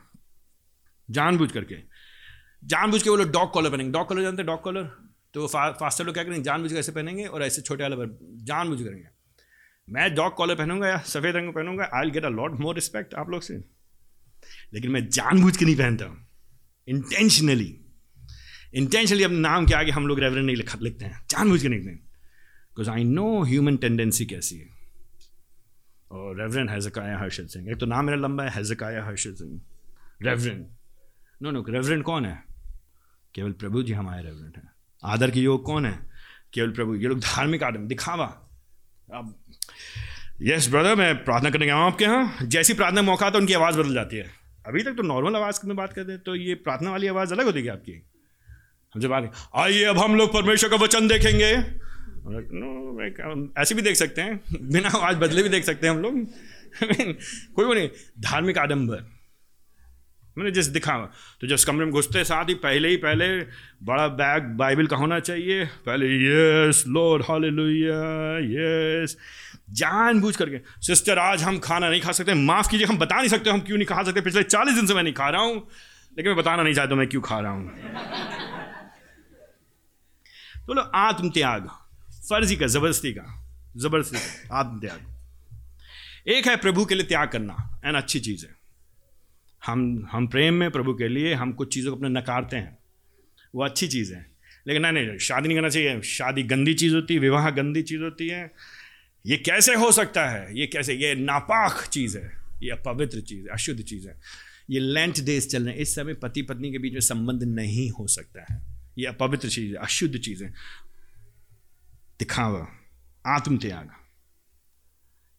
जानबूझ 1.10 1.52
करके। 1.52 1.76
जानबूझ 2.64 3.02
के 3.04 3.10
वो 3.10 3.16
लोग 3.16 3.32
डॉग 3.32 3.52
कॉलर 3.54 3.70
पहनेंगे। 3.70 3.92
डॉग 3.92 4.08
कॉलर 4.08 4.22
जानते 4.22 4.42
हैं? 4.42 4.48
डॉग 4.48 4.62
कॉलर 4.64 4.84
तो 5.34 5.42
वो 5.42 5.48
फा, 5.48 5.70
फास्टर 5.74 6.06
लोग 6.06 6.14
क्या 6.14 6.24
करेंगे? 6.24 6.44
जानबूझ 6.44 6.72
के 6.72 6.80
ऐसे 6.80 6.92
पहनेंगे 6.92 7.26
और 7.26 7.44
ऐसे 7.44 7.62
छोटे 7.62 7.84
वाले 7.84 8.08
जानबूझ 8.46 8.82
करेंगे। 8.82 9.08
मैं 9.90 10.14
डॉग 10.16 10.34
कॉलर 10.36 10.56
पहनूँगा 10.56 10.88
या 10.88 10.98
सफ़ेद 10.98 11.36
रंग 11.36 11.54
पहनूँगा 11.54 11.90
I 11.94 12.02
will 12.02 12.12
get 12.12 12.26
a 12.26 12.30
lot 12.30 12.60
more 12.60 12.76
respect 12.76 13.14
आप 13.14 13.30
लोग 13.30 13.42
से। 13.42 13.58
लेकिन 14.74 14.92
मैं 14.92 15.08
जानबूझ 15.10 15.58
के 15.58 15.66
नहीं 15.66 15.76
पहनता 15.76 16.06
इंटेंशनली 16.88 17.82
इंटेंशनली 18.76 19.24
अपने 19.24 19.40
नाम 19.40 19.66
के 19.68 19.74
आगे 19.74 19.92
हम 19.92 20.08
लोग 20.08 20.20
रेवरेंट 20.20 20.46
नहीं 20.46 20.56
लिख 20.56 20.76
लिखते 20.82 21.06
हैं। 21.06 21.26
जानबूझ 21.30 21.62
के 21.62 21.68
नहीं 21.68 21.80
लिखते 21.80 21.94
because 21.94 22.90
I 22.90 23.04
know 23.04 23.44
human 23.44 23.78
tendency 23.78 24.26
कैसी 24.26 24.58
है। 24.58 24.68
और 26.12 26.42
रेवरेंट 26.42 26.70
हैजकाया 26.70 27.18
हर्षद 27.20 27.48
सिंह 27.48 27.70
एक 27.72 27.78
तो 27.78 27.86
नाम 27.86 28.06
मेरा 28.06 28.18
लंबा 28.18 28.44
है 28.44 28.50
हैजकाया 28.50 29.06
Harshad 29.06 29.36
Singh 29.36 29.62
reverend 30.22 30.68
no 31.42 31.52
no 31.52 31.66
reverend 31.70 32.04
कौन 32.04 32.26
है? 32.26 32.44
केवल 33.36 33.52
प्रभु 33.52 33.84
जी 33.84 33.94
हमारे 33.94 34.24
रेवरेंट 34.24 34.58
हैं। 34.58 34.72
आदर 35.04 35.32
के 35.32 35.40
योग 35.40 35.64
कौन 35.66 35.86
है? 35.86 36.00
केवल 36.54 36.72
प्रभु, 36.72 36.96
ये 36.96 37.08
लोग 37.08 37.20
धार्मिक 37.20 37.64
आदमी। 37.64 37.88
दिखावा। 37.88 38.26
अब 39.14 39.45
यस 40.36 40.68
ब्रदर 40.70 40.96
मैं 40.96 41.24
प्रार्थना 41.24 41.50
करने 41.50 41.66
गया 41.66 41.76
हूँ 41.76 41.86
आपके 41.86 42.06
यहाँ। 42.06 42.46
जैसी 42.46 42.74
प्रार्थना 42.74 43.02
मौका 43.02 43.26
आता 43.26 43.38
है, 43.38 43.42
उनकी 43.42 43.54
आवाज़ 43.54 43.78
बदल 43.78 43.94
जाती 43.94 44.18
है। 44.18 44.26
अभी 44.66 44.82
तक 44.84 44.94
तो 44.94 45.04
नॉर्मल 45.04 45.36
आवाज़ 45.36 45.60
में 45.66 45.76
बात 45.78 45.94
करते 45.94 46.12
हैं 46.12 46.22
तो 46.22 46.36
ये 46.36 46.56
प्रार्थना 46.58 46.92
वाली 46.92 47.08
आवाज़ 47.08 47.34
अलग 47.34 47.46
होती 47.46 47.62
है 47.62 47.72
आपकी? 47.72 47.92
हमसे 48.96 49.08
बात 49.08 49.32
आइए, 49.56 49.84
अब 49.84 49.98
हम 49.98 50.16
लोग 50.16 50.34
परमेश्वर 50.34 50.70
का 50.70 50.76
वचन 50.76 51.08
देखेंगे। 51.08 51.52
ऐसे 53.62 53.76
भी 53.76 53.82
देख 53.82 53.96
सकते 53.96 54.22
हैं, 54.22 54.40
बिना 54.64 54.90
आवाज़ 54.90 55.18
बदले 55.18 55.44
भी 55.44 55.50
देख 55.50 55.64
सकते 55.64 55.88
हैं 55.88 55.94
हम 55.94 56.02
लोग। 56.02 56.14
कोई 57.56 57.66
वो 57.66 57.74
नहीं, 57.74 57.90
धार्मिक 58.22 58.58
आडम्बर 58.58 59.14
मैंने 60.38 60.52
जैसे 60.52 60.72
दिखा 60.72 60.94
तो 61.42 61.48
जिस 61.48 61.66
कमरे 61.66 61.86
में 61.86 61.94
घुसते 61.94 62.24
साथ 62.24 62.46
ही 62.46 62.54
पहले 62.62 62.88
ही 62.90 62.98
पहले 62.98 63.28
बड़ा 63.84 64.08
बैग 64.16 64.44
बाइबल 64.58 64.88
का 64.88 64.96
होना 64.98 65.20
चाहिए। 65.22 65.66
पहले 65.86 66.06
यस 66.18 66.84
लॉर्ड 66.88 67.24
हालेलुया 67.24 68.00
यस 68.46 69.16
जान 69.68 70.20
बूझ 70.22 70.36
करके 70.36 70.60
सिस्टर, 70.82 71.20
आज 71.20 71.44
हम 71.44 71.58
खाना 71.60 71.90
नहीं 71.90 72.02
खा 72.02 72.12
सकते, 72.12 72.34
माफ़ 72.34 72.70
कीजिए, 72.70 72.88
हम 72.88 72.98
बता 72.98 73.16
नहीं 73.16 73.30
सकते, 73.30 73.50
हम 73.50 73.60
क्यों 73.60 73.78
नहीं 73.78 73.88
खा 73.88 74.04
सकते, 74.04 74.22
पिछले 74.22 74.44
चालीस 74.44 74.76
दिन 74.76 74.88
से 74.88 74.94
मैं 74.94 75.04
नहीं 75.04 75.14
खा 75.14 75.30
रहा 75.30 75.42
हूँ, 75.42 75.56
लेकिन 76.18 76.28
मैं 76.28 76.36
बताना 76.36 76.64
नहीं 76.64 76.74
चाहता, 76.74 76.96
मैं 76.96 77.08
क्यों 77.08 77.22
खा 77.22 77.40
रहा 77.40 77.52
हूँ? 77.52 77.72
तो 80.68 80.74
लो 80.74 80.82
आत्म 80.82 81.30
त्याग 81.30 81.68
फर्जी 82.30 82.56
का, 82.56 82.68
ज़बरदस्ती 82.68 83.12
का 83.14 83.26
ज़बरदस्ती 83.78 84.18
का 84.18 84.58
आत्म 84.60 84.80
त्याग 84.80 85.14
एक 86.28 86.48
है 86.48 86.56
प्रभु 86.58 86.86
के 86.86 86.96
लिए 86.96 87.06
त्याग 87.06 87.28
करना, 87.30 87.82
एन 87.86 87.96
अच्छी 87.96 88.20
चीज़ 88.20 88.46
है। 88.46 88.54
हम 89.64 90.08
हम 90.12 90.28
प्रेम 90.28 90.54
में 90.54 90.70
प्रभु 90.72 90.94
के 90.94 91.08
लिए 91.08 91.34
हम 91.34 91.52
कुछ 91.54 91.74
चीज़ों 91.74 91.92
को 91.92 91.98
अपने 91.98 92.10
नकारते 92.10 92.56
हैं, 92.56 92.78
वो 93.56 93.64
अच्छी 93.64 93.88
चीज़ 93.88 94.14
है। 94.14 94.26
लेकिन 94.68 94.82
नहीं 94.82 95.06
नहीं, 95.06 95.18
शादी 95.20 95.48
नहीं 95.48 95.58
करना 95.58 95.70
चाहिए, 95.70 96.02
शादी 96.02 96.44
गंदी 96.44 96.74
चीज़ 96.74 96.96
होती 96.96 97.14
है 97.14 97.20
विवाह 97.20 97.50
गंदी 97.50 97.82
चीज़ 97.84 98.02
होती 98.02 98.28
है 98.28 98.52
ये 99.26 99.38
कैसे 99.38 99.74
हो 99.74 99.92
सकता 99.92 100.30
है? 100.30 100.60
ये 100.60 100.68
कैसे, 100.68 100.94
ये 100.94 101.16
नापाक 101.16 101.86
चीज़ 101.88 102.18
है, 102.18 102.32
ये 102.64 102.70
अपवित्र 102.70 103.22
चीज़ 103.22 103.46
है, 103.46 103.54
अशुद्ध 103.54 103.82
चीज़ 103.82 104.08
है। 104.08 104.22
ये 104.70 104.80
लेंट 104.80 105.20
डेज़ 105.20 105.48
चल 105.48 105.64
रहे 105.64 105.74
हैं। 105.74 105.82
इस 105.82 105.96
समय 105.96 106.14
पति 106.14 106.42
पत्नी 106.42 106.72
के 106.72 106.78
बीच 106.78 106.94
में 106.94 107.00
संबंध 107.00 107.44
नहीं 107.44 107.90
हो 107.90 108.08
सकता 108.08 108.54
है। 108.54 108.62
ये 108.98 109.06
अपवित्र 109.06 109.50
चीज़ 109.50 109.72
है, 109.72 109.84
अशुद्ध 109.84 110.18
चीज़ 110.18 110.44
है। 110.44 110.50
दिखावा 112.20 112.68
आत्म 113.28 113.58
त्याग 113.58 113.90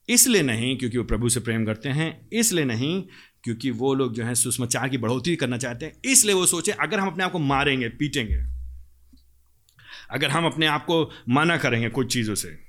इसलिए 0.08 0.42
नहीं 0.42 0.76
क्योंकि 0.76 0.98
वो 0.98 1.04
प्रभु 1.04 1.28
से 1.28 1.40
प्रेम 1.40 1.66
करते 1.66 1.88
हैं, 1.88 2.28
इसलिए 2.32 2.64
नहीं 2.64 3.02
क्योंकि 3.44 3.70
वो 3.70 3.94
लोग 3.94 4.14
जो 4.14 4.24
है 4.24 4.34
सुषमाचार 4.34 4.88
की 4.88 4.98
बढ़ोतरी 4.98 5.36
करना 5.36 5.58
चाहते 5.58 5.86
हैं, 5.86 5.92
इसलिए 6.04 6.34
वो 6.34 6.46
सोचे, 6.46 6.72
अगर 6.72 6.98
हम 6.98 7.08
अपने 7.08 7.24
आप 7.24 7.32
को 7.32 7.38
मारेंगे, 7.38 7.88
पीटेंगे, 7.88 8.42
अगर 10.10 10.30
हम 10.30 10.46
अपने 10.46 10.66
आप 10.66 10.84
को 10.84 11.12
मना 11.28 11.56
करेंगे 11.56 11.88
कुछ 11.88 12.12
चीज़ों 12.12 12.34
से 12.34 12.65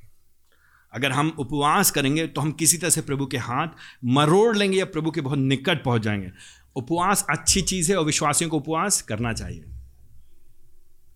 अगर 0.93 1.11
हम 1.11 1.35
उपवास 1.39 1.91
करेंगे 1.91 2.27
तो 2.27 2.41
हम 2.41 2.51
किसी 2.51 2.77
तरह 2.77 2.89
से 2.89 3.01
प्रभु 3.01 3.25
के 3.25 3.37
हाथ 3.37 3.67
मरोड़ 4.05 4.57
लेंगे 4.57 4.77
या 4.77 4.85
प्रभु 4.85 5.11
के 5.11 5.21
बहुत 5.21 5.39
निकट 5.39 5.83
पहुँच 5.83 6.01
जाएँगे। 6.01 6.31
उपवास 6.75 7.25
अच्छी 7.29 7.61
चीज़ 7.61 7.91
है 7.91 7.97
और 7.97 8.05
विश्वासियों 8.05 8.49
को 8.49 8.57
उपवास 8.57 9.01
करना 9.01 9.33
चाहिए। 9.33 9.63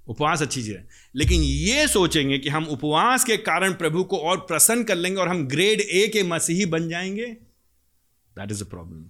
उपवास 0.08 0.42
अच्छी 0.42 0.64
चीज़ 0.64 0.74
है। 0.74 0.88
लेकिन 1.16 1.42
ये 1.42 1.88
सोचेंगे 1.88 2.38
कि 2.38 2.50
हम 2.50 2.66
उपवास 2.66 3.24
के 3.24 3.38
कारण 3.38 3.74
प्रभु 3.74 4.04
को 4.04 4.18
और 4.18 4.38
प्रसन्न 4.38 4.84
कर 4.84 4.96
लेंगे 4.96 5.22
और 5.22 5.28
हम 5.28 5.48
ग्रेड 5.48 5.82
ए 5.82 6.08
के 6.08 6.24
मसीही 6.24 6.66
बन 6.66 6.90
जाएँगे। 6.90 7.26
दैट 8.36 8.52
इज़ 8.52 8.64
अ 8.64 8.68
प्रॉब्लम 8.68 9.06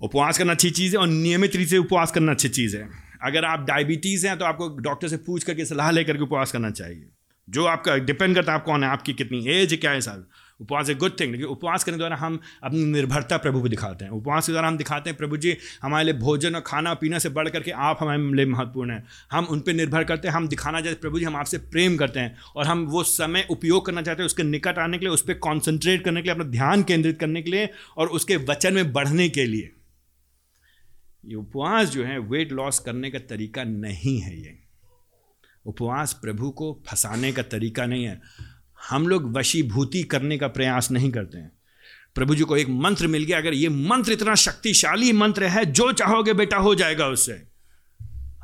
उपवास 0.00 0.38
करना 0.38 0.52
अच्छी 0.52 0.70
चीज़ 0.70 0.96
है 0.96 1.00
और 1.00 1.08
नियमित 1.08 1.56
रीति 1.56 1.70
से 1.70 1.78
उपवास 1.78 2.12
करना 2.12 2.32
अच्छी 2.32 2.48
चीज़ 2.48 2.76
है। 2.76 2.88
अगर 3.24 3.44
आप 3.44 3.60
डायबिटीज़ 3.60 4.26
हैं 4.26 4.38
तो 4.38 4.44
आपको 4.44 4.68
डॉक्टर 4.78 5.08
से 5.08 5.16
पूछ 5.16 5.44
करके 5.44 5.64
सलाह 5.64 5.90
लेकर 5.90 6.16
के 6.16 6.22
उपवास 6.22 6.52
करना 6.52 6.70
चाहिए। 6.70 7.08
जो 7.48 7.64
आपका 7.64 7.96
डिपेंड 7.96 8.34
करता 8.34 8.52
है 8.52 8.58
आप 8.58 8.64
कौन 8.64 8.84
है, 8.84 8.90
आपकी 8.90 9.12
कितनी 9.12 9.46
एज 9.48 9.74
क्या 9.74 9.90
है 9.90 10.00
साहब 10.00 10.28
उपवास 10.60 10.88
ए 10.90 10.94
गुड 10.94 11.18
थिंग 11.20 11.30
लेकिन 11.32 11.46
उपवास 11.46 11.84
करने 11.84 11.98
द्वारा 11.98 12.16
हम 12.16 12.38
अपनी 12.62 12.84
निर्भरता 12.84 13.36
प्रभु 13.36 13.60
को 13.60 13.68
दिखाते 13.68 14.04
हैं। 14.04 14.12
उपवास 14.12 14.46
के 14.46 14.52
द्वारा 14.52 14.68
हम 14.68 14.76
दिखाते 14.76 15.10
हैं, 15.10 15.16
प्रभु 15.16 15.36
जी, 15.36 15.56
हमारे 15.82 16.04
लिए 16.04 16.14
भोजन 16.14 16.54
और 16.54 16.60
खाना 16.60 16.94
पीना 16.94 17.18
से 17.18 17.28
बढ़ 17.28 17.48
करके 17.48 17.70
आप 17.70 17.98
हमारे 18.00 18.22
लिए 18.34 18.46
महत्वपूर्ण 18.46 18.90
हैं। 18.90 19.06
हम 19.32 19.44
उन 19.44 19.60
पर 19.60 19.72
निर्भर 19.72 20.04
करते 20.04 20.28
हैं, 20.28 20.34
हम 20.34 20.48
दिखाना 20.48 20.80
चाहते 20.80 21.00
प्रभु 21.00 21.18
जी, 21.18 21.24
हम 21.24 21.36
आपसे 21.36 21.58
प्रेम 21.58 21.96
करते 21.96 22.20
हैं 22.20 22.36
और 22.56 22.66
हम 22.66 22.84
वो 22.84 23.02
समय 23.02 23.46
उपयोग 23.50 23.86
करना 23.86 24.02
चाहते 24.02 24.22
हैं 24.22 24.26
उसके 24.26 24.42
निकट 24.42 24.78
आने 24.78 24.98
के 24.98 25.04
लिए, 25.04 25.14
उस 25.14 25.22
पर 25.22 25.34
कॉन्सेंट्रेट 25.34 26.04
करने 26.04 26.22
के 26.22 26.28
लिए, 26.28 26.34
अपना 26.34 26.44
ध्यान 26.44 26.82
केंद्रित 26.82 27.20
करने 27.20 27.42
के 27.42 27.50
लिए 27.50 27.68
और 27.96 28.08
उसके 28.08 28.36
वचन 28.36 28.74
में 28.74 28.92
बढ़ने 28.92 29.28
के 29.28 29.46
लिए। 29.46 29.70
ये 31.24 31.34
उपवास 31.34 31.88
जो 31.88 32.04
है 32.04 32.18
वेट 32.18 32.52
लॉस 32.52 32.78
करने 32.78 33.10
का 33.10 33.18
तरीका 33.18 33.64
नहीं 33.64 34.20
है 34.20 34.40
ये। 34.40 34.67
उपवास 35.68 36.12
प्रभु 36.12 36.50
को 36.50 36.82
फंसाने 36.86 37.32
का 37.32 37.42
तरीका 37.42 37.86
नहीं 37.86 38.04
है। 38.04 38.20
हम 38.90 39.08
लोग 39.08 39.36
वशीभूति 39.36 40.02
करने 40.02 40.38
का 40.38 40.48
प्रयास 40.48 40.90
नहीं 40.90 41.10
करते 41.10 41.38
हैं। 41.38 41.52
प्रभु 42.14 42.34
जी 42.34 42.42
को 42.42 42.56
एक 42.56 42.68
मंत्र 42.68 43.06
मिल 43.06 43.24
गया, 43.24 43.38
अगर 43.38 43.54
ये 43.54 43.68
मंत्र 43.68 44.12
इतना 44.12 44.34
शक्तिशाली 44.34 45.12
मंत्र 45.12 45.44
है, 45.44 45.64
जो 45.64 45.92
चाहोगे 45.92 46.32
बेटा 46.32 46.56
हो 46.56 46.74
जाएगा 46.74 47.06
उससे। 47.06 47.42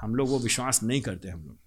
हम 0.00 0.14
लोग 0.14 0.28
वो 0.28 0.38
विश्वास 0.38 0.82
नहीं 0.82 1.00
करते 1.00 1.28
हम 1.28 1.40
लोग। 1.40 1.58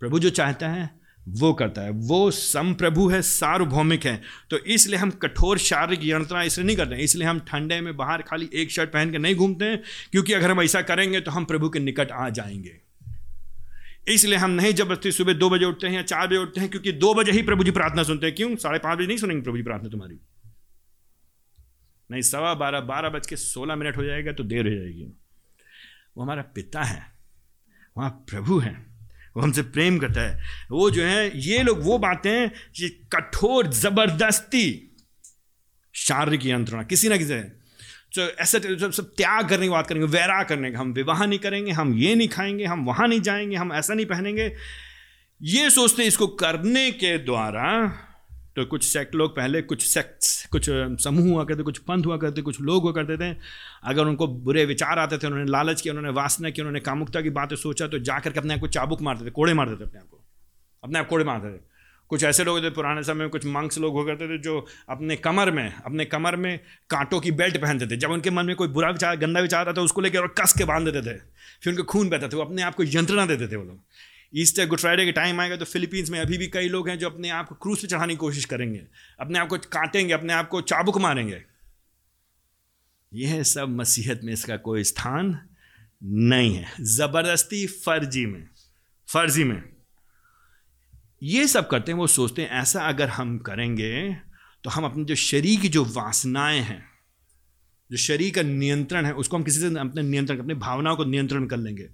प्रभु 0.00 0.18
जो 0.18 0.30
चाहता 0.30 0.68
है, 0.68 0.90
वो 1.28 1.52
करता 1.52 1.82
है। 1.82 1.90
वो 1.90 2.30
संप्रभु 2.30 3.08
है, 3.08 3.22
सार्वभौमिक 3.22 4.06
है। 4.06 4.22
तो 4.50 4.58
इसलिए 4.58 4.98
हम 4.98 5.10
कठोर 5.10 5.58
शारीरिक 5.58 6.00
यंत्रणा 6.04 6.42
इसलिए 6.42 6.66
नहीं 6.66 6.76
करते 6.76 6.96
इसलिए 6.96 7.28
हम 7.28 7.40
ठंडे 7.40 7.80
में 7.80 7.96
बाहर 7.96 8.22
खाली 8.22 8.50
एक 8.54 8.70
शर्ट 8.70 8.92
पहन 8.92 9.10
के 9.10 9.18
नहीं 9.18 9.34
घूमते 9.34 9.64
हैं, 9.64 9.82
क्योंकि 10.12 10.32
अगर 10.32 10.50
हम 10.50 10.62
ऐसा 10.62 10.82
करेंगे 10.82 11.20
तो 11.20 11.30
हम 11.30 11.44
प्रभु 11.44 11.68
के 11.68 11.78
निकट 11.78 12.12
आ 12.12 12.28
जाएँगे। 12.28 12.80
इसलिए 14.06 14.36
हम 14.36 14.50
नहीं 14.52 14.72
ज़बरदस्ती 14.74 15.12
सुबह 15.12 15.32
दो 15.34 15.48
बजे 15.50 15.64
उठते 15.64 15.86
हैं 15.86 15.94
या 15.94 16.02
चार 16.04 16.26
बजे 16.26 16.36
उठते 16.38 16.60
हैं, 16.60 16.70
क्योंकि 16.70 16.92
दो 16.94 17.12
बजे 17.14 17.32
ही 17.32 17.42
प्रभु 17.42 17.64
जी 17.64 17.70
प्रार्थना 17.72 18.02
सुनते 18.02 18.26
हैं। 18.26 18.34
क्यों? 18.34 18.54
साढ़े 18.58 18.78
पाँच 18.80 18.98
बजे 18.98 19.06
नहीं 19.06 19.16
सुनेंगे 19.18 19.42
प्रभु 19.42 19.56
जी 19.56 19.62
प्रार्थना 19.62 19.88
तुम्हारी। 19.88 20.18
नहीं, 22.10 22.22
सवा 22.22 22.54
बारह 22.54 22.80
बारह 22.82 23.08
बज 23.10 23.26
के 23.26 23.36
सोलह 23.38 23.76
मिनट 23.76 23.96
हो 23.96 24.04
जाएगा 24.04 24.32
तो 24.32 24.44
देर 24.44 24.68
हो 24.68 24.74
जाएगी। 24.74 25.04
वो 26.16 26.22
हमारा 26.22 26.42
पिता 26.54 26.82
है, 26.82 27.02
वहाँ 27.96 28.10
प्रभु 28.28 28.58
है, 28.58 28.72
वो 29.36 29.42
हमसे 29.42 29.62
प्रेम 29.64 29.98
करता 29.98 30.20
है। 30.20 30.66
वो 30.70 30.90
जो 30.90 31.04
है, 31.04 31.40
ये 31.40 31.62
लोग 31.62 31.82
वो 31.82 31.98
बातें 31.98 32.50
कठोर, 33.12 33.66
ज़बरदस्ती 33.68 34.66
शारीरिक 35.94 36.46
यंत्रणा, 36.46 36.82
किसी 36.84 37.08
ना 37.08 37.16
किसी 37.16 37.34
ऐसे 38.22 38.78
सब 38.78 38.92
सब 38.92 39.04
त्याग 39.04 39.48
करने 39.48 39.66
की 39.66 39.70
बात 39.70 39.86
करेंगे 39.86 40.06
वैरा 40.06 40.42
करने 40.42 40.70
का, 40.70 40.78
हम 40.78 40.92
विवाह 40.92 41.26
नहीं 41.26 41.38
करेंगे, 41.38 41.72
हम 41.72 41.94
ये 41.94 42.14
नहीं 42.14 42.28
खाएँगे, 42.28 42.64
हम 42.64 42.84
वहाँ 42.84 43.08
नहीं 43.08 43.20
जाएँगे, 43.20 43.56
हम 43.56 43.72
ऐसा 43.72 43.94
नहीं 43.94 44.06
पहनेंगे। 44.06 44.52
ये 45.42 45.70
सोचते 45.70 46.04
इसको 46.04 46.26
करने 46.26 46.90
के 46.90 47.18
द्वारा 47.18 47.92
तो 48.56 48.64
कुछ 48.64 48.84
सेक्ट 48.84 49.14
लोग 49.14 49.36
पहले 49.36 49.62
कुछ 49.62 49.82
सेक्ट्स 49.82 50.46
कुछ 50.46 50.66
समूह 51.02 51.32
हुआ 51.32 51.44
करते, 51.44 51.62
कुछ 51.62 51.78
पंथ 51.78 52.04
हुआ 52.04 52.16
करते, 52.16 52.42
कुछ 52.42 52.60
लोग 52.60 52.82
हुआ 52.82 52.92
करते 52.92 53.16
थे। 53.16 53.36
अगर 53.84 54.04
उनको 54.04 54.26
बुरे 54.26 54.64
विचार 54.64 54.98
आते 54.98 55.18
थे, 55.18 55.26
उन्होंने 55.26 55.50
लालच 55.50 55.80
किया, 55.80 55.94
उन्होंने 55.94 56.12
वासना 56.12 56.50
की, 56.50 56.62
उन्होंने 56.62 56.80
कामुकता 56.80 57.20
की 57.20 57.30
बातें 57.30 57.56
सोचा 57.56 57.86
तो 57.86 57.98
जाकर 57.98 58.30
के 58.30 58.40
अपने 58.40 58.54
आप 58.54 58.60
को 58.60 58.66
चाबुक 58.66 59.02
मारते 59.02 59.26
थे, 59.26 59.30
कोड़े 59.30 59.54
मारते 59.54 59.76
थे 59.76 59.84
अपने 59.84 60.00
आप 60.00 60.06
को। 60.06 60.24
अपने 60.84 60.98
आप 60.98 61.08
कोड़े 61.08 61.24
मारते 61.24 61.56
थे। 61.56 61.73
कुछ 62.08 62.24
ऐसे 62.24 62.44
लोग 62.44 62.62
थे, 62.64 62.70
पुराने 62.70 63.02
समय 63.02 63.14
में 63.14 63.28
कुछ 63.28 63.46
मंक्स 63.46 63.78
लोग 63.78 63.94
हुआ 63.94 64.04
करते 64.04 64.28
थे 64.28 64.38
जो 64.38 64.66
अपने 64.88 65.16
कमर 65.16 65.50
में, 65.50 65.74
अपने 65.74 66.04
कमर 66.04 66.36
में 66.36 66.58
कांटों 66.90 67.20
की 67.20 67.30
बेल्ट 67.30 67.56
पहनते 67.56 67.86
थे। 67.86 67.96
जब 67.96 68.10
उनके 68.10 68.30
मन 68.30 68.46
में 68.46 68.56
कोई 68.56 68.68
बुरा 68.68 68.90
विचार, 68.90 69.16
गंदा 69.16 69.40
विचार 69.40 69.60
आता 69.60 69.72
था, 69.72 69.84
उसको 69.84 70.00
लेकर 70.00 70.18
और 70.18 70.34
कस 70.40 70.54
के 70.58 70.64
बाँध 70.64 70.88
देते 70.88 71.14
थे। 71.14 71.18
फिर 71.62 71.72
उनके 71.72 71.82
खून 71.82 72.08
बहता 72.08 72.28
था, 72.28 72.36
वो 72.36 72.44
अपने 72.44 72.62
आप 72.62 72.74
को 72.74 72.84
यंत्रणा 72.84 73.26
देते 73.26 73.48
थे 73.48 73.56
वो 73.56 73.64
लोग। 73.64 73.80
ईस्टर, 74.36 74.66
गुड 74.66 74.78
फ्राइडे 74.78 75.04
के 75.04 75.12
टाइम 75.12 75.40
आएगा 75.40 75.56
तो 75.56 75.64
फिलीपींस 75.64 76.10
में 76.10 76.20
अभी 76.20 76.38
भी 76.38 76.46
कई 76.46 76.68
लोग 76.68 76.88
हैं 76.88 76.98
जो 76.98 77.10
अपने 77.10 77.28
आप 77.30 77.48
को 77.48 77.54
क्रूज 77.54 77.80
पे 77.80 77.86
चढ़ाने 77.86 78.12
की 78.12 78.16
कोशिश 78.16 78.44
करेंगे। 78.44 78.84
अपने 79.20 79.38
आप 79.38 79.48
को 79.48 79.58
काटेंगे, 79.58 80.14
अपने 80.14 80.32
आप 80.32 80.48
को 80.48 80.60
चाबुक 80.60 80.98
मारेंगे। 80.98 81.42
यह 83.14 83.42
सब 83.42 83.68
मसीहत 83.68 84.20
में 84.24 84.32
इसका 84.32 84.56
कोई 84.56 84.84
स्थान 84.84 85.38
नहीं 86.04 86.54
है। 86.54 86.72
ज़बरदस्ती 86.80 87.66
फर्जी 87.66 88.26
में 88.26 88.48
फर्जी 89.08 89.44
में। 89.44 89.73
ये 91.24 91.46
सब 91.48 91.68
करते 91.68 91.92
हैं, 91.92 91.98
वो 91.98 92.06
सोचते 92.06 92.42
हैं, 92.42 92.50
ऐसा 92.50 92.88
अगर 92.88 93.08
हम 93.08 93.38
करेंगे 93.38 94.14
तो 94.64 94.70
हम 94.70 94.84
अपने 94.84 95.04
जो 95.04 95.14
शरीर 95.14 95.60
की 95.60 95.68
जो 95.68 95.84
वासनाएँ 95.84 96.60
हैं, 96.60 96.84
जो 97.90 97.96
शरीर 97.96 98.34
का 98.34 98.42
नियंत्रण 98.42 99.04
है, 99.04 99.12
उसको 99.12 99.36
हम 99.36 99.42
किसी 99.42 99.60
से 99.60 99.66
अपने 99.66 100.02
नियंत्रण, 100.02 100.38
अपनी 100.38 100.54
भावनाओं 100.54 100.96
को 100.96 101.04
नियंत्रण 101.04 101.46
कर 101.46 101.56
लेंगे। 101.56 101.88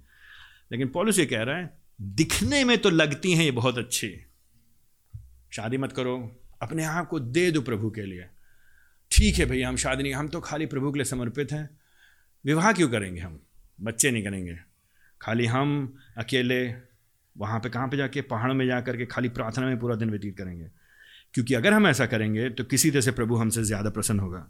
लेकिन 0.71 0.87
पॉलिस 0.87 1.19
ये 1.19 1.25
कह 1.25 1.41
रहा 1.41 1.57
है, 1.57 1.77
दिखने 2.01 2.63
में 2.63 2.77
तो 2.77 2.89
लगती 2.89 3.33
हैं 3.33 3.43
ये 3.45 3.51
बहुत 3.51 3.77
अच्छी। 3.77 4.15
शादी 5.51 5.77
मत 5.77 5.91
करो, 5.91 6.41
अपने 6.61 6.83
आप 6.83 7.07
को 7.07 7.19
दे 7.19 7.51
दो 7.51 7.61
प्रभु 7.61 7.89
के 7.91 8.05
लिए। 8.05 8.25
ठीक 9.11 9.35
है 9.35 9.45
भैया, 9.45 9.69
हम 9.69 9.75
शादी 9.75 10.03
नहीं, 10.03 10.13
हम 10.13 10.27
तो 10.27 10.41
खाली 10.41 10.65
प्रभु 10.65 10.91
के 10.91 10.99
लिए 10.99 11.05
समर्पित 11.05 11.51
हैं। 11.51 11.69
विवाह 12.45 12.71
क्यों 12.73 12.89
करेंगे 12.89 13.21
हम? 13.21 13.39
बच्चे 13.81 14.11
नहीं 14.11 14.23
करेंगे। 14.23 14.57
खाली 15.21 15.45
हम 15.45 15.97
अकेले 16.17 16.90
वहाँ 17.37 17.59
पे 17.59 17.69
कहाँ 17.69 17.87
पे 17.87 17.97
जाके, 17.97 18.21
पहाड़ों 18.21 18.55
में 18.55 18.65
जा 18.67 18.79
करके 18.81 19.05
खाली 19.05 19.29
प्रार्थना 19.29 19.65
में 19.65 19.79
पूरा 19.79 19.95
दिन 19.95 20.09
व्यतीत 20.09 20.37
करेंगे। 20.37 20.67
क्योंकि 21.33 21.53
अगर 21.53 21.73
हम 21.73 21.87
ऐसा 21.87 22.05
करेंगे 22.05 22.49
तो 22.49 22.63
किसी 22.63 22.91
तरह 22.91 23.01
से 23.01 23.11
प्रभु 23.11 23.35
हमसे 23.35 23.63
ज़्यादा 23.63 23.89
प्रसन्न 23.89 24.19
होगा। 24.19 24.47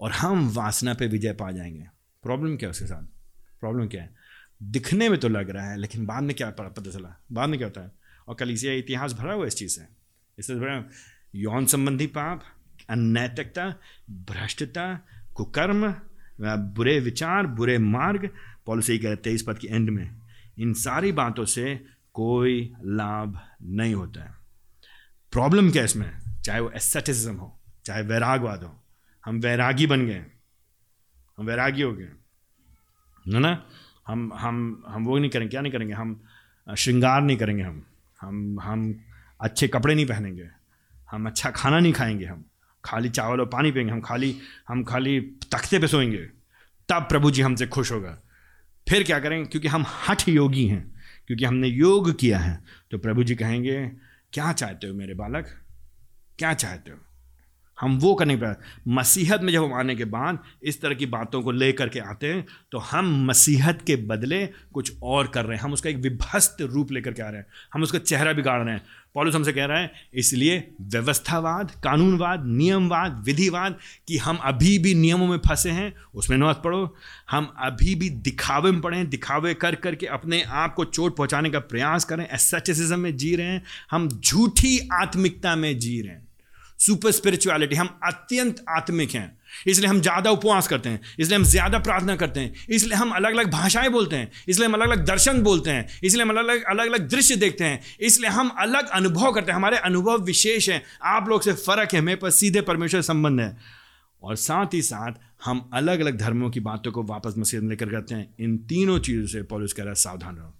और 0.00 0.12
हम 0.12 0.48
वासना 0.48 0.94
पे 0.94 1.06
विजय 1.06 1.32
पा 1.32 1.50
जाएँगे। 1.50 1.86
प्रॉब्लम 2.22 2.56
क्या 2.56 2.68
है 2.68 2.70
उसके 2.70 2.86
साथ? 2.86 3.02
प्रॉब्लम 3.60 3.88
क्या 3.88 4.02
है? 4.02 4.14
दिखने 4.62 5.08
में 5.08 5.18
तो 5.20 5.28
लग 5.28 5.50
रहा 5.50 5.70
है, 5.70 5.76
लेकिन 5.76 6.06
बाद 6.06 6.22
में 6.22 6.34
क्या 6.36 6.50
पता 6.50 6.90
चला? 6.90 7.16
बाद 7.32 7.48
में 7.48 7.58
क्या 7.58 7.68
होता 7.68 7.80
है? 7.80 7.92
और 8.28 8.34
कल 8.34 8.50
इसी 8.50 8.68
इतिहास 8.68 9.12
भरा 9.12 9.32
हुआ 9.32 9.46
इस 9.46 9.54
चीज़ 9.54 9.70
से। 9.70 9.86
इससे 10.38 10.54
भरा 10.54 10.84
यौन 11.34 11.66
संबंधी 11.66 12.06
पाप, 12.06 12.42
अनैतिकता, 12.90 13.68
भ्रष्टता, 14.10 14.94
कुकर्म 15.34 15.94
बुरे 16.40 16.98
विचार, 17.00 17.46
बुरे 17.46 17.78
मार्ग। 17.78 18.28
पॉलिसी 18.66 18.98
कहते 18.98 19.08
हैं 19.08 19.16
तेईस 19.16 19.42
पद 19.42 19.58
के 19.58 19.68
एंड 19.68 19.90
में। 19.90 20.10
इन 20.58 20.72
सारी 20.74 21.12
बातों 21.12 21.44
से 21.44 21.84
कोई 22.14 22.74
लाभ 22.84 23.40
नहीं 23.62 23.94
होता 23.94 24.24
है। 24.24 24.34
प्रॉब्लम 25.32 25.70
क्या 25.70 25.84
इसमें? 25.84 26.18
चाहे 26.44 26.60
वो 26.60 26.70
एस्थेटिज्म 26.70 27.34
हो, 27.34 27.60
चाहे 27.84 28.02
वैरागवाद 28.02 28.64
हो, 28.64 28.82
हम 29.24 29.40
वैरागी 29.40 29.86
बन 29.86 30.06
गए 30.06 30.26
हम 31.38 31.46
वैरागी 31.46 31.82
हो 31.82 31.92
गए 31.92 32.04
है। 32.04 32.16
ना? 33.28 33.64
हम 34.06 34.32
हम 34.34 34.84
हम 34.88 35.04
वो 35.04 35.18
नहीं 35.18 35.30
करेंगे, 35.30 35.50
क्या 35.50 35.60
नहीं 35.60 35.72
करेंगे? 35.72 35.94
हम 35.94 36.24
श्रृंगार 36.78 37.22
नहीं 37.22 37.36
करेंगे 37.36 37.62
हम। 37.62 37.86
हम 38.20 38.60
हम 38.60 39.04
अच्छे 39.40 39.68
कपड़े 39.68 39.94
नहीं 39.94 40.06
पहनेंगे। 40.06 40.48
हम 41.10 41.26
अच्छा 41.26 41.50
खाना 41.50 41.78
नहीं 41.78 41.92
खाएँगे 41.92 42.24
हम। 42.24 42.44
खाली 42.84 43.08
चावल 43.08 43.40
और 43.40 43.46
पानी 43.46 43.72
पियेंगे 43.72 43.92
हम 43.92 44.00
खाली 44.00 44.40
हम 44.68 44.84
खाली 44.84 45.20
तख्ते 45.20 45.78
पे 45.78 45.86
सोएँगे। 45.86 46.26
तब 46.88 47.02
प्रभु 47.02 47.30
जी 47.30 47.42
हमसे 47.42 47.66
खुश 47.66 47.92
होगा। 47.92 48.18
फिर 48.88 49.02
क्या 49.02 49.20
करेंगे 49.20 49.48
क्योंकि 49.48 49.68
हम 49.68 49.84
हठ 50.08 50.28
योगी 50.28 50.66
हैं। 50.66 50.99
क्योंकि 51.30 51.44
हमने 51.44 51.68
योग 51.68 52.18
किया 52.18 52.38
है। 52.38 52.64
तो 52.90 52.98
प्रभु 52.98 53.24
जी 53.24 53.34
कहेंगे, 53.34 53.92
क्या 54.32 54.52
चाहते 54.52 54.86
हो 54.86 54.94
मेरे 54.94 55.14
बालक? 55.14 55.46
क्या 56.38 56.54
चाहते 56.54 56.90
हो? 56.90 56.98
हम 57.80 57.98
वो 57.98 58.14
करने 58.14 58.36
के 58.36 58.52
मसीहत 58.90 59.42
में 59.42 59.52
जब 59.52 59.64
हम 59.64 59.72
आने 59.72 59.96
के 59.96 60.04
बाद 60.04 60.38
इस 60.62 60.80
तरह 60.80 60.94
की 60.94 61.06
बातों 61.06 61.42
को 61.42 61.50
लेकर 61.50 61.88
के 61.88 62.00
आते 62.00 62.26
हैं 62.26 62.44
तो 62.72 62.78
हम 62.78 63.26
मसीहत 63.26 63.82
के 63.86 63.96
बदले 63.96 64.46
कुछ 64.46 64.92
और 65.02 65.26
कर 65.26 65.44
रहे 65.44 65.56
हैं। 65.56 65.64
हम 65.64 65.72
उसका 65.72 65.90
एक 65.90 65.96
विभस्त 65.96 66.56
रूप 66.60 66.92
लेकर 66.92 67.12
के 67.12 67.22
आ 67.22 67.28
रहे 67.28 67.40
हैं। 67.40 67.46
हम 67.74 67.82
उसका 67.82 67.98
चेहरा 67.98 68.32
बिगाड़ 68.32 68.62
रहे 68.62 68.74
हैं। 68.74 68.82
पॉलिस 69.14 69.34
हमसे 69.34 69.52
कह 69.52 69.64
रहा 69.64 69.78
है, 69.78 69.90
इसलिए 70.14 70.70
व्यवस्थावाद, 70.80 71.70
कानूनवाद, 71.84 72.44
नियमवाद, 72.46 73.22
विधिवाद, 73.26 73.78
कि 74.08 74.18
हम 74.18 74.36
अभी 74.36 74.78
भी 74.78 74.94
नियमों 74.94 75.26
में 75.26 75.38
फंसे 75.38 75.70
हैं, 75.70 75.92
उसमें 76.14 76.36
मत 76.38 76.60
पढ़ो 76.64 76.96
हम 77.30 77.52
अभी 77.58 77.94
भी 77.94 78.10
दिखावे 78.10 78.70
में 78.70 78.80
पड़े 78.80 79.04
दिखावे 79.04 79.54
कर 79.54 79.74
करके 79.74 80.06
अपने 80.06 80.42
आप 80.42 80.74
को 80.74 80.84
चोट 80.84 81.16
पहुँचाने 81.16 81.50
का 81.50 81.58
प्रयास 81.58 82.04
करें 82.04 82.26
एसेटिज्म 82.28 82.98
में 82.98 83.16
जी 83.16 83.36
रहे 83.36 83.46
हैं, 83.46 83.62
हम 83.90 84.08
झूठी 84.08 84.88
आत्मिकता 84.92 85.56
में 85.56 85.78
जी 85.78 86.00
रहे 86.00 86.12
हैं। 86.12 86.29
Super 86.80 87.10
spirituality. 87.10 87.76
हम 87.76 87.98
अत्यंत 88.04 88.64
आत्मिक 88.68 89.10
हैं। 89.10 89.38
इसलिए 89.66 89.88
हम 89.88 90.00
ज़्यादा 90.00 90.30
उपवास 90.30 90.68
करते 90.68 90.88
हैं। 90.88 91.00
इसलिए 91.18 91.38
हम 91.38 91.44
ज़्यादा 91.44 91.78
प्रार्थना 91.78 92.16
करते 92.16 92.40
हैं। 92.40 92.66
इसलिए 92.68 92.96
हम 92.96 93.10
अलग 93.10 93.32
अलग 93.32 93.50
भाषाएँ 93.50 93.88
बोलते 93.88 94.16
हैं। 94.16 94.30
इसलिए 94.48 94.66
हम 94.66 94.74
अलग 94.74 94.88
अलग 94.88 95.04
दर्शन 95.04 95.42
बोलते 95.42 95.70
हैं। 95.70 95.86
इसलिए 96.02 96.22
हम 96.22 96.30
अलग 96.30 96.62
अलग 96.62 96.86
अलग 96.86 97.08
दृश्य 97.08 97.36
देखते 97.36 97.64
हैं। 97.64 97.80
इसलिए 98.00 98.30
हम 98.30 98.48
अलग 98.58 98.88
अनुभव 98.88 99.32
करते 99.32 99.52
हैं। 99.52 99.56
हमारे 99.56 99.76
अनुभव 99.76 100.22
विशेष 100.22 100.68
हैं। 100.68 100.82
आप 101.04 101.28
लोग 101.28 101.42
से 101.42 101.52
फ़र्क 101.52 101.94
है। 101.94 102.00
मेरे 102.00 102.16
पर 102.16 102.30
सीधे 102.30 102.60
परमेश्वर 102.60 103.02
संबंध 103.02 103.40
है। 103.40 103.56
और 104.22 104.36
साथ 104.36 104.74
ही 104.74 104.82
साथ 104.82 105.12
हम 105.44 105.70
अलग 105.74 106.00
अलग 106.00 106.18
धर्मों 106.18 106.50
की 106.50 106.60
बातों 106.60 106.92
को 106.92 107.02
वापस 107.02 107.34
मसीह 107.38 107.60
लेकर 107.60 107.90
करते 107.90 108.14
हैं। 108.14 108.34
इन 108.40 108.56
तीनों 108.58 108.98
चीज़ों 108.98 109.26
से 109.26 109.42
पॉलिस 109.42 109.78
है, 109.78 109.94
सावधान 109.94 110.36
रहो। 110.36 110.54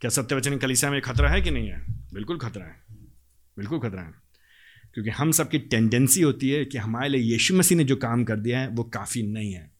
क्या 0.00 0.10
सत्यवचन 0.10 0.58
कलिसिया 0.58 0.90
में 0.90 1.00
खतरा 1.00 1.28
है 1.28 1.42
कि 1.42 1.50
नहीं 1.50 1.68
है? 1.68 1.84
बिल्कुल 2.14 2.38
खतरा 2.38 2.64
है। 2.64 2.76
बिल्कुल 3.56 3.78
खतरा 3.78 4.02
है। 4.02 4.25
क्योंकि 4.96 5.10
हम 5.10 5.32
सबकी 5.32 5.58
टेंडेंसी 5.58 6.22
होती 6.22 6.50
है 6.50 6.64
कि 6.64 6.78
हमारे 6.78 7.08
लिए 7.08 7.20
यीशु 7.20 7.54
मसीह 7.54 7.78
ने 7.78 7.84
जो 7.84 7.96
काम 7.96 8.24
कर 8.24 8.36
दिया 8.36 8.60
है, 8.60 8.68
वो 8.68 8.84
काफ़ी 8.84 9.22
नहीं 9.22 9.52
है। 9.52 9.70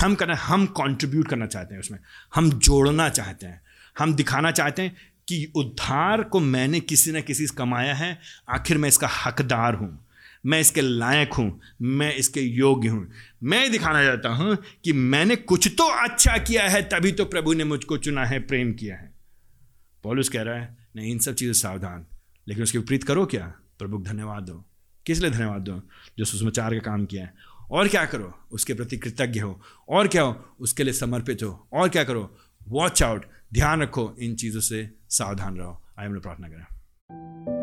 हम 0.00 0.14
करना, 0.14 0.34
हम 0.34 0.66
कंट्रीब्यूट 0.66 1.28
करना 1.28 1.46
चाहते 1.46 1.74
हैं 1.74 1.80
उसमें। 1.80 1.98
हम 2.34 2.50
जोड़ना 2.50 3.08
चाहते 3.08 3.46
हैं। 3.46 3.62
हम 3.98 4.14
दिखाना 4.14 4.50
चाहते 4.50 4.82
हैं 4.82 4.96
कि 5.28 5.52
उद्धार 5.56 6.22
को 6.22 6.40
मैंने 6.40 6.80
किसी 6.80 7.12
न 7.12 7.20
किसी 7.20 7.46
से 7.46 7.54
कमाया 7.54 7.94
है। 7.94 8.18
आखिर 8.50 8.78
मैं 8.78 8.88
इसका 8.88 9.08
हकदार 9.26 9.74
हूँ। 9.74 10.06
मैं 10.46 10.60
इसके 10.60 10.80
लायक 10.80 11.32
हूँ। 11.32 11.60
मैं 11.82 12.14
इसके 12.14 12.40
योग्य 12.40 12.88
हूँ। 12.88 13.10
मैं 13.42 13.70
दिखाना 13.70 14.04
चाहता 14.04 14.28
हूँ 14.28 14.58
कि 14.84 14.92
मैंने 14.92 15.36
कुछ 15.36 15.68
तो 15.68 15.84
अच्छा 15.84 16.38
किया 16.38 16.68
है, 16.68 16.82
तभी 16.82 17.12
तो 17.12 17.24
प्रभु 17.24 17.52
ने 17.52 17.64
मुझको 17.64 17.96
चुना 17.96 18.24
है, 18.24 18.40
प्रेम 18.40 18.72
किया 18.72 18.96
है। 18.96 19.14
पॉलिस 20.02 20.28
कह 20.28 20.42
रहा 20.42 20.54
है, 20.54 20.76
नहीं, 20.96 21.12
इन 21.12 21.18
सब 21.18 21.34
चीज़ों 21.34 21.52
सावधान। 21.52 22.06
लेकिन 22.48 22.62
उसके 22.62 22.78
विपरीत 22.78 23.04
करो 23.04 23.26
क्या? 23.26 23.54
प्रभु 23.82 23.98
धन्यवाद 23.98 24.42
दो। 24.42 24.64
किस 25.06 25.20
लिए 25.20 25.30
धन्यवाद 25.30 25.62
दो? 25.62 25.82
जो 26.18 26.24
सुषमाचार 26.24 26.74
का 26.74 26.80
काम 26.80 27.06
किया 27.06 27.24
है। 27.24 27.34
और 27.70 27.88
क्या 27.88 28.04
करो? 28.04 28.38
उसके 28.52 28.74
प्रति 28.74 28.96
कृतज्ञ 28.96 29.40
हो। 29.40 29.60
और 29.88 30.08
क्या 30.08 30.22
हो? 30.22 30.56
उसके 30.60 30.84
लिए 30.84 30.92
समर्पित 30.92 31.42
हो। 31.42 31.68
और 31.72 31.88
क्या 31.88 32.04
करो? 32.04 32.36
वॉच 32.68 33.02
आउट 33.02 33.26
ध्यान 33.54 33.82
रखो। 33.82 34.16
इन 34.20 34.34
चीज़ों 34.34 34.60
से 34.60 34.94
सावधान 35.10 35.56
रहो। 35.56 35.82
आई 35.98 36.06
एम 36.06 36.20
प्रार्थना 36.20 36.48
करें। 36.48 37.61